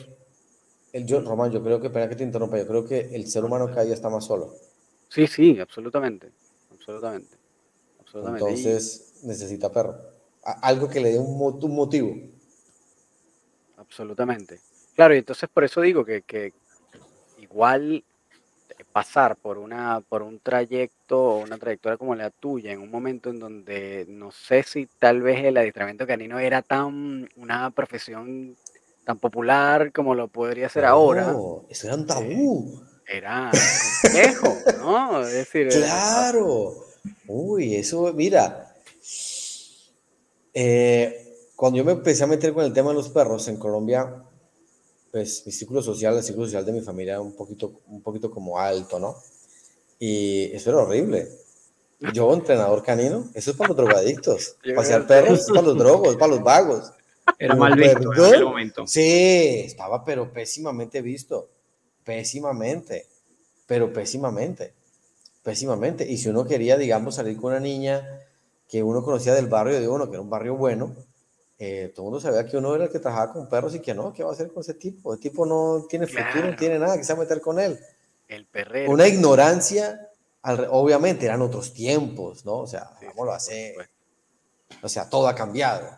el, 0.92 1.06
yo, 1.06 1.22
Román, 1.22 1.50
yo 1.50 1.62
creo 1.62 1.80
que, 1.80 1.86
espera 1.86 2.10
que 2.10 2.16
te 2.16 2.24
interrumpa, 2.24 2.58
yo 2.58 2.66
creo 2.66 2.84
que 2.84 3.08
el 3.14 3.26
ser 3.26 3.42
humano 3.42 3.68
cada 3.68 3.84
día 3.84 3.94
está 3.94 4.10
más 4.10 4.26
solo. 4.26 4.52
Sí, 5.08 5.26
sí, 5.26 5.58
absolutamente. 5.60 6.30
Absolutamente. 6.70 7.38
absolutamente. 8.00 8.50
Entonces 8.50 9.20
necesita 9.22 9.72
perro. 9.72 9.96
Algo 10.42 10.90
que 10.90 11.00
le 11.00 11.12
dé 11.12 11.18
un, 11.18 11.40
un 11.40 11.74
motivo 11.74 12.33
absolutamente. 13.94 14.58
Claro, 14.96 15.14
y 15.14 15.18
entonces 15.18 15.48
por 15.52 15.62
eso 15.62 15.80
digo 15.80 16.04
que, 16.04 16.22
que 16.22 16.52
igual 17.38 18.02
pasar 18.92 19.36
por 19.36 19.58
una 19.58 20.00
por 20.08 20.22
un 20.22 20.40
trayecto 20.40 21.20
o 21.20 21.38
una 21.38 21.58
trayectoria 21.58 21.96
como 21.96 22.14
la 22.14 22.30
tuya 22.30 22.72
en 22.72 22.80
un 22.80 22.90
momento 22.90 23.30
en 23.30 23.38
donde 23.38 24.04
no 24.08 24.32
sé 24.32 24.64
si 24.64 24.86
tal 24.98 25.22
vez 25.22 25.44
el 25.44 25.56
adiestramiento 25.56 26.06
canino 26.06 26.38
era 26.40 26.62
tan 26.62 27.28
una 27.36 27.70
profesión 27.70 28.56
tan 29.04 29.18
popular 29.18 29.92
como 29.92 30.14
lo 30.14 30.28
podría 30.28 30.68
ser 30.68 30.86
ahora. 30.86 31.34
Eso 31.68 31.86
era 31.86 31.96
un 31.96 32.06
tabú. 32.06 32.82
Era 33.06 33.50
complejo, 34.02 34.56
¿no? 34.78 35.20
Es 35.20 35.32
decir, 35.32 35.68
claro. 35.68 36.74
Uy, 37.26 37.76
eso, 37.76 38.12
mira. 38.14 38.74
Eh, 40.54 41.23
cuando 41.56 41.78
yo 41.78 41.84
me 41.84 41.92
empecé 41.92 42.24
a 42.24 42.26
meter 42.26 42.52
con 42.52 42.64
el 42.64 42.72
tema 42.72 42.90
de 42.90 42.96
los 42.96 43.08
perros 43.08 43.46
en 43.48 43.56
Colombia, 43.56 44.24
pues 45.10 45.44
mi 45.46 45.52
círculo 45.52 45.82
social, 45.82 46.16
el 46.16 46.22
círculo 46.24 46.46
social 46.46 46.64
de 46.64 46.72
mi 46.72 46.80
familia 46.80 47.12
era 47.12 47.20
un 47.20 47.36
poquito, 47.36 47.80
un 47.86 48.02
poquito 48.02 48.30
como 48.30 48.58
alto, 48.58 48.98
¿no? 48.98 49.16
Y 49.98 50.50
eso 50.52 50.70
era 50.70 50.80
horrible. 50.80 51.28
Yo, 52.12 52.32
entrenador 52.34 52.82
canino, 52.82 53.30
eso 53.34 53.52
es 53.52 53.56
para 53.56 53.68
los 53.68 53.76
drogadictos. 53.76 54.56
Pasear 54.74 55.06
perros 55.06 55.40
es 55.40 55.46
para 55.46 55.62
los 55.62 55.78
drogos, 55.78 56.16
para 56.16 56.32
los 56.32 56.42
vagos. 56.42 56.92
Era 57.38 57.54
mal 57.54 57.74
visto 57.74 57.98
en 57.98 58.24
aquel 58.24 58.44
momento. 58.44 58.86
Sí, 58.86 59.62
estaba 59.64 60.04
pero 60.04 60.32
pésimamente 60.32 61.00
visto. 61.00 61.48
Pésimamente. 62.02 63.06
Pero 63.66 63.92
pésimamente. 63.92 64.74
Pésimamente. 65.42 66.10
Y 66.10 66.18
si 66.18 66.28
uno 66.28 66.44
quería, 66.44 66.76
digamos, 66.76 67.14
salir 67.14 67.36
con 67.36 67.52
una 67.52 67.60
niña 67.60 68.06
que 68.68 68.82
uno 68.82 69.02
conocía 69.02 69.34
del 69.34 69.46
barrio 69.46 69.80
de 69.80 69.88
uno, 69.88 70.06
que 70.06 70.14
era 70.14 70.22
un 70.22 70.30
barrio 70.30 70.56
bueno, 70.56 70.94
eh, 71.66 71.88
todo 71.88 72.06
el 72.06 72.10
mundo 72.10 72.20
sabía 72.20 72.46
que 72.46 72.56
uno 72.56 72.74
era 72.74 72.84
el 72.84 72.90
que 72.90 72.98
trabajaba 72.98 73.32
con 73.32 73.48
perros 73.48 73.74
y 73.74 73.80
que 73.80 73.94
no, 73.94 74.12
¿qué 74.12 74.22
va 74.22 74.30
a 74.30 74.32
hacer 74.32 74.52
con 74.52 74.60
ese 74.60 74.74
tipo? 74.74 75.14
El 75.14 75.20
tipo 75.20 75.46
no 75.46 75.86
tiene 75.88 76.06
futuro, 76.06 76.50
no 76.50 76.56
tiene 76.56 76.78
nada, 76.78 76.96
que 76.96 77.04
se 77.04 77.12
va 77.12 77.20
a 77.20 77.22
meter 77.22 77.40
con 77.40 77.58
él. 77.58 77.78
El 78.28 78.46
perrero. 78.46 78.90
Una 78.90 79.06
ignorancia, 79.08 80.10
obviamente 80.70 81.26
eran 81.26 81.42
otros 81.42 81.72
tiempos, 81.72 82.44
¿no? 82.44 82.58
O 82.58 82.66
sea, 82.66 82.90
¿cómo 83.08 83.24
lo 83.24 83.32
hace? 83.32 83.74
O 84.82 84.88
sea, 84.88 85.08
todo 85.08 85.28
ha 85.28 85.34
cambiado, 85.34 85.88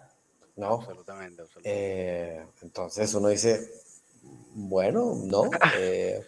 ¿no? 0.56 0.74
Absolutamente, 0.74 1.42
absolutamente. 1.42 1.60
Eh, 1.64 2.46
entonces 2.62 3.14
uno 3.14 3.28
dice, 3.28 3.68
bueno, 4.54 5.14
no. 5.24 5.50
Eh, 5.78 6.24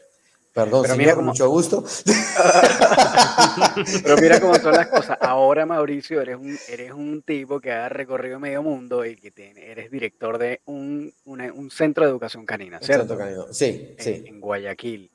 Perdón, 0.53 0.83
pero 0.83 0.97
mira 0.97 1.15
mucho 1.16 1.49
gusto. 1.49 1.85
pero 4.03 4.16
mira 4.16 4.41
cómo 4.41 4.55
son 4.57 4.73
las 4.73 4.89
cosas. 4.89 5.19
Ahora, 5.20 5.66
Mauricio, 5.66 6.20
eres 6.20 6.37
un, 6.37 6.59
eres 6.69 6.93
un 6.93 7.23
tipo 7.23 7.61
que 7.61 7.70
ha 7.70 7.89
recorrido 7.89 8.41
medio 8.41 8.62
mundo 8.62 9.05
y 9.05 9.16
que 9.16 9.33
eres 9.57 9.91
director 9.91 10.39
de 10.39 10.61
un, 10.65 11.12
un 11.25 11.70
centro 11.70 12.05
de 12.05 12.11
educación 12.11 12.45
canina, 12.47 12.81
¿cierto? 12.81 13.07
Centro 13.07 13.19
canino. 13.19 13.47
Sí, 13.53 13.95
en, 13.97 14.05
sí. 14.05 14.25
En 14.27 14.41
Guayaquil. 14.41 15.11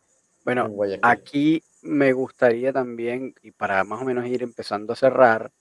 Bueno, 0.45 0.69
aquí 1.01 1.63
me 1.81 2.13
gustaría 2.13 2.73
también, 2.73 3.33
y 3.41 3.51
para 3.51 3.83
más 3.83 4.01
o 4.01 4.05
menos 4.05 4.25
ir 4.27 4.43
empezando 4.43 4.93
a 4.93 4.95
cerrar, 4.95 5.51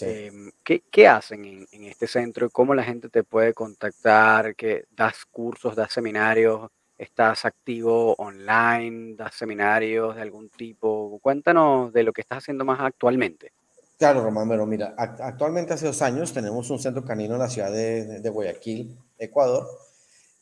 em, 0.00 0.50
¿qué, 0.64 0.82
¿qué, 0.90 1.08
hacen 1.08 1.44
en, 1.44 1.66
en, 1.70 1.84
este 1.84 2.06
centro? 2.06 2.50
¿Cómo 2.50 2.74
la 2.74 2.82
gente 2.82 3.08
te 3.08 3.24
puede 3.24 3.52
contactar? 3.52 4.54
¿Qué, 4.56 4.86
¿Das 4.90 5.24
cursos, 5.30 5.76
das 5.76 5.92
seminarios? 5.92 6.70
¿Estás 7.02 7.44
activo 7.46 8.14
online? 8.14 9.16
¿Das 9.16 9.34
seminarios 9.34 10.14
de 10.14 10.22
algún 10.22 10.48
tipo? 10.50 11.18
Cuéntanos 11.20 11.92
de 11.92 12.04
lo 12.04 12.12
que 12.12 12.20
estás 12.20 12.38
haciendo 12.38 12.64
más 12.64 12.78
actualmente. 12.78 13.50
Claro, 13.98 14.22
Román, 14.22 14.48
pero 14.48 14.66
mira, 14.66 14.94
actualmente 14.96 15.74
hace 15.74 15.86
dos 15.86 16.00
años 16.00 16.32
tenemos 16.32 16.70
un 16.70 16.78
centro 16.78 17.04
canino 17.04 17.34
en 17.34 17.40
la 17.40 17.50
ciudad 17.50 17.72
de, 17.72 18.30
Guayaquil, 18.30 18.96
Ecuador, 19.18 19.66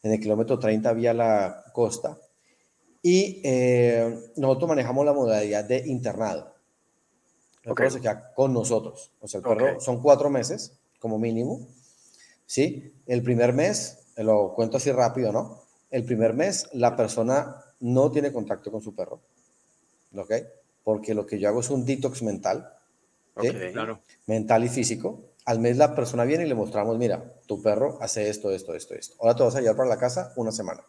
en 0.03 0.13
el 0.13 0.21
kilómetro 0.21 0.59
30 0.59 0.93
vía 0.93 1.15
la 1.15 1.65
costa. 1.73 2.19
Y 3.01 3.41
eh, 3.43 4.31
nosotros 4.37 4.69
manejamos 4.69 5.07
la 5.07 5.15
modalidad 5.15 5.65
de 5.65 5.79
internado. 5.87 6.55
El 7.63 7.73
perro 7.73 7.91
se 7.91 8.03
queda 8.03 8.35
con 8.35 8.53
nosotros. 8.53 9.13
O 9.21 9.27
sea, 9.27 9.39
el 9.39 9.45
perro 9.45 9.81
son 9.81 10.03
cuatro 10.03 10.29
meses 10.29 10.79
como 10.99 11.19
mínimo. 11.19 11.67
¿Sí? 12.45 12.93
El 13.07 13.23
primer 13.23 13.55
mes, 13.55 14.13
lo 14.19 14.53
cuento 14.53 14.77
así 14.77 14.93
rápido, 14.93 15.33
¿no? 15.33 15.60
El 15.91 16.05
primer 16.05 16.35
mes 16.35 16.69
la 16.73 16.97
persona 16.97 17.57
no 17.81 18.11
tiene 18.11 18.33
contacto 18.33 18.71
con 18.71 18.83
su 18.83 18.95
perro. 18.95 19.21
¿Ok? 20.15 20.33
Porque 20.85 21.15
lo 21.15 21.27
que 21.27 21.39
yo 21.39 21.49
hago 21.49 21.61
es 21.61 21.71
un 21.71 21.85
detox 21.85 22.23
mental. 22.23 22.73
claro. 23.73 24.01
Mental 24.27 24.65
y 24.65 24.69
físico. 24.69 25.25
Al 25.45 25.59
mes 25.59 25.77
la 25.77 25.95
persona 25.95 26.25
viene 26.25 26.45
y 26.45 26.49
le 26.49 26.55
mostramos, 26.55 26.99
mira, 26.99 27.35
tu 27.47 27.63
perro 27.63 27.99
hace 28.01 28.29
esto, 28.29 28.51
esto, 28.51 28.75
esto, 28.75 28.95
esto. 28.95 29.17
Ahora 29.21 29.35
te 29.35 29.43
vas 29.43 29.57
a 29.57 29.61
llevar 29.61 29.77
para 29.77 29.89
la 29.89 29.99
casa 29.99 30.33
una 30.37 30.53
semana. 30.53 30.83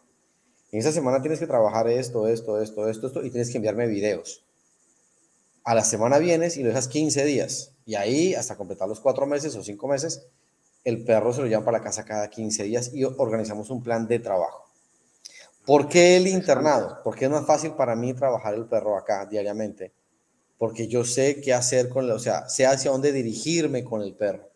En 0.70 0.78
esa 0.78 0.92
semana 0.92 1.20
tienes 1.20 1.38
que 1.38 1.46
trabajar 1.46 1.88
esto, 1.88 2.28
esto, 2.28 2.60
esto, 2.60 2.88
esto, 2.88 3.06
esto, 3.06 3.24
y 3.24 3.30
tienes 3.30 3.50
que 3.50 3.56
enviarme 3.56 3.86
videos. 3.86 4.44
A 5.64 5.74
la 5.74 5.84
semana 5.84 6.18
vienes 6.18 6.56
y 6.56 6.62
lo 6.62 6.68
dejas 6.68 6.88
15 6.88 7.24
días. 7.24 7.72
Y 7.84 7.94
ahí, 7.94 8.34
hasta 8.34 8.56
completar 8.56 8.88
los 8.88 9.00
cuatro 9.00 9.26
meses 9.26 9.54
o 9.56 9.62
cinco 9.62 9.88
meses, 9.88 10.26
el 10.84 11.04
perro 11.04 11.32
se 11.32 11.40
lo 11.40 11.46
llevan 11.46 11.64
para 11.64 11.78
la 11.78 11.84
casa 11.84 12.04
cada 12.04 12.28
15 12.28 12.64
días 12.64 12.90
y 12.94 13.04
organizamos 13.04 13.70
un 13.70 13.82
plan 13.82 14.06
de 14.06 14.18
trabajo. 14.18 14.71
¿Por 15.64 15.88
qué 15.88 16.16
el 16.16 16.26
internado? 16.26 16.98
Porque 17.04 17.26
es 17.26 17.30
más 17.30 17.46
fácil 17.46 17.72
para 17.72 17.94
mí 17.94 18.14
trabajar 18.14 18.54
el 18.54 18.66
perro 18.66 18.96
acá 18.96 19.26
diariamente. 19.26 19.92
Porque 20.58 20.88
yo 20.88 21.04
sé 21.04 21.40
qué 21.40 21.52
hacer 21.52 21.88
con 21.88 22.04
él, 22.04 22.10
o 22.12 22.18
sea, 22.18 22.48
sé 22.48 22.66
hacia 22.66 22.90
dónde 22.90 23.12
dirigirme 23.12 23.84
con 23.84 24.02
el 24.02 24.14
perro. 24.14 24.48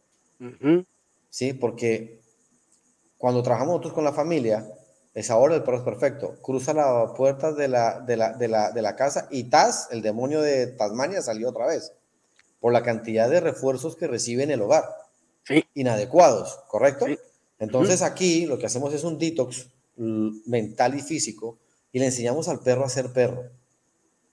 Sí, 1.31 1.53
porque 1.53 2.20
cuando 3.19 3.43
trabajamos 3.43 3.74
nosotros 3.74 3.95
con 3.95 4.05
la 4.05 4.12
familia, 4.12 4.66
esa 5.15 5.37
hora 5.37 5.55
el 5.55 5.62
perro 5.62 5.78
es 5.78 5.83
perfecto. 5.85 6.37
Cruza 6.43 6.74
la 6.74 7.12
puerta 7.15 7.53
de 7.53 7.69
la, 7.69 8.01
de 8.01 8.16
la, 8.16 8.33
de 8.33 8.49
la, 8.49 8.70
de 8.73 8.83
la 8.83 8.97
casa 8.97 9.28
y 9.31 9.45
Taz, 9.45 9.89
el 9.91 10.03
demonio 10.03 10.43
de 10.43 10.66
Tasmania, 10.69 11.23
salió 11.23 11.49
otra 11.49 11.66
vez. 11.66 11.93
Por 12.61 12.73
la 12.73 12.83
cantidad 12.83 13.28
de 13.31 13.41
refuerzos 13.41 13.97
que 13.97 14.07
recibe 14.07 14.43
en 14.43 14.51
el 14.51 14.62
hogar. 14.62 14.85
Sí. 15.45 15.65
Inadecuados, 15.74 16.59
¿correcto? 16.69 17.07
Entonces 17.59 18.03
aquí 18.03 18.47
lo 18.47 18.59
que 18.59 18.66
hacemos 18.66 18.93
es 18.93 19.05
un 19.05 19.19
detox 19.19 19.69
mental 19.97 20.94
y 20.94 21.02
físico 21.02 21.59
y 21.93 21.98
le 21.98 22.06
enseñamos 22.06 22.48
al 22.48 22.60
perro 22.60 22.85
a 22.85 22.89
ser 22.89 23.12
perro. 23.12 23.44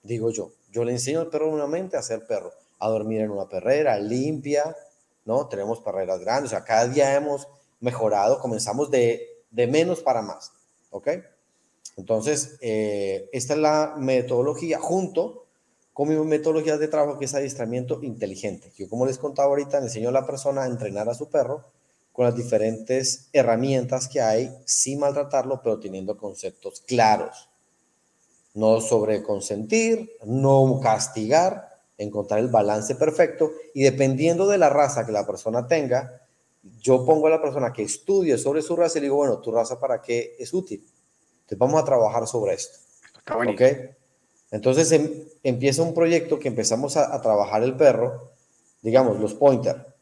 Digo 0.03 0.30
yo, 0.31 0.52
yo 0.72 0.84
le 0.84 0.91
enseño 0.91 1.22
al 1.22 1.30
perro 1.30 1.49
nuevamente 1.49 1.98
a 1.98 2.02
ser 2.02 2.26
perro, 2.26 2.52
a 2.80 2.90
dormir 2.90 3.22
en 3.22 3.31
una 3.31 3.48
perrera 3.48 3.98
limpia, 3.99 4.76
¿no? 5.26 5.48
Tenemos 5.48 5.80
perreras 5.80 6.19
grandes, 6.19 6.52
o 6.52 6.56
sea, 6.56 6.64
cada 6.64 6.88
día 6.88 7.15
hemos 7.15 7.48
mejorado, 7.80 8.40
comenzamos 8.40 8.91
de, 8.91 9.27
de 9.52 9.68
menos 9.68 10.02
para 10.02 10.22
más. 10.22 10.52
¿Ok? 10.90 11.10
Entonces, 11.95 12.57
eh, 12.61 13.30
esta 13.34 13.53
es 13.53 13.60
la 13.60 13.95
metodología 13.98 14.80
junto 14.80 15.45
con 15.94 16.10
mi 16.10 16.15
metodología 16.15 16.77
de 16.77 16.88
trabajo 16.88 17.19
que 17.19 17.26
es 17.26 17.34
adiestramiento 17.35 18.02
inteligente. 18.02 18.72
Yo, 18.77 18.90
como 18.90 19.06
les 19.06 19.19
contaba 19.19 19.49
ahorita, 19.49 19.77
enseño 19.77 20.10
a 20.10 20.11
la 20.11 20.26
persona 20.26 20.64
a 20.64 20.68
entrenar 20.68 21.07
a 21.07 21.14
su 21.14 21.30
perro 21.30 21.65
con 22.14 22.26
las 22.26 22.35
diferentes 22.35 23.27
herramientas 23.34 24.07
que 24.07 24.22
hay 24.22 24.56
sin 24.65 24.99
maltratarlo, 24.99 25.61
pero 25.61 25.80
teniendo 25.80 26.15
conceptos 26.15 26.81
claros. 26.88 27.49
No 28.53 28.80
sobre 28.80 29.23
consentir, 29.23 30.11
no 30.23 30.80
castigar, 30.81 31.81
encontrar 31.98 32.40
el 32.40 32.49
balance 32.49 32.95
perfecto 32.95 33.52
y 33.73 33.84
dependiendo 33.84 34.48
de 34.48 34.60
la 34.60 34.69
raza 34.69 35.06
que 35.06 35.11
la 35.11 35.26
persona 35.26 35.68
tenga, 35.68 36.22
yo 36.80 37.03
pongo 37.06 37.27
a 37.27 37.31
la 37.31 37.41
persona 37.41 37.73
que 37.73 37.84
estudie 37.84 38.38
sobre 38.38 38.61
su 38.61 38.76
raza 38.76 38.99
y 38.99 39.02
le 39.02 39.06
digo, 39.06 39.18
bueno, 39.18 39.40
tu 39.40 39.52
raza 39.52 39.80
para 39.80 40.02
qué 40.02 40.35
es 40.40 40.53
útil. 40.53 40.85
Entonces 41.41 41.57
vamos 41.57 41.81
a 41.81 41.85
trabajar 41.85 42.27
sobre 42.27 42.53
esto. 42.53 42.77
Está 43.18 43.35
¿Okay? 43.38 43.90
Entonces 44.52 44.91
em, 44.91 45.26
empieza 45.41 45.81
un 45.81 45.95
proyecto 45.95 46.38
que 46.38 46.48
empezamos 46.48 46.95
a, 46.95 47.19
trabajar 47.22 47.64
el 47.64 47.76
perro, 47.76 48.31
digamos, 48.84 49.19
los 49.19 49.34
pointer, 49.34 49.95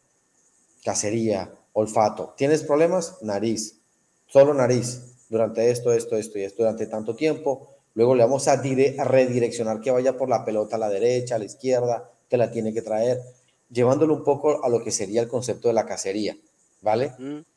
cacería, 0.83 1.53
olfato. 1.73 2.33
¿Tienes 2.37 2.63
problemas? 2.63 3.17
Nariz, 3.21 3.79
solo 4.27 4.53
nariz, 4.53 5.15
durante 5.29 5.69
esto, 5.69 5.93
esto, 5.93 6.15
esto 6.17 6.37
y 6.37 6.43
esto, 6.43 6.63
durante 6.63 6.87
tanto 6.87 7.15
tiempo. 7.15 7.69
Luego 7.93 8.15
le 8.15 8.23
vamos 8.23 8.47
a, 8.47 8.53
a 8.53 9.03
redireccionar 9.03 9.81
que 9.81 9.91
vaya 9.91 10.17
por 10.17 10.29
la 10.29 10.45
pelota 10.45 10.75
a 10.75 10.79
la 10.79 10.89
derecha, 10.89 11.35
a 11.35 11.39
la 11.39 11.45
izquierda, 11.45 12.09
te 12.27 12.37
la 12.37 12.51
tiene 12.51 12.73
que 12.73 12.81
traer, 12.81 13.21
llevándolo 13.69 14.13
un 14.13 14.23
poco 14.23 14.63
a 14.63 14.69
lo 14.69 14.83
que 14.83 14.91
sería 14.91 15.21
el 15.21 15.27
concepto 15.27 15.67
de 15.67 15.73
la 15.73 15.85
cacería. 15.85 16.37
¿vale? 16.81 17.13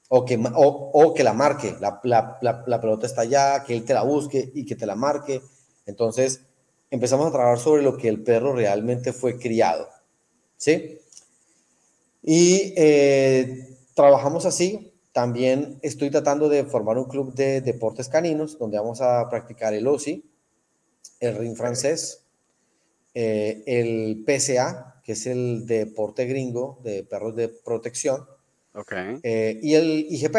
O, 0.08 0.24
que, 0.24 0.38
o, 0.54 1.14
que 1.14 1.24
la 1.24 1.32
marque, 1.32 1.74
la, 1.80 2.00
la, 2.04 2.38
la, 2.40 2.80
pelota 2.80 3.06
está 3.06 3.22
allá, 3.22 3.64
que 3.64 3.74
él 3.74 3.84
te 3.84 3.94
la 3.94 4.02
busque 4.02 4.50
y 4.54 4.64
que 4.64 4.76
te 4.76 4.86
la 4.86 4.94
marque. 4.94 5.42
Entonces, 5.86 6.42
empezamos 6.90 7.26
a 7.26 7.32
trabajar 7.32 7.58
sobre 7.58 7.82
lo 7.82 7.96
que 7.96 8.08
el 8.08 8.22
perro 8.22 8.54
realmente 8.54 9.12
fue 9.12 9.38
criado, 9.38 9.88
¿sí? 10.56 11.00
Y 12.22 12.72
eh, 12.76 13.73
trabajamos 13.94 14.46
así. 14.46 14.92
También 15.12 15.78
estoy 15.82 16.10
tratando 16.10 16.48
de 16.48 16.64
formar 16.64 16.98
un 16.98 17.04
club 17.04 17.34
de 17.34 17.60
deportes 17.60 18.08
caninos 18.08 18.58
donde 18.58 18.78
vamos 18.78 19.00
a 19.00 19.28
practicar 19.30 19.72
el 19.72 19.86
OSI, 19.86 20.24
el 21.20 21.36
ring 21.36 21.56
francés, 21.56 22.24
eh, 23.14 23.62
el 23.66 24.24
PCA, 24.26 25.00
que 25.04 25.12
es 25.12 25.26
el 25.26 25.66
deporte 25.66 26.26
gringo 26.26 26.80
de 26.82 27.04
perros 27.04 27.36
de 27.36 27.48
protección, 27.48 28.26
Okay. 28.76 29.20
Eh, 29.22 29.60
y 29.62 29.74
el 29.74 30.04
IGP 30.10 30.34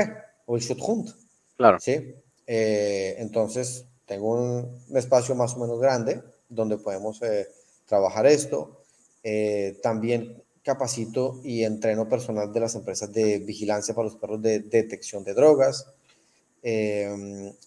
o 0.46 0.58
el 0.58 0.62
Schutzhund. 0.62 1.10
Claro. 1.56 1.80
¿sí? 1.80 2.16
Eh, 2.46 3.16
entonces, 3.20 3.86
tengo 4.06 4.34
un, 4.34 4.84
espacio 4.94 5.36
más 5.36 5.54
o 5.54 5.60
menos 5.60 5.80
grande 5.80 6.22
donde 6.50 6.78
podemos 6.78 7.22
trabajar 7.86 8.26
esto. 8.26 8.84
también 9.82 10.44
capacito 10.66 11.40
y 11.44 11.64
entreno 11.64 12.10
personal 12.10 12.52
de 12.52 12.60
las 12.60 12.74
empresas 12.74 13.14
de 13.14 13.38
vigilancia 13.38 13.94
para 13.94 14.06
los 14.08 14.18
perros 14.18 14.42
de, 14.42 14.62
detección 14.62 15.24
de 15.24 15.36
drogas. 15.36 15.86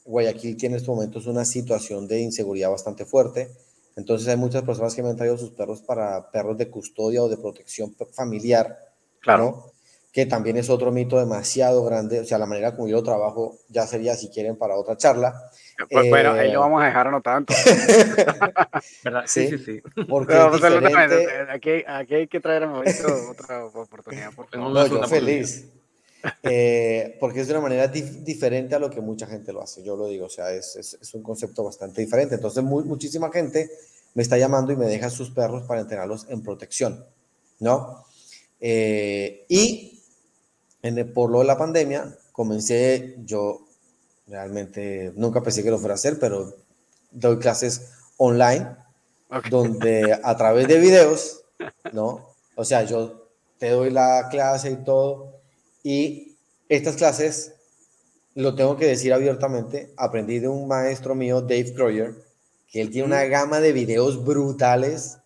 Guayaquil 0.05 0.57
tiene 0.57 0.75
en 0.75 0.81
estos 0.81 0.95
momentos 0.95 1.27
una 1.27 1.45
situación 1.45 2.09
de 2.09 2.21
inseguridad 2.21 2.71
bastante 2.71 3.05
fuerte. 3.05 3.51
Entonces 3.95 4.27
hay 4.27 4.37
muchas 4.37 4.65
personas 4.65 4.95
que 4.97 5.03
me 5.05 5.11
han 5.11 5.17
traído 5.17 5.39
sus 5.39 5.51
perros 5.51 5.81
para 5.81 6.31
perros 6.33 6.59
de 6.59 6.69
custodia 6.69 7.23
o 7.23 7.29
de 7.29 7.37
protección 7.37 7.95
familiar. 8.13 8.77
Claro 9.21 9.73
que 10.13 10.27
también 10.27 10.57
es 10.57 10.69
otro 10.71 10.91
mito 10.91 11.19
demasiado 11.19 11.85
grande, 11.85 12.19
o 12.19 12.25
sea, 12.25 12.39
la 12.39 12.47
manera 12.47 12.75
como 12.75 12.89
yo 12.89 12.97
lo 12.97 13.03
trabajo 13.03 13.59
ya 13.69 13.87
sería 13.87 14.17
si 14.17 14.31
quieren 14.31 14.57
para 14.57 14.77
otra 14.77 14.97
charla. 14.97 15.51
Pues 15.91 16.09
bueno, 16.09 16.33
ahí 16.33 16.49
lo 16.49 16.55
eh, 16.55 16.57
vamos 16.57 16.83
a 16.83 16.87
dejar 16.87 17.11
no 17.11 17.21
tanto. 17.21 17.55
¿Verdad? 19.05 19.23
Sí, 19.27 19.49
sí, 19.49 19.59
sí. 19.59 19.83
Porque 20.09 20.35
diferente... 20.35 21.29
aquí, 21.51 21.85
aquí, 21.87 22.15
hay 22.15 22.27
que 22.27 22.41
traer 22.41 22.65
a 22.65 22.67
Mauricio 22.67 23.31
otra 23.31 23.65
oportunidad. 23.65 24.33
no, 24.55 24.87
yo 24.87 25.03
feliz. 25.05 25.69
Eh, 26.43 27.17
porque 27.21 27.41
es 27.41 27.47
de 27.47 27.55
una 27.55 27.63
manera 27.63 27.87
diferente 27.87 28.75
a 28.75 28.81
lo 28.81 28.91
que 28.91 29.01
mucha 29.01 29.27
gente 29.27 29.53
lo 29.53 29.63
hace, 29.63 29.85
yo 29.85 29.97
lo 29.97 30.09
digo, 30.09 30.27
o 30.27 30.29
sea, 30.29 30.51
es, 30.53 30.75
es, 30.75 30.99
es 31.01 31.15
un 31.15 31.23
concepto 31.23 31.63
bastante 31.63 32.01
diferente. 32.01 32.35
Entonces, 32.35 32.65
muy, 32.65 32.83
muchísima 32.83 33.31
gente 33.31 33.71
me 34.15 34.23
está 34.23 34.37
llamando 34.37 34.73
y 34.73 34.77
me 34.77 34.87
deja 34.87 35.11
sus 35.11 35.31
perros 35.31 35.63
para 35.63 35.81
entrenarlos 35.81 36.27
en 36.29 36.43
protección, 36.43 37.07
¿no? 37.61 38.05
Eh, 38.61 39.45
y 39.49 40.03
en 40.83 41.13
por 41.13 41.31
lo 41.31 41.41
de 41.41 41.45
la 41.45 41.57
pandemia, 41.57 42.17
comencé, 42.33 43.17
yo 43.25 43.68
realmente 44.29 45.13
nunca 45.17 45.43
pensé 45.43 45.63
que 45.63 45.71
lo 45.71 45.79
fuera 45.79 45.95
a 45.95 45.97
hacer, 45.97 46.19
pero 46.19 46.55
doy 47.11 47.39
clases 47.39 47.91
online, 48.17 48.77
donde 49.51 50.19
a 50.23 50.37
través 50.37 50.69
de 50.69 50.79
videos, 50.79 51.45
¿no? 51.93 52.35
O 52.55 52.65
sea, 52.65 52.85
yo 52.85 53.29
te 53.59 53.71
doy 53.71 53.91
la 53.91 54.29
clase 54.31 54.71
y 54.71 54.77
todo, 54.85 55.41
y 55.83 56.37
estas 56.69 56.97
clases, 56.97 57.55
lo 58.35 58.55
tengo 58.55 58.77
que 58.77 58.87
decir 58.87 59.13
abiertamente, 59.13 59.93
aprendí 59.97 60.39
de 60.39 60.49
un 60.49 60.69
maestro 60.69 61.15
mío, 61.15 61.41
Dave 61.41 61.73
Croyer, 61.75 62.15
que 62.71 62.81
él 62.81 62.91
tiene 62.91 63.07
una 63.07 63.25
gama 63.25 63.61
de 63.61 63.73
videos 63.73 64.25
brutales, 64.25 65.19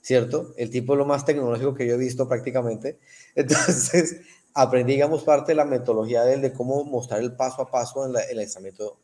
¿cierto? 0.00 0.52
El 0.56 0.70
tipo 0.70 0.94
es 0.94 0.98
lo 0.98 1.06
más 1.06 1.24
tecnológico 1.24 1.74
que 1.74 1.86
yo 1.86 1.94
he 1.94 1.98
visto 1.98 2.28
prácticamente. 2.28 2.98
Entonces, 3.34 4.20
aprendí, 4.54 4.94
digamos, 4.94 5.22
parte 5.22 5.52
de 5.52 5.56
la 5.56 5.64
metodología 5.64 6.24
de 6.24 6.34
él, 6.34 6.42
de 6.42 6.52
cómo 6.52 6.84
mostrar 6.84 7.20
el 7.20 7.34
paso 7.34 7.62
a 7.62 7.70
paso 7.70 8.06
en, 8.06 8.14
el 8.30 8.38
aislamiento 8.38 8.98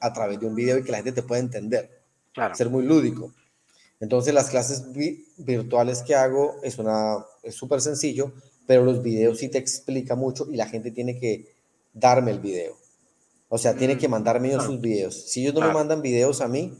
a 0.00 0.12
través 0.12 0.40
de 0.40 0.46
un 0.46 0.54
video 0.54 0.78
y 0.78 0.84
que 0.84 0.92
la 0.92 0.98
gente 0.98 1.12
te 1.12 1.22
pueda 1.22 1.40
entender. 1.40 2.02
Claro. 2.32 2.54
Ser 2.54 2.68
muy 2.70 2.84
lúdico. 2.84 3.32
Entonces, 4.00 4.34
las 4.34 4.50
clases 4.50 4.84
virtuales 5.36 6.02
que 6.02 6.14
hago 6.14 6.56
es 6.62 6.78
una 6.78 7.24
es 7.42 7.54
súper 7.54 7.80
sencillo, 7.80 8.32
pero 8.66 8.84
los 8.84 9.02
videos 9.02 9.38
sí 9.38 9.48
te 9.48 9.58
explica 9.58 10.14
mucho 10.14 10.46
y 10.50 10.56
la 10.56 10.66
gente 10.66 10.90
tiene 10.90 11.18
que 11.18 11.54
darme 11.92 12.32
el 12.32 12.40
video. 12.40 12.76
O 13.48 13.58
sea, 13.58 13.74
tiene 13.74 13.96
que 13.96 14.08
mm, 14.08 14.10
mandarme 14.10 14.48
ellos 14.48 14.64
sus 14.64 14.80
videos. 14.80 15.30
Si 15.30 15.42
ellos 15.42 15.54
no 15.54 15.60
me 15.60 15.72
mandan 15.72 16.02
videos 16.02 16.40
a 16.40 16.48
mí, 16.48 16.76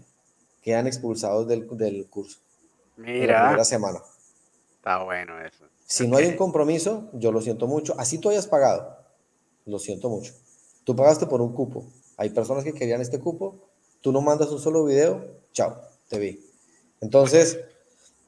quedan 0.62 0.86
expulsados 0.86 1.46
del, 1.46 1.68
del 1.76 2.06
curso. 2.08 2.40
Mira. 2.96 3.34
la 3.34 3.42
primera 3.44 3.64
semana. 3.64 4.00
Está 4.76 5.02
bueno 5.02 5.40
eso. 5.40 5.64
Si 5.84 6.08
no 6.08 6.16
hay 6.16 6.26
un 6.26 6.36
compromiso, 6.36 7.10
yo 7.12 7.30
lo 7.30 7.40
siento 7.40 7.66
mucho. 7.66 7.94
Así 7.98 8.18
tú 8.18 8.30
hayas 8.30 8.46
pagado, 8.46 8.96
lo 9.66 9.78
siento 9.78 10.08
mucho. 10.08 10.32
Tú 10.84 10.96
pagaste 10.96 11.26
por 11.26 11.40
un 11.40 11.52
cupo. 11.52 11.84
Hay 12.16 12.30
personas 12.30 12.64
que 12.64 12.72
querían 12.72 13.00
este 13.00 13.20
cupo, 13.20 13.68
tú 14.00 14.12
no 14.12 14.20
mandas 14.20 14.50
un 14.50 14.60
solo 14.60 14.84
video, 14.84 15.24
chao, 15.52 15.80
te 16.08 16.18
vi. 16.18 16.40
Entonces, 17.00 17.58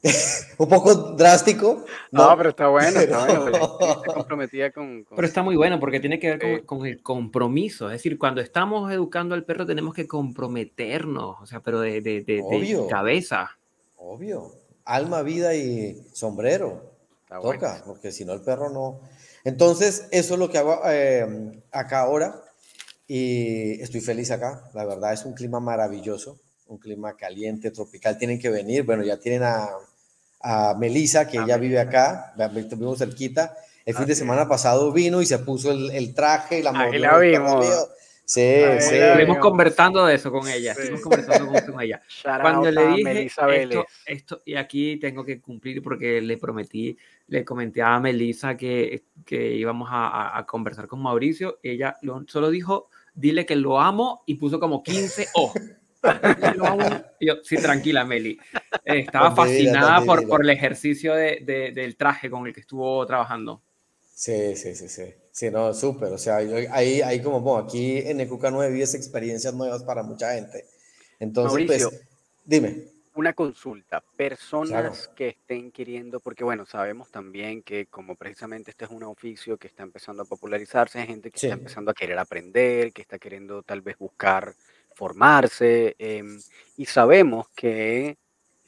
un 0.58 0.68
poco 0.68 0.94
drástico. 0.94 1.84
No, 2.10 2.36
pero 2.36 2.50
está 2.50 2.68
bueno, 2.68 3.00
está 3.00 3.26
bueno. 3.26 3.78
comprometida 4.14 4.70
con, 4.70 5.06
Pero 5.14 5.26
está 5.26 5.42
muy 5.42 5.56
bueno 5.56 5.80
porque 5.80 6.00
tiene 6.00 6.18
que 6.18 6.36
ver 6.36 6.64
con, 6.64 6.86
el 6.86 7.02
compromiso. 7.02 7.86
Es 7.86 7.94
decir, 7.94 8.18
cuando 8.18 8.40
estamos 8.40 8.92
educando 8.92 9.34
al 9.34 9.44
perro 9.44 9.66
tenemos 9.66 9.94
que 9.94 10.06
comprometernos, 10.06 11.36
o 11.40 11.46
sea, 11.46 11.60
pero 11.60 11.80
de, 11.80 12.00
de, 12.00 12.22
de, 12.22 12.86
cabeza. 12.88 13.58
Obvio. 13.96 14.52
Alma, 14.84 15.22
vida 15.22 15.54
y 15.54 16.06
sombrero. 16.12 16.95
Toca, 17.28 17.82
porque 17.84 18.12
si 18.12 18.24
no 18.24 18.32
el 18.32 18.42
perro 18.42 18.70
no. 18.70 19.00
Entonces, 19.44 20.06
eso 20.10 20.34
es 20.34 20.40
lo 20.40 20.50
que 20.50 20.58
hago 20.58 20.80
eh, 20.86 21.62
acá 21.72 22.00
ahora 22.00 22.42
y 23.06 23.80
estoy 23.80 24.00
feliz 24.00 24.30
acá. 24.30 24.70
La 24.74 24.84
verdad 24.84 25.12
es 25.12 25.24
un 25.24 25.34
clima 25.34 25.60
maravilloso 25.60 26.38
un 26.68 26.78
clima 26.78 27.16
caliente, 27.16 27.70
tropical, 27.70 28.18
tienen 28.18 28.38
que 28.38 28.50
venir. 28.50 28.84
Bueno, 28.84 29.02
ya 29.02 29.18
tienen 29.18 29.44
a, 29.44 29.68
a 30.40 30.74
Melissa, 30.74 31.26
que 31.26 31.38
ella 31.38 31.56
vive 31.56 31.78
acá, 31.78 32.34
vivimos 32.52 32.98
cerquita. 32.98 33.56
El 33.84 33.94
fin 33.94 34.06
de 34.06 34.16
semana 34.16 34.48
pasado 34.48 34.90
vino 34.92 35.22
y 35.22 35.26
se 35.26 35.38
puso 35.38 35.70
el, 35.70 35.90
el 35.92 36.12
traje 36.12 36.58
y 36.58 36.62
la 36.62 36.72
moto. 36.72 36.92
la 36.98 37.18
vimos. 37.18 37.66
Sí, 38.26 38.42
sí. 38.80 38.96
Estuvimos 38.96 39.38
conversando 39.38 40.04
de 40.04 40.16
eso 40.16 40.32
con 40.32 40.48
ella. 40.48 40.72
Estuvimos 40.72 41.00
conversando 41.00 41.46
con, 41.72 41.80
ella. 41.80 42.02
Cuando 42.42 42.72
le 42.72 42.86
dije 42.88 43.22
esto, 43.22 43.86
esto, 44.04 44.42
y 44.44 44.56
aquí 44.56 44.96
tengo 44.96 45.24
que 45.24 45.40
cumplir 45.40 45.80
porque 45.80 46.20
le 46.20 46.36
prometí, 46.36 46.98
le 47.28 47.44
comenté 47.44 47.82
a 47.82 48.00
Melissa 48.00 48.56
que, 48.56 49.04
que 49.24 49.54
íbamos 49.54 49.88
a, 49.92 50.36
a, 50.36 50.44
conversar 50.44 50.88
con 50.88 51.00
Mauricio. 51.00 51.60
Ella 51.62 51.96
solo 52.26 52.50
dijo, 52.50 52.90
dile 53.14 53.46
que 53.46 53.54
lo 53.54 53.80
amo 53.80 54.24
y 54.26 54.34
puso 54.34 54.58
como 54.58 54.82
15 54.82 55.28
O. 55.34 55.52
Yo, 57.20 57.34
sí, 57.44 57.56
tranquila, 57.58 58.04
Meli. 58.04 58.38
estaba 58.84 59.36
fascinada 59.36 60.04
por, 60.04 60.26
por 60.26 60.42
el 60.42 60.50
ejercicio 60.50 61.14
de, 61.14 61.42
de, 61.44 61.70
del 61.70 61.96
traje 61.96 62.28
con 62.28 62.44
el 62.44 62.52
que 62.52 62.60
estuvo 62.60 63.06
trabajando. 63.06 63.62
Sí, 64.12 64.56
sí, 64.56 64.74
sí, 64.74 64.88
sí. 64.88 65.14
Sí, 65.36 65.50
no, 65.50 65.74
súper. 65.74 66.10
O 66.14 66.16
sea, 66.16 66.36
ahí, 66.36 67.02
ahí 67.02 67.20
como, 67.20 67.42
bueno, 67.42 67.66
aquí 67.66 67.98
en 67.98 68.22
Ecuca 68.22 68.50
9 68.50 68.72
vives 68.72 68.94
experiencias 68.94 69.52
nuevas 69.52 69.82
para 69.82 70.02
mucha 70.02 70.32
gente. 70.32 70.64
Entonces, 71.20 71.66
pues, 71.66 72.06
dime. 72.42 72.84
Una 73.14 73.34
consulta. 73.34 74.02
Personas 74.16 75.08
que 75.08 75.28
estén 75.28 75.72
queriendo, 75.72 76.20
porque 76.20 76.42
bueno, 76.42 76.64
sabemos 76.64 77.10
también 77.10 77.62
que 77.62 77.84
como 77.84 78.14
precisamente 78.14 78.70
este 78.70 78.86
es 78.86 78.90
un 78.90 79.02
oficio 79.02 79.58
que 79.58 79.66
está 79.66 79.82
empezando 79.82 80.22
a 80.22 80.26
popularizarse, 80.26 81.00
hay 81.00 81.06
gente 81.06 81.30
que 81.30 81.36
está 81.36 81.52
empezando 81.52 81.90
a 81.90 81.94
querer 81.94 82.18
aprender, 82.18 82.94
que 82.94 83.02
está 83.02 83.18
queriendo 83.18 83.62
tal 83.62 83.82
vez 83.82 83.98
buscar 83.98 84.54
formarse 84.94 85.96
em, 85.98 86.40
y 86.78 86.86
sabemos 86.86 87.50
que 87.50 88.16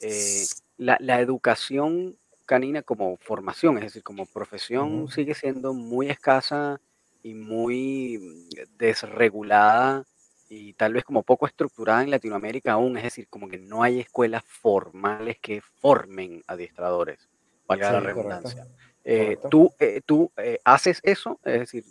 eh, 0.03 0.45
la, 0.77 1.21
educación 1.23 2.19
canina 2.49 2.83
como 2.83 3.17
formación, 3.19 3.77
es 3.77 3.85
decir, 3.85 4.03
como 4.03 4.27
profesión, 4.27 5.09
sigue 5.09 5.35
siendo 5.35 5.75
muy 5.75 6.09
escasa 6.09 6.81
y 7.23 7.35
muy 7.35 8.49
desregulada 8.79 10.05
y 10.49 10.73
tal 10.73 10.95
vez 10.95 11.05
como 11.05 11.23
poco 11.23 11.47
estructurada 11.47 12.03
en 12.03 12.11
Latinoamérica 12.11 12.73
aún, 12.73 12.97
es 12.97 13.05
decir, 13.05 13.29
como 13.29 13.49
que 13.49 13.59
no 13.59 13.83
hay 13.83 14.01
escuelas 14.01 14.43
formales 14.45 15.37
que 15.39 15.61
formen 15.61 16.43
adiestradores, 16.47 17.29
valga 17.67 17.93
la 17.93 18.01
redundancia. 18.01 18.67
Eh, 19.05 19.37
¿Tú, 19.51 19.73
eh, 19.79 20.01
tú 20.05 20.33
haces 20.65 21.01
eso? 21.05 21.39
Es 21.45 21.61
decir, 21.61 21.85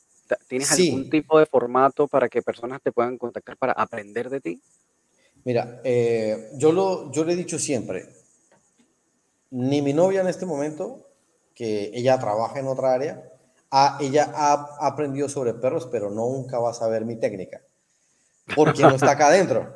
¿Tienes 0.48 0.72
algún 0.72 1.10
tipo 1.10 1.40
de 1.40 1.46
formato 1.46 2.08
para 2.08 2.28
que 2.28 2.42
personas 2.42 2.82
te 2.82 2.92
puedan 2.92 3.18
contactar 3.18 3.58
para 3.58 3.74
aprender 3.74 4.30
de 4.30 4.42
ti? 4.42 4.62
Mira, 5.46 5.82
eh, 5.84 6.50
yo, 6.56 6.72
lo, 6.72 7.12
yo 7.12 7.24
le 7.24 7.34
he 7.34 7.36
dicho 7.36 7.58
siempre, 7.58 8.06
ni 9.52 9.82
mi 9.82 9.94
novia 9.94 10.22
en 10.22 10.28
este 10.28 10.46
momento, 10.46 11.08
que 11.56 11.92
ella 11.94 12.20
trabaja 12.20 12.60
en 12.60 12.68
otra 12.68 12.94
área, 12.94 13.32
ella 14.00 14.32
ha 14.34 14.78
aprendido 14.86 15.28
sobre 15.30 15.54
perros, 15.54 15.88
pero 15.92 16.10
nunca 16.10 16.60
va 16.60 16.72
a 16.72 16.74
saber 16.74 17.06
mi 17.06 17.16
técnica, 17.16 17.62
porque 18.56 18.82
no 18.82 18.96
está 18.96 19.12
acá 19.12 19.28
adentro. 19.30 19.74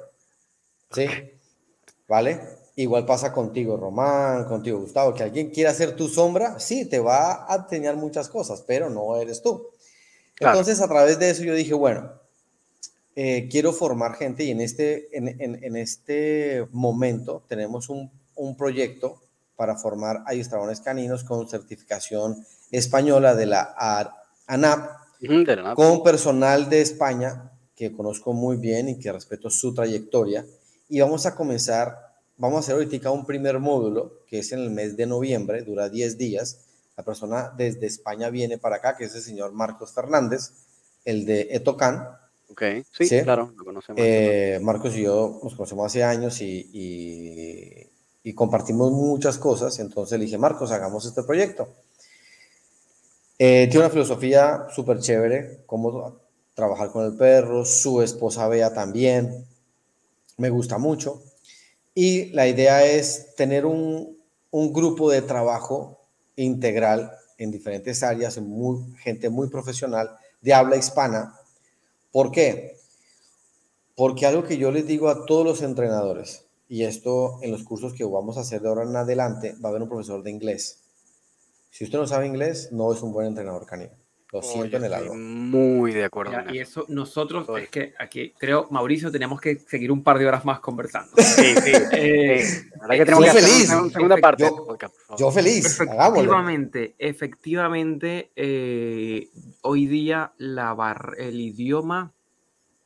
¿Sí? 0.92 1.08
¿Vale? 2.08 2.42
Igual 2.76 3.06
pasa 3.06 3.32
contigo, 3.34 3.78
Román, 3.78 4.46
contigo, 4.46 4.80
Gustavo, 4.80 5.14
que 5.14 5.24
alguien 5.24 5.50
quiera 5.50 5.72
hacer 5.72 5.96
tu 5.96 6.08
sombra, 6.08 6.60
sí, 6.60 6.86
te 6.86 7.00
va 7.00 7.52
a 7.52 7.56
enseñar 7.58 7.96
muchas 7.96 8.30
cosas, 8.30 8.62
pero 8.66 8.90
no 8.90 9.16
eres 9.18 9.42
tú. 9.42 9.70
Entonces, 10.40 10.82
a 10.82 10.88
través 10.88 11.20
de 11.20 11.30
eso 11.30 11.44
yo 11.44 11.54
dije, 11.54 11.74
bueno, 11.74 12.12
eh, 13.16 13.48
quiero 13.52 13.74
formar 13.74 14.16
gente 14.16 14.44
y 14.44 14.52
en 14.52 14.62
este, 14.62 15.16
en, 15.16 15.28
en, 15.38 15.76
este 15.76 16.66
momento 16.72 17.44
tenemos 17.48 17.90
un, 17.90 18.10
un, 18.36 18.56
proyecto 18.56 19.21
para 19.62 19.76
formar 19.76 20.24
adiestradores 20.26 20.82
caninos 20.82 21.24
con 21.24 21.48
certificación 21.48 22.44
española 22.72 23.36
de 23.36 23.46
la 23.46 23.76
ANAP, 24.48 24.90
con 25.76 26.02
personal 26.02 26.68
de 26.68 26.82
España 26.82 27.52
que 27.76 27.92
conozco 27.92 28.34
muy 28.34 28.58
bien 28.58 28.90
y 28.90 28.98
que 28.98 29.12
respeto 29.12 29.52
su 29.52 29.72
trayectoria. 29.76 30.48
Y 30.90 31.00
vamos 31.00 31.28
a 31.28 31.36
comenzar, 31.36 31.96
vamos 32.38 32.58
a 32.58 32.60
hacer 32.62 32.74
ahorita 32.74 33.12
un 33.12 33.24
primer 33.24 33.60
módulo 33.60 34.24
que 34.26 34.40
es 34.40 34.52
en 34.52 34.62
el 34.62 34.72
mes 34.72 34.98
de 34.98 35.06
noviembre, 35.06 35.62
dura 35.62 35.90
10 35.90 36.18
días 36.18 36.66
la 36.98 37.04
persona 37.04 37.54
desde 37.56 37.86
España 37.86 38.32
viene 38.32 38.58
para 38.58 38.78
acá, 38.78 38.98
que 38.98 39.04
es 39.06 39.14
el 39.14 39.22
señor 39.22 39.54
Marcos 39.54 39.94
Fernández, 39.94 40.54
el 41.06 41.28
de 41.28 41.50
Etocan. 41.52 42.18
Ok, 42.50 42.64
sí, 42.92 43.22
claro, 43.22 43.54
lo 43.56 43.64
conocemos. 43.64 44.02
Eh, 44.04 44.58
Marcos 44.60 44.96
y 44.96 45.04
yo 45.04 45.40
nos 45.44 45.54
conocemos 45.54 45.86
hace 45.86 46.04
años 46.04 46.42
y, 46.42 46.68
y, 46.74 47.91
compartimos 48.34 48.92
muchas 48.92 49.38
cosas. 49.38 49.80
Entonces 49.80 50.18
le 50.18 50.26
dije, 50.26 50.38
Marcos, 50.38 50.72
hagamos 50.72 51.06
este 51.06 51.24
proyecto. 51.24 51.68
Eh, 53.40 53.68
tiene 53.72 53.86
una 53.86 53.90
filosofía 53.90 54.68
súper 54.74 55.00
chévere, 55.00 55.64
cómo 55.66 56.20
trabajar 56.54 56.92
con 56.92 57.06
el 57.06 57.18
perro, 57.18 57.66
su 57.66 58.02
esposa 58.02 58.48
Bea 58.48 58.74
también, 58.74 59.48
me 60.38 60.50
gusta 60.50 60.78
mucho. 60.78 61.24
Y 61.96 62.26
la 62.34 62.48
idea 62.48 62.86
es 62.86 63.36
tener 63.36 63.66
un, 63.66 64.18
un 64.52 64.74
grupo 64.74 65.10
de 65.10 65.24
trabajo 65.24 66.00
integral 66.36 67.12
en 67.38 67.52
diferentes 67.52 68.04
áreas, 68.04 68.40
gente 69.00 69.30
muy 69.30 69.50
profesional 69.50 70.12
de 70.42 70.54
habla 70.54 70.76
hispana. 70.78 71.34
¿Por 72.12 72.32
qué? 72.32 72.78
Porque 73.96 74.26
algo 74.26 74.44
que 74.44 74.58
yo 74.58 74.72
les 74.72 74.86
digo 74.86 75.10
a 75.10 75.26
todos 75.26 75.46
los 75.46 75.62
entrenadores, 75.62 76.46
y 76.72 76.86
esto 76.86 77.38
en 77.42 77.52
los 77.52 77.64
cursos 77.64 77.94
que 77.94 78.06
vamos 78.06 78.38
a 78.38 78.42
hacer 78.42 78.62
de 78.62 78.70
ahora 78.70 78.84
en 78.84 78.96
adelante, 78.96 79.56
va 79.62 79.68
a 79.68 79.72
haber 79.72 79.82
un 79.82 79.90
profesor 79.90 80.24
de 80.24 80.32
inglés. 80.32 80.82
Si 81.70 81.84
usted 81.84 82.00
no 82.00 82.08
sabe 82.08 82.28
inglés, 82.28 82.70
no 82.72 82.94
es 82.94 83.02
un 83.02 83.12
buen 83.12 83.28
entrenador 83.28 83.66
canino. 83.66 83.92
Lo 84.32 84.42
siento 84.42 84.78
en 84.78 84.86
el 84.86 84.94
alma. 84.94 85.14
Muy 85.14 85.92
de 85.92 86.06
acuerdo. 86.06 86.32
y 86.50 86.60
eso 86.60 86.86
nosotros, 86.88 87.46
es 87.60 87.68
que 87.68 87.94
aquí 88.00 88.32
creo, 88.40 88.68
Mauricio, 88.72 89.12
tenemos 89.12 89.42
que 89.42 89.60
seguir 89.60 89.92
un 89.92 90.02
par 90.02 90.18
de 90.18 90.26
horas 90.26 90.46
más 90.46 90.62
conversando. 90.62 91.12
Sí, 91.18 91.56
sí. 91.62 91.72
eh, 91.92 92.42
que 92.90 93.06
tenemos 93.06 93.26
que 93.26 93.32
feliz. 93.32 93.70
Hacer 93.70 93.78
una 93.78 93.90
segunda 93.90 94.18
parte. 94.18 94.50
Yo, 95.18 95.30
feliz. 95.30 95.66
Efectivamente, 95.66 96.96
efectivamente, 96.98 98.32
eh, 98.38 99.28
hoy 99.64 99.88
día 99.88 100.32
la 100.38 100.74
bar 100.74 101.16
el 101.18 101.38
idioma 101.38 102.14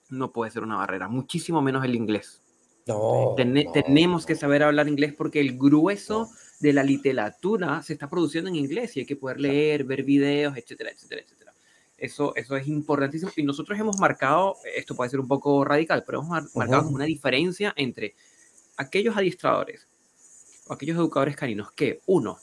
no 0.09 0.33
puede 0.33 0.49
ser 0.49 0.63
una 0.63 0.77
barrera, 0.77 1.07
muchísimo 1.07 1.61
menos 1.61 1.85
el 1.85 1.93
inglés. 1.93 2.41
No, 2.87 3.33
Tenemos 3.35 4.25
que 4.25 4.35
saber 4.35 4.61
hablar 4.61 4.87
inglés 4.87 5.13
porque 5.17 5.39
el 5.39 5.57
grueso 5.57 6.29
de 6.59 6.71
la 6.71 6.83
literatura 6.83 7.81
se 7.81 7.93
está 7.93 8.09
produciendo 8.09 8.49
en 8.49 8.55
inglés 8.55 8.95
y 8.95 8.99
hay 8.99 9.05
que 9.05 9.15
poder 9.15 9.39
leer, 9.39 9.83
ver 9.83 10.03
videos, 10.03 10.55
etcétera, 10.55 10.91
etcétera, 10.91 11.21
etcétera. 11.21 11.53
Eso, 11.97 12.35
eso 12.35 12.55
es 12.55 12.67
importantísimo. 12.67 13.31
Y 13.35 13.43
nosotros 13.43 13.79
hemos 13.79 13.97
marcado, 13.97 14.55
esto 14.75 14.95
puede 14.95 15.09
ser 15.09 15.19
un 15.19 15.27
poco 15.27 15.65
radical, 15.65 16.03
pero 16.05 16.21
hemos 16.21 16.55
marcado 16.55 16.87
una 16.89 17.05
diferencia 17.05 17.73
entre 17.75 18.13
aquellos 18.77 19.17
adiestradores 19.17 19.87
o 20.67 20.73
aquellos 20.73 20.97
educadores 20.97 21.35
caninos 21.35 21.71
que, 21.71 22.01
uno, 22.05 22.37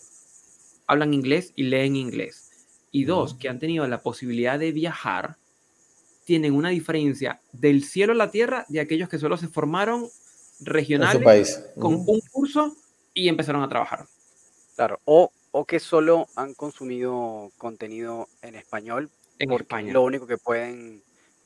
hablan 0.86 1.14
inglés 1.14 1.52
y 1.54 1.64
leen 1.64 1.96
inglés, 1.96 2.66
y 2.90 3.04
dos, 3.04 3.34
que 3.34 3.48
han 3.48 3.58
tenido 3.58 3.86
la 3.86 4.02
posibilidad 4.02 4.58
de 4.58 4.72
viajar, 4.72 5.36
tienen 6.24 6.54
una 6.54 6.70
diferencia 6.70 7.40
del 7.52 7.84
cielo 7.84 8.12
a 8.12 8.16
la 8.16 8.30
tierra 8.30 8.66
de 8.68 8.80
aquellos 8.80 9.08
que 9.08 9.18
solo 9.18 9.36
se 9.36 9.48
formaron 9.48 10.08
regionales 10.64 11.64
con 11.78 11.94
un 11.94 12.20
curso 12.30 12.76
y 13.14 13.28
empezaron 13.28 13.62
a 13.62 13.68
trabajar. 13.68 14.06
Claro, 14.76 15.00
o, 15.04 15.30
o 15.50 15.64
que 15.64 15.80
solo 15.80 16.26
han 16.34 16.54
consumido 16.54 17.50
contenido 17.58 18.28
en 18.40 18.54
español 18.54 19.10
en 19.38 19.52
España. 19.52 19.92
lo 19.92 20.02
único 20.02 20.26
que 20.26 20.38
pueden 20.38 21.02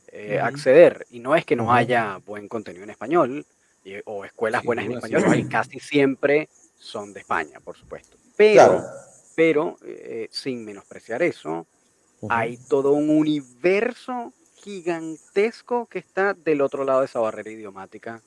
eh, 0.08 0.38
acceder. 0.40 1.06
Y 1.10 1.20
no 1.20 1.34
es 1.34 1.44
que 1.44 1.56
no 1.56 1.72
haya 1.72 2.20
buen 2.24 2.48
contenido 2.48 2.84
en 2.84 2.90
español 2.90 3.46
o 4.04 4.24
escuelas 4.24 4.64
buenas 4.64 4.86
en 4.86 4.92
español, 4.92 5.48
casi 5.48 5.78
siempre 5.78 6.48
son 6.76 7.12
de 7.12 7.20
España, 7.20 7.60
por 7.60 7.76
supuesto. 7.76 8.16
Pero, 8.36 8.82
pero 9.36 9.76
eh, 9.84 10.28
sin 10.30 10.64
menospreciar 10.64 11.22
eso, 11.22 11.66
hay 12.28 12.56
todo 12.56 12.92
un 12.92 13.10
universo 13.10 14.32
gigantesco 14.56 15.86
que 15.86 16.00
está 16.00 16.34
del 16.34 16.62
otro 16.62 16.84
lado 16.84 17.00
de 17.00 17.06
esa 17.06 17.20
barrera 17.20 17.50
idiomática 17.50 18.20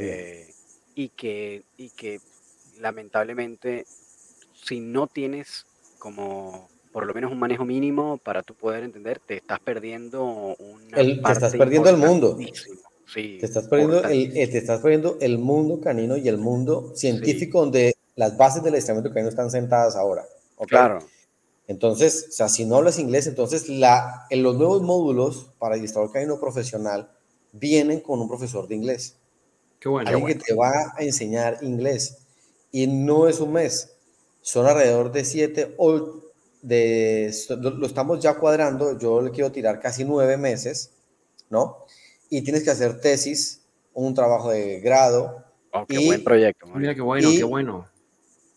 Eh, 0.00 0.52
y, 0.94 1.08
que, 1.10 1.62
y 1.76 1.90
que 1.90 2.20
lamentablemente 2.80 3.84
si 4.54 4.80
no 4.80 5.06
tienes 5.06 5.66
como 5.98 6.68
por 6.92 7.06
lo 7.06 7.12
menos 7.12 7.32
un 7.32 7.38
manejo 7.38 7.64
mínimo 7.64 8.18
para 8.18 8.42
tú 8.42 8.54
poder 8.54 8.84
entender, 8.84 9.18
te 9.18 9.38
estás 9.38 9.58
perdiendo 9.58 10.24
una 10.24 10.96
el, 10.96 11.20
Te 11.20 11.32
estás 11.32 11.56
perdiendo 11.56 11.90
el 11.90 11.96
mundo. 11.96 12.38
Sí, 13.12 13.38
te, 13.38 13.46
estás 13.46 13.66
perdiendo 13.66 14.04
el, 14.04 14.36
eh, 14.36 14.46
te 14.46 14.58
estás 14.58 14.80
perdiendo 14.80 15.18
el 15.20 15.38
mundo 15.38 15.80
canino 15.80 16.16
y 16.16 16.28
el 16.28 16.38
mundo 16.38 16.92
científico 16.94 17.60
donde 17.60 17.94
las 18.14 18.36
bases 18.36 18.62
del 18.62 18.74
adiestramiento 18.74 19.10
canino 19.10 19.28
están 19.28 19.50
sentadas 19.50 19.96
ahora. 19.96 20.24
Claro. 20.68 21.00
Entonces, 21.66 22.26
o 22.28 22.32
sea, 22.32 22.48
si 22.48 22.64
no 22.64 22.76
hablas 22.76 22.98
inglés, 22.98 23.26
entonces 23.26 23.68
la, 23.68 24.26
en 24.30 24.42
los 24.42 24.56
nuevos 24.56 24.82
módulos 24.82 25.50
para 25.58 25.74
adiestrador 25.74 26.12
canino 26.12 26.38
profesional 26.38 27.10
vienen 27.52 28.00
con 28.00 28.20
un 28.20 28.28
profesor 28.28 28.68
de 28.68 28.76
inglés. 28.76 29.16
Qué 29.84 29.90
bueno. 29.90 30.08
Alguien 30.08 30.38
que 30.38 30.44
te 30.46 30.54
va 30.54 30.94
a 30.96 31.04
enseñar 31.04 31.58
inglés. 31.60 32.16
Y 32.72 32.86
no 32.86 33.28
es 33.28 33.38
un 33.38 33.52
mes, 33.52 33.92
son 34.40 34.64
alrededor 34.64 35.12
de 35.12 35.26
siete 35.26 35.74
o 35.76 36.22
de, 36.62 37.30
lo 37.60 37.86
estamos 37.86 38.18
ya 38.18 38.38
cuadrando, 38.38 38.98
yo 38.98 39.20
le 39.20 39.30
quiero 39.30 39.52
tirar 39.52 39.80
casi 39.80 40.06
nueve 40.06 40.38
meses, 40.38 40.90
¿no? 41.50 41.84
Y 42.30 42.40
tienes 42.40 42.64
que 42.64 42.70
hacer 42.70 42.98
tesis, 42.98 43.60
un 43.92 44.14
trabajo 44.14 44.48
de 44.52 44.80
grado. 44.80 45.44
Oh, 45.70 45.84
qué 45.86 45.98
buen 45.98 46.24
proyecto. 46.24 46.66
Mira 46.74 46.94
qué 46.94 47.02
bueno, 47.02 47.28
qué 47.30 47.44
bueno. 47.44 47.86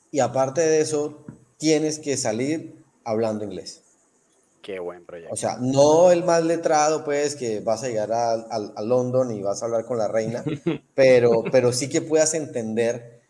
Y 0.09 0.21
aparte 0.21 0.61
de 0.61 0.79
eso, 0.79 1.25
tienes 1.57 1.99
que 1.99 2.15
salir 2.15 2.85
hablando 3.03 3.43
inglés. 3.43 3.83
Qué 4.67 4.79
buen 4.79 5.05
proyecto. 5.05 5.33
O 5.33 5.37
sea, 5.37 5.59
no 5.61 6.11
el 6.11 6.25
más 6.25 6.43
letrado, 6.43 7.05
pues, 7.05 7.37
que 7.37 7.61
vas 7.61 7.83
a 7.83 7.87
llegar 7.87 8.11
a, 8.11 8.33
a, 8.33 8.81
London 8.81 9.31
y 9.31 9.41
vas 9.41 9.61
a 9.61 9.65
hablar 9.65 9.85
con 9.85 9.97
la 9.97 10.09
reina, 10.09 10.43
pero, 10.93 11.41
pero 11.49 11.71
sí 11.71 11.87
que 11.87 12.01
puedas 12.01 12.33
entender, 12.33 13.21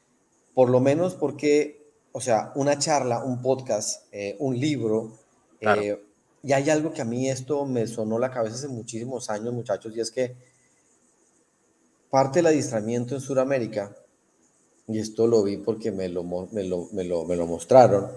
por 0.55 0.72
lo 0.72 0.80
menos 0.80 1.14
porque, 1.14 1.91
o 2.11 2.22
sea, 2.22 2.51
una 2.55 2.80
charla, 2.80 3.23
un 3.23 3.43
podcast, 3.43 4.11
eh, 4.11 4.35
un 4.39 4.59
libro, 4.59 5.14
eh, 5.61 6.03
y 6.41 6.53
hay 6.53 6.72
algo 6.72 6.91
que 6.91 7.03
a 7.03 7.05
mí 7.05 7.30
esto 7.30 7.68
me 7.68 7.85
sonó 7.85 8.18
la 8.18 8.31
cabeza 8.31 8.55
hace 8.55 8.68
muchísimos 8.69 9.30
años, 9.30 9.53
muchachos, 9.53 9.95
y 9.95 9.99
es 9.99 10.09
que 10.09 10.35
parte 12.09 12.39
del 12.39 12.47
adiestramiento 12.47 13.14
en 13.14 13.22
Sudamérica, 13.22 13.95
y 14.88 14.97
esto 14.97 15.27
lo 15.27 15.43
vi 15.43 15.57
porque 15.57 15.91
me 15.91 16.09
lo, 16.09 16.23
me 16.23 16.64
lo, 16.64 16.88
me 16.93 17.03
lo, 17.03 17.26
me 17.26 17.35
lo 17.35 17.45
mostraron, 17.45 18.09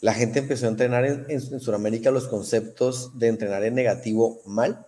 la 0.00 0.14
gente 0.14 0.38
empezó 0.38 0.66
a 0.66 0.70
entrenar 0.70 1.04
en, 1.04 1.26
en, 1.28 1.60
Sudamérica 1.60 2.10
los 2.10 2.28
conceptos 2.28 3.18
de 3.18 3.28
entrenar 3.28 3.64
en 3.64 3.74
negativo 3.74 4.40
mal, 4.46 4.86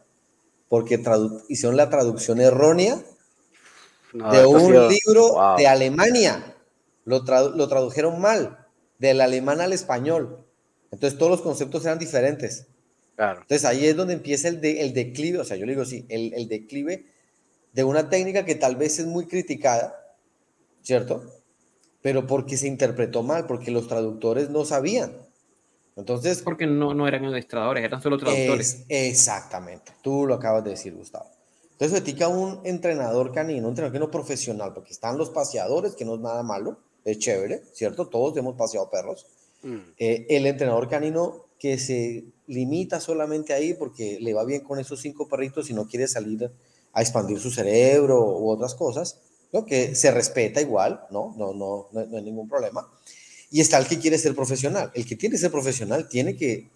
porque 0.69 1.03
hicieron 1.49 1.77
la 1.77 1.91
traducción 1.91 2.41
errónea 2.41 2.97
de 4.13 4.47
un 4.47 4.89
libro 4.89 5.57
de 5.57 5.67
Alemania. 5.67 6.55
Lo, 7.05 7.25
lo, 7.25 7.69
tradujeron 7.69 8.21
mal, 8.21 8.67
del 8.99 9.21
alemán 9.21 9.61
al 9.61 9.73
español. 9.73 10.45
Entonces 10.93 11.19
todos 11.19 11.31
los 11.31 11.41
conceptos 11.41 11.85
eran 11.85 11.99
diferentes. 11.99 12.67
Claro. 13.17 13.41
Entonces 13.41 13.65
ahí 13.65 13.87
es 13.87 13.97
donde 13.97 14.15
empieza 14.15 14.49
el, 14.49 14.61
de, 14.61 14.81
el 14.83 14.95
declive, 14.95 15.39
o 15.41 15.45
sea, 15.45 15.57
yo 15.57 15.67
le 15.67 15.73
digo 15.73 15.85
sí, 15.85 16.07
el, 16.09 16.33
el 16.35 16.49
declive 16.49 17.07
de 17.73 17.85
una 17.85 18.09
técnica 18.09 18.45
que 18.45 18.55
tal 18.55 18.77
vez 18.77 18.99
es 18.99 19.07
muy 19.07 19.27
criticada, 19.27 20.17
¿cierto? 20.83 21.40
Pero 22.03 22.27
porque 22.27 22.57
se 22.57 22.67
interpretó 22.67 23.23
mal, 23.23 23.47
porque 23.47 23.71
los 23.71 23.89
traductores 23.89 24.51
no 24.51 24.65
sabían. 24.65 25.13
Entonces, 25.97 26.41
porque 26.43 26.67
no, 26.67 26.95
no 26.95 27.07
eran 27.07 27.25
ilustradores, 27.25 27.85
eran 27.85 28.01
solo 28.01 28.17
traductores. 28.17 28.85
exactamente, 28.89 29.93
tú 30.03 30.27
lo 30.27 30.35
acabas 30.35 30.65
de 30.65 30.71
decir, 30.71 30.95
Gustavo. 30.95 31.27
Entonces, 31.73 31.99
etica 31.99 32.29
un 32.29 32.61
entrenador 32.65 33.33
canino, 33.33 33.67
un 33.67 33.71
entrenador 33.71 33.93
canino 33.93 34.11
profesional, 34.11 34.73
porque 34.75 34.93
están 34.93 35.19
los 35.19 35.31
paseadores, 35.31 35.95
que 35.95 36.05
no 36.05 36.15
es 36.15 36.21
nada 36.21 36.43
malo, 36.43 36.79
es 37.05 37.19
chévere, 37.19 37.63
¿cierto? 37.73 38.07
Todos 38.09 38.37
hemos 38.37 38.55
paseado 38.57 38.91
perros. 38.91 39.27
Mm. 39.63 39.79
Eh, 39.99 40.27
el 40.31 40.47
entrenador 40.47 40.89
canino 40.89 41.47
que 41.59 41.79
se 41.79 42.25
limita 42.47 43.01
solamente 43.01 43.53
ahí 43.53 43.75
porque 43.75 44.19
le 44.21 44.33
va 44.35 44.45
bien 44.45 44.63
con 44.63 44.79
esos 44.79 45.01
cinco 45.01 45.29
perritos 45.29 45.71
y 45.71 45.75
no 45.75 45.87
quiere 45.87 46.09
salir 46.09 46.51
a 46.93 47.01
expandir 47.03 47.39
su 47.39 47.51
cerebro 47.51 48.39
u 48.39 48.51
otras 48.51 48.75
cosas 48.75 49.21
que 49.67 49.95
se 49.95 50.11
respeta 50.11 50.61
igual, 50.61 51.07
¿no? 51.11 51.35
No, 51.37 51.53
no, 51.53 51.89
no, 51.93 52.17
hay 52.17 52.23
ningún 52.23 52.49
problema. 52.49 52.89
Y 53.51 53.61
está 53.61 53.79
el 53.79 53.87
que 53.87 53.99
quiere 53.99 54.17
ser 54.17 54.35
profesional. 54.35 54.93
El 54.95 55.05
que 55.05 55.17
quiere 55.17 55.37
ser 55.37 55.51
profesional 55.51 56.09
tiene 56.09 56.37
que, 56.37 56.71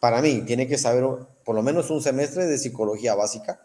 para 0.00 0.20
mí, 0.20 0.42
tiene 0.44 0.66
que 0.66 0.78
saber 0.78 1.04
por 1.44 1.54
lo 1.54 1.62
menos 1.62 1.90
un 1.90 2.02
semestre 2.02 2.46
de 2.46 2.58
psicología 2.58 3.14
básica. 3.14 3.64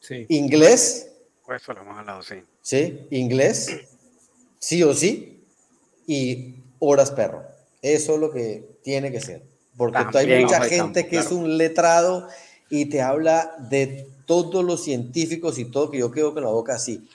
Sí. 0.00 0.26
Inglés. 0.28 1.08
Pues 1.44 1.62
eso 1.62 1.72
lo 1.72 1.82
hemos 1.82 1.98
hablado, 1.98 2.22
sí. 2.22 2.36
Sí, 2.62 3.06
inglés, 3.10 3.70
sí 4.58 4.82
o 4.82 4.92
sí, 4.92 5.44
y 6.06 6.56
horas 6.80 7.12
perro. 7.12 7.44
Eso 7.82 8.14
es 8.14 8.20
lo 8.20 8.32
que 8.32 8.78
tiene 8.82 9.12
que 9.12 9.20
ser. 9.20 9.42
Porque 9.76 9.98
hay 10.18 10.42
mucha 10.42 10.62
gente 10.62 11.06
que 11.06 11.18
es 11.18 11.30
un 11.30 11.58
letrado 11.58 12.28
y 12.70 12.86
te 12.86 13.02
habla 13.02 13.54
de 13.70 14.08
todos 14.26 14.64
los 14.64 14.82
científicos 14.82 15.58
y 15.58 15.66
todo 15.66 15.90
que 15.90 15.98
yo 15.98 16.10
quedo 16.10 16.34
con 16.34 16.42
la 16.42 16.50
boca 16.50 16.74
así 16.74 17.08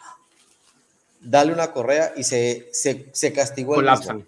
dale 1.21 1.53
una 1.53 1.71
correa 1.71 2.13
y 2.15 2.23
se, 2.23 2.69
se, 2.71 3.07
se 3.13 3.31
castigó 3.31 3.75
el 3.75 3.81
Colapsan. 3.81 4.25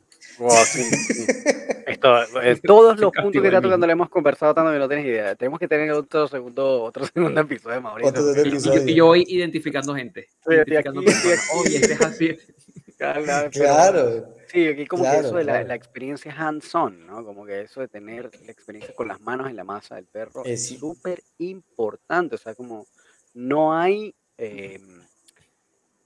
Esto, 1.86 2.42
eh, 2.42 2.60
todos 2.64 3.00
los 3.00 3.12
puntos 3.12 3.42
que 3.42 3.48
está 3.48 3.62
tocando 3.62 3.86
le 3.86 3.94
hemos 3.94 4.10
conversado 4.10 4.54
tanto 4.54 4.72
que 4.72 4.80
no 4.80 4.88
tienes 4.88 5.06
idea. 5.06 5.36
Tenemos 5.36 5.60
que 5.60 5.68
tener 5.68 5.92
otro 5.92 6.28
segundo, 6.28 6.84
otro 6.84 7.06
segundo 7.06 7.42
episodio, 7.42 7.82
Mauricio. 7.82 8.86
Y, 8.86 8.92
y, 8.92 8.96
yo 8.96 9.08
voy 9.08 9.26
identificando 9.28 9.94
gente. 9.94 10.30
identificando 10.48 11.02
aquí, 11.02 11.10
Oye, 11.56 11.76
este 11.78 11.94
es 11.94 12.02
así. 12.02 12.38
Claro. 12.96 14.34
Sí, 14.48 14.66
aquí 14.66 14.86
como 14.86 15.04
que 15.04 15.18
eso 15.18 15.36
de 15.36 15.44
la, 15.44 15.64
la 15.64 15.76
experiencia 15.76 16.34
hands-on, 16.38 17.06
¿no? 17.06 17.26
Como 17.26 17.46
que 17.46 17.62
eso 17.62 17.82
de 17.82 17.90
tener 17.90 18.32
la 18.46 18.52
experiencia 18.52 18.96
con 18.96 19.10
las 19.10 19.20
manos 19.20 19.50
en 19.50 19.58
la 19.58 19.66
masa 19.66 19.96
del 19.96 20.06
perro 20.06 20.46
es 20.46 20.70
súper 20.70 21.22
importante. 21.40 22.36
O 22.36 22.38
sea, 22.38 22.56
como 22.56 22.88
no 23.34 23.78
hay... 23.78 24.16
Eh, 24.38 24.80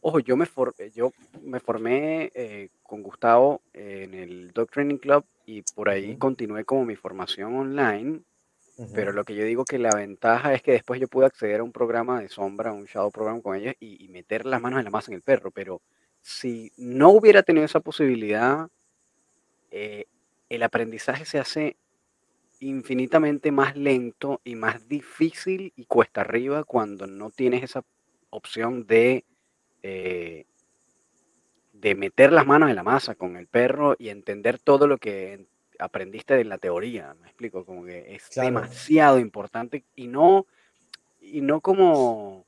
Ojo, 0.07 0.19
yo 0.19 0.37
me, 0.37 0.47
yo 0.95 1.11
me 1.43 1.59
formé 1.59 2.31
eh, 2.33 2.69
con 2.81 3.03
Gustavo 3.03 3.61
en 3.73 4.13
el 4.13 4.51
Dog 4.51 4.71
Training 4.71 4.99
Club 4.99 5.25
y 5.45 5.63
por 5.75 5.89
ahí 5.89 6.15
continué 6.15 6.63
como 6.63 6.85
mi 6.85 6.95
formación 6.95 7.53
online, 7.53 8.21
pero 8.95 9.11
lo 9.11 9.25
que 9.25 9.35
yo 9.35 9.43
digo 9.43 9.65
que 9.65 9.77
la 9.77 9.93
ventaja 9.93 10.53
es 10.53 10.61
que 10.61 10.71
después 10.71 11.01
yo 11.01 11.09
pude 11.09 11.25
acceder 11.25 11.59
a 11.59 11.63
un 11.63 11.73
programa 11.73 12.21
de 12.21 12.29
sombra, 12.29 12.71
un 12.71 12.85
shadow 12.85 13.11
program 13.11 13.41
con 13.41 13.57
ellos 13.57 13.75
y, 13.81 14.07
meter 14.07 14.45
las 14.45 14.61
manos 14.61 14.79
en 14.79 14.85
la 14.85 14.91
masa 14.91 15.11
en 15.11 15.15
el 15.15 15.23
perro, 15.23 15.51
pero 15.51 15.81
si 16.21 16.71
no 16.77 17.09
hubiera 17.09 17.43
tenido 17.43 17.65
esa 17.65 17.81
posibilidad, 17.81 18.69
eh, 19.71 20.05
el 20.47 20.63
aprendizaje 20.63 21.25
se 21.25 21.37
hace 21.37 21.75
infinitamente 22.61 23.51
más 23.51 23.75
lento 23.75 24.39
y 24.45 24.55
más 24.55 24.87
difícil 24.87 25.73
y 25.75 25.83
cuesta 25.83 26.21
arriba 26.21 26.63
cuando 26.63 27.07
no 27.07 27.29
tienes 27.29 27.61
esa 27.61 27.83
opción 28.29 28.87
de 28.87 29.25
eh, 29.89 30.45
de 31.71 31.95
meter 31.95 32.33
las 32.33 32.45
manos 32.45 32.69
en 32.69 32.75
la 32.75 32.83
masa 32.83 33.15
con 33.15 33.37
el 33.37 33.47
perro 33.47 33.95
y 33.97 34.09
entender 34.09 34.59
todo 34.59 34.87
lo 34.87 34.97
que 34.97 35.45
aprendiste 35.79 36.33
de 36.33 36.43
la 36.43 36.57
teoría, 36.57 37.15
me 37.21 37.27
explico, 37.27 37.63
como 37.65 37.85
que 37.85 38.15
es 38.15 38.29
demasiado 38.35 39.19
importante 39.19 39.85
y 39.95 40.07
no, 40.07 40.47
y 41.21 41.41
no 41.41 41.61
como, 41.61 42.45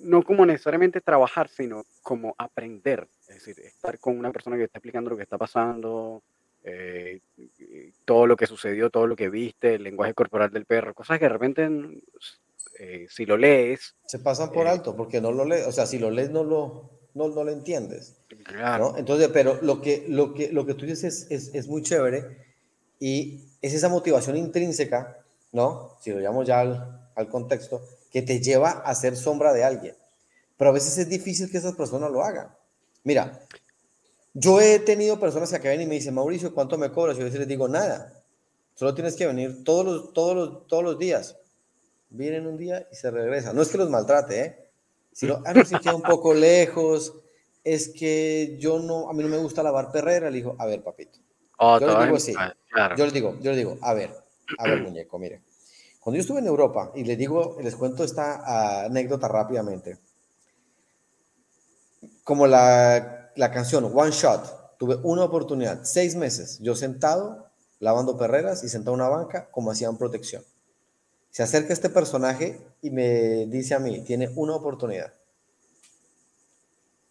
no 0.00 0.22
como 0.22 0.44
necesariamente 0.44 1.00
trabajar, 1.00 1.48
sino 1.48 1.84
como 2.02 2.34
aprender, 2.36 3.08
es 3.28 3.44
decir, 3.44 3.60
estar 3.64 3.98
con 3.98 4.18
una 4.18 4.32
persona 4.32 4.56
que 4.56 4.64
está 4.64 4.78
explicando 4.78 5.10
lo 5.10 5.16
que 5.16 5.22
está 5.22 5.38
pasando, 5.38 6.22
eh, 6.64 7.20
todo 8.04 8.26
lo 8.26 8.36
que 8.36 8.48
sucedió, 8.48 8.90
todo 8.90 9.06
lo 9.06 9.14
que 9.14 9.30
viste, 9.30 9.76
el 9.76 9.84
lenguaje 9.84 10.14
corporal 10.14 10.50
del 10.50 10.66
perro, 10.66 10.94
cosas 10.94 11.18
que 11.18 11.26
de 11.26 11.30
repente 11.30 11.70
eh, 12.78 13.06
si 13.10 13.26
lo 13.26 13.36
lees... 13.36 13.94
Se 14.06 14.18
pasan 14.18 14.52
por 14.52 14.66
eh, 14.66 14.70
alto 14.70 14.96
porque 14.96 15.20
no 15.20 15.32
lo 15.32 15.44
lees, 15.44 15.66
o 15.66 15.72
sea, 15.72 15.86
si 15.86 15.98
lo 15.98 16.10
lees 16.10 16.30
no 16.30 16.44
lo, 16.44 16.90
no, 17.14 17.28
no 17.28 17.44
lo 17.44 17.50
entiendes. 17.50 18.16
Claro. 18.44 18.94
Entonces, 18.96 19.28
pero 19.32 19.58
lo 19.62 19.80
que, 19.80 20.04
lo 20.08 20.34
que, 20.34 20.52
lo 20.52 20.66
que 20.66 20.74
tú 20.74 20.86
dices 20.86 21.26
es, 21.30 21.54
es, 21.54 21.66
muy 21.68 21.82
chévere 21.82 22.44
y 23.00 23.44
es 23.62 23.74
esa 23.74 23.88
motivación 23.88 24.36
intrínseca, 24.36 25.24
¿no? 25.52 25.96
Si 26.00 26.10
lo 26.10 26.20
llamo 26.20 26.42
ya 26.44 26.60
al, 26.60 27.10
al 27.14 27.28
contexto, 27.28 27.82
que 28.10 28.22
te 28.22 28.40
lleva 28.40 28.70
a 28.70 28.94
ser 28.94 29.16
sombra 29.16 29.52
de 29.52 29.64
alguien. 29.64 29.96
Pero 30.56 30.70
a 30.70 30.74
veces 30.74 30.96
es 30.98 31.08
difícil 31.08 31.50
que 31.50 31.58
esas 31.58 31.74
personas 31.74 32.10
lo 32.10 32.22
hagan. 32.22 32.54
Mira, 33.04 33.40
yo 34.34 34.60
he 34.60 34.78
tenido 34.78 35.18
personas 35.18 35.50
que 35.50 35.58
vienen 35.58 35.82
y 35.82 35.86
me 35.86 35.94
dicen, 35.94 36.14
Mauricio, 36.14 36.54
¿cuánto 36.54 36.76
me 36.76 36.90
cobras? 36.90 37.16
Y 37.16 37.20
yo 37.20 37.26
les 37.26 37.48
digo, 37.48 37.68
nada. 37.68 38.12
Solo 38.74 38.94
tienes 38.94 39.16
que 39.16 39.26
venir 39.26 39.64
todos 39.64 39.86
los, 39.86 40.12
todos 40.12 40.36
los, 40.36 40.66
todos 40.66 40.84
los 40.84 40.98
días 40.98 41.36
vienen 42.10 42.46
un 42.46 42.56
día 42.56 42.86
y 42.90 42.96
se 42.96 43.10
regresan. 43.10 43.54
No 43.54 43.62
es 43.62 43.68
que 43.68 43.78
los 43.78 43.90
maltrate, 43.90 44.40
¿eh? 44.40 44.70
Sino, 45.12 45.42
ah, 45.46 45.52
no, 45.54 45.64
si 45.64 45.78
queda 45.78 45.94
un 45.94 46.02
poco 46.02 46.34
lejos, 46.34 47.14
es 47.64 47.88
que 47.88 48.56
yo 48.58 48.78
no, 48.78 49.08
a 49.08 49.12
mí 49.12 49.22
no 49.22 49.28
me 49.28 49.38
gusta 49.38 49.62
lavar 49.62 49.90
perrera. 49.90 50.30
Le 50.30 50.36
digo, 50.36 50.56
a 50.58 50.66
ver, 50.66 50.82
papito. 50.82 51.18
yo 51.58 51.98
le 51.98 52.04
digo 52.04 52.16
así. 52.16 52.34
Yo 52.96 53.06
le 53.06 53.12
digo, 53.12 53.36
yo 53.40 53.50
le 53.50 53.56
digo, 53.56 53.78
a 53.80 53.94
ver, 53.94 54.10
a 54.58 54.64
ver, 54.64 54.82
muñeco, 54.82 55.18
mire. 55.18 55.42
Cuando 56.00 56.16
yo 56.16 56.20
estuve 56.20 56.38
en 56.38 56.46
Europa, 56.46 56.92
y 56.94 57.02
les 57.02 57.18
digo, 57.18 57.56
les 57.60 57.74
cuento 57.74 58.04
esta 58.04 58.84
anécdota 58.84 59.26
rápidamente. 59.26 59.98
como 62.22 62.46
la, 62.46 63.32
la 63.34 63.50
canción 63.50 63.84
One 63.84 64.12
Shot, 64.12 64.78
tuve 64.78 64.96
una 65.02 65.24
oportunidad, 65.24 65.80
seis 65.82 66.14
meses, 66.14 66.58
yo 66.60 66.74
sentado, 66.74 67.46
lavando 67.80 68.16
perreras 68.16 68.62
y 68.62 68.68
sentado 68.68 68.94
en 68.94 69.00
una 69.00 69.10
banca, 69.10 69.48
como 69.50 69.70
hacían 69.70 69.96
protección. 69.96 70.44
Se 71.36 71.42
acerca 71.42 71.74
este 71.74 71.90
personaje 71.90 72.58
y 72.80 72.88
me 72.88 73.44
dice 73.44 73.74
a 73.74 73.78
mí, 73.78 74.00
tiene 74.00 74.30
una 74.36 74.54
oportunidad. 74.54 75.12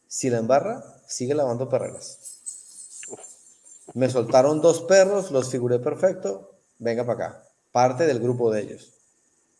Si 0.07 0.31
la 0.31 0.39
embarra, 0.39 0.83
sigue 1.05 1.35
lavando 1.35 1.69
perreras. 1.69 3.01
Me 3.93 4.09
soltaron 4.09 4.61
dos 4.61 4.81
perros, 4.81 5.29
los 5.29 5.51
figuré 5.51 5.77
perfecto, 5.77 6.55
venga 6.79 7.05
para 7.05 7.27
acá, 7.27 7.43
parte 7.71 8.07
del 8.07 8.19
grupo 8.19 8.51
de 8.51 8.61
ellos. 8.61 8.93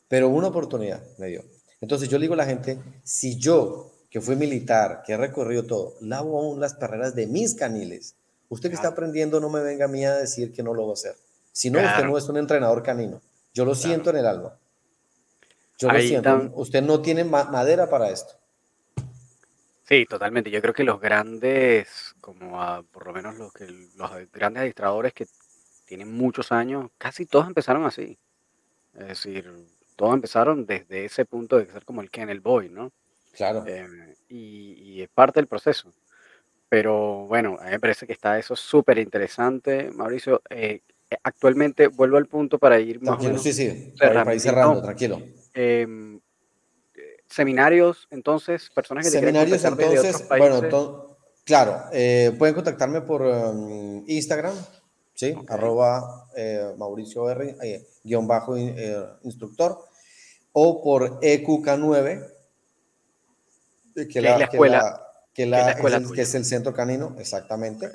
Pero 0.08 0.30
una 0.30 0.48
oportunidad 0.48 1.04
me 1.20 1.28
dio. 1.28 1.44
Entonces 1.80 2.10
yo 2.10 2.18
le 2.18 2.24
digo 2.24 2.34
a 2.34 2.38
la 2.38 2.48
gente, 2.48 2.80
si 3.04 3.38
yo, 3.38 3.92
que 4.10 4.20
fui 4.20 4.36
militar, 4.36 5.04
que 5.06 5.14
he 5.14 5.18
recorrido 5.18 5.68
todo, 5.68 5.94
lavo 6.02 6.40
aún 6.40 6.60
las 6.60 6.74
perreras 6.74 7.14
de 7.14 7.28
mis 7.28 7.54
caniles, 7.54 8.16
usted 8.50 8.70
que 8.70 8.76
está 8.78 8.88
aprendiendo 8.88 9.40
no 9.40 9.52
me 9.52 9.62
venga 9.62 9.86
a 9.86 9.90
mí 9.90 10.04
a 10.06 10.16
decir 10.16 10.52
que 10.52 10.64
no 10.64 10.74
lo 10.74 10.88
va 10.88 10.94
a 10.94 10.94
hacer. 10.94 11.16
Si 11.52 11.70
no, 11.70 11.78
usted 11.78 12.04
no 12.06 12.18
es 12.18 12.28
un 12.28 12.38
entrenador 12.38 12.82
canino. 12.82 13.22
Yo 13.56 13.64
lo 13.64 13.74
siento 13.74 14.10
en 14.10 14.18
el 14.18 14.28
alma. 14.28 14.60
Yo 15.80 15.90
lo 15.90 16.00
siento. 16.02 16.52
Usted 16.56 16.84
no 16.84 17.02
tiene 17.02 17.24
madera 17.24 17.90
para 17.90 18.10
esto. 18.10 18.34
Sí, 19.84 20.06
totalmente. 20.06 20.52
Yo 20.52 20.62
creo 20.62 20.74
que 20.74 20.84
los 20.84 21.00
grandes, 21.00 22.16
como 22.20 22.84
por 22.92 23.06
lo 23.08 23.14
menos 23.14 23.38
los, 23.38 23.54
que, 23.54 23.66
los 23.96 24.12
grandes 24.34 24.60
administradores 24.60 25.14
que 25.14 25.26
tienen 25.86 26.12
muchos 26.12 26.52
años, 26.52 26.92
casi 26.98 27.26
todos 27.26 27.48
empezaron 27.48 27.86
así. 27.86 28.18
Es 28.94 29.08
decir, 29.08 29.50
todos 29.96 30.16
empezaron 30.16 30.66
desde 30.66 31.06
ese 31.06 31.24
punto 31.24 31.58
de 31.58 31.68
ser 31.68 31.86
como 31.86 32.02
el 32.02 32.12
Kennel 32.12 32.42
Boy, 32.42 32.68
¿no? 32.68 32.92
Claro. 33.32 33.64
Eh, 33.68 34.16
y, 34.28 35.02
es 35.02 35.10
parte 35.10 35.40
del 35.40 35.48
proceso. 35.48 35.94
Pero 36.68 37.26
bueno, 37.28 37.58
a 37.62 37.66
mí 37.66 37.72
me 37.72 37.80
parece 37.80 38.06
que 38.06 38.14
está 38.14 38.38
eso 38.38 38.56
súper 38.58 38.98
interesante. 38.98 39.92
Mauricio, 39.92 40.42
eh, 40.50 40.82
actualmente 41.24 41.88
vuelvo 41.88 42.18
al 42.18 42.28
punto 42.28 42.60
para 42.60 42.80
ir 42.80 43.02
más 43.02 43.18
tranquilo, 43.18 43.38
sí, 43.38 43.54
sí, 43.54 43.94
para, 44.00 44.34
ir 44.34 44.40
cerrando, 44.40 44.82
tranquilo. 44.82 45.22
Em, 45.54 46.20
seminarios, 47.30 48.08
entonces, 48.12 48.70
personas 48.74 49.06
que 49.06 49.12
seminarios, 49.12 49.64
entonces, 49.64 50.28
bueno, 50.30 51.18
claro, 51.44 51.84
eh, 51.92 52.34
pueden 52.38 52.56
contactarme 52.56 53.02
por 53.02 53.26
em, 53.26 54.04
Instagram, 54.08 54.56
sí, 55.14 55.36
arroba 55.48 56.28
eh, 56.36 56.74
Mauricio 56.78 57.30
R, 57.30 57.56
eh, 57.62 57.88
guion 58.04 58.28
bajo 58.28 58.58
instructor, 58.58 59.80
o 60.54 60.82
por 60.82 61.20
EQK9, 61.20 62.32
que, 64.12 64.22
la, 64.22 64.38
la 64.38 64.46
escuela, 64.46 65.02
que, 65.34 65.46
la, 65.46 65.72
es, 65.72 66.12
que 66.12 66.22
es 66.22 66.36
el 66.36 66.46
centro 66.46 66.74
canino, 66.74 67.16
exactamente. 67.20 67.92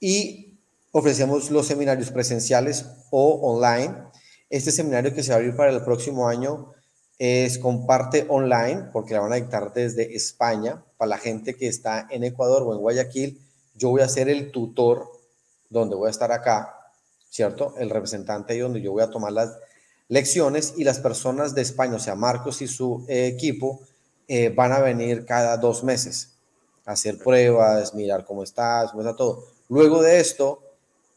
Y 0.00 0.47
ofrecemos 0.92 1.50
los 1.50 1.66
seminarios 1.66 2.10
presenciales 2.10 2.86
o 3.10 3.34
online. 3.42 3.94
Este 4.50 4.72
seminario 4.72 5.14
que 5.14 5.22
se 5.22 5.30
va 5.30 5.36
a 5.36 5.38
abrir 5.38 5.56
para 5.56 5.70
el 5.70 5.82
próximo 5.82 6.28
año 6.28 6.72
es 7.18 7.58
con 7.58 7.86
parte 7.86 8.26
online, 8.28 8.90
porque 8.92 9.14
la 9.14 9.20
van 9.20 9.32
a 9.32 9.36
dictar 9.36 9.72
desde 9.72 10.14
España. 10.14 10.84
Para 10.96 11.10
la 11.10 11.18
gente 11.18 11.54
que 11.54 11.68
está 11.68 12.06
en 12.10 12.24
Ecuador 12.24 12.62
o 12.62 12.72
en 12.72 12.80
Guayaquil, 12.80 13.40
yo 13.74 13.90
voy 13.90 14.02
a 14.02 14.08
ser 14.08 14.28
el 14.28 14.50
tutor, 14.50 15.10
donde 15.68 15.96
voy 15.96 16.08
a 16.08 16.10
estar 16.10 16.32
acá, 16.32 16.74
¿cierto? 17.28 17.74
El 17.78 17.90
representante 17.90 18.56
y 18.56 18.60
donde 18.60 18.80
yo 18.80 18.92
voy 18.92 19.02
a 19.02 19.10
tomar 19.10 19.32
las 19.32 19.56
lecciones 20.08 20.74
y 20.76 20.84
las 20.84 21.00
personas 21.00 21.54
de 21.54 21.62
España, 21.62 21.96
o 21.96 22.00
sea, 22.00 22.14
Marcos 22.14 22.62
y 22.62 22.68
su 22.68 23.04
equipo, 23.08 23.80
eh, 24.26 24.50
van 24.50 24.72
a 24.72 24.80
venir 24.80 25.24
cada 25.24 25.56
dos 25.56 25.84
meses 25.84 26.34
a 26.84 26.92
hacer 26.92 27.18
pruebas, 27.18 27.94
mirar 27.94 28.24
cómo 28.24 28.42
estás, 28.42 28.90
cómo 28.90 29.02
está 29.02 29.14
todo. 29.14 29.44
Luego 29.68 30.02
de 30.02 30.20
esto, 30.20 30.62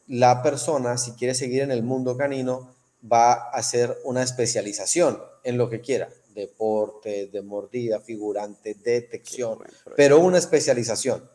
la 0.06 0.42
persona, 0.42 0.98
si 0.98 1.12
quiere 1.12 1.34
seguir 1.34 1.62
en 1.62 1.70
el 1.70 1.82
mundo 1.82 2.16
canino, 2.16 2.74
va 3.10 3.32
a 3.32 3.50
hacer 3.50 3.98
una 4.04 4.22
especialización 4.22 5.20
en 5.44 5.58
lo 5.58 5.68
que 5.68 5.80
quiera, 5.80 6.08
deporte, 6.34 7.28
de 7.28 7.42
mordida, 7.42 8.00
figurante, 8.00 8.74
detección, 8.74 9.58
pero 9.96 10.20
una 10.20 10.38
especialización. 10.38 11.28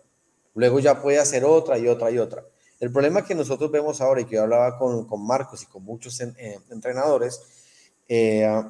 Luego 0.55 0.79
ya 0.79 1.01
puede 1.01 1.19
hacer 1.19 1.45
otra 1.45 1.77
y 1.77 1.87
otra 1.87 2.09
y 2.09 2.17
otra. 2.17 2.45
El 2.79 2.91
problema 2.91 3.25
que 3.25 3.35
nosotros 3.35 3.71
vemos 3.71 4.01
ahora 4.01 4.21
y 4.21 4.25
que 4.25 4.35
yo 4.35 4.43
hablaba 4.43 4.77
con, 4.77 5.05
con 5.07 5.25
Marcos 5.25 5.63
y 5.63 5.65
con 5.65 5.83
muchos 5.83 6.19
eh, 6.21 6.59
entrenadores, 6.69 7.41
eh, 8.07 8.63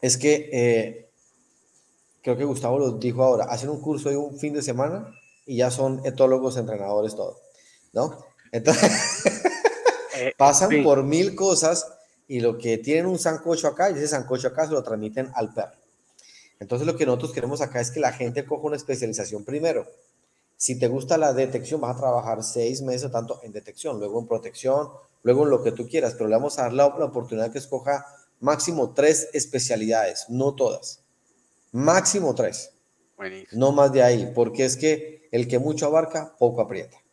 es 0.00 0.18
que 0.18 0.50
eh, 0.52 1.10
creo 2.22 2.36
que 2.36 2.44
Gustavo 2.44 2.78
lo 2.78 2.92
dijo 2.92 3.22
ahora, 3.22 3.44
hacen 3.44 3.70
un 3.70 3.80
curso 3.80 4.10
de 4.10 4.16
un 4.16 4.38
fin 4.38 4.52
de 4.52 4.62
semana 4.62 5.14
y 5.46 5.56
ya 5.58 5.70
son 5.70 6.00
etólogos, 6.04 6.56
entrenadores, 6.56 7.14
todo, 7.14 7.38
¿no? 7.92 8.24
Entonces, 8.54 9.24
pasan 10.36 10.84
por 10.84 11.02
mil 11.02 11.34
cosas 11.34 11.88
y 12.28 12.38
lo 12.38 12.56
que 12.56 12.78
tienen 12.78 13.06
un 13.06 13.18
sancocho 13.18 13.66
acá, 13.66 13.90
y 13.90 13.94
ese 13.94 14.08
sancocho 14.08 14.48
acá 14.48 14.66
se 14.66 14.72
lo 14.72 14.82
transmiten 14.82 15.30
al 15.34 15.52
perro. 15.52 15.76
Entonces 16.60 16.86
lo 16.86 16.96
que 16.96 17.04
nosotros 17.04 17.32
queremos 17.32 17.60
acá 17.60 17.80
es 17.80 17.90
que 17.90 17.98
la 17.98 18.12
gente 18.12 18.44
coja 18.44 18.66
una 18.66 18.76
especialización 18.76 19.44
primero. 19.44 19.86
Si 20.56 20.78
te 20.78 20.86
gusta 20.86 21.18
la 21.18 21.32
detección, 21.32 21.80
vas 21.80 21.96
a 21.96 21.98
trabajar 21.98 22.44
seis 22.44 22.80
meses 22.80 23.10
tanto 23.10 23.40
en 23.42 23.50
detección, 23.50 23.98
luego 23.98 24.20
en 24.20 24.28
protección, 24.28 24.88
luego 25.24 25.42
en 25.42 25.50
lo 25.50 25.64
que 25.64 25.72
tú 25.72 25.88
quieras, 25.88 26.14
pero 26.14 26.28
le 26.28 26.36
vamos 26.36 26.58
a 26.58 26.62
dar 26.62 26.72
la, 26.74 26.86
oportunidad 26.86 27.50
que 27.50 27.58
escoja 27.58 28.06
máximo 28.38 28.94
tres 28.94 29.28
especialidades, 29.32 30.26
no 30.28 30.54
todas. 30.54 31.00
Máximo 31.72 32.36
tres. 32.36 32.70
No 33.50 33.72
más 33.72 33.92
de 33.92 34.04
ahí, 34.04 34.30
porque 34.32 34.64
es 34.64 34.76
que 34.76 35.28
el 35.32 35.48
que 35.48 35.58
mucho 35.58 35.86
abarca, 35.86 36.36
poco 36.38 36.62
aprieta. 36.62 37.03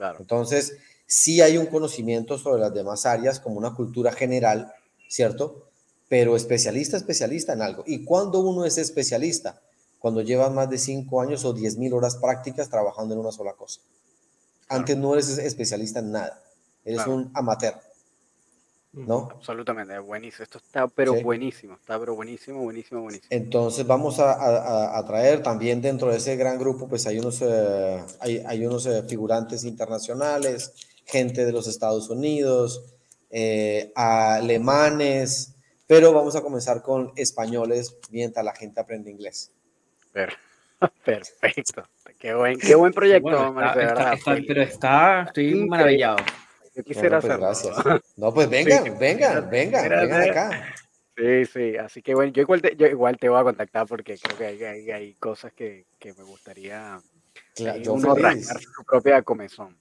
Claro. 0.00 0.16
Entonces, 0.18 0.78
sí 1.04 1.42
hay 1.42 1.58
un 1.58 1.66
conocimiento 1.66 2.38
sobre 2.38 2.62
las 2.62 2.72
demás 2.72 3.04
áreas 3.04 3.38
como 3.38 3.58
una 3.58 3.74
cultura 3.74 4.10
general, 4.12 4.72
¿cierto? 5.10 5.68
Pero 6.08 6.36
especialista, 6.36 6.96
especialista 6.96 7.52
en 7.52 7.60
algo. 7.60 7.84
¿Y 7.86 8.02
cuando 8.02 8.38
uno 8.38 8.64
es 8.64 8.78
especialista? 8.78 9.60
Cuando 9.98 10.22
llevas 10.22 10.50
más 10.52 10.70
de 10.70 10.78
cinco 10.78 11.20
años 11.20 11.44
o 11.44 11.52
diez 11.52 11.76
mil 11.76 11.92
horas 11.92 12.16
prácticas 12.16 12.70
trabajando 12.70 13.12
en 13.12 13.20
una 13.20 13.30
sola 13.30 13.52
cosa. 13.52 13.82
Antes 14.70 14.96
no 14.96 15.12
eres 15.12 15.36
especialista 15.36 15.98
en 15.98 16.12
nada, 16.12 16.42
eres 16.82 17.06
un 17.06 17.30
amateur. 17.34 17.74
¿No? 18.92 19.28
Absolutamente, 19.32 19.96
buenísimo. 20.00 20.42
Esto 20.42 20.58
está 20.58 20.88
pero 20.88 21.14
buenísimo, 21.22 21.74
está 21.74 21.98
pero 21.98 22.16
buenísimo, 22.16 22.60
buenísimo, 22.60 23.02
buenísimo. 23.02 23.28
Entonces 23.30 23.86
vamos 23.86 24.18
a, 24.18 24.98
a, 24.98 25.06
traer 25.06 25.42
también 25.44 25.80
dentro 25.80 26.10
de 26.10 26.16
ese 26.16 26.34
gran 26.36 26.58
grupo, 26.58 26.88
pues 26.88 27.06
hay 27.06 27.18
unos, 27.20 27.40
eh, 27.42 28.02
hay, 28.18 28.42
hay, 28.44 28.66
unos 28.66 28.86
eh, 28.86 29.04
figurantes 29.08 29.62
internacionales, 29.62 30.74
gente 31.04 31.44
de 31.44 31.52
los 31.52 31.68
Estados 31.68 32.10
Unidos, 32.10 32.96
eh, 33.30 33.92
alemanes, 33.94 35.54
pero 35.86 36.12
vamos 36.12 36.34
a 36.34 36.40
comenzar 36.40 36.82
con 36.82 37.12
españoles 37.14 37.96
mientras 38.10 38.44
la 38.44 38.54
gente 38.54 38.80
aprende 38.80 39.10
inglés. 39.10 39.52
Perfecto. 41.04 41.84
Qué 42.18 42.34
buen, 42.34 42.58
qué 42.58 42.74
buen 42.74 42.92
proyecto, 42.92 43.54
pero 43.74 44.62
está, 44.62 45.22
estoy 45.22 45.66
maravillado. 45.66 46.16
Quisiera 46.82 47.20
pues, 47.20 47.36
Gracias. 47.36 47.76
No, 48.16 48.32
pues 48.32 48.48
vengan, 48.48 48.98
vengan, 48.98 49.48
vengan, 49.50 49.88
vengan 49.88 50.30
acá. 50.30 50.74
Sí, 51.16 51.44
sí, 51.44 51.76
así 51.76 52.02
que 52.02 52.14
bueno, 52.14 52.32
yo 52.32 52.42
igual 52.42 52.62
te, 52.62 52.74
yo 52.76 52.86
igual 52.86 53.18
te 53.18 53.28
voy 53.28 53.40
a 53.40 53.44
contactar 53.44 53.86
porque 53.86 54.16
creo 54.16 54.38
que 54.38 54.46
hay, 54.46 54.64
hay, 54.64 54.90
hay 54.90 55.14
cosas 55.14 55.52
que, 55.52 55.86
que, 55.98 56.14
me 56.14 56.22
gustaría 56.22 56.98
claro, 57.54 57.78
yo 57.80 57.92
uno 57.92 58.14
su 58.14 58.84
propia 58.84 59.20
comezón. 59.22 59.76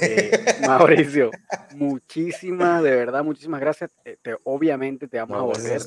Eh, 0.00 0.30
Mauricio, 0.66 1.30
muchísimas, 1.74 2.82
de 2.82 2.90
verdad, 2.90 3.22
muchísimas 3.22 3.60
gracias. 3.60 3.90
Eh, 4.04 4.16
te, 4.20 4.36
obviamente 4.44 5.06
te 5.06 5.18
vamos 5.18 5.38
a 5.38 5.42
volver 5.42 5.80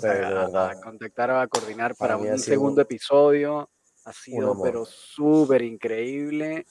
a, 0.56 0.76
contactar, 0.82 1.32
a 1.32 1.48
coordinar 1.48 1.95
para, 1.95 2.18
un 2.18 2.40
segundo 2.40 2.82
episodio. 2.82 3.69
Ha 4.06 4.14
sido, 4.14 4.61
pero 4.61 4.86
súper 4.86 5.64
increíble. 5.64 6.65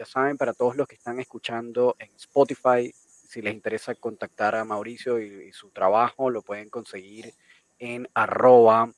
Ya 0.00 0.06
saben, 0.06 0.38
para 0.38 0.54
todos 0.54 0.76
los 0.76 0.88
que 0.88 0.94
están 0.94 1.20
escuchando 1.20 1.94
en 1.98 2.08
Spotify, 2.16 2.90
si 3.28 3.42
les 3.42 3.52
interesa 3.52 3.94
contactar 3.94 4.54
a 4.54 4.64
Mauricio 4.64 5.20
y, 5.20 5.52
su 5.52 5.68
trabajo, 5.68 6.30
lo 6.30 6.40
pueden 6.40 6.70
conseguir 6.70 7.34
en 7.78 8.08
arroba, 8.14 8.90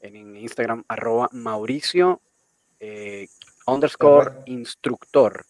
en 0.00 0.34
Instagram, 0.34 0.82
arroba 0.88 1.28
Mauricio 1.32 2.22
eh, 2.80 3.28
underscore 3.66 4.44
instructor. 4.46 5.44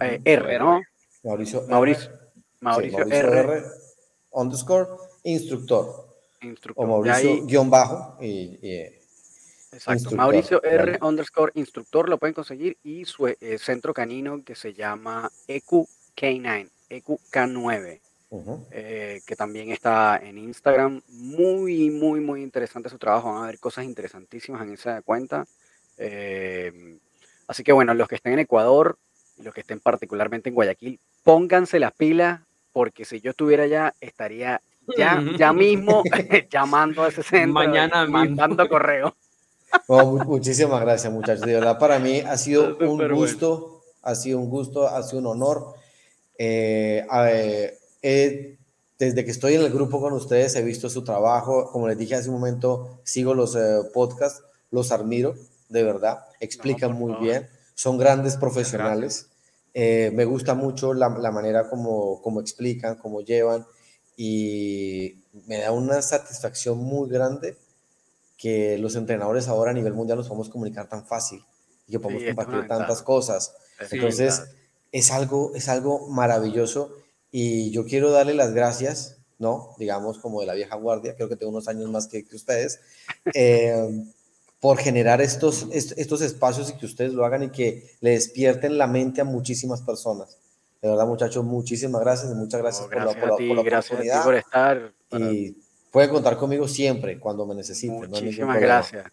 Eh, 0.00 0.20
R, 0.24 0.58
¿no? 0.60 0.82
Mauricio, 1.24 1.62
Mauricio, 1.68 2.10
Mauricio, 2.60 3.06
R, 3.08 3.64
underscore 4.30 4.88
instructor. 5.24 6.14
O 6.76 6.86
Mauricio 6.86 7.44
guion 7.44 7.68
bajo 7.70 8.18
y, 8.22 8.56
Exacto. 9.74 10.10
Mauricio 10.16 10.62
R 10.62 10.98
underscore 11.02 11.52
instructor 11.54 12.08
lo 12.08 12.18
pueden 12.18 12.34
conseguir 12.34 12.78
y 12.82 13.04
su 13.04 13.28
eh, 13.28 13.36
centro 13.58 13.92
canino 13.92 14.42
que 14.44 14.54
se 14.54 14.72
llama 14.72 15.30
EQK9, 15.48 16.70
EQK9. 16.90 18.00
Eh, 18.72 19.20
que 19.24 19.36
también 19.36 19.70
está 19.70 20.16
en 20.16 20.38
Instagram. 20.38 21.02
Muy, 21.08 21.90
muy, 21.90 22.20
muy 22.20 22.42
interesante 22.42 22.88
su 22.88 22.98
trabajo. 22.98 23.32
Van 23.32 23.44
a 23.44 23.46
ver 23.46 23.60
cosas 23.60 23.84
interesantísimas 23.84 24.62
en 24.62 24.72
esa 24.72 25.02
cuenta. 25.02 25.46
Así 27.46 27.62
que 27.62 27.72
bueno, 27.72 27.94
los 27.94 28.08
que 28.08 28.16
estén 28.16 28.32
en 28.32 28.40
Ecuador, 28.40 28.98
los 29.38 29.54
que 29.54 29.60
estén 29.60 29.80
particularmente 29.80 30.48
en 30.48 30.54
Guayaquil, 30.54 30.98
pónganse 31.22 31.78
las 31.78 31.92
pilas, 31.92 32.40
porque 32.72 33.04
si 33.04 33.20
yo 33.20 33.30
estuviera 33.30 33.64
allá, 33.64 33.94
estaría 34.00 34.60
ya, 34.96 35.22
ya 35.38 35.52
mismo 35.52 36.02
llamando 36.50 37.04
a 37.04 37.08
ese 37.08 37.22
centro, 37.22 37.52
Mañana 37.52 38.06
mandando 38.06 38.68
correo. 38.68 39.16
Muchísimas 40.26 40.80
gracias, 40.80 41.12
muchachos. 41.12 41.46
De 41.46 41.54
verdad, 41.54 41.78
para 41.78 41.98
mí 41.98 42.20
ha 42.20 42.36
sido 42.36 42.76
un 42.78 43.08
gusto, 43.14 43.82
ha 44.02 44.14
sido 44.14 44.38
un 44.38 44.50
gusto, 44.50 44.88
ha 44.88 45.02
sido 45.02 45.20
un 45.20 45.26
honor. 45.26 45.74
Eh, 46.38 47.06
desde 48.98 49.24
que 49.24 49.30
estoy 49.30 49.54
en 49.54 49.62
el 49.62 49.72
grupo 49.72 50.00
con 50.00 50.12
ustedes 50.12 50.54
he 50.56 50.62
visto 50.62 50.88
su 50.88 51.04
trabajo. 51.04 51.70
Como 51.70 51.88
les 51.88 51.98
dije 51.98 52.14
hace 52.14 52.28
un 52.28 52.36
momento, 52.36 53.00
sigo 53.04 53.34
los 53.34 53.56
eh, 53.56 53.80
podcasts, 53.92 54.42
los 54.70 54.92
admiro, 54.92 55.34
de 55.68 55.82
verdad. 55.82 56.24
Explican 56.40 56.92
muy 56.92 57.14
bien, 57.20 57.48
son 57.74 57.98
grandes 57.98 58.36
profesionales. 58.36 59.28
Eh, 59.74 60.10
me 60.14 60.24
gusta 60.24 60.54
mucho 60.54 60.94
la, 60.94 61.08
la 61.08 61.32
manera 61.32 61.68
como, 61.68 62.22
como 62.22 62.40
explican, 62.40 62.94
cómo 62.96 63.22
llevan 63.22 63.66
y 64.16 65.16
me 65.46 65.58
da 65.58 65.72
una 65.72 66.00
satisfacción 66.00 66.78
muy 66.78 67.08
grande 67.10 67.56
que 68.44 68.76
los 68.76 68.94
entrenadores 68.94 69.48
ahora 69.48 69.70
a 69.70 69.74
nivel 69.74 69.94
mundial 69.94 70.18
nos 70.18 70.28
podemos 70.28 70.50
comunicar 70.50 70.86
tan 70.86 71.06
fácil 71.06 71.42
y 71.86 71.92
que 71.92 71.98
podemos 71.98 72.24
compartir 72.24 72.68
tantas 72.68 73.00
cosas. 73.00 73.54
Entonces, 73.90 74.42
es 74.92 75.10
algo, 75.12 75.52
es 75.54 75.70
algo 75.70 76.08
maravilloso 76.08 76.94
y 77.30 77.70
yo 77.70 77.86
quiero 77.86 78.10
darle 78.10 78.34
las 78.34 78.52
gracias, 78.52 79.16
¿no? 79.38 79.74
Digamos, 79.78 80.18
como 80.18 80.42
de 80.42 80.46
la 80.46 80.52
vieja 80.52 80.76
guardia, 80.76 81.16
creo 81.16 81.30
que 81.30 81.36
tengo 81.36 81.52
unos 81.52 81.68
años 81.68 81.88
más 81.88 82.06
que, 82.06 82.26
que 82.26 82.36
ustedes, 82.36 82.80
eh, 83.34 84.04
por 84.60 84.76
generar 84.76 85.22
estos, 85.22 85.66
estos 85.72 86.20
espacios 86.20 86.68
y 86.68 86.74
que 86.74 86.84
ustedes 86.84 87.14
lo 87.14 87.24
hagan 87.24 87.44
y 87.44 87.48
que 87.48 87.92
le 88.00 88.10
despierten 88.10 88.76
la 88.76 88.86
mente 88.86 89.22
a 89.22 89.24
muchísimas 89.24 89.80
personas. 89.80 90.36
De 90.82 90.90
verdad, 90.90 91.06
muchachos, 91.06 91.42
muchísimas 91.46 92.02
gracias 92.02 92.30
y 92.30 92.34
muchas 92.34 92.60
gracias, 92.60 92.88
por, 92.88 92.96
la, 92.98 93.06
por, 93.06 93.64
gracias 93.64 94.22
por 94.22 94.34
estar. 94.34 94.92
Y 95.12 95.56
pueden 95.94 96.10
contar 96.10 96.36
conmigo 96.36 96.66
siempre 96.66 97.20
cuando 97.20 97.46
me 97.46 97.54
necesiten. 97.54 98.10
Muchísimas 98.10 98.60
gracias. 98.60 99.06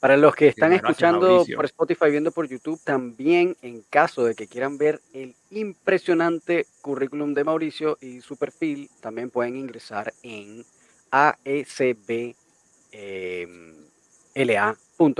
Para 0.00 0.16
los 0.16 0.34
que 0.34 0.48
están 0.48 0.72
escuchando 0.72 1.44
por 1.54 1.66
Spotify, 1.66 2.10
viendo 2.10 2.32
por 2.32 2.48
YouTube, 2.48 2.80
también 2.82 3.54
en 3.60 3.82
caso 3.90 4.24
de 4.24 4.34
que 4.34 4.46
quieran 4.46 4.78
ver 4.78 5.02
el 5.12 5.34
impresionante 5.50 6.64
currículum 6.80 7.34
de 7.34 7.44
Mauricio 7.44 7.98
y 8.00 8.22
su 8.22 8.38
perfil, 8.38 8.88
también 9.02 9.28
pueden 9.28 9.56
ingresar 9.56 10.14
en 10.22 10.64
ASBLA. 11.10 12.34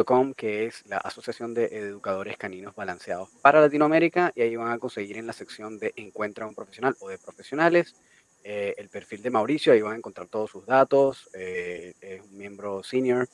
.com, 0.07 0.35
que 0.35 0.67
es 0.67 0.87
la 0.87 0.99
Asociación 0.99 1.53
de 1.53 1.65
Educadores 1.67 2.37
Caninos 2.37 2.77
Balanceados 2.77 3.29
para 3.43 3.61
Latinoamérica, 3.61 4.33
y 4.37 4.43
ahí 4.43 4.55
van 4.55 4.71
a 4.71 4.79
conseguir 4.79 5.19
en 5.19 5.27
la 5.27 5.33
sección 5.33 5.79
de 5.79 5.93
Encuentra 5.97 6.47
un 6.47 6.55
profesional 6.55 6.97
o 7.01 7.09
de 7.09 7.19
profesionales 7.19 7.97
eh, 8.47 8.75
el 8.77 8.91
perfil 8.91 9.23
de 9.23 9.31
Mauricio, 9.31 9.73
ahí 9.73 9.81
van 9.81 9.95
a 9.95 9.97
encontrar 9.97 10.29
todos 10.29 10.51
sus 10.51 10.67
datos, 10.67 11.31
eh, 11.33 11.95
es 11.99 12.21
un 12.21 12.37
miembro 12.37 12.83
senior 12.83 13.27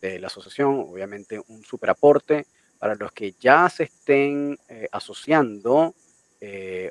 de 0.00 0.18
la 0.18 0.26
asociación, 0.26 0.80
obviamente 0.80 1.40
un 1.46 1.62
super 1.62 1.90
aporte 1.90 2.46
para 2.80 2.96
los 2.96 3.12
que 3.12 3.32
ya 3.38 3.68
se 3.70 3.84
estén 3.84 4.58
eh, 4.68 4.88
asociando 4.90 5.94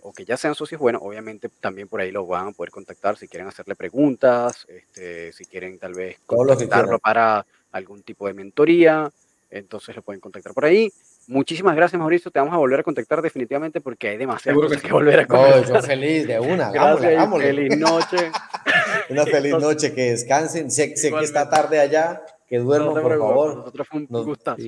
o 0.01 0.11
que 0.11 0.25
ya 0.25 0.35
sean 0.35 0.53
socios, 0.53 0.81
bueno, 0.81 0.99
obviamente 1.01 1.47
también 1.47 1.87
por 1.87 2.01
ahí 2.01 2.11
lo 2.11 2.25
van 2.25 2.47
a 2.47 2.51
poder 2.51 2.71
contactar 2.71 3.15
si 3.15 3.29
quieren 3.29 3.47
hacerle 3.47 3.75
preguntas, 3.75 4.65
este, 4.67 5.31
si 5.31 5.45
quieren 5.45 5.79
tal 5.79 5.93
vez 5.93 6.17
contactarlo 6.25 6.99
para 6.99 7.45
algún 7.71 8.03
tipo 8.03 8.27
de 8.27 8.33
mentoría, 8.33 9.09
entonces 9.49 9.95
lo 9.95 10.01
pueden 10.01 10.19
contactar 10.19 10.53
por 10.53 10.65
ahí. 10.65 10.91
Muchísimas 11.27 11.75
gracias, 11.75 11.99
Mauricio. 11.99 12.31
Te 12.31 12.39
vamos 12.39 12.53
a 12.53 12.57
volver 12.57 12.79
a 12.79 12.83
contactar 12.83 13.21
definitivamente 13.21 13.81
porque 13.81 14.09
hay 14.09 14.17
demasiadas 14.17 14.61
cosas 14.61 14.81
que, 14.81 14.91
volver 14.91 15.21
a 15.21 15.27
contactar. 15.27 15.65
yo 15.65 15.81
feliz 15.81 16.27
de 16.27 16.39
una. 16.39 16.71
Gracias, 16.71 17.29
Feliz 17.31 17.77
noche. 17.77 18.31
una 19.09 19.25
feliz 19.25 19.57
noche, 19.57 19.93
que 19.93 20.11
descansen. 20.11 20.69
Sé, 20.69 20.93
que 20.93 21.23
está 21.23 21.49
tarde 21.49 21.79
allá, 21.79 22.23
que 22.47 22.59
duerman, 22.59 22.93
por 22.93 23.17
favor. 23.17 23.55
Nosotros 23.57 23.87
fue 23.87 23.99
un 24.01 24.25
gustazo. 24.25 24.61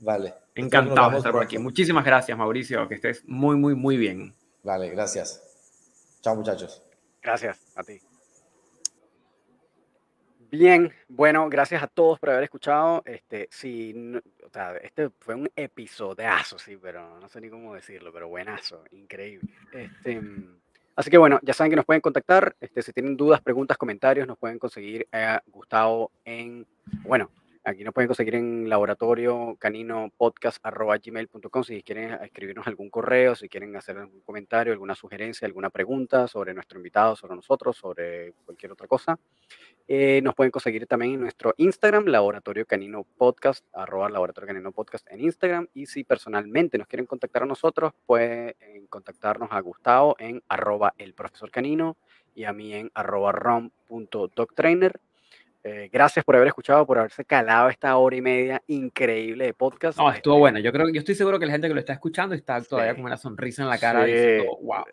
Vale. 0.00 0.34
Encantado 0.54 1.10
de 1.10 1.16
estar 1.18 1.32
por 1.32 1.42
aquí. 1.42 1.58
Muchísimas 1.58 2.04
gracias, 2.04 2.36
Mauricio. 2.36 2.88
Que 2.88 2.94
estés 2.94 3.22
muy, 3.26 3.56
muy, 3.56 3.74
muy 3.74 3.96
bien. 3.96 4.34
Vale, 4.62 4.90
gracias. 4.90 5.42
Chao, 6.22 6.34
muchachos. 6.34 6.82
Gracias 7.22 7.58
a 7.76 7.82
ti. 7.82 8.00
Bien, 10.50 10.90
bueno, 11.08 11.46
gracias 11.50 11.82
a 11.82 11.86
todos 11.86 12.18
por 12.18 12.30
haber 12.30 12.44
escuchado. 12.44 13.02
Este, 13.04 13.48
sí, 13.50 13.94
o 14.46 14.48
sea, 14.50 14.76
este 14.78 15.10
fue 15.20 15.34
un 15.34 15.50
episodiazo, 15.54 16.58
sí, 16.58 16.78
pero 16.80 17.20
no 17.20 17.28
sé 17.28 17.40
ni 17.42 17.50
cómo 17.50 17.74
decirlo, 17.74 18.10
pero 18.14 18.28
buenazo, 18.28 18.82
increíble. 18.92 19.50
Este, 19.72 20.22
así 20.96 21.10
que 21.10 21.18
bueno, 21.18 21.38
ya 21.42 21.52
saben 21.52 21.70
que 21.70 21.76
nos 21.76 21.84
pueden 21.84 22.00
contactar. 22.00 22.56
Este, 22.60 22.80
si 22.80 22.94
tienen 22.94 23.14
dudas, 23.14 23.42
preguntas, 23.42 23.76
comentarios, 23.76 24.26
nos 24.26 24.38
pueden 24.38 24.58
conseguir 24.58 25.06
a 25.12 25.42
Gustavo 25.48 26.12
en, 26.24 26.66
bueno, 27.02 27.30
aquí 27.68 27.84
nos 27.84 27.92
pueden 27.92 28.08
conseguir 28.08 28.34
en 28.34 28.68
laboratorio 28.68 29.56
canino 29.58 30.10
podcast 30.16 30.58
gmail.com 30.64 31.62
si 31.62 31.82
quieren 31.82 32.14
escribirnos 32.22 32.66
algún 32.66 32.88
correo, 32.88 33.34
si 33.34 33.48
quieren 33.48 33.76
hacer 33.76 33.98
algún 33.98 34.20
comentario, 34.22 34.72
alguna 34.72 34.94
sugerencia, 34.94 35.46
alguna 35.46 35.68
pregunta 35.68 36.26
sobre 36.28 36.54
nuestro 36.54 36.78
invitado, 36.78 37.14
sobre 37.14 37.36
nosotros, 37.36 37.76
sobre 37.76 38.32
cualquier 38.46 38.72
otra 38.72 38.86
cosa. 38.86 39.18
Eh, 39.86 40.20
nos 40.22 40.34
pueden 40.34 40.50
conseguir 40.50 40.86
también 40.86 41.14
en 41.14 41.20
nuestro 41.20 41.54
Instagram, 41.58 42.06
Laboratorio 42.06 42.64
Canino 42.66 43.04
Podcast, 43.04 43.64
arroba 43.74 44.08
Laboratorio 44.08 44.48
Canino 44.48 44.72
Podcast 44.72 45.06
en 45.10 45.20
Instagram. 45.20 45.68
Y 45.74 45.86
si 45.86 46.04
personalmente 46.04 46.78
nos 46.78 46.86
quieren 46.86 47.06
contactar 47.06 47.42
a 47.42 47.46
nosotros, 47.46 47.92
pueden 48.06 48.54
contactarnos 48.88 49.50
a 49.52 49.60
Gustavo 49.60 50.16
en 50.18 50.42
arroba 50.48 50.94
el 50.96 51.12
profesor 51.12 51.50
canino 51.50 51.96
y 52.34 52.44
a 52.44 52.52
mí 52.52 52.72
en 52.72 52.90
arroba 52.94 53.32
rom.doctrainer. 53.32 55.00
Eh, 55.64 55.88
gracias 55.92 56.24
por 56.24 56.36
haber 56.36 56.48
escuchado, 56.48 56.86
por 56.86 56.98
haberse 56.98 57.24
calado 57.24 57.68
esta 57.68 57.96
hora 57.96 58.16
y 58.16 58.20
media 58.20 58.62
increíble 58.68 59.46
de 59.46 59.54
podcast. 59.54 59.98
No, 59.98 60.10
estuvo 60.10 60.34
este 60.34 60.40
bueno. 60.40 60.58
Yo 60.60 60.72
creo, 60.72 60.88
yo 60.88 61.00
estoy 61.00 61.14
seguro 61.14 61.38
que 61.38 61.46
la 61.46 61.52
gente 61.52 61.68
que 61.68 61.74
lo 61.74 61.80
está 61.80 61.92
escuchando 61.92 62.34
está 62.34 62.62
todavía 62.62 62.94
con 62.94 63.04
una 63.04 63.16
sonrisa 63.16 63.62
en 63.62 63.68
la 63.68 63.78
cara 63.78 64.04
diciendo, 64.04 64.58
wow. 64.62 64.84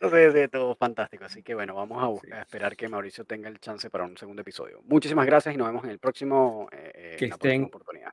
De, 0.00 0.48
todo 0.48 0.74
fantástico. 0.74 1.26
Así 1.26 1.42
que 1.42 1.54
bueno, 1.54 1.74
vamos 1.74 2.22
a, 2.32 2.40
esperar 2.40 2.74
que 2.74 2.88
Mauricio 2.88 3.24
tenga 3.24 3.48
el 3.48 3.60
chance 3.60 3.90
para 3.90 4.04
un 4.04 4.16
segundo 4.16 4.40
episodio. 4.42 4.80
Muchísimas 4.86 5.26
gracias 5.26 5.54
y 5.54 5.58
nos 5.58 5.68
vemos 5.68 5.84
en 5.84 5.90
el 5.90 5.98
próximo. 5.98 6.68
Eh, 6.72 7.16
que 7.18 7.26
estén 7.26 7.64
oportunidad. 7.64 8.12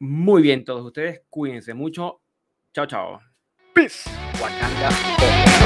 Muy 0.00 0.42
bien, 0.42 0.64
todos 0.64 0.84
ustedes. 0.84 1.22
Cuídense 1.30 1.72
mucho. 1.72 2.20
Chao, 2.72 2.86
chao. 2.86 3.20
Peace. 3.72 4.10
Wakanda. 4.40 5.63